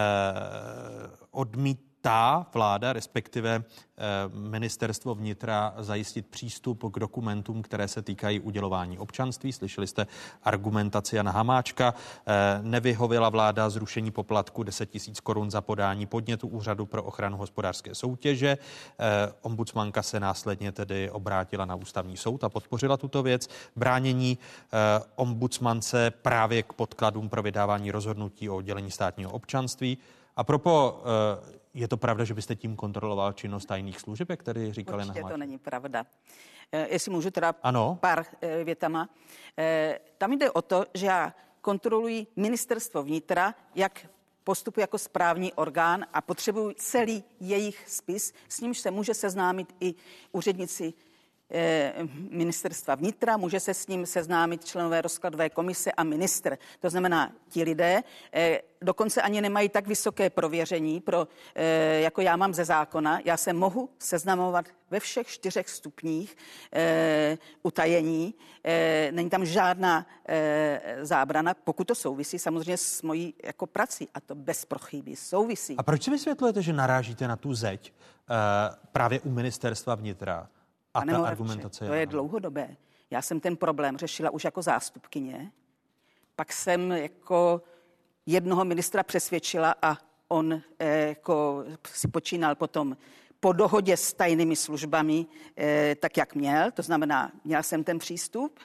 odmít 1.30 1.85
ta 2.06 2.46
vláda, 2.54 2.92
respektive 2.92 3.64
eh, 3.64 4.02
ministerstvo 4.34 5.14
vnitra, 5.14 5.74
zajistit 5.78 6.26
přístup 6.26 6.92
k 6.92 6.98
dokumentům, 6.98 7.62
které 7.62 7.88
se 7.88 8.02
týkají 8.02 8.40
udělování 8.40 8.98
občanství. 8.98 9.52
Slyšeli 9.52 9.86
jste 9.86 10.06
argumentaci 10.42 11.16
Jana 11.16 11.30
Hamáčka. 11.30 11.94
Eh, 12.26 12.58
nevyhověla 12.62 13.28
vláda 13.28 13.70
zrušení 13.70 14.10
poplatku 14.10 14.62
10 14.62 14.90
tisíc 14.90 15.20
korun 15.20 15.50
za 15.50 15.60
podání 15.60 16.06
podnětu 16.06 16.48
Úřadu 16.48 16.86
pro 16.86 17.02
ochranu 17.02 17.36
hospodářské 17.36 17.94
soutěže. 17.94 18.58
Eh, 18.98 19.32
ombudsmanka 19.42 20.02
se 20.02 20.20
následně 20.20 20.72
tedy 20.72 21.10
obrátila 21.10 21.64
na 21.64 21.74
ústavní 21.74 22.16
soud 22.16 22.44
a 22.44 22.48
podpořila 22.48 22.96
tuto 22.96 23.22
věc. 23.22 23.48
Bránění 23.76 24.38
ombudsmance 25.16 26.10
právě 26.10 26.62
k 26.62 26.72
podkladům 26.72 27.28
pro 27.28 27.42
vydávání 27.42 27.90
rozhodnutí 27.90 28.50
o 28.50 28.56
udělení 28.56 28.90
státního 28.90 29.30
občanství. 29.30 29.98
A 30.36 30.44
propo 30.44 31.02
je 31.76 31.88
to 31.88 31.96
pravda, 31.96 32.24
že 32.24 32.34
byste 32.34 32.56
tím 32.56 32.76
kontroloval 32.76 33.32
činnost 33.32 33.66
tajných 33.66 34.00
služeb, 34.00 34.30
jak 34.30 34.42
tady 34.42 34.72
říkali 34.72 35.04
Určitě 35.04 35.22
na 35.22 35.28
to 35.28 35.36
není 35.36 35.58
pravda. 35.58 36.06
Eh, 36.72 36.88
jestli 36.90 37.10
můžu 37.10 37.30
teda 37.30 37.54
ano. 37.62 37.98
pár 38.00 38.24
eh, 38.40 38.64
větama. 38.64 39.08
Eh, 39.58 39.98
tam 40.18 40.32
jde 40.32 40.50
o 40.50 40.62
to, 40.62 40.84
že 40.94 41.06
já 41.06 41.34
kontroluji 41.60 42.26
ministerstvo 42.36 43.02
vnitra, 43.02 43.54
jak 43.74 44.06
postupu 44.44 44.80
jako 44.80 44.98
správní 44.98 45.52
orgán 45.52 46.06
a 46.12 46.20
potřebuji 46.20 46.74
celý 46.76 47.24
jejich 47.40 47.84
spis, 47.88 48.32
s 48.48 48.60
nímž 48.60 48.78
se 48.78 48.90
může 48.90 49.14
seznámit 49.14 49.74
i 49.80 49.94
úředníci 50.32 50.94
Eh, 51.05 51.05
ministerstva 52.30 52.94
vnitra, 52.94 53.36
může 53.36 53.60
se 53.60 53.74
s 53.74 53.86
ním 53.86 54.06
seznámit 54.06 54.64
členové 54.64 55.02
rozkladové 55.02 55.50
komise 55.50 55.92
a 55.92 56.04
ministr. 56.04 56.58
To 56.80 56.90
znamená, 56.90 57.32
ti 57.48 57.62
lidé 57.62 58.02
eh, 58.32 58.60
dokonce 58.82 59.22
ani 59.22 59.40
nemají 59.40 59.68
tak 59.68 59.86
vysoké 59.86 60.30
prověření, 60.30 61.00
pro, 61.00 61.28
eh, 61.54 62.00
jako 62.00 62.20
já 62.20 62.36
mám 62.36 62.54
ze 62.54 62.64
zákona. 62.64 63.20
Já 63.24 63.36
se 63.36 63.52
mohu 63.52 63.90
seznamovat 63.98 64.66
ve 64.90 65.00
všech 65.00 65.26
čtyřech 65.26 65.68
stupních 65.68 66.36
utajení. 67.62 68.34
Není 69.10 69.30
tam 69.30 69.44
žádná 69.44 70.06
zábrana, 71.02 71.54
pokud 71.54 71.86
to 71.86 71.94
souvisí 71.94 72.38
samozřejmě 72.38 72.76
s 72.76 73.02
mojí 73.02 73.34
jako 73.44 73.66
prací 73.66 74.08
a 74.14 74.20
to 74.20 74.34
bez 74.34 74.64
prochyby 74.64 75.16
souvisí. 75.16 75.76
A 75.76 75.82
proč 75.82 76.02
si 76.02 76.10
vysvětlujete, 76.10 76.62
že 76.62 76.72
narážíte 76.72 77.28
na 77.28 77.36
tu 77.36 77.54
zeď 77.54 77.92
právě 78.92 79.20
u 79.20 79.30
ministerstva 79.30 79.94
vnitra? 79.94 80.48
A 80.96 81.00
Pane 81.00 81.12
ta 81.12 81.18
Moravče, 81.18 81.42
argumentace 81.42 81.84
je... 81.84 81.88
To 81.88 81.94
je 81.94 82.06
dlouhodobé. 82.06 82.76
Já 83.10 83.22
jsem 83.22 83.40
ten 83.40 83.56
problém 83.56 83.98
řešila 83.98 84.30
už 84.30 84.44
jako 84.44 84.62
zástupkyně. 84.62 85.52
Pak 86.36 86.52
jsem 86.52 86.92
jako 86.92 87.62
jednoho 88.26 88.64
ministra 88.64 89.02
přesvědčila 89.02 89.74
a 89.82 89.96
on 90.28 90.62
eh, 90.78 91.08
jako 91.08 91.64
si 91.86 92.08
počínal 92.08 92.54
potom 92.54 92.96
po 93.40 93.52
dohodě 93.52 93.96
s 93.96 94.12
tajnými 94.12 94.56
službami, 94.56 95.26
eh, 95.56 95.94
tak 95.94 96.16
jak 96.16 96.34
měl. 96.34 96.70
To 96.70 96.82
znamená, 96.82 97.32
měl 97.44 97.62
jsem 97.62 97.84
ten 97.84 97.98
přístup. 97.98 98.60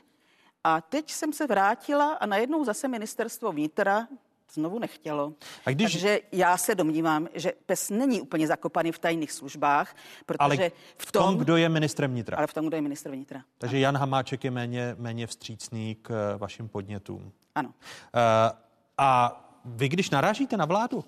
A 0.64 0.82
teď 0.82 1.12
jsem 1.12 1.34
se 1.34 1.48
vrátila 1.48 2.14
a 2.14 2.26
najednou 2.26 2.66
zase 2.66 2.88
ministerstvo 2.88 3.52
vnitra 3.52 4.08
znovu 4.54 4.80
nechtělo. 4.80 5.34
A 5.66 5.70
když... 5.70 5.92
Takže 5.92 6.20
já 6.32 6.58
se 6.58 6.76
domnívám, 6.76 7.28
že 7.34 7.52
PES 7.66 7.90
není 7.90 8.22
úplně 8.22 8.48
zakopaný 8.48 8.92
v 8.92 9.00
tajných 9.00 9.32
službách, 9.32 9.96
protože 10.26 10.38
ale 10.40 10.56
v 10.56 10.60
tom, 10.60 10.72
v 10.98 11.12
tom, 11.12 11.38
kdo 11.38 11.58
je 11.58 11.70
ministrem 11.70 12.12
vnitra. 12.12 12.38
Ale 12.38 12.48
v 12.48 12.54
tom, 12.54 12.68
kdo 12.68 12.78
je 12.78 12.82
ministr 12.82 13.12
vnitra. 13.12 13.44
Takže 13.58 13.80
Jan 13.80 13.98
Hamáček 13.98 14.44
je 14.44 14.52
méně, 14.52 14.96
méně 15.00 15.28
vstřícný 15.28 15.96
k 16.02 16.12
eh, 16.12 16.38
vašim 16.38 16.70
podnětům. 16.70 17.32
Ano. 17.56 17.70
Uh, 17.70 17.74
a 18.98 19.42
vy, 19.66 19.90
když 19.90 20.10
narážíte 20.10 20.58
na 20.58 20.66
vládu, 20.66 20.98
uh, 20.98 21.04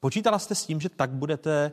počítala 0.00 0.38
jste 0.38 0.54
s 0.54 0.66
tím, 0.66 0.80
že 0.80 0.88
tak 0.88 1.10
budete 1.10 1.72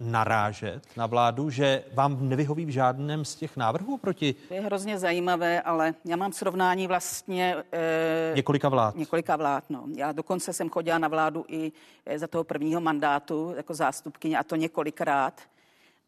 narážet 0.00 0.86
na 0.96 1.06
vládu, 1.06 1.50
že 1.50 1.84
vám 1.94 2.28
nevyhoví 2.28 2.64
v 2.64 2.68
žádném 2.68 3.24
z 3.24 3.34
těch 3.34 3.56
návrhů 3.56 3.98
proti? 3.98 4.34
To 4.48 4.54
je 4.54 4.60
hrozně 4.60 4.98
zajímavé, 4.98 5.62
ale 5.62 5.94
já 6.04 6.16
mám 6.16 6.32
srovnání 6.32 6.86
vlastně... 6.86 7.56
E, 7.72 8.32
několika 8.34 8.68
vlád. 8.68 8.96
Několika 8.96 9.36
vlád, 9.36 9.64
no. 9.70 9.84
Já 9.96 10.12
dokonce 10.12 10.52
jsem 10.52 10.70
chodila 10.70 10.98
na 10.98 11.08
vládu 11.08 11.44
i 11.48 11.72
eh, 12.06 12.18
za 12.18 12.26
toho 12.26 12.44
prvního 12.44 12.80
mandátu 12.80 13.52
jako 13.56 13.74
zástupkyně 13.74 14.38
a 14.38 14.42
to 14.42 14.56
několikrát. 14.56 15.40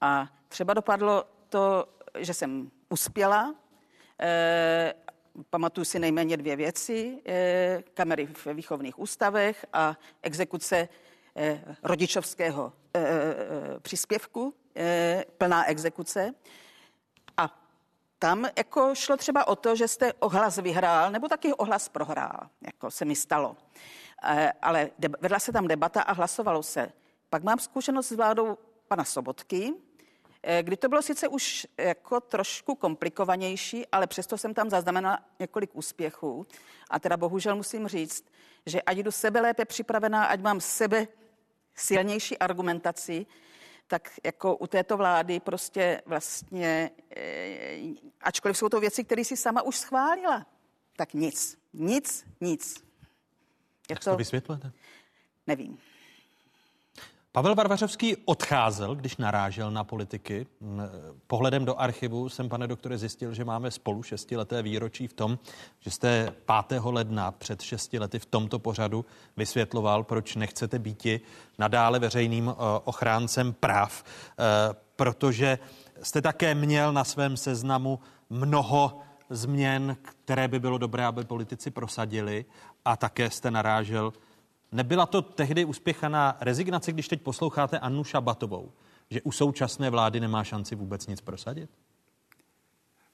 A 0.01 0.29
třeba 0.49 0.75
dopadlo 0.75 1.25
to, 1.49 1.87
že 2.19 2.35
jsem 2.35 2.71
uspěla, 2.89 3.55
e, 4.21 4.95
pamatuju 5.51 5.85
si 5.85 5.99
nejméně 5.99 6.37
dvě 6.37 6.57
věci, 6.57 7.19
e, 7.27 7.83
kamery 7.95 8.29
ve 8.45 8.55
výchovných 8.55 8.99
ústavech 8.99 9.67
a 9.73 9.97
exekuce 10.23 10.89
rodičovského 11.83 12.73
eh, 12.95 13.01
eh, 13.01 13.81
příspěvku, 13.81 14.55
plná 15.39 15.67
exekuce. 15.67 16.35
A 17.37 17.59
tam 18.19 18.49
jako 18.59 18.95
šlo 18.95 19.17
třeba 19.17 19.49
o 19.49 19.57
to, 19.57 19.77
že 19.77 19.89
jste 19.89 20.13
ohlas 20.13 20.57
vyhrál, 20.57 21.11
nebo 21.11 21.29
taky 21.29 21.55
ohlas 21.55 21.89
prohrál, 21.89 22.41
jako 22.67 22.91
se 22.91 23.05
mi 23.05 23.17
stalo. 23.17 23.57
Ale 24.63 24.91
vedla 25.21 25.39
se 25.39 25.53
tam 25.53 25.69
debata 25.69 26.03
a 26.03 26.13
hlasovalo 26.13 26.63
se. 26.63 26.93
Pak 27.31 27.43
mám 27.43 27.59
zkušenost 27.59 28.09
s 28.09 28.13
vládou 28.13 28.59
pana 28.89 29.05
Sobotky, 29.05 29.75
kdy 30.63 30.77
to 30.77 30.89
bylo 30.89 31.03
sice 31.03 31.29
už 31.29 31.67
jako 31.79 32.21
trošku 32.21 32.75
komplikovanější, 32.75 33.87
ale 33.93 34.07
přesto 34.07 34.39
jsem 34.39 34.55
tam 34.55 34.71
zaznamenala 34.71 35.19
několik 35.39 35.71
úspěchů. 35.75 36.47
A 36.91 36.99
teda 36.99 37.17
bohužel 37.17 37.57
musím 37.57 37.89
říct, 37.89 38.25
že 38.67 38.83
ať 38.83 38.97
jdu 38.97 39.11
sebe 39.11 39.41
lépe 39.41 39.65
připravená, 39.65 40.25
ať 40.25 40.41
mám 40.41 40.61
sebe 40.61 41.07
silnější 41.75 42.39
argumentaci, 42.39 43.27
tak 43.87 44.11
jako 44.25 44.57
u 44.57 44.67
této 44.67 44.97
vlády 44.97 45.41
prostě 45.41 46.03
vlastně, 46.07 46.91
eh, 47.17 47.79
ačkoliv 48.21 48.57
jsou 48.59 48.69
to 48.69 48.81
věci, 48.81 49.05
které 49.05 49.25
si 49.25 49.37
sama 49.37 49.63
už 49.63 49.77
schválila, 49.79 50.47
tak 50.97 51.15
nic, 51.15 51.59
nic, 51.73 52.27
nic. 52.41 52.77
Je 52.77 53.95
Jak 53.95 54.05
to, 54.05 54.11
to 54.11 54.17
vysvětlujete? 54.17 54.73
Nevím. 55.47 55.79
Pavel 57.33 57.55
Varvařovský 57.55 58.17
odcházel, 58.25 58.95
když 58.95 59.17
narážel 59.17 59.71
na 59.71 59.85
politiky. 59.85 60.47
Pohledem 61.27 61.65
do 61.65 61.81
archivu 61.81 62.29
jsem, 62.29 62.49
pane 62.49 62.67
doktore, 62.67 62.99
zjistil, 62.99 63.35
že 63.35 63.45
máme 63.45 63.71
spolu 63.71 64.03
šestileté 64.03 64.63
výročí 64.63 65.07
v 65.07 65.13
tom, 65.13 65.39
že 65.81 65.91
jste 65.91 66.35
5. 66.69 66.81
ledna 66.85 67.31
před 67.31 67.63
šesti 67.63 67.99
lety 67.99 68.19
v 68.19 68.27
tomto 68.27 68.59
pořadu 68.59 69.05
vysvětloval, 69.37 70.05
proč 70.05 70.37
nechcete 70.37 70.79
býti 70.79 71.21
nadále 71.59 71.99
veřejným 71.99 72.49
eh, 72.49 72.55
ochráncem 72.85 73.53
práv, 73.53 74.05
eh, 74.05 74.45
protože 74.97 75.59
jste 76.03 76.23
také 76.23 76.55
měl 76.55 76.93
na 76.93 77.05
svém 77.05 77.37
seznamu 77.37 78.01
mnoho 78.31 78.99
změn, 79.31 79.97
které 80.03 80.49
by 80.49 80.59
bylo 80.61 80.79
dobré, 80.79 81.07
aby 81.07 81.25
politici 81.25 81.71
prosadili 81.71 82.45
a 82.85 82.97
také 82.97 83.31
jste 83.31 83.51
narážel 83.51 84.13
Nebyla 84.73 85.07
to 85.07 85.23
tehdy 85.23 85.65
uspěchaná 85.65 86.37
rezignace, 86.41 86.93
když 86.93 87.09
teď 87.09 87.23
posloucháte 87.23 87.79
Annu 87.79 88.05
Šabatovou, 88.05 88.73
že 89.11 89.23
u 89.23 89.33
současné 89.33 89.91
vlády 89.91 90.21
nemá 90.21 90.45
šanci 90.45 90.75
vůbec 90.75 91.07
nic 91.07 91.21
prosadit? 91.21 91.71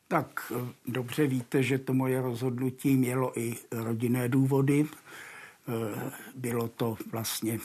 Tak 0.09 0.53
dobře 0.87 1.27
víte, 1.27 1.63
že 1.63 1.79
to 1.79 1.95
moje 1.95 2.23
rozhodnutí 2.23 2.97
mělo 2.97 3.39
i 3.41 3.55
rodinné 3.73 4.29
důvody. 4.29 4.87
Eh, 5.69 6.11
bylo 6.35 6.69
to 6.69 6.97
vlastně 7.13 7.59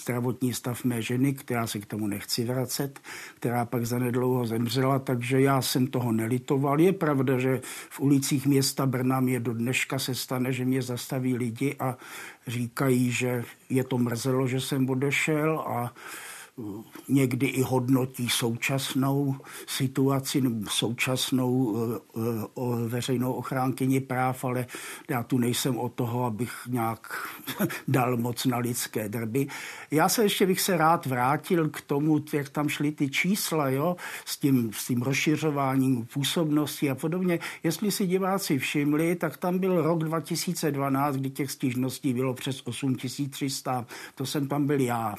zdravotní 0.00 0.54
stav 0.54 0.84
mé 0.84 1.02
ženy, 1.02 1.34
která 1.34 1.66
se 1.66 1.78
k 1.78 1.86
tomu 1.86 2.06
nechci 2.06 2.44
vracet, 2.44 3.00
která 3.36 3.64
pak 3.64 3.86
zanedlouho 3.86 4.46
zemřela, 4.46 4.98
takže 4.98 5.40
já 5.40 5.62
jsem 5.62 5.86
toho 5.86 6.12
nelitoval. 6.12 6.80
Je 6.80 6.92
pravda, 6.92 7.38
že 7.38 7.60
v 7.90 8.00
ulicích 8.00 8.46
města 8.46 8.86
Brna 8.86 9.20
mě 9.20 9.40
do 9.40 9.54
dneška 9.54 9.98
se 9.98 10.14
stane, 10.14 10.52
že 10.52 10.64
mě 10.64 10.82
zastaví 10.82 11.36
lidi 11.36 11.76
a 11.80 11.96
říkají, 12.46 13.10
že 13.10 13.44
je 13.68 13.84
to 13.84 13.98
mrzelo, 13.98 14.46
že 14.46 14.60
jsem 14.60 14.90
odešel 14.90 15.60
a 15.60 15.94
někdy 17.08 17.46
i 17.46 17.62
hodnotí 17.62 18.28
současnou 18.28 19.36
situaci, 19.66 20.42
současnou 20.68 21.76
eh, 21.76 22.88
veřejnou 22.88 23.32
ochránkyni 23.32 24.00
práv, 24.00 24.44
ale 24.44 24.66
já 25.10 25.22
tu 25.22 25.38
nejsem 25.38 25.78
o 25.78 25.88
toho, 25.88 26.24
abych 26.24 26.52
nějak 26.68 27.28
dal 27.88 28.16
moc 28.16 28.44
na 28.44 28.58
lidské 28.58 29.08
drby. 29.08 29.46
Já 29.90 30.08
se 30.08 30.22
ještě 30.22 30.46
bych 30.46 30.60
se 30.60 30.76
rád 30.76 31.06
vrátil 31.06 31.68
k 31.68 31.80
tomu, 31.80 32.24
jak 32.32 32.48
tam 32.48 32.68
šly 32.68 32.92
ty 32.92 33.08
čísla, 33.08 33.68
jo, 33.68 33.96
s 34.24 34.36
tím, 34.36 34.70
s 34.72 34.86
tím 34.86 35.02
rozšiřováním 35.02 36.06
působnosti 36.06 36.90
a 36.90 36.94
podobně. 36.94 37.38
Jestli 37.62 37.90
si 37.90 38.06
diváci 38.06 38.58
všimli, 38.58 39.16
tak 39.16 39.36
tam 39.36 39.58
byl 39.58 39.82
rok 39.82 40.04
2012, 40.04 41.16
kdy 41.16 41.30
těch 41.30 41.50
stížností 41.50 42.14
bylo 42.14 42.34
přes 42.34 42.62
8300. 42.64 43.86
To 44.14 44.26
jsem 44.26 44.48
tam 44.48 44.66
byl 44.66 44.80
já 44.80 45.14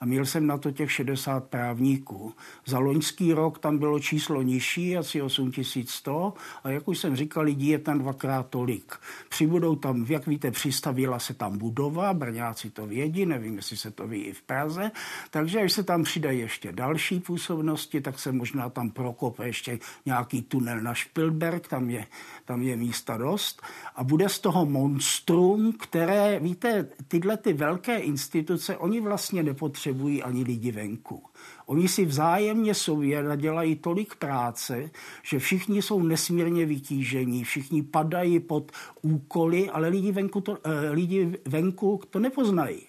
a 0.00 0.04
měl 0.04 0.26
jsem 0.26 0.46
na 0.46 0.58
to 0.58 0.70
těch 0.70 0.92
60 0.92 1.44
právníků. 1.44 2.34
Za 2.66 2.78
loňský 2.78 3.32
rok 3.32 3.58
tam 3.58 3.78
bylo 3.78 4.00
číslo 4.00 4.42
nižší, 4.42 4.96
asi 4.96 5.22
8100 5.22 6.34
a 6.64 6.70
jak 6.70 6.88
už 6.88 6.98
jsem 6.98 7.16
říkal, 7.16 7.44
lidí 7.44 7.68
je 7.68 7.78
tam 7.78 7.98
dvakrát 7.98 8.46
tolik. 8.48 8.94
Přibudou 9.28 9.76
tam, 9.76 10.06
jak 10.08 10.26
víte, 10.26 10.50
přistavila 10.50 11.18
se 11.18 11.34
tam 11.34 11.58
budova, 11.58 12.14
Brňáci 12.14 12.70
to 12.70 12.86
vědí, 12.86 13.26
nevím, 13.26 13.56
jestli 13.56 13.76
se 13.76 13.90
to 13.90 14.08
ví 14.08 14.22
i 14.22 14.32
v 14.32 14.42
Praze, 14.42 14.90
takže 15.30 15.60
až 15.60 15.72
se 15.72 15.82
tam 15.82 16.02
přidají 16.02 16.38
ještě 16.38 16.72
další 16.72 17.20
působnosti, 17.20 18.00
tak 18.00 18.18
se 18.18 18.32
možná 18.32 18.70
tam 18.70 18.90
prokope 18.90 19.46
ještě 19.46 19.78
nějaký 20.06 20.42
tunel 20.42 20.80
na 20.80 20.94
Špilberg, 20.94 21.68
tam 21.68 21.90
je, 21.90 22.06
tam 22.44 22.62
je 22.62 22.76
místa 22.76 23.16
dost 23.16 23.62
a 23.96 24.04
bude 24.04 24.28
z 24.28 24.38
toho 24.38 24.66
monstrum, 24.66 25.72
které, 25.72 26.40
víte, 26.40 26.88
tyhle 27.08 27.36
ty 27.36 27.52
velké 27.52 27.96
instituce, 27.96 28.76
oni 28.76 29.00
vlastně 29.00 29.42
nepotřebují 29.42 29.85
nepotřebují 29.86 30.22
ani 30.22 30.44
lidi 30.44 30.72
venku. 30.72 31.22
Oni 31.66 31.88
si 31.88 32.04
vzájemně 32.04 32.74
sobě 32.74 33.22
nadělají 33.22 33.76
tolik 33.76 34.14
práce, 34.14 34.90
že 35.22 35.38
všichni 35.38 35.82
jsou 35.82 36.02
nesmírně 36.02 36.66
vytížení, 36.66 37.44
všichni 37.44 37.82
padají 37.82 38.40
pod 38.40 38.72
úkoly, 39.02 39.70
ale 39.70 39.88
lidi 39.88 40.12
venku 40.12 40.40
to, 40.40 40.58
eh, 40.64 40.90
lidi 40.90 41.38
venku 41.44 42.00
to 42.10 42.18
nepoznají. 42.18 42.82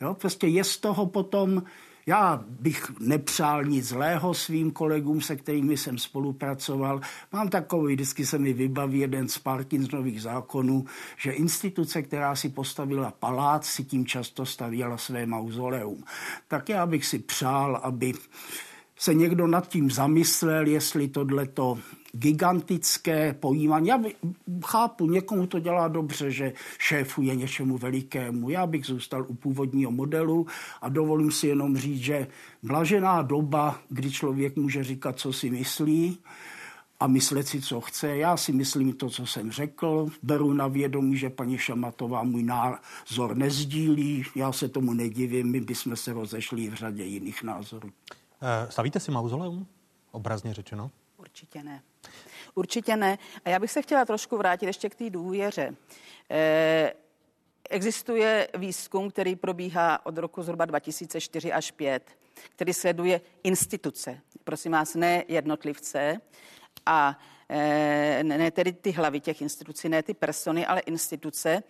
Jo? 0.00 0.14
Prostě 0.14 0.46
je 0.46 0.64
z 0.64 0.76
toho 0.76 1.06
potom 1.06 1.62
já 2.08 2.44
bych 2.60 2.90
nepřál 3.00 3.64
nic 3.64 3.88
zlého 3.88 4.34
svým 4.34 4.70
kolegům, 4.70 5.20
se 5.20 5.36
kterými 5.36 5.76
jsem 5.76 5.98
spolupracoval. 5.98 7.00
Mám 7.32 7.48
takový, 7.48 7.94
vždycky 7.94 8.26
se 8.26 8.38
mi 8.38 8.52
vybaví 8.52 8.98
jeden 8.98 9.28
z 9.28 9.38
Parkinsonových 9.38 10.22
zákonů, 10.22 10.84
že 11.16 11.32
instituce, 11.32 12.02
která 12.02 12.36
si 12.36 12.48
postavila 12.48 13.10
palác, 13.10 13.66
si 13.66 13.84
tím 13.84 14.06
často 14.06 14.46
stavěla 14.46 14.98
své 14.98 15.26
mauzoleum. 15.26 16.04
Tak 16.48 16.68
já 16.68 16.86
bych 16.86 17.06
si 17.06 17.18
přál, 17.18 17.80
aby 17.82 18.12
se 18.96 19.14
někdo 19.14 19.46
nad 19.46 19.68
tím 19.68 19.90
zamyslel, 19.90 20.66
jestli 20.66 21.08
tohleto 21.08 21.78
gigantické 22.12 23.32
pojímání. 23.32 23.88
Já 23.88 24.00
chápu, 24.66 25.06
někomu 25.06 25.46
to 25.46 25.58
dělá 25.58 25.88
dobře, 25.88 26.30
že 26.30 26.52
šéfuje 26.78 27.34
něčemu 27.34 27.78
velikému. 27.78 28.50
Já 28.50 28.66
bych 28.66 28.84
zůstal 28.84 29.24
u 29.28 29.34
původního 29.34 29.90
modelu 29.90 30.46
a 30.82 30.88
dovolím 30.88 31.30
si 31.30 31.46
jenom 31.46 31.76
říct, 31.76 32.00
že 32.00 32.26
blažená 32.62 33.22
doba, 33.22 33.80
kdy 33.88 34.10
člověk 34.10 34.56
může 34.56 34.84
říkat, 34.84 35.18
co 35.18 35.32
si 35.32 35.50
myslí, 35.50 36.18
a 37.00 37.06
myslet 37.06 37.48
si, 37.48 37.60
co 37.60 37.80
chce. 37.80 38.16
Já 38.16 38.36
si 38.36 38.52
myslím 38.52 38.92
to, 38.92 39.10
co 39.10 39.26
jsem 39.26 39.52
řekl. 39.52 40.06
Beru 40.22 40.52
na 40.52 40.68
vědomí, 40.68 41.16
že 41.16 41.30
paní 41.30 41.58
Šamatová 41.58 42.22
můj 42.22 42.42
názor 42.42 43.36
nezdílí. 43.36 44.24
Já 44.34 44.52
se 44.52 44.68
tomu 44.68 44.92
nedivím, 44.92 45.50
my 45.50 45.60
bychom 45.60 45.96
se 45.96 46.12
rozešli 46.12 46.70
v 46.70 46.74
řadě 46.74 47.04
jiných 47.04 47.42
názorů. 47.42 47.90
Eh, 48.42 48.70
stavíte 48.70 49.00
si 49.00 49.10
mauzoleum? 49.10 49.66
Obrazně 50.10 50.54
řečeno? 50.54 50.90
Určitě 51.16 51.62
ne. 51.62 51.82
Určitě 52.58 52.96
ne. 52.96 53.18
A 53.44 53.50
já 53.50 53.58
bych 53.58 53.70
se 53.70 53.82
chtěla 53.82 54.04
trošku 54.04 54.36
vrátit 54.36 54.66
ještě 54.66 54.88
k 54.88 54.94
té 54.94 55.10
důvěře. 55.10 55.76
Eh, 56.30 56.92
existuje 57.70 58.48
výzkum, 58.56 59.10
který 59.10 59.36
probíhá 59.36 60.06
od 60.06 60.18
roku 60.18 60.42
zhruba 60.42 60.64
2004 60.64 61.52
až 61.52 61.70
5, 61.70 62.18
který 62.50 62.74
sleduje 62.74 63.20
instituce, 63.42 64.20
prosím 64.44 64.72
vás, 64.72 64.94
ne 64.94 65.24
jednotlivce 65.28 66.20
a 66.86 67.18
eh, 67.48 68.20
ne 68.24 68.50
tedy 68.50 68.72
ty 68.72 68.90
hlavy 68.90 69.20
těch 69.20 69.42
institucí, 69.42 69.88
ne 69.88 70.02
ty 70.02 70.14
persony, 70.14 70.66
ale 70.66 70.80
instituce 70.80 71.62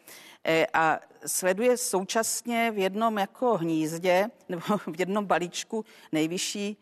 eh, 0.45 0.67
a 0.73 1.01
sleduje 1.27 1.77
současně 1.77 2.71
v 2.71 2.79
jednom 2.79 3.19
jako 3.19 3.57
hnízdě 3.57 4.27
nebo 4.49 4.63
v 4.87 5.01
jednom 5.01 5.27
balíčku 5.27 5.85
nejvyšší 6.13 6.77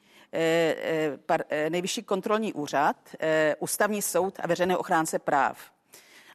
nejvyšší 1.68 2.02
kontrolní 2.02 2.52
úřad, 2.52 2.96
ústavní 3.58 4.02
soud 4.02 4.34
a 4.40 4.46
veřejné 4.46 4.76
ochránce 4.76 5.18
práv. 5.18 5.58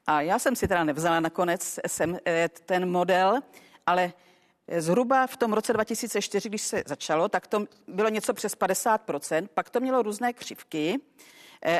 A 0.07 0.21
já 0.21 0.39
jsem 0.39 0.55
si 0.55 0.67
teda 0.67 0.83
nevzala 0.83 1.19
nakonec 1.19 1.79
jsem 1.87 2.17
ten 2.65 2.91
model, 2.91 3.39
ale 3.85 4.13
Zhruba 4.77 5.27
v 5.27 5.37
tom 5.37 5.53
roce 5.53 5.73
2004, 5.73 6.49
když 6.49 6.61
se 6.61 6.83
začalo, 6.85 7.29
tak 7.29 7.47
to 7.47 7.65
bylo 7.87 8.09
něco 8.09 8.33
přes 8.33 8.57
50%, 8.57 9.47
pak 9.53 9.69
to 9.69 9.79
mělo 9.79 10.01
různé 10.01 10.33
křivky 10.33 10.99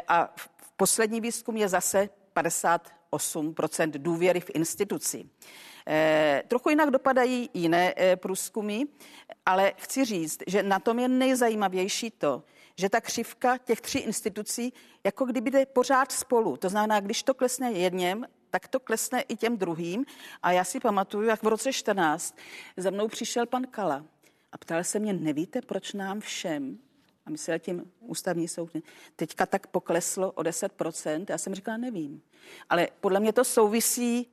a 0.07 0.33
v 0.35 0.71
poslední 0.77 1.21
výzkum 1.21 1.57
je 1.57 1.69
zase 1.69 2.09
58% 2.35 3.91
důvěry 3.91 4.39
v 4.39 4.49
instituci. 4.53 5.25
Eh, 5.87 6.43
trochu 6.47 6.69
jinak 6.69 6.89
dopadají 6.89 7.49
jiné 7.53 7.93
eh, 7.97 8.15
průzkumy, 8.15 8.83
ale 9.45 9.73
chci 9.77 10.05
říct, 10.05 10.43
že 10.47 10.63
na 10.63 10.79
tom 10.79 10.99
je 10.99 11.07
nejzajímavější 11.07 12.11
to, 12.11 12.43
že 12.77 12.89
ta 12.89 13.01
křivka 13.01 13.57
těch 13.57 13.81
tří 13.81 13.99
institucí 13.99 14.73
jako 15.03 15.25
kdyby 15.25 15.51
jde 15.51 15.65
pořád 15.65 16.11
spolu. 16.11 16.57
To 16.57 16.69
znamená, 16.69 16.99
když 16.99 17.23
to 17.23 17.33
klesne 17.33 17.71
jedněm, 17.71 18.25
tak 18.49 18.67
to 18.67 18.79
klesne 18.79 19.21
i 19.21 19.35
těm 19.35 19.57
druhým. 19.57 20.05
A 20.43 20.51
já 20.51 20.63
si 20.63 20.79
pamatuju, 20.79 21.27
jak 21.27 21.43
v 21.43 21.47
roce 21.47 21.73
14 21.73 22.37
za 22.77 22.89
mnou 22.89 23.07
přišel 23.07 23.45
pan 23.45 23.63
Kala 23.63 24.05
a 24.51 24.57
ptal 24.57 24.83
se 24.83 24.99
mě, 24.99 25.13
nevíte, 25.13 25.61
proč 25.61 25.93
nám 25.93 26.19
všem 26.19 26.77
a 27.25 27.29
myslel 27.29 27.59
tím 27.59 27.91
ústavní 27.99 28.47
soud, 28.47 28.71
teďka 29.15 29.45
tak 29.45 29.67
pokleslo 29.67 30.31
o 30.31 30.41
10%. 30.41 31.25
Já 31.29 31.37
jsem 31.37 31.55
říkala, 31.55 31.77
nevím. 31.77 32.21
Ale 32.69 32.87
podle 33.01 33.19
mě 33.19 33.33
to 33.33 33.43
souvisí 33.43 34.27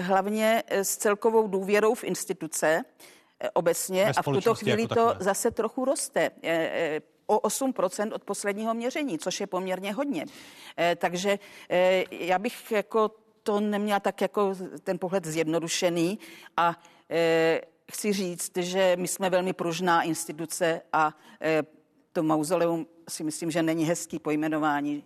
hlavně 0.00 0.62
eh, 0.66 0.84
s 0.84 0.96
celkovou 0.96 1.48
důvěrou 1.48 1.94
v 1.94 2.04
instituce 2.04 2.84
eh, 3.40 3.50
obecně 3.50 4.12
a 4.16 4.22
v 4.22 4.24
tuto 4.24 4.54
chvíli 4.54 4.82
jako 4.82 4.94
to 4.94 5.14
zase 5.18 5.50
trochu 5.50 5.84
roste 5.84 6.30
o 7.26 7.38
8% 7.38 8.14
od 8.14 8.24
posledního 8.24 8.74
měření, 8.74 9.18
což 9.18 9.40
je 9.40 9.46
poměrně 9.46 9.92
hodně. 9.92 10.24
Takže 10.96 11.38
já 12.10 12.38
bych 12.38 12.72
jako 12.72 13.10
to 13.42 13.60
neměla 13.60 14.00
tak 14.00 14.20
jako 14.20 14.54
ten 14.84 14.98
pohled 14.98 15.24
zjednodušený 15.24 16.18
a 16.56 16.80
chci 17.92 18.12
říct, 18.12 18.56
že 18.56 18.96
my 18.98 19.08
jsme 19.08 19.30
velmi 19.30 19.52
pružná 19.52 20.02
instituce 20.02 20.82
a 20.92 21.14
to 22.12 22.22
mauzoleum 22.22 22.86
si 23.08 23.24
myslím, 23.24 23.50
že 23.50 23.62
není 23.62 23.84
hezký 23.84 24.18
pojmenování, 24.18 25.04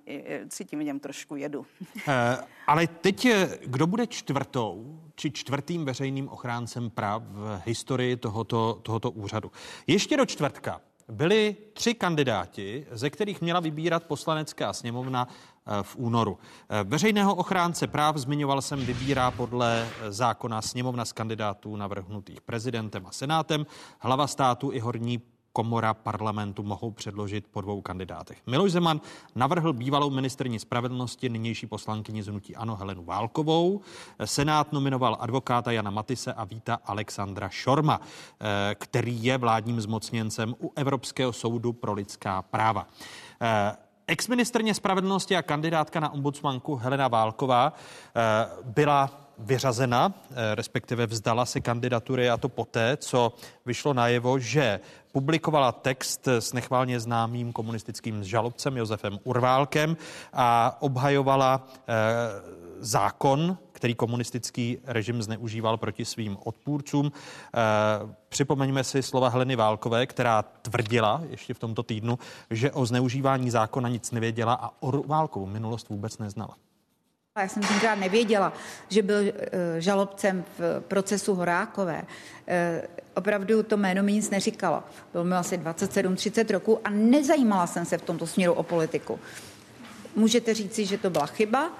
cítím 0.49 0.79
v 0.79 0.85
něm 0.85 1.01
trošku 1.01 1.37
jedu. 1.37 1.67
Eh, 2.09 2.39
ale 2.67 2.87
teď, 2.87 3.29
kdo 3.67 3.87
bude 3.87 4.07
čtvrtou 4.07 5.01
či 5.15 5.31
čtvrtým 5.31 5.85
veřejným 5.85 6.29
ochráncem 6.29 6.91
práv 6.91 7.23
v 7.27 7.61
historii 7.67 8.17
tohoto, 8.17 8.81
tohoto 8.83 9.11
úřadu? 9.11 9.53
Ještě 9.87 10.17
do 10.17 10.27
čtvrtka 10.27 10.81
byli 11.09 11.57
tři 11.73 11.95
kandidáti, 11.95 12.87
ze 12.91 13.11
kterých 13.11 13.41
měla 13.41 13.61
vybírat 13.61 14.05
poslanecká 14.05 14.73
sněmovna 14.73 15.29
eh, 15.29 15.83
v 15.83 15.97
únoru. 15.97 16.39
Eh, 16.69 16.85
veřejného 16.85 17.35
ochránce 17.35 17.87
práv, 17.87 18.17
zmiňoval 18.17 18.63
jsem, 18.63 18.87
vybírá 18.87 19.31
podle 19.31 19.89
zákona 20.09 20.63
sněmovna 20.63 21.05
z 21.05 21.13
kandidátů 21.13 21.77
navrhnutých 21.77 22.41
prezidentem 22.41 23.07
a 23.07 23.11
senátem, 23.11 23.67
hlava 23.99 24.27
státu 24.27 24.73
i 24.73 24.79
horní 24.79 25.23
komora 25.57 25.95
parlamentu 25.95 26.63
mohou 26.63 26.91
předložit 26.91 27.47
po 27.51 27.61
dvou 27.61 27.81
kandidátech. 27.81 28.39
Miloš 28.47 28.73
Zeman 28.73 29.01
navrhl 29.35 29.73
bývalou 29.73 30.11
ministrní 30.11 30.59
spravedlnosti, 30.59 31.29
nynější 31.29 31.67
poslankyni 31.67 32.23
z 32.23 32.27
hnutí 32.27 32.57
Ano 32.57 32.77
Helenu 32.77 33.05
Válkovou. 33.05 33.81
Senát 34.25 34.73
nominoval 34.73 35.17
advokáta 35.21 35.73
Jana 35.73 35.91
Matise 35.91 36.33
a 36.33 36.45
víta 36.45 36.79
Alexandra 36.85 37.49
Šorma, 37.49 38.01
eh, 38.01 38.75
který 38.75 39.25
je 39.25 39.39
vládním 39.39 39.81
zmocněncem 39.81 40.55
u 40.61 40.73
Evropského 40.77 41.33
soudu 41.33 41.73
pro 41.73 41.93
lidská 41.93 42.43
práva. 42.43 42.87
Exministrně 44.09 44.75
spravedlnosti 44.75 45.37
a 45.37 45.43
kandidátka 45.43 46.01
na 46.01 46.13
ombudsmanku 46.13 46.77
Helena 46.77 47.09
Válková 47.09 47.73
eh, 48.17 48.21
byla 48.65 49.11
vyřazena, 49.39 50.15
eh, 50.31 50.55
respektive 50.55 51.07
vzdala 51.07 51.47
se 51.47 51.61
kandidatury 51.61 52.31
a 52.31 52.37
to 52.37 52.49
poté, 52.49 52.97
co 52.97 53.33
vyšlo 53.67 53.95
najevo, 53.95 54.39
že 54.39 54.81
publikovala 55.13 55.73
text 55.73 56.29
s 56.29 56.53
nechválně 56.53 57.01
známým 57.01 57.53
komunistickým 57.53 58.25
žalobcem 58.25 58.77
Josefem 58.77 59.19
Urválkem 59.25 59.97
a 60.33 60.77
obhajovala 60.81 61.67
eh, 61.67 61.95
zákon, 62.79 63.59
který 63.77 63.95
komunistický 63.95 64.79
režim 64.85 65.23
zneužíval 65.23 65.77
proti 65.77 66.05
svým 66.05 66.37
odpůrcům. 66.45 67.13
Eh, 67.13 67.61
připomeňme 68.29 68.85
si 68.85 69.03
slova 69.03 69.29
Heleny 69.29 69.57
Válkové, 69.57 70.07
která 70.07 70.43
tvrdila 70.43 71.23
ještě 71.31 71.55
v 71.55 71.59
tomto 71.59 71.83
týdnu, 71.83 72.19
že 72.51 72.73
o 72.73 72.87
zneužívání 72.87 73.51
zákona 73.51 73.89
nic 73.89 74.11
nevěděla 74.11 74.55
a 74.55 74.83
Urválkovou 74.83 75.47
minulost 75.47 75.89
vůbec 75.89 76.19
neznala. 76.19 76.57
Já 77.39 77.49
jsem 77.49 77.63
tenkrát 77.63 77.95
nevěděla, 77.95 78.53
že 78.89 79.03
byl 79.03 79.17
eh, 79.17 79.81
žalobcem 79.81 80.45
v 80.59 80.81
procesu 80.81 81.35
Horákové. 81.35 82.03
Eh, 82.49 82.83
opravdu 83.15 83.63
to 83.63 83.77
jméno 83.77 84.03
mi 84.03 84.13
nic 84.13 84.31
neříkalo. 84.31 84.83
Bylo 85.13 85.25
mi 85.25 85.35
asi 85.35 85.59
27-30 85.59 86.53
roku 86.53 86.81
a 86.85 86.91
nezajímala 86.91 87.67
jsem 87.67 87.85
se 87.85 87.99
v 87.99 88.03
tomto 88.03 88.27
směru 88.27 88.53
o 88.53 88.63
politiku. 88.63 89.21
Můžete 90.17 90.55
říci, 90.55 90.87
že 90.87 90.99
to 90.99 91.11
byla 91.11 91.27
chyba, 91.27 91.71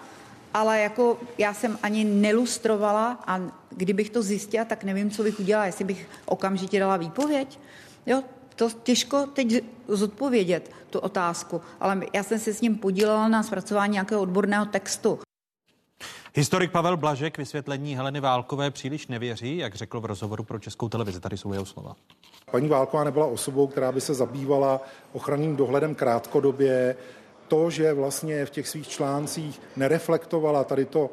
ale 0.57 0.81
jako 0.81 1.19
já 1.39 1.55
jsem 1.55 1.79
ani 1.83 2.05
nelustrovala 2.05 3.19
a 3.27 3.41
kdybych 3.71 4.11
to 4.11 4.23
zjistila, 4.23 4.65
tak 4.65 4.85
nevím, 4.85 5.11
co 5.11 5.23
bych 5.23 5.41
udělala, 5.41 5.67
jestli 5.67 5.85
bych 5.85 6.09
okamžitě 6.27 6.81
dala 6.81 6.97
výpověď. 6.97 7.59
Jo, 8.07 8.23
to 8.55 8.69
těžko 8.83 9.27
teď 9.27 9.65
zodpovědět, 9.89 10.71
tu 10.91 10.99
otázku, 10.99 11.61
ale 11.81 12.01
já 12.13 12.23
jsem 12.23 12.39
se 12.39 12.55
s 12.55 12.61
ním 12.61 12.77
podílela 12.77 13.29
na 13.29 13.43
zpracování 13.43 13.93
nějakého 13.93 14.21
odborného 14.21 14.67
textu. 14.67 15.19
Historik 16.35 16.71
Pavel 16.71 16.97
Blažek 16.97 17.39
vysvětlení 17.39 17.97
Heleny 17.97 18.21
Válkové 18.21 18.71
příliš 18.71 19.07
nevěří, 19.07 19.57
jak 19.57 19.75
řekl 19.75 20.01
v 20.01 20.05
rozhovoru 20.05 20.45
pro 20.45 20.59
Českou 20.59 20.89
televizi. 20.89 21.21
Tady 21.21 21.37
jsou 21.37 21.53
jeho 21.53 21.65
slova. 21.65 21.97
Paní 22.51 22.69
Válková 22.69 23.05
nebyla 23.05 23.27
osobou, 23.27 23.67
která 23.67 23.93
by 23.93 24.01
se 24.01 24.15
zabývala 24.15 24.81
ochranným 25.13 25.57
dohledem 25.57 25.95
krátkodobě. 25.95 26.97
To, 27.49 27.71
že 27.71 27.93
vlastně 27.93 28.47
v 28.47 28.51
těch 28.51 28.69
svých 28.69 28.89
článcích 28.89 29.61
nereflektovala 29.77 30.65
tady 30.65 30.85
to 30.85 31.11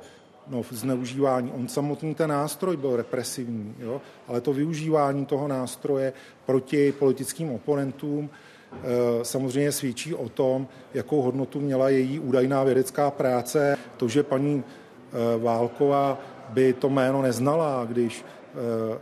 no, 0.47 0.61
zneužívání. 0.72 1.51
On 1.51 1.68
samotný 1.68 2.15
ten 2.15 2.30
nástroj 2.30 2.77
byl 2.77 2.95
represivní, 2.95 3.76
jo? 3.80 4.01
ale 4.27 4.41
to 4.41 4.53
využívání 4.53 5.26
toho 5.26 5.47
nástroje 5.47 6.14
proti 6.45 6.91
politickým 6.91 7.51
oponentům 7.51 8.30
e, 8.30 9.26
samozřejmě 9.26 9.72
svědčí 9.72 10.15
o 10.15 10.30
tom, 10.30 10.68
jakou 10.93 11.22
hodnotu 11.22 11.60
měla 11.60 11.89
její 11.89 12.19
údajná 12.19 12.64
vědecká 12.64 13.11
práce. 13.11 13.77
To, 13.97 14.07
že 14.07 14.23
paní 14.23 14.64
Eh, 15.14 15.38
Válková 15.38 16.18
by 16.49 16.73
to 16.73 16.89
jméno 16.89 17.22
neznala, 17.22 17.85
když 17.85 18.26
eh, 18.26 18.99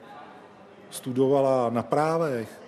studovala 0.89 1.69
na 1.69 1.83
právech, 1.83 2.61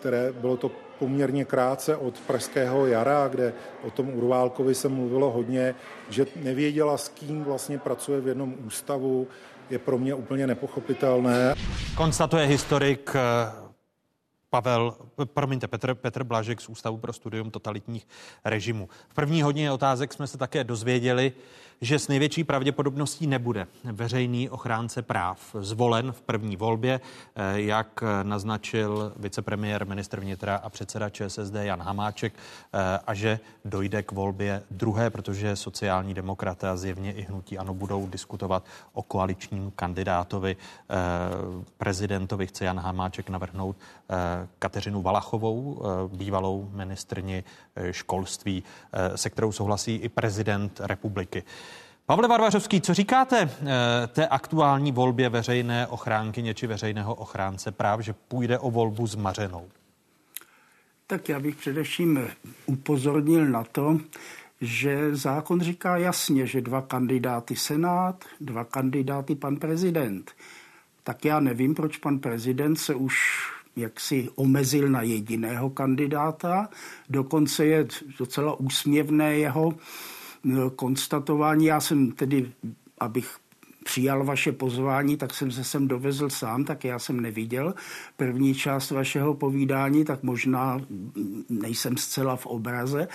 které 0.00 0.32
bylo 0.32 0.56
to 0.56 0.70
poměrně 1.00 1.44
krátce 1.44 1.96
od 1.96 2.20
Pražského 2.20 2.86
jara, 2.86 3.28
kde 3.28 3.52
o 3.82 3.90
tom 3.90 4.08
Urválkovi 4.14 4.74
se 4.74 4.88
mluvilo 4.88 5.30
hodně, 5.30 5.74
že 6.10 6.26
nevěděla, 6.36 6.98
s 6.98 7.08
kým 7.08 7.44
vlastně 7.44 7.78
pracuje 7.78 8.20
v 8.20 8.28
jednom 8.28 8.54
ústavu, 8.66 9.28
je 9.70 9.78
pro 9.78 9.98
mě 9.98 10.14
úplně 10.14 10.46
nepochopitelné. 10.46 11.54
Konstatuje 11.96 12.46
historik 12.46 13.12
eh, 13.14 13.20
Pavel, 14.50 14.94
promiňte, 15.24 15.68
Petr, 15.68 15.94
Petr 15.94 16.24
Blažek 16.24 16.60
z 16.60 16.68
Ústavu 16.68 16.96
pro 16.96 17.12
studium 17.12 17.50
totalitních 17.50 18.06
režimů. 18.44 18.88
V 19.08 19.14
první 19.14 19.42
hodině 19.42 19.72
otázek 19.72 20.12
jsme 20.12 20.26
se 20.26 20.38
také 20.38 20.64
dozvěděli, 20.64 21.32
že 21.82 21.98
s 21.98 22.08
největší 22.08 22.44
pravděpodobností 22.44 23.26
nebude 23.26 23.66
veřejný 23.84 24.50
ochránce 24.50 25.02
práv 25.02 25.56
zvolen 25.60 26.12
v 26.12 26.20
první 26.20 26.56
volbě, 26.56 27.00
eh, 27.34 27.60
jak 27.60 28.04
naznačil 28.22 29.12
vicepremiér, 29.16 29.86
ministr 29.86 30.20
vnitra 30.20 30.56
a 30.56 30.68
předseda 30.68 31.10
ČSSD 31.10 31.54
Jan 31.54 31.82
Hamáček, 31.82 32.32
eh, 32.72 32.98
a 33.06 33.14
že 33.14 33.40
dojde 33.64 34.02
k 34.02 34.12
volbě 34.12 34.62
druhé, 34.70 35.10
protože 35.10 35.56
sociální 35.56 36.14
demokraté 36.14 36.68
a 36.68 36.76
zjevně 36.76 37.12
i 37.12 37.22
hnutí 37.22 37.58
ano 37.58 37.74
budou 37.74 38.06
diskutovat 38.06 38.64
o 38.92 39.02
koaličním 39.02 39.72
kandidátovi 39.76 40.56
eh, 40.56 40.96
prezidentovi. 41.78 42.46
Chce 42.46 42.64
Jan 42.64 42.80
Hamáček 42.80 43.28
navrhnout 43.28 43.76
Kateřinu 44.58 45.02
Valachovou, 45.02 45.82
bývalou 46.12 46.70
ministrni 46.72 47.44
školství, 47.90 48.62
se 49.14 49.30
kterou 49.30 49.52
souhlasí 49.52 49.94
i 49.94 50.08
prezident 50.08 50.80
republiky. 50.80 51.44
Pavle 52.10 52.28
Varvařovský, 52.28 52.80
co 52.80 52.94
říkáte 52.94 53.40
eh, 53.40 54.06
té 54.06 54.28
aktuální 54.28 54.92
volbě 54.92 55.28
veřejné 55.28 55.86
ochránkyně 55.86 56.54
či 56.54 56.66
veřejného 56.66 57.14
ochránce 57.14 57.72
práv, 57.72 58.00
že 58.00 58.12
půjde 58.12 58.58
o 58.58 58.70
volbu 58.70 59.06
zmařenou? 59.06 59.68
Tak 61.06 61.28
já 61.28 61.40
bych 61.40 61.56
především 61.56 62.28
upozornil 62.66 63.46
na 63.46 63.64
to, 63.64 63.98
že 64.60 65.16
zákon 65.16 65.60
říká 65.60 65.96
jasně, 65.96 66.46
že 66.46 66.60
dva 66.60 66.82
kandidáty 66.82 67.56
Senát, 67.56 68.24
dva 68.40 68.64
kandidáty 68.64 69.34
pan 69.34 69.56
prezident. 69.56 70.30
Tak 71.04 71.24
já 71.24 71.40
nevím, 71.40 71.74
proč 71.74 71.96
pan 71.96 72.18
prezident 72.18 72.76
se 72.76 72.94
už 72.94 73.16
jaksi 73.76 74.28
omezil 74.34 74.88
na 74.88 75.02
jediného 75.02 75.70
kandidáta. 75.70 76.68
Dokonce 77.10 77.66
je 77.66 77.86
docela 78.18 78.60
úsměvné 78.60 79.36
jeho 79.36 79.74
konstatování. 80.76 81.66
Já 81.66 81.80
jsem 81.80 82.12
tedy, 82.12 82.52
abych 82.98 83.36
přijal 83.84 84.24
vaše 84.24 84.52
pozvání, 84.52 85.16
tak 85.16 85.34
jsem 85.34 85.50
se 85.50 85.64
sem 85.64 85.88
dovezl 85.88 86.30
sám, 86.30 86.64
tak 86.64 86.84
já 86.84 86.98
jsem 86.98 87.20
neviděl 87.20 87.74
první 88.16 88.54
část 88.54 88.90
vašeho 88.90 89.34
povídání, 89.34 90.04
tak 90.04 90.22
možná 90.22 90.80
nejsem 91.48 91.96
zcela 91.96 92.36
v 92.36 92.46
obraze, 92.46 93.08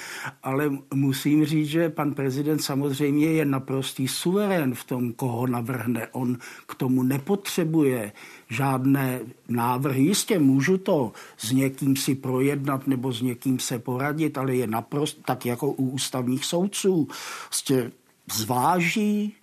ale 0.43 0.71
musím 0.93 1.45
říct, 1.45 1.67
že 1.67 1.89
pan 1.89 2.13
prezident 2.13 2.59
samozřejmě 2.59 3.27
je 3.27 3.45
naprostý 3.45 4.07
suverén 4.07 4.75
v 4.75 4.83
tom, 4.83 5.13
koho 5.13 5.47
navrhne. 5.47 6.07
On 6.11 6.37
k 6.67 6.75
tomu 6.75 7.03
nepotřebuje 7.03 8.11
žádné 8.49 9.19
návrhy. 9.49 10.03
Jistě 10.03 10.39
můžu 10.39 10.77
to 10.77 11.11
s 11.37 11.51
někým 11.51 11.95
si 11.95 12.15
projednat 12.15 12.87
nebo 12.87 13.13
s 13.13 13.21
někým 13.21 13.59
se 13.59 13.79
poradit, 13.79 14.37
ale 14.37 14.55
je 14.55 14.67
naprosto 14.67 15.21
tak 15.25 15.45
jako 15.45 15.71
u 15.71 15.89
ústavních 15.89 16.45
soudců. 16.45 17.07
Prostě 17.47 17.91
zváží, 18.33 19.33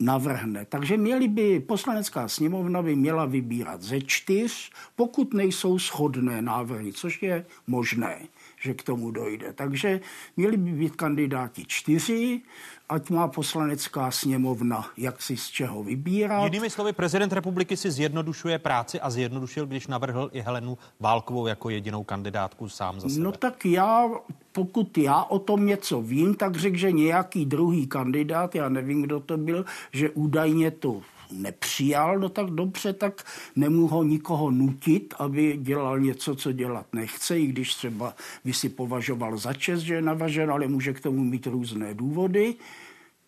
navrhne. 0.00 0.64
Takže 0.64 0.96
měli 0.96 1.28
by, 1.28 1.60
poslanecká 1.60 2.28
sněmovna 2.28 2.82
by 2.82 2.96
měla 2.96 3.24
vybírat 3.26 3.82
ze 3.82 4.00
čtyř, 4.00 4.70
pokud 4.96 5.34
nejsou 5.34 5.78
shodné 5.78 6.42
návrhy, 6.42 6.92
což 6.92 7.22
je 7.22 7.46
možné, 7.66 8.18
že 8.60 8.74
k 8.74 8.82
tomu 8.82 9.10
dojde. 9.10 9.52
Takže 9.52 10.00
měli 10.36 10.56
by 10.56 10.72
být 10.72 10.96
kandidáti 10.96 11.64
čtyři, 11.66 12.40
ať 12.92 13.10
má 13.10 13.28
poslanecká 13.28 14.10
sněmovna 14.10 14.86
jak 14.96 15.22
si 15.22 15.36
z 15.36 15.50
čeho 15.50 15.82
vybírat. 15.82 16.44
Jinými 16.44 16.70
slovy, 16.70 16.92
prezident 16.92 17.32
republiky 17.32 17.76
si 17.76 17.90
zjednodušuje 17.90 18.58
práci 18.58 19.00
a 19.00 19.10
zjednodušil, 19.10 19.66
když 19.66 19.86
navrhl 19.86 20.30
i 20.32 20.40
Helenu 20.40 20.78
Válkovou 21.00 21.46
jako 21.46 21.70
jedinou 21.70 22.04
kandidátku 22.04 22.68
sám 22.68 23.00
za 23.00 23.08
sebe. 23.08 23.24
No 23.24 23.32
tak 23.32 23.66
já, 23.66 24.10
pokud 24.52 24.98
já 24.98 25.22
o 25.22 25.38
tom 25.38 25.66
něco 25.66 26.02
vím, 26.02 26.34
tak 26.34 26.56
řekl, 26.56 26.76
že 26.76 26.92
nějaký 26.92 27.46
druhý 27.46 27.86
kandidát, 27.86 28.54
já 28.54 28.68
nevím, 28.68 29.02
kdo 29.02 29.20
to 29.20 29.36
byl, 29.36 29.64
že 29.92 30.10
údajně 30.10 30.70
to 30.70 31.00
nepřijal, 31.32 32.18
no 32.18 32.28
tak 32.28 32.46
dobře, 32.46 32.92
tak 32.92 33.24
nemůžu 33.56 33.86
ho 33.86 34.02
nikoho 34.02 34.50
nutit, 34.50 35.14
aby 35.18 35.58
dělal 35.62 36.00
něco, 36.00 36.34
co 36.36 36.52
dělat 36.52 36.86
nechce, 36.92 37.40
i 37.40 37.46
když 37.46 37.74
třeba 37.74 38.14
by 38.44 38.52
si 38.52 38.68
považoval 38.68 39.36
za 39.36 39.52
čest, 39.52 39.80
že 39.80 39.94
je 39.94 40.02
navažen, 40.02 40.50
ale 40.50 40.66
může 40.66 40.92
k 40.92 41.00
tomu 41.00 41.24
mít 41.24 41.46
různé 41.46 41.94
důvody. 41.94 42.54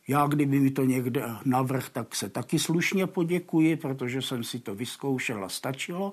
Já, 0.09 0.27
kdyby 0.27 0.61
mi 0.61 0.71
to 0.71 0.85
někde 0.85 1.25
navrh, 1.45 1.89
tak 1.89 2.15
se 2.15 2.29
taky 2.29 2.59
slušně 2.59 3.07
poděkuji, 3.07 3.77
protože 3.77 4.23
jsem 4.23 4.45
si 4.45 4.59
to 4.59 4.75
vyzkoušel 4.75 5.45
a 5.45 5.49
stačilo. 5.49 6.13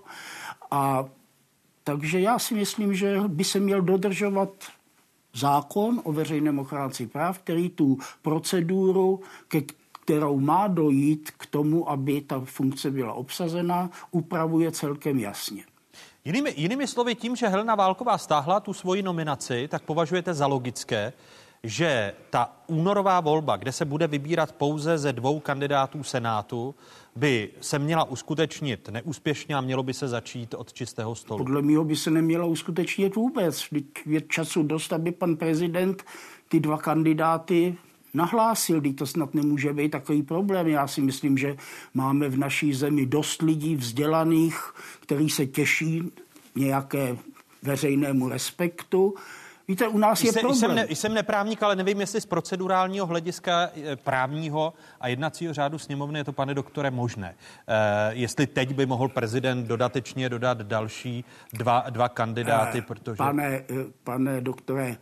A 0.72 1.05
takže 1.84 2.19
já 2.19 2.39
si 2.39 2.53
myslím, 2.53 2.93
že 2.93 3.19
by 3.27 3.43
se 3.43 3.59
měl 3.59 3.81
dodržovat 3.81 4.49
zákon 5.34 6.01
o 6.03 6.11
veřejném 6.11 6.59
ochránci 6.59 7.07
práv, 7.07 7.39
který 7.39 7.69
tu 7.69 7.97
proceduru, 8.22 9.22
ke 9.47 9.61
kterou 9.91 10.39
má 10.39 10.68
dojít 10.68 11.31
k 11.31 11.45
tomu, 11.45 11.89
aby 11.89 12.22
ta 12.22 12.41
funkce 12.45 12.91
byla 12.91 13.13
obsazena, 13.13 13.89
upravuje 14.11 14.72
celkem 14.72 15.19
jasně. 15.19 15.63
Jinými, 16.26 16.53
jinými 16.57 16.88
slovy, 16.88 17.15
tím, 17.15 17.35
že 17.35 17.47
Helena 17.47 17.76
Válková 17.76 18.18
stáhla 18.18 18.59
tu 18.59 18.73
svoji 18.73 19.03
nominaci, 19.03 19.68
tak 19.68 19.84
považujete 19.84 20.34
za 20.34 20.47
logické, 20.47 21.13
že 21.63 22.13
ta 22.29 22.55
únorová 22.67 23.19
volba, 23.19 23.57
kde 23.57 23.71
se 23.71 23.85
bude 23.85 24.07
vybírat 24.07 24.51
pouze 24.51 24.97
ze 24.97 25.13
dvou 25.13 25.39
kandidátů 25.39 26.03
Senátu, 26.03 26.75
by 27.15 27.49
se 27.61 27.79
měla 27.79 28.03
uskutečnit 28.03 28.89
neúspěšně 28.89 29.55
a 29.55 29.61
mělo 29.61 29.83
by 29.83 29.93
se 29.93 30.07
začít 30.07 30.53
od 30.53 30.73
čistého 30.73 31.15
stolu? 31.15 31.38
Podle 31.38 31.61
mého 31.61 31.83
by 31.83 31.95
se 31.95 32.11
neměla 32.11 32.45
uskutečnit 32.45 33.15
vůbec. 33.15 33.65
Je 34.05 34.21
času 34.21 34.63
dost, 34.63 34.93
aby 34.93 35.11
pan 35.11 35.35
prezident 35.35 36.03
ty 36.49 36.59
dva 36.59 36.77
kandidáty 36.77 37.75
nahlásil, 38.13 38.81
když 38.81 38.95
to 38.95 39.05
snad 39.07 39.33
nemůže 39.33 39.73
být 39.73 39.89
takový 39.89 40.23
problém. 40.23 40.67
Já 40.67 40.88
si 40.88 41.01
myslím, 41.01 41.38
že 41.38 41.55
máme 41.93 42.29
v 42.29 42.38
naší 42.38 42.73
zemi 42.73 43.05
dost 43.05 43.41
lidí 43.41 43.75
vzdělaných, 43.75 44.73
kteří 44.99 45.29
se 45.29 45.45
těší 45.45 46.11
nějaké 46.55 47.17
veřejnému 47.63 48.29
respektu 48.29 49.13
Víte, 49.72 49.88
u 49.88 49.98
nás 49.98 50.23
je 50.23 50.31
jsem, 50.31 50.39
problém. 50.39 50.60
Jsem, 50.60 50.76
ne, 50.76 50.85
jsem 50.89 51.14
neprávník, 51.14 51.64
ale 51.64 51.76
nevím, 51.76 52.02
jestli 52.02 52.22
z 52.22 52.26
procedurálního 52.26 53.06
hlediska 53.06 53.69
eh, 53.76 53.95
právního 53.95 54.73
a 54.99 55.07
jednacího 55.07 55.53
řádu 55.53 55.77
sněmovny 55.77 56.19
je 56.19 56.23
to, 56.23 56.34
pane 56.34 56.53
doktore, 56.53 56.91
možné. 56.91 57.35
Uh, 57.35 57.76
jestli 58.10 58.48
teď 58.48 58.73
by 58.73 58.85
mohl 58.85 59.07
prezident 59.07 59.68
dodatečně 59.68 60.30
dodat 60.30 60.57
další 60.57 61.26
dva, 61.53 61.85
dva 61.89 62.10
kandidáty, 62.10 62.80
uh, 62.80 62.85
protože... 62.85 63.15
Pane, 63.15 63.64
pane 64.03 64.41
doktore, 64.41 64.98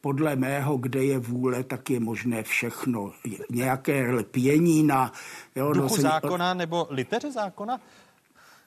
podle 0.00 0.36
mého, 0.36 0.76
kde 0.76 1.04
je 1.04 1.18
vůle, 1.18 1.64
tak 1.64 1.90
je 1.90 2.00
možné 2.00 2.42
všechno. 2.42 3.12
Nějaké 3.50 4.10
lpění 4.10 4.82
na... 4.82 5.12
Jo, 5.56 5.72
Duchu 5.72 5.96
no, 5.96 6.02
zákona 6.02 6.54
nebo 6.54 6.86
liteře 6.90 7.32
zákona? 7.32 7.80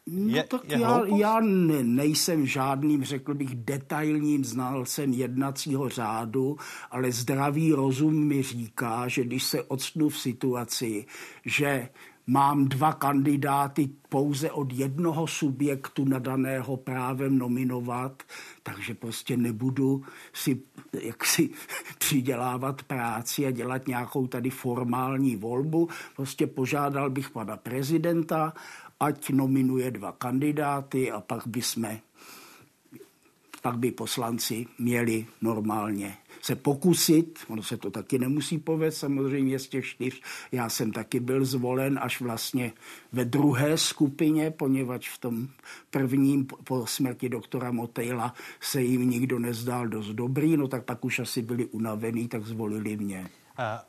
No 0.08 0.36
je, 0.36 0.44
tak 0.44 0.70
je 0.70 0.80
já, 0.80 1.02
já 1.06 1.40
ne, 1.40 1.84
nejsem 1.84 2.46
žádným, 2.46 3.04
řekl 3.04 3.34
bych, 3.34 3.56
detailním 3.56 4.46
znalcem 4.46 5.14
jednacího 5.14 5.90
řádu, 5.90 6.58
ale 6.92 7.12
zdravý 7.12 7.72
rozum 7.72 8.28
mi 8.28 8.44
říká, 8.44 9.08
že 9.08 9.24
když 9.24 9.44
se 9.44 9.64
odstnu 9.64 10.10
v 10.10 10.18
situaci, 10.18 11.06
že 11.46 11.90
mám 12.28 12.66
dva 12.66 12.94
kandidáty 12.94 13.90
pouze 14.10 14.52
od 14.52 14.74
jednoho 14.74 15.28
subjektu 15.28 16.06
nadaného 16.06 16.78
právem 16.78 17.38
nominovat, 17.38 18.24
takže 18.64 18.94
prostě 18.94 19.38
nebudu 19.38 20.04
si 20.34 20.62
jaksi 21.02 21.50
přidělávat 21.98 22.84
práci 22.84 23.46
a 23.46 23.52
dělat 23.52 23.88
nějakou 23.88 24.28
tady 24.28 24.50
formální 24.50 25.36
volbu. 25.36 25.90
Prostě 26.16 26.48
požádal 26.48 27.10
bych 27.10 27.30
pana 27.30 27.58
prezidenta, 27.58 28.54
ať 29.00 29.30
nominuje 29.30 29.92
dva 29.92 30.12
kandidáty 30.12 31.12
a 31.12 31.22
pak 31.22 31.48
by 31.48 31.62
jsme, 31.62 32.02
pak 33.62 33.78
by 33.78 33.92
poslanci 33.92 34.66
měli 34.80 35.26
normálně 35.42 36.18
se 36.46 36.56
pokusit, 36.56 37.40
ono 37.48 37.64
se 37.64 37.78
to 37.78 37.92
taky 37.92 38.20
nemusí 38.20 38.58
povést 38.58 38.98
samozřejmě 38.98 39.60
z 39.60 39.68
těch 39.68 39.86
čtyř. 39.86 40.22
Já 40.52 40.70
jsem 40.70 40.92
taky 40.92 41.20
byl 41.20 41.46
zvolen 41.46 42.00
až 42.02 42.22
vlastně 42.22 42.74
ve 43.12 43.26
druhé 43.26 43.78
skupině, 43.78 44.52
poněvadž 44.52 45.10
v 45.10 45.18
tom 45.18 45.48
prvním 45.90 46.46
po 46.46 46.88
smrti 46.88 47.30
doktora 47.30 47.72
Motejla 47.72 48.34
se 48.62 48.82
jim 48.82 49.10
nikdo 49.10 49.40
nezdál 49.40 49.88
dost 49.88 50.08
dobrý, 50.08 50.58
no 50.58 50.68
tak 50.68 50.84
pak 50.84 51.06
už 51.06 51.20
asi 51.20 51.42
byli 51.42 51.66
unavený, 51.66 52.28
tak 52.28 52.46
zvolili 52.46 52.98
mě. 52.98 53.30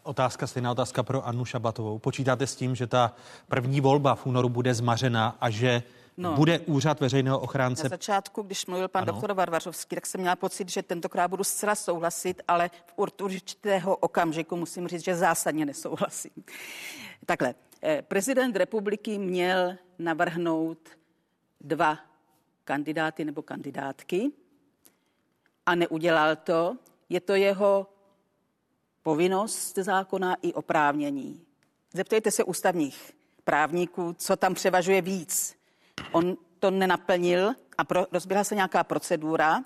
Otázka, 0.03 0.47
stejná 0.47 0.71
otázka 0.71 1.03
pro 1.03 1.27
Annu 1.27 1.45
Šabatovou. 1.45 1.99
Počítáte 1.99 2.47
s 2.47 2.57
tím, 2.57 2.75
že 2.75 2.87
ta 2.87 3.13
první 3.49 3.81
volba 3.81 4.15
v 4.15 4.27
únoru 4.27 4.49
bude 4.49 4.75
zmařena 4.75 5.37
a 5.41 5.51
že 5.51 5.83
No. 6.19 6.33
Bude 6.35 6.59
úřad 6.59 7.01
veřejného 7.01 7.39
ochránce. 7.41 7.83
Na 7.83 7.89
začátku, 7.89 8.43
když 8.43 8.67
mluvil 8.67 8.89
pan 8.89 9.03
ano. 9.03 9.13
doktor 9.13 9.33
Varvařovský, 9.33 9.95
tak 9.95 10.07
jsem 10.07 10.21
měla 10.21 10.37
pocit, 10.37 10.69
že 10.69 10.83
tentokrát 10.83 11.29
budu 11.29 11.45
zcela 11.45 11.75
souhlasit, 11.75 12.43
ale 12.49 12.71
v 12.87 12.93
určitého 12.97 13.97
okamžiku 13.97 14.57
musím 14.57 14.89
říct, 14.89 15.05
že 15.05 15.17
zásadně 15.17 15.67
nesouhlasím. 15.67 16.45
Takhle, 17.27 17.55
eh, 17.83 18.03
prezident 18.03 18.57
republiky 18.57 19.19
měl 19.19 19.75
navrhnout 19.99 20.79
dva 21.61 21.99
kandidáty 22.65 23.25
nebo 23.25 23.43
kandidátky 23.43 24.31
a 25.67 25.75
neudělal 25.75 26.37
to. 26.37 26.77
Je 27.09 27.21
to 27.21 27.35
jeho 27.35 27.87
povinnost 29.07 29.75
zákona 29.79 30.37
i 30.43 30.53
oprávnění. 30.53 31.47
Zeptejte 31.95 32.31
se 32.31 32.45
ústavních 32.45 33.13
právníků, 33.45 34.15
co 34.19 34.37
tam 34.37 34.55
převažuje 34.55 35.03
víc. 35.03 35.57
On 36.13 36.37
to 36.59 36.71
nenaplnil 36.71 37.55
a 37.79 37.85
pro, 37.85 38.07
rozběhla 38.13 38.45
se 38.45 38.55
nějaká 38.55 38.85
procedura. 38.85 39.65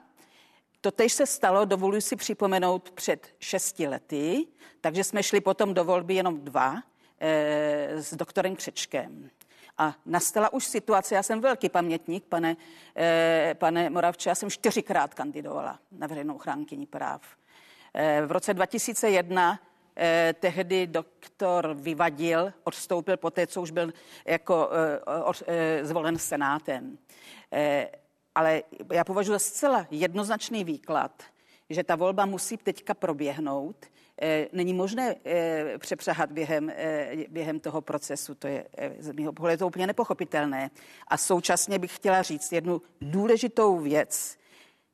To 0.80 0.90
tež 0.90 1.12
se 1.12 1.26
stalo, 1.26 1.64
dovoluji 1.64 2.00
si 2.00 2.16
připomenout, 2.16 2.90
před 2.90 3.34
šesti 3.38 3.88
lety, 3.88 4.46
takže 4.80 5.04
jsme 5.04 5.22
šli 5.22 5.40
potom 5.40 5.74
do 5.74 5.84
volby 5.84 6.14
jenom 6.14 6.40
dva 6.40 6.82
e, 7.20 8.02
s 8.02 8.14
doktorem 8.14 8.56
Křečkem. 8.56 9.30
A 9.78 9.94
nastala 10.06 10.52
už 10.52 10.64
situace, 10.66 11.14
já 11.14 11.22
jsem 11.22 11.40
velký 11.40 11.68
pamětník, 11.68 12.24
pane, 12.24 12.56
e, 12.96 13.54
pane 13.58 13.90
Moravče, 13.90 14.28
já 14.28 14.34
jsem 14.34 14.50
čtyřikrát 14.50 15.14
kandidovala 15.14 15.78
na 15.92 16.06
veřejnou 16.06 16.38
chránkyni 16.38 16.86
práv. 16.86 17.39
Eh, 17.94 18.22
v 18.26 18.32
roce 18.32 18.54
2001 18.54 19.60
eh, 19.96 20.34
tehdy 20.40 20.86
doktor 20.86 21.74
Vyvadil 21.74 22.52
odstoupil 22.64 23.16
po 23.16 23.30
té, 23.30 23.46
co 23.46 23.62
už 23.62 23.70
byl 23.70 23.92
jako 24.24 24.70
eh, 25.46 25.84
zvolen 25.84 26.18
senátem. 26.18 26.98
Ale 28.34 28.62
já 28.92 29.04
považuji 29.04 29.32
za 29.32 29.38
zcela 29.38 29.86
jednoznačný 29.90 30.64
výklad, 30.64 31.22
že 31.70 31.84
ta 31.84 31.96
volba 31.96 32.26
musí 32.26 32.56
teďka 32.56 32.94
proběhnout. 32.94 33.86
Není 34.52 34.74
možné 34.74 35.14
přepřehat 35.78 36.32
během, 36.32 36.72
během 37.28 37.60
toho 37.60 37.80
procesu, 37.80 38.34
to 38.34 38.46
je 38.46 38.66
z 38.98 39.12
mého 39.12 39.32
pohledu 39.32 39.58
to 39.58 39.66
úplně 39.66 39.86
nepochopitelné. 39.86 40.70
A 41.08 41.16
současně 41.16 41.78
bych 41.78 41.96
chtěla 41.96 42.22
říct 42.22 42.52
jednu 42.52 42.82
důležitou 43.00 43.78
věc. 43.78 44.36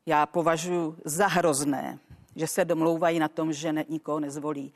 Já 0.06 0.26
považuji 0.26 0.96
za 1.04 1.26
hrozné, 1.26 1.98
že 2.36 2.46
se 2.46 2.64
domlouvají 2.64 3.18
na 3.18 3.28
tom, 3.28 3.52
že 3.52 3.72
ne, 3.72 3.84
nikoho 3.88 4.20
nezvolí. 4.20 4.72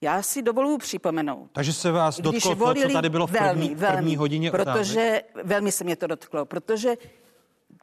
Já 0.00 0.22
si 0.22 0.42
dovoluji 0.42 0.78
připomenout. 0.78 1.50
Takže 1.52 1.72
se 1.72 1.90
vás 1.92 2.20
dotklo 2.20 2.56
to, 2.56 2.74
co 2.74 2.88
tady 2.92 3.08
bylo 3.10 3.26
v 3.26 3.30
první, 3.30 3.46
velmi, 3.46 3.74
velmi, 3.74 3.96
první 3.96 4.16
hodině 4.16 4.50
Protože 4.50 5.22
otázek. 5.24 5.46
velmi 5.46 5.72
se 5.72 5.84
mě 5.84 5.96
to 5.96 6.06
dotklo, 6.06 6.44
protože 6.46 6.96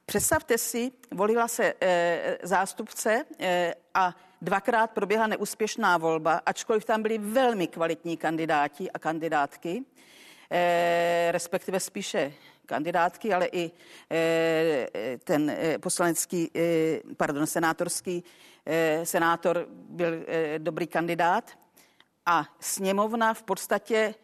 představte 0.05 0.57
si, 0.57 0.91
volila 1.11 1.47
se 1.47 1.73
e, 1.81 2.37
zástupce 2.43 3.25
e, 3.39 3.73
a 3.93 4.15
dvakrát 4.41 4.91
proběhla 4.91 5.27
neúspěšná 5.27 5.97
volba, 5.97 6.41
ačkoliv 6.45 6.85
tam 6.85 7.01
byli 7.01 7.17
velmi 7.17 7.67
kvalitní 7.67 8.17
kandidáti 8.17 8.91
a 8.91 8.99
kandidátky, 8.99 9.83
e, 10.51 11.29
respektive 11.31 11.79
spíše 11.79 12.33
kandidátky, 12.65 13.33
ale 13.33 13.45
i 13.51 13.71
e, 14.11 14.87
ten 15.23 15.49
e, 15.49 15.77
poslanecký, 15.77 16.51
e, 16.55 16.99
pardon, 17.17 17.47
senátorský 17.47 18.23
senátor 19.03 19.65
byl 19.69 20.13
eh, 20.27 20.59
dobrý 20.59 20.87
kandidát. 20.87 21.51
A 22.25 22.45
sněmovna 22.59 23.33
v 23.33 23.43
podstatě 23.43 24.15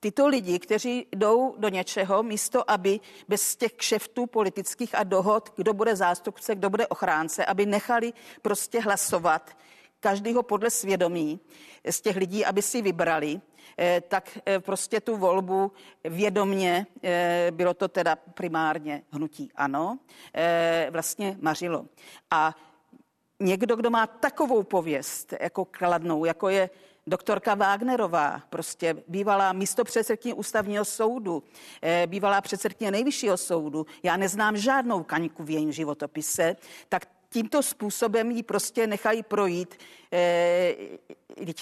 tyto 0.00 0.26
lidi, 0.26 0.58
kteří 0.58 1.06
jdou 1.12 1.54
do 1.58 1.68
něčeho, 1.68 2.22
místo 2.22 2.70
aby 2.70 3.00
bez 3.28 3.56
těch 3.56 3.72
kšeftů 3.72 4.26
politických 4.26 4.94
a 4.94 5.02
dohod, 5.02 5.52
kdo 5.56 5.74
bude 5.74 5.96
zástupce, 5.96 6.54
kdo 6.54 6.70
bude 6.70 6.86
ochránce, 6.86 7.44
aby 7.44 7.66
nechali 7.66 8.12
prostě 8.42 8.80
hlasovat 8.80 9.56
každýho 10.00 10.42
podle 10.42 10.70
svědomí 10.70 11.40
z 11.90 12.00
těch 12.00 12.16
lidí, 12.16 12.44
aby 12.44 12.62
si 12.62 12.82
vybrali, 12.82 13.40
eh, 13.40 13.53
tak 14.08 14.38
eh, 14.46 14.60
prostě 14.60 15.00
tu 15.00 15.16
volbu 15.16 15.72
vědomně, 16.04 16.86
eh, 17.02 17.46
bylo 17.50 17.74
to 17.74 17.88
teda 17.88 18.16
primárně 18.16 19.02
hnutí 19.10 19.50
ano, 19.54 19.98
vlastně 20.90 21.36
mařilo. 21.40 21.86
A 22.30 22.54
někdo, 23.40 23.76
kdo 23.76 23.90
má 23.90 24.06
takovou 24.06 24.62
pověst 24.62 25.34
jako 25.40 25.64
kladnou, 25.64 26.24
jako 26.24 26.48
je 26.48 26.70
doktorka 27.06 27.54
Wagnerová, 27.54 28.42
prostě 28.50 28.96
bývalá 29.08 29.52
místopředsedkyně 29.52 30.34
ústavního 30.34 30.84
soudu, 30.84 31.42
eh, 31.82 32.06
bývalá 32.06 32.40
předsedkyně 32.40 32.90
nejvyššího 32.90 33.36
soudu, 33.36 33.86
já 34.02 34.16
neznám 34.16 34.56
žádnou 34.56 35.02
kaňku 35.02 35.44
v 35.44 35.50
jejím 35.50 35.72
životopise, 35.72 36.56
tak 36.88 37.06
tímto 37.28 37.62
způsobem 37.62 38.30
ji 38.30 38.42
prostě 38.42 38.86
nechají 38.86 39.22
projít. 39.22 39.74
E, 40.12 40.74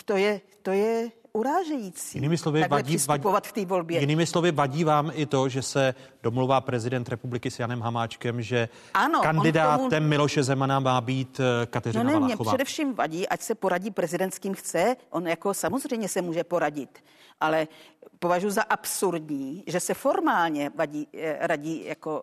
to 0.05 0.17
je, 0.17 0.41
to 0.63 0.71
je 0.71 1.11
urážející. 1.33 2.19
Jinými 2.19 2.39
slovy, 2.39 2.61
vadí, 2.61 2.97
vadí, 3.09 3.25
v 3.49 3.53
té 3.53 3.65
volbě. 3.65 4.01
Jinými 4.01 4.27
slovy, 4.27 4.53
vadí 4.53 4.85
vám 4.85 5.11
i 5.15 5.27
to, 5.27 5.49
že 5.49 5.63
se 5.63 5.95
domluvá 6.23 6.61
prezident 6.61 7.09
republiky 7.09 7.51
s 7.51 7.59
Janem 7.59 7.81
Hamáčkem, 7.81 8.43
že 8.43 8.69
ano, 8.95 9.21
kandidátem 9.21 9.91
tomu... 9.91 10.09
Miloše 10.09 10.43
Zemana 10.43 10.81
má 10.81 11.01
být 11.01 11.41
eh, 11.41 11.67
Kateřina 11.67 12.05
no 12.05 12.11
ne, 12.11 12.15
Valachová. 12.15 12.51
Mě 12.51 12.57
především 12.57 12.95
vadí, 12.95 13.29
ať 13.29 13.41
se 13.41 13.55
poradí 13.55 13.91
prezident 13.91 14.35
s 14.35 14.39
kým 14.39 14.55
chce. 14.55 14.97
On 15.11 15.29
jako 15.29 15.55
samozřejmě 15.55 16.09
se 16.09 16.23
může 16.23 16.45
poradit, 16.45 16.99
ale 17.41 17.69
považuji 18.19 18.51
za 18.51 18.63
absurdní, 18.63 19.65
že 19.67 19.81
se 19.81 19.95
formálně 19.95 20.71
vadí, 20.75 21.09
eh, 21.15 21.39
radí 21.41 21.85
jako 21.85 22.23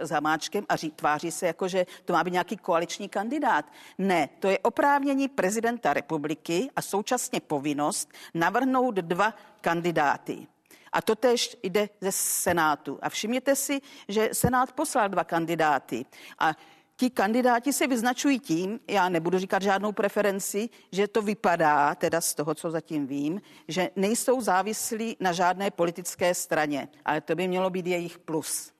e, 0.00 0.06
s 0.06 0.10
Hamáčkem 0.10 0.66
a 0.68 0.76
ří, 0.76 0.90
tváří 0.90 1.30
se 1.30 1.46
jako, 1.46 1.68
že 1.68 1.86
to 2.04 2.12
má 2.12 2.24
být 2.24 2.30
nějaký 2.30 2.56
koaliční 2.56 3.08
kandidát. 3.08 3.64
Ne, 3.98 4.28
to 4.38 4.48
je 4.48 4.58
oprávnění 4.58 5.28
prezidenta 5.28 5.94
republiky 5.94 6.70
a 6.76 6.82
současně 6.82 7.40
povinnost 7.40 8.12
navrhnout 8.34 8.94
dva 8.94 9.34
kandidáty. 9.60 10.46
A 10.92 11.02
to 11.02 11.14
tež 11.14 11.56
jde 11.62 11.88
ze 12.00 12.12
Senátu. 12.12 12.98
A 13.02 13.08
všimněte 13.08 13.56
si, 13.56 13.80
že 14.08 14.30
Senát 14.32 14.72
poslal 14.72 15.08
dva 15.08 15.24
kandidáty. 15.24 16.06
A 16.38 16.54
ti 17.00 17.10
kandidáti 17.10 17.72
se 17.72 17.86
vyznačují 17.86 18.40
tím, 18.40 18.80
já 18.88 19.08
nebudu 19.08 19.38
říkat 19.38 19.62
žádnou 19.62 19.92
preferenci, 19.92 20.68
že 20.92 21.08
to 21.08 21.22
vypadá, 21.22 21.94
teda 21.94 22.20
z 22.20 22.34
toho, 22.34 22.54
co 22.54 22.70
zatím 22.70 23.06
vím, 23.06 23.40
že 23.68 23.90
nejsou 23.96 24.40
závislí 24.40 25.16
na 25.20 25.32
žádné 25.32 25.70
politické 25.70 26.34
straně, 26.34 26.88
ale 27.04 27.20
to 27.20 27.34
by 27.34 27.48
mělo 27.48 27.70
být 27.70 27.86
jejich 27.86 28.18
plus. 28.18 28.72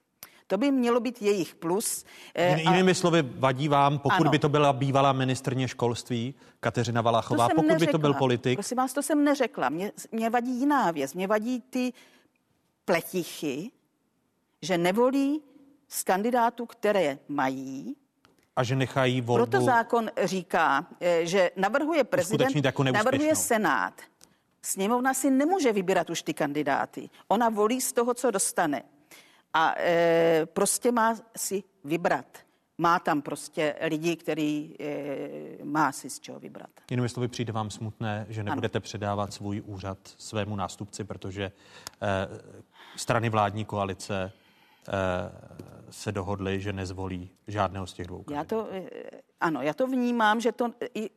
To 0.47 0.57
by 0.57 0.71
mělo 0.71 0.99
být 0.99 1.21
jejich 1.21 1.55
plus. 1.55 2.05
Eh, 2.35 2.59
jinými 2.59 2.91
a... 2.91 2.93
slovy, 2.93 3.21
vadí 3.21 3.67
vám, 3.67 3.99
pokud 3.99 4.21
ano. 4.21 4.31
by 4.31 4.39
to 4.39 4.49
byla 4.49 4.73
bývalá 4.73 5.13
ministrně 5.13 5.67
školství 5.67 6.35
Kateřina 6.59 7.01
Valachová, 7.01 7.49
pokud 7.49 7.67
neřekla. 7.67 7.85
by 7.85 7.91
to 7.91 7.97
byl 7.97 8.13
politik? 8.13 8.57
Prosím 8.57 8.77
vás, 8.77 8.93
to 8.93 9.03
jsem 9.03 9.23
neřekla. 9.23 9.69
Mě, 9.69 9.91
mě 10.11 10.29
vadí 10.29 10.59
jiná 10.59 10.91
věc. 10.91 11.13
Mě 11.13 11.27
vadí 11.27 11.61
ty 11.61 11.93
pletichy, 12.85 13.71
že 14.61 14.77
nevolí 14.77 15.41
z 15.87 16.03
kandidátů, 16.03 16.65
které 16.65 17.17
mají, 17.27 17.95
a 18.55 18.63
že 18.63 18.75
nechají 18.75 19.21
volbu... 19.21 19.45
Proto 19.45 19.65
zákon 19.65 20.09
říká, 20.23 20.87
eh, 20.99 21.25
že 21.25 21.51
navrhuje 21.55 22.03
prezident, 22.03 22.65
jako 22.65 22.83
navrhuje 22.83 23.35
senát. 23.35 23.93
Sněmovna 24.61 25.13
si 25.13 25.29
nemůže 25.29 25.73
vybírat 25.73 26.09
už 26.09 26.21
ty 26.21 26.33
kandidáty. 26.33 27.09
Ona 27.27 27.49
volí 27.49 27.81
z 27.81 27.93
toho, 27.93 28.13
co 28.13 28.31
dostane. 28.31 28.83
A 29.53 29.73
e, 29.77 30.45
prostě 30.45 30.91
má 30.91 31.15
si 31.37 31.63
vybrat. 31.83 32.25
Má 32.77 32.99
tam 32.99 33.21
prostě 33.21 33.75
lidi, 33.81 34.15
který 34.15 34.75
e, 34.79 35.63
má 35.63 35.91
si 35.91 36.09
z 36.09 36.19
čeho 36.19 36.39
vybrat. 36.39 36.69
Jinými 36.91 37.09
slovy, 37.09 37.27
přijde 37.27 37.53
vám 37.53 37.69
smutné, 37.69 38.25
že 38.29 38.43
nebudete 38.43 38.77
ano. 38.77 38.81
předávat 38.81 39.33
svůj 39.33 39.61
úřad 39.65 39.97
svému 40.17 40.55
nástupci, 40.55 41.03
protože 41.03 41.43
e, 41.43 41.51
strany 42.95 43.29
vládní 43.29 43.65
koalice 43.65 44.31
Eh, 44.87 45.31
se 45.91 46.11
dohodli, 46.11 46.61
že 46.61 46.73
nezvolí 46.73 47.29
žádného 47.47 47.87
z 47.87 47.93
těch 47.93 48.07
dvou. 48.07 48.23
Já 48.31 48.43
to, 48.43 48.67
eh, 48.71 48.89
ano, 49.41 49.61
já 49.61 49.73
to 49.73 49.87
vnímám, 49.87 50.41
že 50.41 50.51
to 50.51 50.71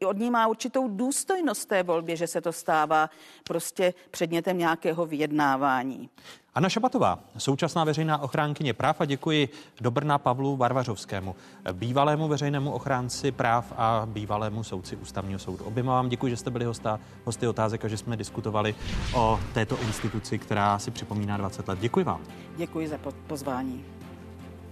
od 0.06 0.18
ní 0.18 0.30
má 0.30 0.46
určitou 0.46 0.88
důstojnost 0.88 1.68
té 1.68 1.82
volbě, 1.82 2.16
že 2.16 2.26
se 2.26 2.40
to 2.40 2.52
stává 2.52 3.10
prostě 3.44 3.94
předmětem 4.10 4.58
nějakého 4.58 5.06
vyjednávání. 5.06 6.10
Anna 6.54 6.68
Šabatová, 6.68 7.18
současná 7.38 7.84
veřejná 7.84 8.18
ochránkyně 8.18 8.74
práv 8.74 9.00
a 9.00 9.04
děkuji 9.04 9.48
do 9.80 9.90
Brna 9.90 10.18
Pavlu 10.18 10.56
Varvařovskému, 10.56 11.36
bývalému 11.72 12.28
veřejnému 12.28 12.72
ochránci 12.72 13.32
práv 13.32 13.72
a 13.76 14.02
bývalému 14.06 14.64
soudci 14.64 14.96
ústavního 14.96 15.38
soudu. 15.38 15.64
Oběma 15.64 15.92
vám 15.92 16.08
děkuji, 16.08 16.30
že 16.30 16.36
jste 16.36 16.50
byli 16.50 16.64
hosta, 16.64 17.00
hosty 17.24 17.48
otázek 17.48 17.84
a 17.84 17.88
že 17.88 17.96
jsme 17.96 18.16
diskutovali 18.16 18.74
o 19.14 19.40
této 19.54 19.80
instituci, 19.80 20.38
která 20.38 20.78
si 20.78 20.90
připomíná 20.90 21.36
20 21.36 21.68
let. 21.68 21.78
Děkuji 21.78 22.04
vám. 22.04 22.20
Děkuji 22.56 22.88
za 22.88 22.98
pozvání. 23.26 24.03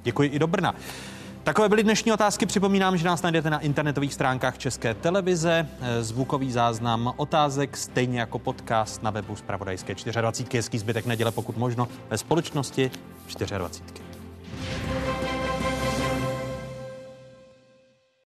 Děkuji 0.02 0.28
i 0.28 0.38
do 0.38 0.46
Brna. 0.46 0.74
Takové 1.44 1.68
byly 1.68 1.82
dnešní 1.82 2.12
otázky. 2.12 2.46
Připomínám, 2.46 2.96
že 2.96 3.06
nás 3.06 3.22
najdete 3.22 3.50
na 3.50 3.58
internetových 3.58 4.14
stránkách 4.14 4.58
České 4.58 4.94
televize. 4.94 5.68
Zvukový 6.00 6.52
záznam 6.52 7.12
otázek, 7.16 7.76
stejně 7.76 8.20
jako 8.20 8.38
podcast 8.38 9.02
na 9.02 9.10
webu 9.10 9.36
Spravodajské 9.36 9.94
24. 10.20 10.58
Hezký 10.58 10.78
zbytek 10.78 11.06
neděle, 11.06 11.30
pokud 11.30 11.56
možno, 11.56 11.88
ve 12.10 12.18
společnosti 12.18 12.90
24. 13.58 14.01